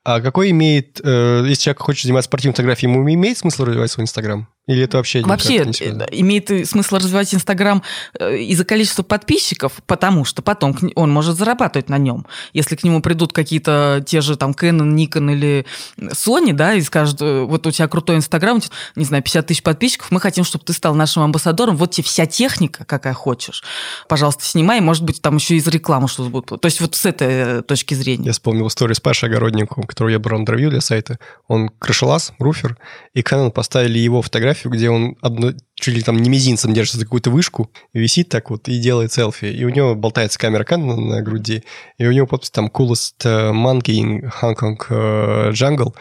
А 0.04 0.20
какой 0.20 0.50
имеет, 0.50 1.00
э, 1.04 1.44
если 1.46 1.64
человек 1.64 1.80
хочет 1.80 2.02
заниматься 2.02 2.26
спортивной 2.26 2.54
фотографией, 2.54 2.90
ему 2.90 3.08
имеет 3.08 3.38
смысл 3.38 3.64
развивать 3.64 3.90
свой 3.90 4.02
Инстаграм? 4.02 4.48
Или 4.66 4.84
это 4.84 4.96
вообще 4.96 5.22
Вообще 5.22 5.58
э, 5.58 6.06
имеет 6.12 6.68
смысл 6.68 6.96
развивать 6.96 7.32
Инстаграм 7.34 7.82
э, 8.18 8.36
из-за 8.38 8.64
количества 8.64 9.04
подписчиков, 9.04 9.74
потому 9.86 10.24
что 10.24 10.42
потом 10.42 10.76
он 10.96 11.10
может 11.10 11.36
зарабатывать 11.36 11.88
на 11.88 11.98
нем. 11.98 12.26
Если 12.52 12.74
к 12.74 12.82
нему 12.82 13.00
придут 13.00 13.32
какие-то 13.32 14.02
те 14.04 14.20
же 14.20 14.36
там 14.36 14.52
Canon, 14.52 14.92
Nikon 14.92 15.32
или 15.32 15.66
Sony, 15.98 16.52
да, 16.52 16.74
и 16.74 16.80
скажут, 16.80 17.20
вот 17.20 17.66
у 17.66 17.70
тебя 17.70 17.86
крутой 17.86 18.16
Инстаграм, 18.16 18.60
не 18.96 19.04
знаю, 19.04 19.22
50 19.22 19.46
тысяч 19.46 19.62
подписчиков, 19.62 20.10
мы 20.10 20.20
хотим, 20.20 20.42
чтобы 20.42 20.64
ты 20.64 20.72
стал 20.72 20.94
нашим 20.94 21.22
амбассадором, 21.22 21.76
вот 21.76 21.92
тебе 21.92 22.04
вся 22.04 22.26
техника, 22.26 22.84
какая 22.84 23.14
хочешь. 23.14 23.62
Пожалуйста, 24.08 24.44
снимай, 24.44 24.80
может 24.80 25.04
быть, 25.04 25.22
там 25.22 25.36
еще 25.36 25.56
из 25.56 25.66
рекламы 25.68 26.08
что-то 26.08 26.30
будет. 26.30 26.46
То 26.46 26.66
есть 26.66 26.80
вот 26.80 26.94
с 26.96 27.04
этой 27.04 27.62
точки 27.62 27.94
зрения. 27.94 28.26
Я 28.26 28.32
вспомнил 28.32 28.66
историю 28.68 28.94
с 28.94 29.00
Пашей 29.00 29.28
Огородником, 29.28 29.84
которого 29.92 30.10
я 30.10 30.18
брал 30.18 30.40
интервью 30.40 30.70
для 30.70 30.80
сайта. 30.80 31.18
Он 31.48 31.68
крышелаз, 31.68 32.32
руфер, 32.38 32.76
и 33.14 33.20
Canon 33.20 33.50
поставили 33.50 33.98
его 33.98 34.22
фотографию, 34.22 34.72
где 34.72 34.90
он 34.90 35.16
одно, 35.20 35.52
чуть 35.74 35.94
ли 35.94 36.02
там 36.02 36.18
не 36.18 36.30
мизинцем 36.30 36.74
держится 36.74 36.98
за 36.98 37.04
какую-то 37.04 37.30
вышку, 37.30 37.70
висит 37.92 38.28
так 38.28 38.50
вот 38.50 38.68
и 38.68 38.78
делает 38.78 39.12
селфи. 39.12 39.46
И 39.46 39.64
у 39.64 39.68
него 39.68 39.94
болтается 39.94 40.38
камера 40.38 40.64
Canon 40.64 40.96
на 40.96 41.22
груди, 41.22 41.64
и 41.98 42.06
у 42.06 42.12
него 42.12 42.26
подпись 42.26 42.50
там 42.50 42.66
«Coolest 42.66 43.24
э, 43.24 43.52
monkey 43.52 44.00
in 44.00 44.32
Hong 44.40 44.56
Kong 44.56 44.76
э, 44.88 45.50
jungle». 45.52 45.94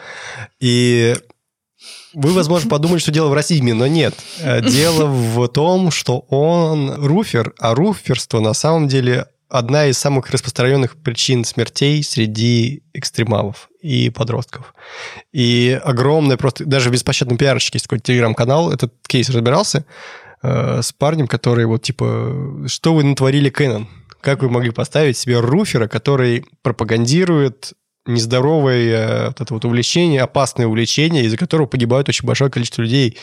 И 0.60 1.14
вы, 2.14 2.32
возможно, 2.32 2.68
подумали, 2.68 2.98
что 2.98 3.10
дело 3.10 3.28
в 3.28 3.34
расизме, 3.34 3.74
но 3.74 3.86
нет. 3.86 4.14
Э, 4.40 4.60
дело 4.60 5.06
в 5.06 5.48
том, 5.48 5.90
что 5.90 6.20
он 6.28 6.90
руфер, 7.04 7.54
а 7.58 7.74
руферство 7.74 8.40
на 8.40 8.52
самом 8.52 8.88
деле 8.88 9.26
одна 9.52 9.86
из 9.86 9.98
самых 9.98 10.30
распространенных 10.30 10.96
причин 10.96 11.44
смертей 11.44 12.02
среди 12.02 12.82
экстремалов 12.94 13.68
и 13.82 14.08
подростков. 14.08 14.74
И 15.30 15.78
огромное 15.84 16.38
просто, 16.38 16.64
даже 16.64 16.88
в 16.88 16.92
беспощадном 16.92 17.36
пиарщике 17.36 17.76
есть 17.76 17.86
какой-то 17.86 18.04
телеграм-канал, 18.04 18.72
этот 18.72 18.94
кейс 19.06 19.28
разбирался 19.28 19.84
э, 20.42 20.80
с 20.80 20.92
парнем, 20.92 21.28
который 21.28 21.66
вот 21.66 21.82
типа, 21.82 22.64
что 22.66 22.94
вы 22.94 23.04
натворили 23.04 23.50
Кэнон? 23.50 23.88
Как 24.22 24.42
вы 24.42 24.48
могли 24.48 24.70
поставить 24.70 25.18
себе 25.18 25.38
руфера, 25.38 25.86
который 25.86 26.46
пропагандирует 26.62 27.74
нездоровое 28.06 29.28
вот 29.28 29.40
это 29.40 29.54
вот 29.54 29.64
увлечение, 29.64 30.22
опасное 30.22 30.66
увлечение, 30.66 31.24
из-за 31.24 31.36
которого 31.36 31.66
погибает 31.66 32.08
очень 32.08 32.26
большое 32.26 32.50
количество 32.50 32.82
людей. 32.82 33.18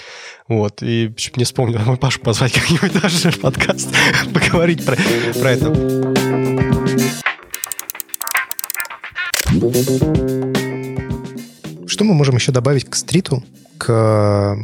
Вот. 0.48 0.82
И 0.82 1.14
чуть 1.18 1.38
не 1.38 1.44
вспомнил, 1.44 1.98
Пашу 1.98 2.20
позвать 2.22 2.54
как-нибудь 2.54 2.94
даже 3.02 3.32
в 3.32 3.40
подкаст, 3.40 3.94
поговорить 4.34 4.86
про, 4.86 4.96
про 5.40 5.52
это. 5.52 5.74
Что 11.88 12.04
мы 12.04 12.14
можем 12.14 12.36
еще 12.36 12.52
добавить 12.52 12.86
к 12.86 12.96
стриту, 12.96 13.44
к 13.78 14.58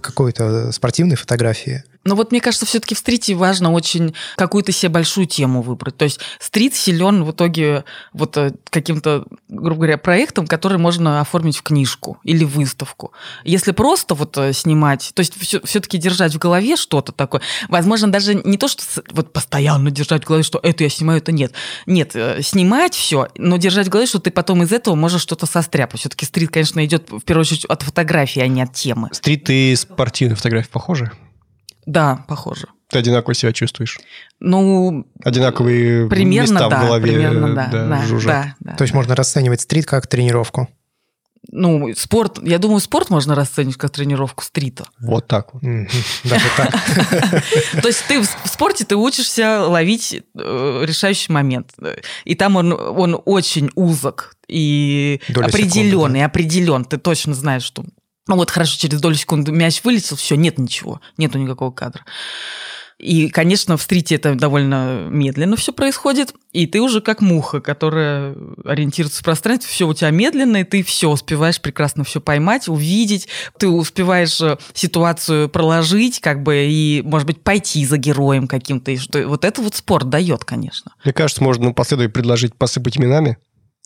какой-то 0.00 0.72
спортивной 0.72 1.16
фотографии? 1.16 1.84
Но 2.08 2.14
вот 2.14 2.30
мне 2.30 2.40
кажется, 2.40 2.64
все-таки 2.64 2.94
в 2.94 2.98
стрите 2.98 3.34
важно 3.34 3.70
очень 3.70 4.14
какую-то 4.36 4.72
себе 4.72 4.88
большую 4.88 5.26
тему 5.26 5.60
выбрать. 5.60 5.96
То 5.96 6.04
есть 6.04 6.20
стрит 6.40 6.74
силен 6.74 7.22
в 7.24 7.32
итоге 7.32 7.84
вот 8.14 8.36
э, 8.38 8.54
каким-то, 8.70 9.26
грубо 9.48 9.80
говоря, 9.80 9.98
проектом, 9.98 10.46
который 10.46 10.78
можно 10.78 11.20
оформить 11.20 11.58
в 11.58 11.62
книжку 11.62 12.18
или 12.22 12.44
выставку. 12.44 13.12
Если 13.44 13.72
просто 13.72 14.14
вот 14.14 14.38
э, 14.38 14.54
снимать, 14.54 15.10
то 15.14 15.20
есть 15.20 15.34
все-таки 15.64 15.98
держать 15.98 16.34
в 16.34 16.38
голове 16.38 16.76
что-то 16.76 17.12
такое, 17.12 17.42
возможно, 17.68 18.10
даже 18.10 18.34
не 18.34 18.56
то, 18.56 18.68
что 18.68 18.82
вот 19.10 19.34
постоянно 19.34 19.90
держать 19.90 20.24
в 20.24 20.26
голове, 20.26 20.44
что 20.44 20.60
это 20.62 20.84
я 20.84 20.90
снимаю, 20.90 21.18
это 21.18 21.32
нет. 21.32 21.52
Нет, 21.84 22.12
э, 22.14 22.40
снимать 22.42 22.94
все, 22.94 23.28
но 23.36 23.58
держать 23.58 23.88
в 23.88 23.90
голове, 23.90 24.06
что 24.06 24.18
ты 24.18 24.30
потом 24.30 24.62
из 24.62 24.72
этого 24.72 24.94
можешь 24.94 25.20
что-то 25.20 25.44
состряпать. 25.44 26.00
Все-таки 26.00 26.24
стрит, 26.24 26.50
конечно, 26.50 26.82
идет 26.86 27.10
в 27.10 27.20
первую 27.20 27.42
очередь 27.42 27.66
от 27.66 27.82
фотографии, 27.82 28.40
а 28.40 28.46
не 28.46 28.62
от 28.62 28.72
темы. 28.72 29.10
Стрит 29.12 29.50
и 29.50 29.76
спортивные 29.92 30.36
фотографии 30.36 30.70
похожи? 30.70 31.12
Да, 31.86 32.24
похоже. 32.28 32.66
Ты 32.90 32.98
одинаково 32.98 33.34
себя 33.34 33.52
чувствуешь? 33.52 33.98
Ну, 34.40 35.06
Одинаковые 35.22 36.08
примерно, 36.08 36.52
места 36.52 36.68
да, 36.68 36.78
в 36.78 36.86
голове 36.86 37.12
примерно, 37.12 37.54
да, 37.54 37.68
да, 37.70 37.86
да, 37.86 38.06
жужжат. 38.06 38.32
да, 38.32 38.54
да, 38.60 38.76
То 38.76 38.82
есть 38.82 38.92
да. 38.92 38.98
можно 38.98 39.14
расценивать 39.14 39.60
стрит 39.60 39.84
как 39.84 40.06
тренировку? 40.06 40.68
Ну, 41.50 41.94
спорт, 41.96 42.38
я 42.42 42.58
думаю, 42.58 42.80
спорт 42.80 43.10
можно 43.10 43.34
расценивать 43.34 43.76
как 43.76 43.90
тренировку 43.90 44.42
стрита. 44.42 44.86
Вот 45.00 45.26
так 45.28 45.54
вот. 45.54 45.62
Даже 45.62 46.44
так. 46.56 46.70
То 47.82 47.88
есть 47.88 48.04
ты 48.06 48.20
в 48.20 48.26
спорте 48.48 48.84
ты 48.84 48.96
учишься 48.96 49.62
ловить 49.66 50.14
э, 50.14 50.84
решающий 50.84 51.32
момент. 51.32 51.72
И 52.24 52.34
там 52.34 52.56
он, 52.56 52.72
он 52.72 53.20
очень 53.24 53.70
узок 53.76 54.34
и 54.46 55.20
определенный, 55.34 56.24
определен. 56.24 56.84
Ты 56.84 56.98
точно 56.98 57.34
знаешь, 57.34 57.62
что 57.62 57.84
ну 58.28 58.36
вот 58.36 58.50
хорошо, 58.50 58.78
через 58.78 59.00
долю 59.00 59.16
секунды 59.16 59.50
мяч 59.50 59.82
вылетел, 59.82 60.16
все, 60.16 60.36
нет 60.36 60.58
ничего, 60.58 61.00
нету 61.16 61.38
никакого 61.38 61.72
кадра. 61.72 62.04
И, 62.98 63.28
конечно, 63.28 63.76
в 63.76 63.82
стрите 63.82 64.16
это 64.16 64.34
довольно 64.34 65.06
медленно 65.08 65.54
все 65.54 65.72
происходит, 65.72 66.34
и 66.52 66.66
ты 66.66 66.80
уже 66.80 67.00
как 67.00 67.20
муха, 67.20 67.60
которая 67.60 68.34
ориентируется 68.64 69.20
в 69.20 69.24
пространстве, 69.24 69.70
все 69.70 69.86
у 69.86 69.94
тебя 69.94 70.10
медленно, 70.10 70.58
и 70.58 70.64
ты 70.64 70.82
все 70.82 71.08
успеваешь 71.08 71.60
прекрасно 71.60 72.02
все 72.02 72.20
поймать, 72.20 72.68
увидеть, 72.68 73.28
ты 73.56 73.68
успеваешь 73.68 74.40
э, 74.40 74.58
ситуацию 74.74 75.48
проложить, 75.48 76.20
как 76.20 76.42
бы, 76.42 76.66
и, 76.68 77.02
может 77.02 77.28
быть, 77.28 77.40
пойти 77.40 77.86
за 77.86 77.98
героем 77.98 78.48
каким-то. 78.48 78.90
И 78.90 78.96
что, 78.96 79.28
вот 79.28 79.44
это 79.44 79.62
вот 79.62 79.76
спорт 79.76 80.08
дает, 80.08 80.44
конечно. 80.44 80.92
Мне 81.04 81.12
кажется, 81.12 81.44
можно 81.44 81.66
напоследок 81.66 82.12
предложить 82.12 82.56
посыпать 82.56 82.98
именами 82.98 83.38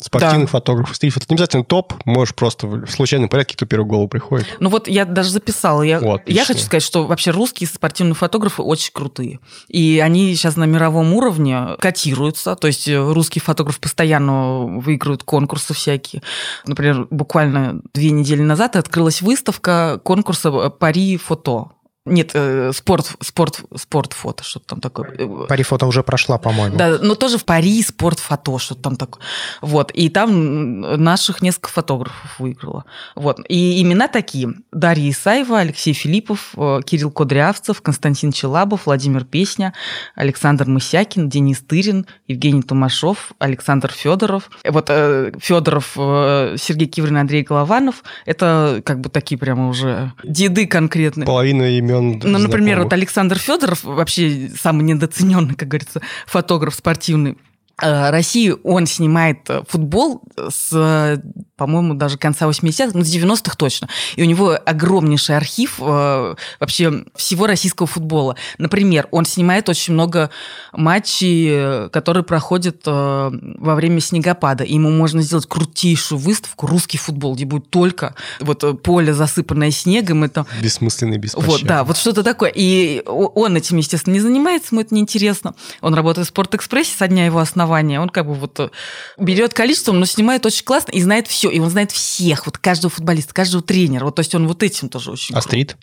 спортивных 0.02 0.46
да. 0.46 0.58
фотографов, 0.58 0.96
стрит-фото. 0.96 1.26
Не 1.28 1.34
обязательно 1.34 1.64
топ, 1.64 1.94
можешь 2.04 2.34
просто 2.34 2.66
в 2.66 2.86
случайном 2.88 3.28
порядке, 3.28 3.54
кто 3.56 3.66
первый 3.66 3.84
в 3.84 3.88
голову 3.88 4.08
приходит. 4.08 4.46
Ну 4.60 4.68
вот 4.68 4.88
я 4.88 5.04
даже 5.04 5.30
записала. 5.30 5.82
Я, 5.82 5.98
О, 5.98 6.20
я 6.26 6.44
хочу 6.44 6.60
сказать, 6.60 6.82
что 6.82 7.06
вообще 7.06 7.30
русские 7.30 7.68
спортивные 7.68 8.14
фотографы 8.14 8.62
очень 8.62 8.92
крутые. 8.92 9.40
И 9.68 10.00
они 10.04 10.34
сейчас 10.34 10.56
на 10.56 10.64
мировом 10.64 11.12
уровне 11.14 11.76
котируются. 11.78 12.56
То 12.56 12.66
есть 12.66 12.88
русский 12.88 13.40
фотограф 13.40 13.80
постоянно 13.80 14.78
выигрывает 14.78 15.22
конкурсы 15.22 15.74
всякие. 15.74 16.22
Например, 16.66 17.06
буквально 17.10 17.80
две 17.94 18.10
недели 18.10 18.42
назад 18.42 18.76
открылась 18.76 19.22
выставка 19.22 20.00
конкурса 20.02 20.50
«Пари 20.70 21.16
фото». 21.16 21.70
Нет, 22.04 22.32
э, 22.34 22.72
спорт, 22.74 23.12
спорт, 23.20 23.60
спорт 23.76 24.12
фото, 24.12 24.42
что-то 24.42 24.66
там 24.66 24.80
такое. 24.80 25.46
Пари 25.46 25.62
фото 25.62 25.86
уже 25.86 26.02
прошла, 26.02 26.36
по-моему. 26.36 26.76
Да, 26.76 26.98
но 27.00 27.14
тоже 27.14 27.38
в 27.38 27.44
Пари 27.44 27.80
спорт 27.80 28.18
фото, 28.18 28.58
что-то 28.58 28.82
там 28.82 28.96
такое. 28.96 29.22
Вот, 29.60 29.92
и 29.92 30.08
там 30.08 30.80
наших 30.80 31.42
несколько 31.42 31.68
фотографов 31.68 32.40
выиграло. 32.40 32.86
Вот, 33.14 33.38
и 33.48 33.80
имена 33.80 34.08
такие. 34.08 34.52
Дарья 34.72 35.10
Исаева, 35.10 35.60
Алексей 35.60 35.92
Филиппов, 35.92 36.54
э, 36.56 36.80
Кирилл 36.84 37.12
Кудрявцев, 37.12 37.80
Константин 37.82 38.32
Челабов, 38.32 38.86
Владимир 38.86 39.24
Песня, 39.24 39.72
Александр 40.16 40.66
Мысякин, 40.66 41.28
Денис 41.28 41.60
Тырин, 41.60 42.06
Евгений 42.26 42.62
Тумашов, 42.62 43.30
Александр 43.38 43.92
Федоров. 43.92 44.50
Вот 44.64 44.86
э, 44.88 45.30
Федоров, 45.38 45.92
Сергей 45.94 46.88
Киврин, 46.88 47.18
Андрей 47.18 47.44
Голованов. 47.44 48.02
Это 48.26 48.82
как 48.84 49.00
бы 49.00 49.08
такие 49.08 49.38
прямо 49.38 49.68
уже 49.68 50.12
деды 50.24 50.66
конкретные. 50.66 51.26
Половина 51.26 51.62
имен 51.78 51.91
имен. 51.98 52.20
Ну, 52.24 52.38
например, 52.38 52.82
вот 52.82 52.92
Александр 52.92 53.38
Федоров, 53.38 53.84
вообще 53.84 54.50
самый 54.60 54.82
недооцененный, 54.82 55.54
как 55.54 55.68
говорится, 55.68 56.00
фотограф 56.26 56.74
спортивный, 56.74 57.36
России 57.78 58.54
он 58.64 58.86
снимает 58.86 59.48
э, 59.48 59.62
футбол 59.68 60.22
с, 60.36 61.20
по-моему, 61.56 61.94
даже 61.94 62.18
конца 62.18 62.46
80-х, 62.46 62.92
ну, 62.94 63.04
с 63.04 63.14
90-х 63.14 63.56
точно. 63.56 63.88
И 64.16 64.22
у 64.22 64.24
него 64.24 64.56
огромнейший 64.64 65.36
архив 65.36 65.78
э, 65.80 66.34
вообще 66.60 67.04
всего 67.16 67.46
российского 67.46 67.86
футбола. 67.86 68.36
Например, 68.58 69.08
он 69.10 69.24
снимает 69.24 69.68
очень 69.68 69.94
много 69.94 70.30
матчей, 70.72 71.88
которые 71.90 72.22
проходят 72.24 72.82
во 72.84 73.74
время 73.74 74.00
снегопада. 74.00 74.64
И 74.64 74.74
ему 74.74 74.90
можно 74.90 75.22
сделать 75.22 75.46
крутейшую 75.46 76.18
выставку 76.18 76.66
«Русский 76.66 76.98
футбол», 76.98 77.34
где 77.34 77.44
будет 77.44 77.70
только 77.70 78.14
вот 78.40 78.82
поле, 78.82 79.12
засыпанное 79.12 79.70
снегом. 79.70 80.24
Это... 80.24 80.46
Бессмысленный, 80.62 81.18
беспощадный. 81.18 81.58
Вот, 81.58 81.66
да, 81.66 81.84
вот 81.84 81.96
что-то 81.96 82.22
такое. 82.22 82.52
И 82.54 83.02
он 83.06 83.56
этим, 83.56 83.78
естественно, 83.78 84.14
не 84.14 84.20
занимается, 84.20 84.68
ему 84.72 84.82
это 84.82 84.94
неинтересно. 84.94 85.54
Он 85.80 85.94
работает 85.94 86.26
в 86.26 86.30
«Спортэкспрессе» 86.30 86.96
со 86.96 87.08
дня 87.08 87.26
его 87.26 87.38
основания 87.38 87.61
основания. 87.62 88.00
Он 88.00 88.08
как 88.08 88.26
бы 88.26 88.34
вот 88.34 88.58
э, 88.60 88.70
берет 89.18 89.54
количеством, 89.54 90.00
но 90.00 90.06
снимает 90.06 90.44
очень 90.46 90.64
классно 90.64 90.90
и 90.92 91.00
знает 91.00 91.28
все. 91.28 91.50
И 91.50 91.58
он 91.60 91.70
знает 91.70 91.92
всех, 91.92 92.46
вот 92.46 92.58
каждого 92.58 92.90
футболиста, 92.90 93.34
каждого 93.34 93.62
тренера. 93.62 94.04
Вот, 94.04 94.16
то 94.16 94.20
есть 94.20 94.34
он 94.34 94.46
вот 94.46 94.62
этим 94.62 94.88
тоже 94.88 95.12
очень... 95.12 95.34
А 95.34 95.40
стрит? 95.40 95.76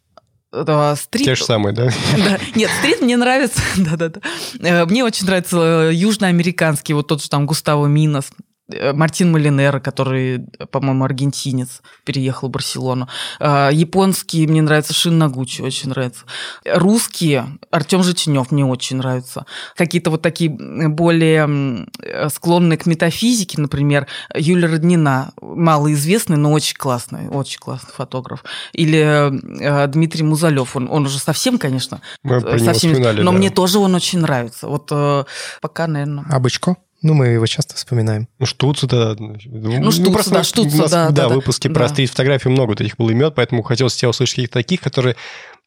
Да, 0.51 0.95
стрит... 0.95 1.26
Те 1.26 1.35
же 1.35 1.43
самые, 1.43 1.73
да? 1.73 1.85
да? 2.18 2.39
Нет, 2.56 2.69
стрит 2.80 3.01
мне 3.01 3.18
нравится, 3.18 3.61
да-да-да. 3.77 4.22
Э, 4.60 4.85
мне 4.85 5.03
очень 5.03 5.26
нравится 5.26 5.89
э, 5.89 5.93
южноамериканский, 5.93 6.93
вот 6.93 7.07
тот 7.07 7.22
же 7.23 7.30
там 7.30 7.45
Густаво 7.45 7.85
Минос. 7.88 8.31
Э, 8.71 8.93
Мартин 8.93 9.31
Малинер, 9.31 9.79
который, 9.79 10.45
по-моему, 10.71 11.05
аргентинец, 11.05 11.81
переехал 12.03 12.49
в 12.49 12.51
Барселону. 12.51 13.07
А, 13.39 13.69
японский 13.71 14.47
мне 14.47 14.61
нравится 14.61 14.93
Шин 14.93 15.17
Нагучи, 15.17 15.61
очень 15.61 15.89
нравится. 15.89 16.25
Русские 16.65 17.57
Артем 17.71 18.03
Житинев 18.03 18.51
мне 18.51 18.65
очень 18.65 18.97
нравится. 18.97 19.45
Какие-то 19.75 20.11
вот 20.11 20.21
такие 20.21 20.49
более 20.49 21.87
склонные 22.29 22.77
к 22.77 22.85
метафизике, 22.85 23.61
например, 23.61 24.07
Юлия 24.35 24.67
Роднина, 24.67 25.31
малоизвестный, 25.41 26.37
но 26.37 26.51
очень 26.51 26.77
классный, 26.77 27.27
очень 27.29 27.59
классный 27.59 27.93
фотограф. 27.93 28.43
Или 28.73 29.31
э, 29.61 29.87
Дмитрий 29.87 30.23
Музалев, 30.23 30.75
он, 30.75 30.87
он 30.89 31.05
уже 31.05 31.19
совсем, 31.19 31.57
конечно, 31.57 32.01
Мы 32.23 32.39
совсем, 32.59 32.93
но 32.93 33.31
да. 33.31 33.31
мне 33.31 33.49
тоже 33.49 33.79
он 33.79 33.95
очень 33.95 34.19
нравится. 34.19 34.67
Вот 34.67 34.89
э, 34.91 35.23
пока, 35.61 35.87
наверное. 35.87 36.25
А 36.29 36.39
Бычко? 36.39 36.77
Ну, 37.01 37.13
мы 37.13 37.27
его 37.27 37.45
часто 37.45 37.76
вспоминаем. 37.76 38.27
Ну, 38.39 38.45
Штуцу, 38.45 38.88
да. 38.88 39.15
Ну, 39.17 39.38
ну 39.45 39.91
Штуцу, 39.91 40.11
просто 40.11 40.31
да, 40.31 40.43
Штуцу, 40.43 40.76
у 40.76 40.80
нас, 40.80 40.91
да. 40.91 41.09
Да, 41.09 41.30
да 41.30 41.35
выпуски 41.35 41.67
да. 41.67 41.73
про 41.73 41.89
стрит-фотографии 41.89 42.49
много 42.49 42.76
таких 42.76 42.97
было 42.97 43.11
имен, 43.11 43.31
поэтому 43.34 43.63
хотелось 43.63 43.95
тебя 43.95 44.09
услышать 44.09 44.35
каких-то 44.35 44.53
таких, 44.53 44.81
которые 44.81 45.15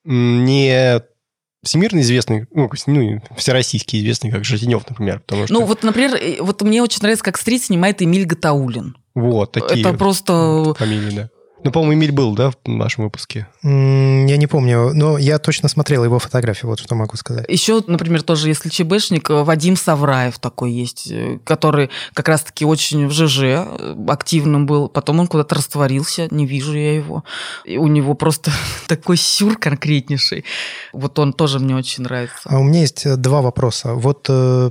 не 0.05 1.01
всемирно 1.63 2.01
известный, 2.01 2.47
ну, 2.53 2.69
ну, 2.87 3.23
всероссийский 3.37 4.01
известный, 4.01 4.31
как 4.31 4.45
Житинев, 4.45 4.89
например. 4.89 5.21
Потому 5.21 5.47
что... 5.47 5.55
Ну, 5.55 5.65
вот, 5.65 5.83
например, 5.83 6.19
вот 6.41 6.61
мне 6.63 6.83
очень 6.83 7.01
нравится, 7.01 7.25
как 7.25 7.39
стрит 7.39 7.63
снимает 7.63 8.03
Эмиль 8.03 8.27
Гатаулин. 8.27 8.97
Вот, 9.15 9.53
такие 9.53 9.81
Это 9.81 9.97
просто... 9.97 10.75
фамилии, 10.77 11.15
да. 11.15 11.31
Ну, 11.65 11.71
по-моему, 11.71 11.95
Эмиль 11.95 12.13
был, 12.13 12.35
да, 12.35 12.51
в 12.51 12.57
нашем 12.67 13.05
выпуске? 13.05 13.47
Я 13.63 14.37
не 14.37 14.47
помню, 14.49 14.93
но 14.95 15.17
я 15.17 15.39
точно 15.39 15.69
смотрел 15.69 16.05
его 16.05 16.19
фотографии, 16.19 16.67
вот 16.67 16.81
что 16.81 16.95
могу 16.97 17.17
сказать. 17.17 17.45
Еще, 17.49 17.83
например, 17.87 18.23
тоже, 18.23 18.49
если 18.49 18.69
ЧБшник, 18.69 19.31
э, 19.31 19.43
Вадим 19.45 19.77
Савраев 19.77 20.39
такой 20.41 20.73
есть, 20.73 21.09
э, 21.11 21.39
который 21.45 21.91
как 22.15 22.29
раз-таки 22.29 22.65
очень 22.65 23.07
в 23.07 23.13
ЖЖ 23.13 23.41
э, 23.43 23.97
активным 24.09 24.67
был. 24.67 24.89
Потом 24.89 25.21
он 25.21 25.29
куда-то 25.29 25.55
растворился, 25.55 26.27
не 26.33 26.47
вижу 26.47 26.75
я 26.75 26.97
его. 26.97 27.23
И 27.65 27.77
у 27.77 27.87
него 27.87 28.15
просто 28.15 28.51
такой 28.89 29.17
сюр 29.17 29.57
конкретнейший. 29.57 30.45
Вот 30.93 31.19
он 31.21 31.33
тоже 31.33 31.61
мне 31.61 31.77
очень 31.77 32.03
нравится. 32.03 32.41
А 32.45 32.59
у 32.59 32.65
меня 32.65 32.81
есть 32.81 33.07
два 33.21 33.41
вопроса. 33.41 33.95
Вот 33.95 34.29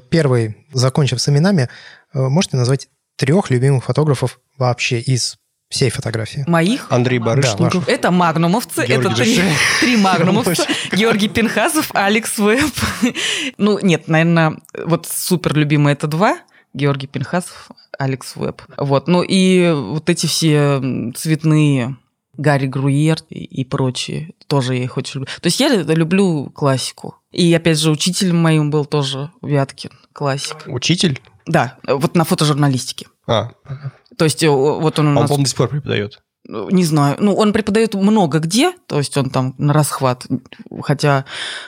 первый, 0.10 0.58
закончив 0.74 1.22
с 1.22 1.30
именами, 1.30 1.70
можете 2.14 2.58
назвать 2.58 2.90
трех 3.16 3.50
любимых 3.50 3.86
фотографов 3.86 4.40
вообще 4.58 5.00
из 5.00 5.38
всей 5.72 5.90
фотографии. 5.90 6.44
Моих? 6.48 6.88
Андрей 6.92 7.18
Барышников. 7.18 7.86
Да, 7.86 7.92
это 7.92 8.12
магнумовцы, 8.12 8.86
Георгий 8.86 9.08
это 9.08 9.16
три, 9.16 9.42
три 9.80 9.98
магнумовца. 9.98 10.68
Георгий 10.92 11.30
Пинхасов, 11.30 11.90
Алекс 11.94 12.38
Веб. 12.38 12.70
ну, 13.58 13.80
нет, 13.80 14.08
наверное, 14.08 14.58
вот 14.86 15.08
супер 15.08 15.56
любимые 15.56 15.94
это 15.94 16.08
два. 16.08 16.38
Георгий 16.74 17.08
Пинхасов, 17.08 17.70
Алекс 17.98 18.36
Веб. 18.36 18.62
Вот, 18.78 19.08
ну 19.08 19.24
и 19.24 19.72
вот 19.72 20.10
эти 20.10 20.26
все 20.28 20.82
цветные 21.16 21.98
Гарри 22.38 22.68
Груер 22.68 23.18
и 23.30 23.64
прочие, 23.66 24.34
тоже 24.48 24.76
я 24.76 24.84
их 24.84 24.98
очень 24.98 25.22
люблю. 25.22 25.34
То 25.42 25.48
есть 25.48 25.60
я 25.60 25.70
люблю 25.70 26.50
классику. 26.54 27.16
И 27.32 27.54
опять 27.54 27.80
же, 27.80 27.92
учителем 27.92 28.38
моим 28.38 28.72
был 28.72 28.86
тоже 28.86 29.32
Вяткин, 29.42 29.92
классик. 30.12 30.58
Учитель? 30.68 31.22
Да, 31.46 31.78
вот 31.88 32.16
на 32.16 32.26
фотожурналистике. 32.26 33.08
А, 33.32 33.52
то 34.18 34.26
есть 34.26 34.44
вот 34.44 35.00
он 35.00 35.08
у 35.08 35.12
нас... 35.12 35.32
Он, 35.32 35.44
до 35.44 35.50
сих 35.50 35.58
пор 35.58 35.70
преподает? 35.70 36.22
Ну, 36.44 36.70
не 36.70 36.84
знаю. 36.84 37.18
Ну, 37.20 37.36
он 37.36 37.54
преподает 37.54 37.94
много 37.94 38.40
где, 38.40 38.74
то 38.88 38.98
есть 38.98 39.16
он 39.16 39.30
там 39.30 39.56
на 39.58 39.74
расхват. 39.74 40.26
Хотя 40.82 41.26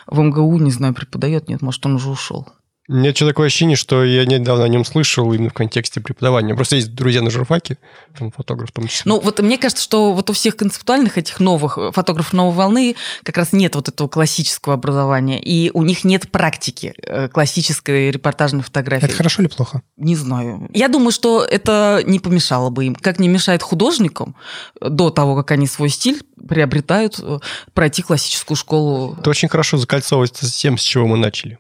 в 0.07 0.19
МГУ, 0.19 0.57
не 0.60 0.72
знаю, 0.72 0.94
преподает, 0.94 1.48
нет, 1.48 1.61
может, 1.61 1.85
он 1.85 1.95
уже 1.95 2.10
ушел. 2.10 2.48
У 2.90 2.96
меня 2.96 3.16
что 3.16 3.26
такое 3.26 3.48
ощущение, 3.48 3.78
что 3.78 4.04
я 4.04 4.26
недавно 4.26 4.66
о 4.66 4.68
нем 4.68 4.84
слышал 4.84 5.32
именно 5.32 5.50
в 5.50 5.54
контексте 5.54 6.02
преподавания. 6.02 6.54
Просто 6.54 6.76
есть 6.76 6.94
друзья 6.94 7.22
на 7.22 7.30
журфаке, 7.30 7.78
там 8.18 8.30
фотограф 8.30 8.70
в 8.70 8.74
том 8.74 8.88
числе. 8.88 9.04
Ну, 9.06 9.22
вот 9.22 9.40
мне 9.40 9.58
кажется, 9.58 9.82
что 9.82 10.12
вот 10.12 10.30
у 10.30 10.34
всех 10.34 10.58
концептуальных 10.58 11.18
этих 11.18 11.40
новых 11.40 11.78
фотографов 11.94 12.34
новой 12.34 12.54
волны 12.54 12.96
как 13.24 13.38
раз 13.38 13.54
нет 13.54 13.76
вот 13.76 13.88
этого 13.88 14.10
классического 14.10 14.74
образования, 14.74 15.42
и 15.42 15.72
у 15.74 15.84
них 15.84 16.04
нет 16.04 16.30
практики 16.30 16.94
э, 16.98 17.30
классической 17.30 18.12
репортажной 18.12 18.64
фотографии. 18.64 19.06
Это 19.06 19.16
хорошо 19.16 19.44
или 19.44 19.50
плохо? 19.50 19.82
Не 19.96 20.18
знаю. 20.18 20.70
Я 20.74 20.90
думаю, 20.90 21.14
что 21.14 21.46
это 21.46 22.02
не 22.06 22.20
помешало 22.20 22.70
бы 22.70 22.86
им. 22.86 22.96
Как 22.96 23.18
не 23.18 23.30
мешает 23.30 23.64
художникам 23.64 24.36
до 24.82 25.10
того, 25.10 25.38
как 25.38 25.52
они 25.52 25.68
свой 25.68 25.88
стиль 25.88 26.22
приобретают, 26.50 27.18
э, 27.22 27.40
пройти 27.74 28.02
классическую 28.02 28.58
школу. 28.58 29.16
Это 29.18 29.30
очень 29.30 29.48
хорошо 29.48 29.78
закольцовывается 29.78 30.46
с 30.46 30.52
тем, 30.52 30.78
с 30.78 30.84
чего 30.84 31.08
мы 31.08 31.16
начали. 31.16 31.60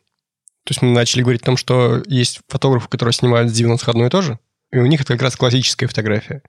То 0.65 0.71
есть 0.71 0.81
мы 0.81 0.91
начали 0.91 1.21
говорить 1.21 1.41
о 1.41 1.45
том, 1.45 1.57
что 1.57 2.01
есть 2.07 2.39
фотографы, 2.47 2.87
которые 2.87 3.13
снимают 3.13 3.51
с 3.51 3.59
90-х 3.59 3.91
одно 3.91 4.05
и 4.05 4.09
то 4.09 4.21
же, 4.21 4.39
и 4.71 4.77
у 4.77 4.85
них 4.85 5.01
это 5.01 5.13
как 5.13 5.21
раз 5.21 5.35
классическая 5.35 5.87
фотография. 5.87 6.41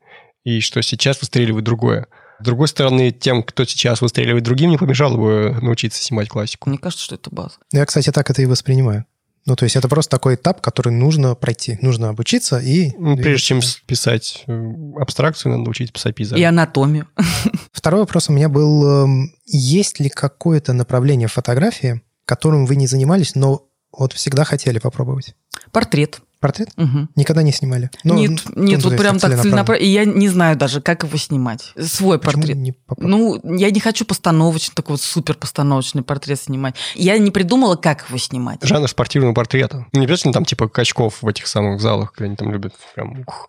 И 0.44 0.60
что 0.60 0.82
сейчас 0.82 1.20
выстреливает 1.20 1.64
другое. 1.64 2.06
С 2.40 2.44
другой 2.44 2.68
стороны, 2.68 3.10
тем, 3.10 3.42
кто 3.42 3.64
сейчас 3.64 4.00
выстреливает 4.00 4.44
другим, 4.44 4.70
не 4.70 4.76
помешало 4.76 5.16
бы 5.16 5.58
научиться 5.62 6.02
снимать 6.02 6.28
классику. 6.28 6.68
Мне 6.68 6.78
кажется, 6.78 7.04
что 7.04 7.14
это 7.14 7.30
база. 7.30 7.54
Я, 7.72 7.84
кстати, 7.86 8.10
так 8.10 8.30
это 8.30 8.42
и 8.42 8.46
воспринимаю. 8.46 9.06
Ну, 9.46 9.56
то 9.56 9.64
есть 9.64 9.76
это 9.76 9.88
просто 9.88 10.10
такой 10.10 10.36
этап, 10.36 10.62
который 10.62 10.92
нужно 10.92 11.34
пройти. 11.34 11.78
Нужно 11.82 12.08
обучиться 12.08 12.58
и... 12.58 12.92
Ну, 12.96 13.16
прежде 13.16 13.46
чем 13.46 13.60
писать 13.86 14.42
э, 14.46 14.72
абстракцию, 14.98 15.58
надо 15.58 15.68
учить 15.68 15.92
писать 15.92 16.14
пейзаж. 16.14 16.38
И 16.38 16.42
анатомию. 16.42 17.08
Второй 17.72 18.00
вопрос 18.00 18.30
у 18.30 18.32
меня 18.32 18.48
был, 18.48 19.04
эм, 19.04 19.34
есть 19.44 20.00
ли 20.00 20.08
какое-то 20.08 20.72
направление 20.72 21.28
фотографии, 21.28 22.00
которым 22.24 22.64
вы 22.64 22.76
не 22.76 22.86
занимались, 22.86 23.34
но 23.34 23.68
вот 23.98 24.12
всегда 24.12 24.44
хотели 24.44 24.78
попробовать? 24.78 25.34
Портрет. 25.72 26.20
Портрет? 26.44 26.68
Мгм. 26.76 27.08
Никогда 27.16 27.42
не 27.42 27.52
снимали? 27.52 27.88
Ну, 28.02 28.16
нет, 28.16 28.42
ну, 28.54 28.64
нет, 28.64 28.82
то 28.82 28.90
вот 28.90 28.98
прям 28.98 29.18
так 29.18 29.40
целенаправленно. 29.40 29.82
И 29.82 29.88
я 29.88 30.04
не 30.04 30.28
знаю 30.28 30.58
даже, 30.58 30.82
как 30.82 31.02
его 31.02 31.16
снимать. 31.16 31.72
Свой 31.80 32.18
Почему 32.18 32.42
портрет. 32.42 32.58
не 32.58 32.74
Ну, 32.98 33.40
я 33.56 33.70
не 33.70 33.80
хочу 33.80 34.04
постановочный, 34.04 34.74
такой 34.74 34.92
вот 34.94 35.00
супер 35.00 35.36
постановочный 35.36 36.02
портрет 36.02 36.38
снимать. 36.38 36.74
Я 36.94 37.16
не 37.16 37.30
придумала, 37.30 37.76
как 37.76 38.04
его 38.10 38.18
снимать. 38.18 38.58
Жанр 38.62 38.90
спортивного 38.90 39.32
портрета. 39.32 39.86
Ну, 39.92 40.00
не 40.00 40.04
обязательно 40.04 40.34
там 40.34 40.44
типа 40.44 40.68
качков 40.68 41.22
в 41.22 41.28
этих 41.28 41.46
самых 41.46 41.80
залах, 41.80 42.12
где 42.14 42.26
они 42.26 42.36
там 42.36 42.52
любят 42.52 42.74
прям... 42.94 43.20
ух. 43.20 43.48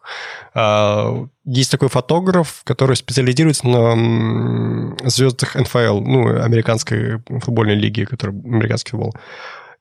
А, 0.53 1.27
есть 1.43 1.71
такой 1.71 1.89
фотограф, 1.89 2.61
который 2.63 2.95
специализируется 2.95 3.67
на 3.67 4.95
звездах 5.03 5.55
НФЛ, 5.55 5.99
ну, 5.99 6.41
американской 6.41 7.21
футбольной 7.41 7.75
лиги, 7.75 8.05
который 8.05 8.31
американский 8.31 8.91
футбол. 8.91 9.13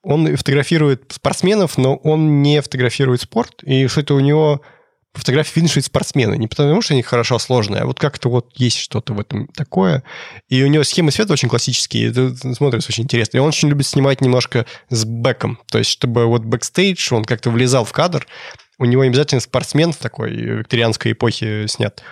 Он 0.05 0.37
фотографирует 0.37 1.13
спортсменов, 1.13 1.79
но 1.79 1.97
он 1.97 2.43
не 2.43 2.61
фотографирует 2.63 3.23
спорт, 3.23 3.63
и 3.63 3.87
что 3.89 4.03
это 4.03 4.15
у 4.15 4.21
него 4.21 4.63
фотографии 5.15 5.61
видно, 5.61 5.81
спортсмены. 5.81 6.37
Не 6.37 6.49
потому, 6.49 6.83
что 6.83 6.95
они 6.95 7.03
хорошо 7.03 7.39
сложенные, 7.39 7.83
а 7.83 7.87
вот 7.87 7.99
как-то 7.99 8.29
вот 8.29 8.51
есть 8.57 8.79
что-то 8.79 9.15
в 9.15 9.21
этом 9.21 9.47
такое. 9.49 10.03
И 10.49 10.63
у 10.63 10.67
него 10.67 10.85
схемы 10.85 11.11
света 11.11 11.33
очень 11.33 11.49
классические, 11.49 12.11
это 12.11 12.35
смотрится 12.55 12.91
очень 12.91 13.05
интересно. 13.05 13.39
И 13.39 13.41
он 13.41 13.49
очень 13.49 13.69
любит 13.69 13.87
снимать 13.87 14.21
немножко 14.21 14.67
с 14.91 15.05
бэком, 15.05 15.59
то 15.71 15.79
есть 15.79 15.91
чтобы 15.91 16.27
вот 16.27 16.43
бэкстейдж, 16.43 17.15
он 17.15 17.25
как-то 17.25 17.51
влезал 17.51 17.85
в 17.85 17.93
кадр, 17.93 18.27
у 18.79 18.85
него 18.85 19.05
не 19.05 19.11
обязательно 19.11 19.41
спортсмен 19.41 19.93
в 19.93 19.97
такой 19.97 20.33
викторианской 20.33 21.13
эпохе 21.13 21.69
снят. 21.69 22.03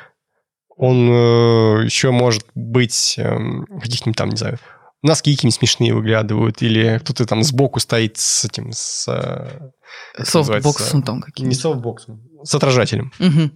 Он 0.77 1.10
э, 1.10 1.85
еще 1.85 2.12
может 2.12 2.47
быть 2.55 3.16
эм, 3.19 3.66
каких-нибудь 3.81 4.16
там, 4.16 4.31
не 4.31 4.36
знаю, 4.36 4.59
носки 5.03 5.35
какие-нибудь 5.35 5.57
смешные 5.59 5.95
выглядывают, 5.95 6.62
или 6.62 6.99
кто-то 6.99 7.27
там 7.27 7.43
сбоку 7.43 7.81
стоит 7.81 8.19
с 8.19 8.45
этим, 8.45 8.70
с... 8.73 9.07
э? 9.09 9.70
Софтбоксом 10.24 11.03
там 11.03 11.16
Не 11.16 11.23
какие-то. 11.23 11.55
софтбоксом, 11.57 12.23
с 12.43 12.55
отражателем. 12.55 13.12
Мгм. 13.19 13.53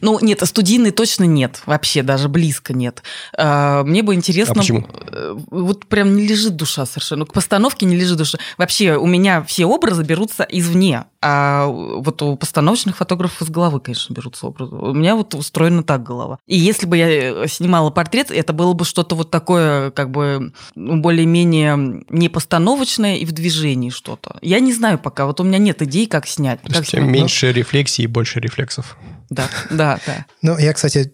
Ну, 0.00 0.18
нет, 0.20 0.42
а 0.42 0.46
студийный 0.46 0.90
точно 0.90 1.24
нет. 1.24 1.62
Вообще, 1.66 2.02
даже 2.02 2.28
близко 2.28 2.72
нет. 2.74 3.02
А, 3.36 3.82
Мне 3.84 4.02
бы 4.02 4.14
интересно... 4.14 4.52
А 4.54 4.58
почему? 4.58 4.86
э, 5.10 5.34
Вот 5.50 5.86
прям 5.86 6.16
не 6.16 6.26
лежит 6.26 6.56
душа 6.56 6.86
совершенно. 6.86 7.24
К 7.26 7.32
постановке 7.32 7.86
не 7.86 7.96
лежит 7.96 8.18
душа. 8.18 8.38
Вообще, 8.56 8.96
у 8.96 9.06
меня 9.06 9.42
все 9.42 9.66
образы 9.66 10.02
берутся 10.02 10.44
извне. 10.48 11.04
А 11.20 11.66
вот 11.66 12.22
у 12.22 12.36
постановочных 12.36 12.96
фотографов 12.96 13.42
из 13.42 13.48
головы, 13.50 13.80
конечно, 13.80 14.14
берутся 14.14 14.46
образы. 14.46 14.74
У 14.74 14.94
меня 14.94 15.16
вот 15.16 15.34
устроена 15.34 15.82
так 15.82 16.02
голова. 16.04 16.38
И 16.46 16.56
если 16.56 16.86
бы 16.86 16.96
я 16.96 17.08
э, 17.08 17.48
снимала 17.48 17.90
портрет, 17.90 18.30
это 18.30 18.52
было 18.52 18.72
бы 18.72 18.84
что-то 18.84 19.16
вот 19.16 19.30
такое, 19.30 19.90
как 19.90 20.10
бы, 20.10 20.52
ну, 20.74 21.00
более-менее 21.00 22.04
не 22.08 22.28
постановочное 22.28 23.16
и 23.16 23.24
в 23.24 23.32
движении 23.32 23.90
что-то. 23.90 24.38
Я 24.42 24.60
не 24.60 24.72
знаю 24.72 24.98
пока. 24.98 25.26
Вот 25.26 25.40
у 25.40 25.44
меня 25.44 25.58
нет 25.58 25.82
идей, 25.82 26.06
как 26.06 26.26
снять. 26.26 26.60
То 26.62 26.68
как 26.68 26.78
есть 26.78 26.90
снять. 26.90 27.04
меньше 27.04 27.52
рефлексии 27.52 28.02
и 28.02 28.06
больше 28.06 28.40
рефлексов. 28.40 28.96
Да, 29.30 29.48
да, 29.70 29.98
да. 30.06 30.26
Ну, 30.42 30.58
я, 30.58 30.72
кстати, 30.72 31.12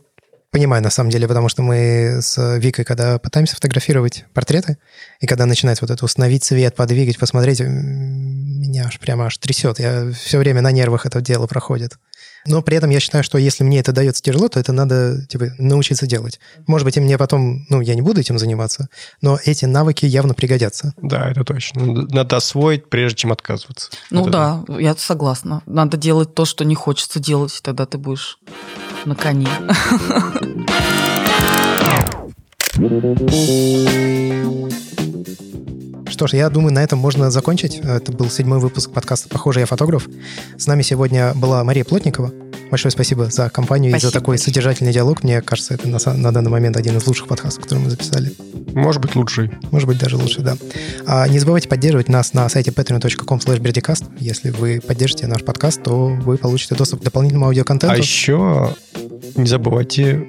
понимаю 0.51 0.83
на 0.83 0.91
самом 0.91 1.11
деле, 1.11 1.27
потому 1.27 1.49
что 1.49 1.63
мы 1.63 2.21
с 2.23 2.59
Викой, 2.59 2.85
когда 2.85 3.19
пытаемся 3.19 3.57
фотографировать 3.57 4.25
портреты, 4.35 4.79
и 5.21 5.27
когда 5.27 5.47
начинает 5.47 5.81
вот 5.81 5.91
это 5.91 6.05
установить 6.05 6.45
цвет, 6.45 6.77
подвигать, 6.77 7.19
посмотреть, 7.19 7.61
меня 7.61 8.85
аж 8.87 8.99
прямо 9.01 9.27
аж 9.27 9.37
трясет. 9.39 9.79
Я 9.81 10.13
все 10.13 10.39
время 10.39 10.63
на 10.63 10.71
нервах 10.71 11.07
это 11.07 11.21
дело 11.21 11.47
проходит. 11.47 11.99
Но 12.47 12.62
при 12.62 12.77
этом 12.77 12.91
я 12.91 13.01
считаю, 13.01 13.25
что 13.25 13.39
если 13.39 13.65
мне 13.65 13.81
это 13.81 13.93
дается 13.93 14.23
тяжело, 14.23 14.49
то 14.49 14.61
это 14.61 14.73
надо 14.73 15.25
типа, 15.27 15.51
научиться 15.59 16.07
делать. 16.07 16.41
Может 16.66 16.85
быть, 16.85 16.97
и 16.97 17.01
мне 17.01 17.19
потом, 17.19 17.66
ну, 17.69 17.81
я 17.81 17.95
не 17.95 18.03
буду 18.03 18.21
этим 18.21 18.39
заниматься, 18.39 18.89
но 19.23 19.39
эти 19.45 19.65
навыки 19.65 20.07
явно 20.07 20.35
пригодятся. 20.35 20.95
Да, 21.01 21.31
это 21.31 21.45
точно. 21.45 22.07
Надо- 22.09 22.35
освоить, 22.35 22.91
прежде 22.91 23.19
чем 23.19 23.33
отказываться. 23.33 23.91
Ну 24.11 24.23
это. 24.23 24.31
да, 24.31 24.65
я 24.79 24.97
согласна. 24.97 25.62
Надо 25.66 25.97
делать 25.97 26.35
то, 26.35 26.45
что 26.45 26.65
не 26.65 26.75
хочется 26.75 27.21
делать, 27.21 27.61
тогда 27.62 27.87
ты 27.87 27.97
будешь 27.97 28.39
на 29.05 29.15
коне. 29.15 29.49
Что 36.15 36.28
ж, 36.28 36.35
я 36.35 36.49
думаю, 36.49 36.73
на 36.73 36.81
этом 36.81 37.01
можно 37.01 37.28
закончить. 37.28 37.78
Это 37.78 38.12
был 38.12 38.31
седьмой 38.31 38.61
выпуск 38.61 38.93
подкаста 38.93 39.28
«Похоже, 39.28 39.59
я 39.59 39.66
фотограф». 39.66 40.09
С 40.57 40.69
нами 40.69 40.82
сегодня 40.82 41.35
была 41.35 41.65
Мария 41.65 41.85
Плотникова. 41.85 42.32
Большое 42.70 42.93
спасибо 42.93 43.31
за 43.31 43.51
компанию 43.51 43.91
и 43.91 43.95
за 43.95 43.99
Спасибо 43.99 44.20
такой 44.20 44.39
содержательный 44.39 44.93
диалог. 44.93 45.24
Мне 45.24 45.43
кажется, 45.43 45.74
это 45.74 45.89
на, 45.89 45.99
на 46.15 46.32
данный 46.32 46.53
момент 46.53 46.77
один 46.77 46.97
из 46.97 47.07
лучших 47.09 47.27
подкастов, 47.27 47.65
который 47.65 47.81
мы 47.81 47.91
записали. 47.91 48.32
Может 48.74 49.03
быть, 49.03 49.16
лучший. 49.16 49.51
Может 49.73 49.89
быть, 49.89 49.99
даже 49.99 50.16
лучше, 50.16 50.43
да. 50.43 50.57
А 51.05 51.27
не 51.27 51.41
забывайте 51.41 51.69
поддерживать 51.69 52.09
нас 52.09 52.32
на 52.32 52.49
сайте 52.49 52.70
patreon.com 52.70 53.39
slash 53.39 54.16
Если 54.20 54.51
вы 54.51 54.81
поддержите 54.86 55.27
наш 55.27 55.43
подкаст, 55.43 55.82
то 55.82 56.07
вы 56.07 56.36
получите 56.36 56.77
доступ 56.77 57.01
к 57.01 57.03
дополнительному 57.03 57.47
аудиоконтенту. 57.47 57.93
А 57.93 57.99
еще 57.99 58.73
не 59.35 59.49
забывайте 59.49 60.24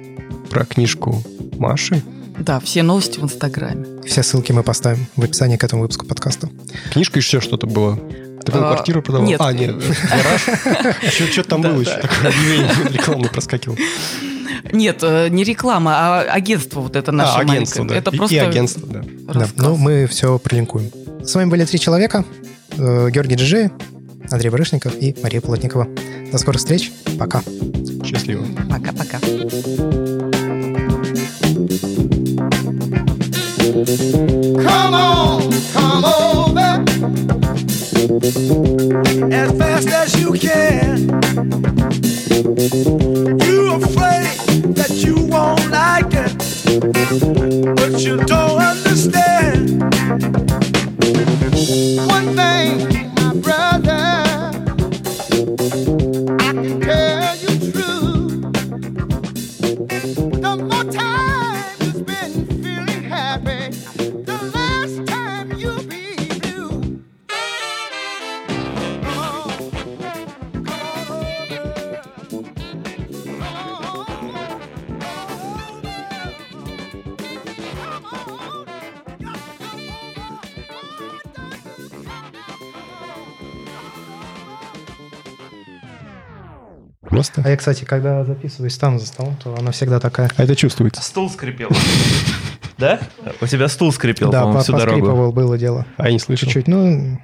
про 0.50 0.64
книжку 0.64 1.22
Маши. 1.58 2.02
Да, 2.38 2.60
все 2.60 2.82
новости 2.82 3.18
в 3.18 3.24
Инстаграме. 3.24 3.86
Все 4.06 4.22
ссылки 4.22 4.52
мы 4.52 4.62
поставим 4.62 5.06
в 5.16 5.22
описании 5.24 5.56
к 5.56 5.64
этому 5.64 5.82
выпуску 5.82 6.06
подкаста. 6.06 6.48
Книжка 6.92 7.18
еще 7.18 7.40
что-то 7.40 7.66
было. 7.66 7.96
Ты 8.44 8.52
А, 8.52 8.58
квартиру 8.58 9.02
продавал? 9.02 9.26
нет. 9.26 9.40
А, 9.40 9.52
нет, 9.52 9.74
гараж. 10.10 10.46
Еще 11.02 11.26
что-то 11.26 11.48
там 11.50 11.62
было, 11.62 11.80
еще 11.80 11.96
такое 12.00 12.28
объявление 12.30 12.70
рекламное 12.92 13.28
проскакивало. 13.30 13.76
Нет, 14.72 14.98
э, 15.02 15.28
не 15.30 15.42
реклама, 15.44 15.92
а 15.94 16.20
агентство 16.22 16.80
вот 16.80 16.94
это 16.94 17.10
наше 17.10 17.32
А, 17.38 17.40
агентство, 17.40 17.82
маленькое. 17.82 18.00
да. 18.02 18.08
Это 18.08 18.14
И- 18.14 18.18
просто 18.18 18.34
И 18.36 18.38
агентство, 18.38 18.86
да. 18.86 19.02
Да, 19.34 19.48
ну, 19.56 19.76
мы 19.76 20.06
все 20.06 20.38
прилинкуем. 20.38 20.90
С 21.24 21.34
вами 21.34 21.48
были 21.50 21.64
три 21.64 21.80
человека. 21.80 22.24
Э, 22.78 23.10
Георгий 23.10 23.34
Джиджи, 23.36 23.70
Андрей 24.30 24.50
Барышников 24.50 24.94
и 25.00 25.16
Мария 25.22 25.40
Плотникова. 25.40 25.88
До 26.30 26.38
скорых 26.38 26.60
встреч. 26.60 26.92
Пока. 27.18 27.42
Счастливо. 28.04 28.44
Пока-пока. 28.70 29.18
Come 33.76 34.94
on, 34.94 35.52
come 35.74 36.04
over 36.06 36.82
as 39.30 39.52
fast 39.58 39.88
as 39.88 40.18
you 40.18 40.32
can. 40.32 41.08
You 43.44 43.74
afraid 43.74 44.32
that 44.76 44.92
you 44.92 45.16
won't 45.26 45.68
like 45.70 46.14
it, 46.14 46.32
but 47.76 48.00
you 48.00 48.16
don't 48.16 48.62
understand. 48.62 49.82
One 52.08 52.34
thing, 52.34 53.12
my 53.16 53.34
brother, 53.34 53.95
Просто. 87.16 87.42
А 87.44 87.48
я, 87.50 87.56
кстати, 87.56 87.84
когда 87.84 88.24
записываюсь 88.24 88.76
там 88.78 88.98
за 88.98 89.06
столом, 89.06 89.36
то 89.42 89.54
она 89.58 89.70
всегда 89.72 90.00
такая. 90.00 90.30
А 90.36 90.42
это 90.44 90.54
чувствуется. 90.56 91.02
Стул 91.02 91.30
скрипел. 91.30 91.70
Да? 92.78 93.00
У 93.40 93.46
тебя 93.46 93.68
стул 93.68 93.90
скрипел, 93.90 94.30
да, 94.30 94.42
всю 94.60 94.72
дорогу. 94.72 94.98
поскрипывал, 95.00 95.32
было 95.32 95.56
дело. 95.56 95.86
А 95.96 96.08
я 96.08 96.12
не 96.12 96.18
слышал. 96.18 96.44
Чуть-чуть. 96.46 96.68
Ну, 96.68 97.18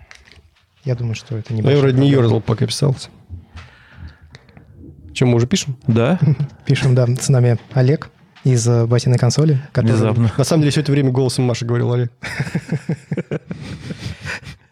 я 0.85 0.95
думаю, 0.95 1.15
что 1.15 1.37
это 1.37 1.53
не 1.53 1.61
я 1.61 1.77
вроде 1.77 2.01
не 2.01 2.09
ерзал, 2.09 2.41
пока 2.41 2.67
писался. 2.67 3.11
Чем 5.13 5.29
мы 5.29 5.35
уже 5.37 5.47
пишем? 5.47 5.77
Да? 5.87 6.19
Пишем, 6.65 6.95
да, 6.95 7.07
с 7.07 7.29
нами 7.29 7.59
Олег 7.75 8.09
из 8.45 8.67
э, 8.67 8.87
батиной 8.87 9.19
консоли. 9.19 9.61
который- 9.73 9.91
Внезапно. 9.91 10.33
На 10.39 10.45
самом 10.45 10.63
деле, 10.63 10.71
все 10.71 10.81
это 10.81 10.91
время 10.91 11.11
голосом 11.11 11.45
Маши 11.45 11.67
говорил 11.67 11.93
Олег. 11.93 12.11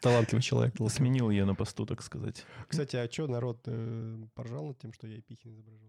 Талантливый 0.00 0.42
человек. 0.42 0.74
Сменил 0.88 1.30
ее 1.30 1.44
на 1.44 1.54
посту, 1.54 1.86
так 1.86 2.02
сказать. 2.02 2.44
Кстати, 2.68 2.96
а 2.96 3.10
что 3.10 3.26
народ 3.26 3.60
э, 3.66 4.22
поржал 4.34 4.66
над 4.66 4.78
тем, 4.78 4.92
что 4.92 5.06
я 5.06 5.16
Епихин 5.16 5.54
изображал? 5.54 5.79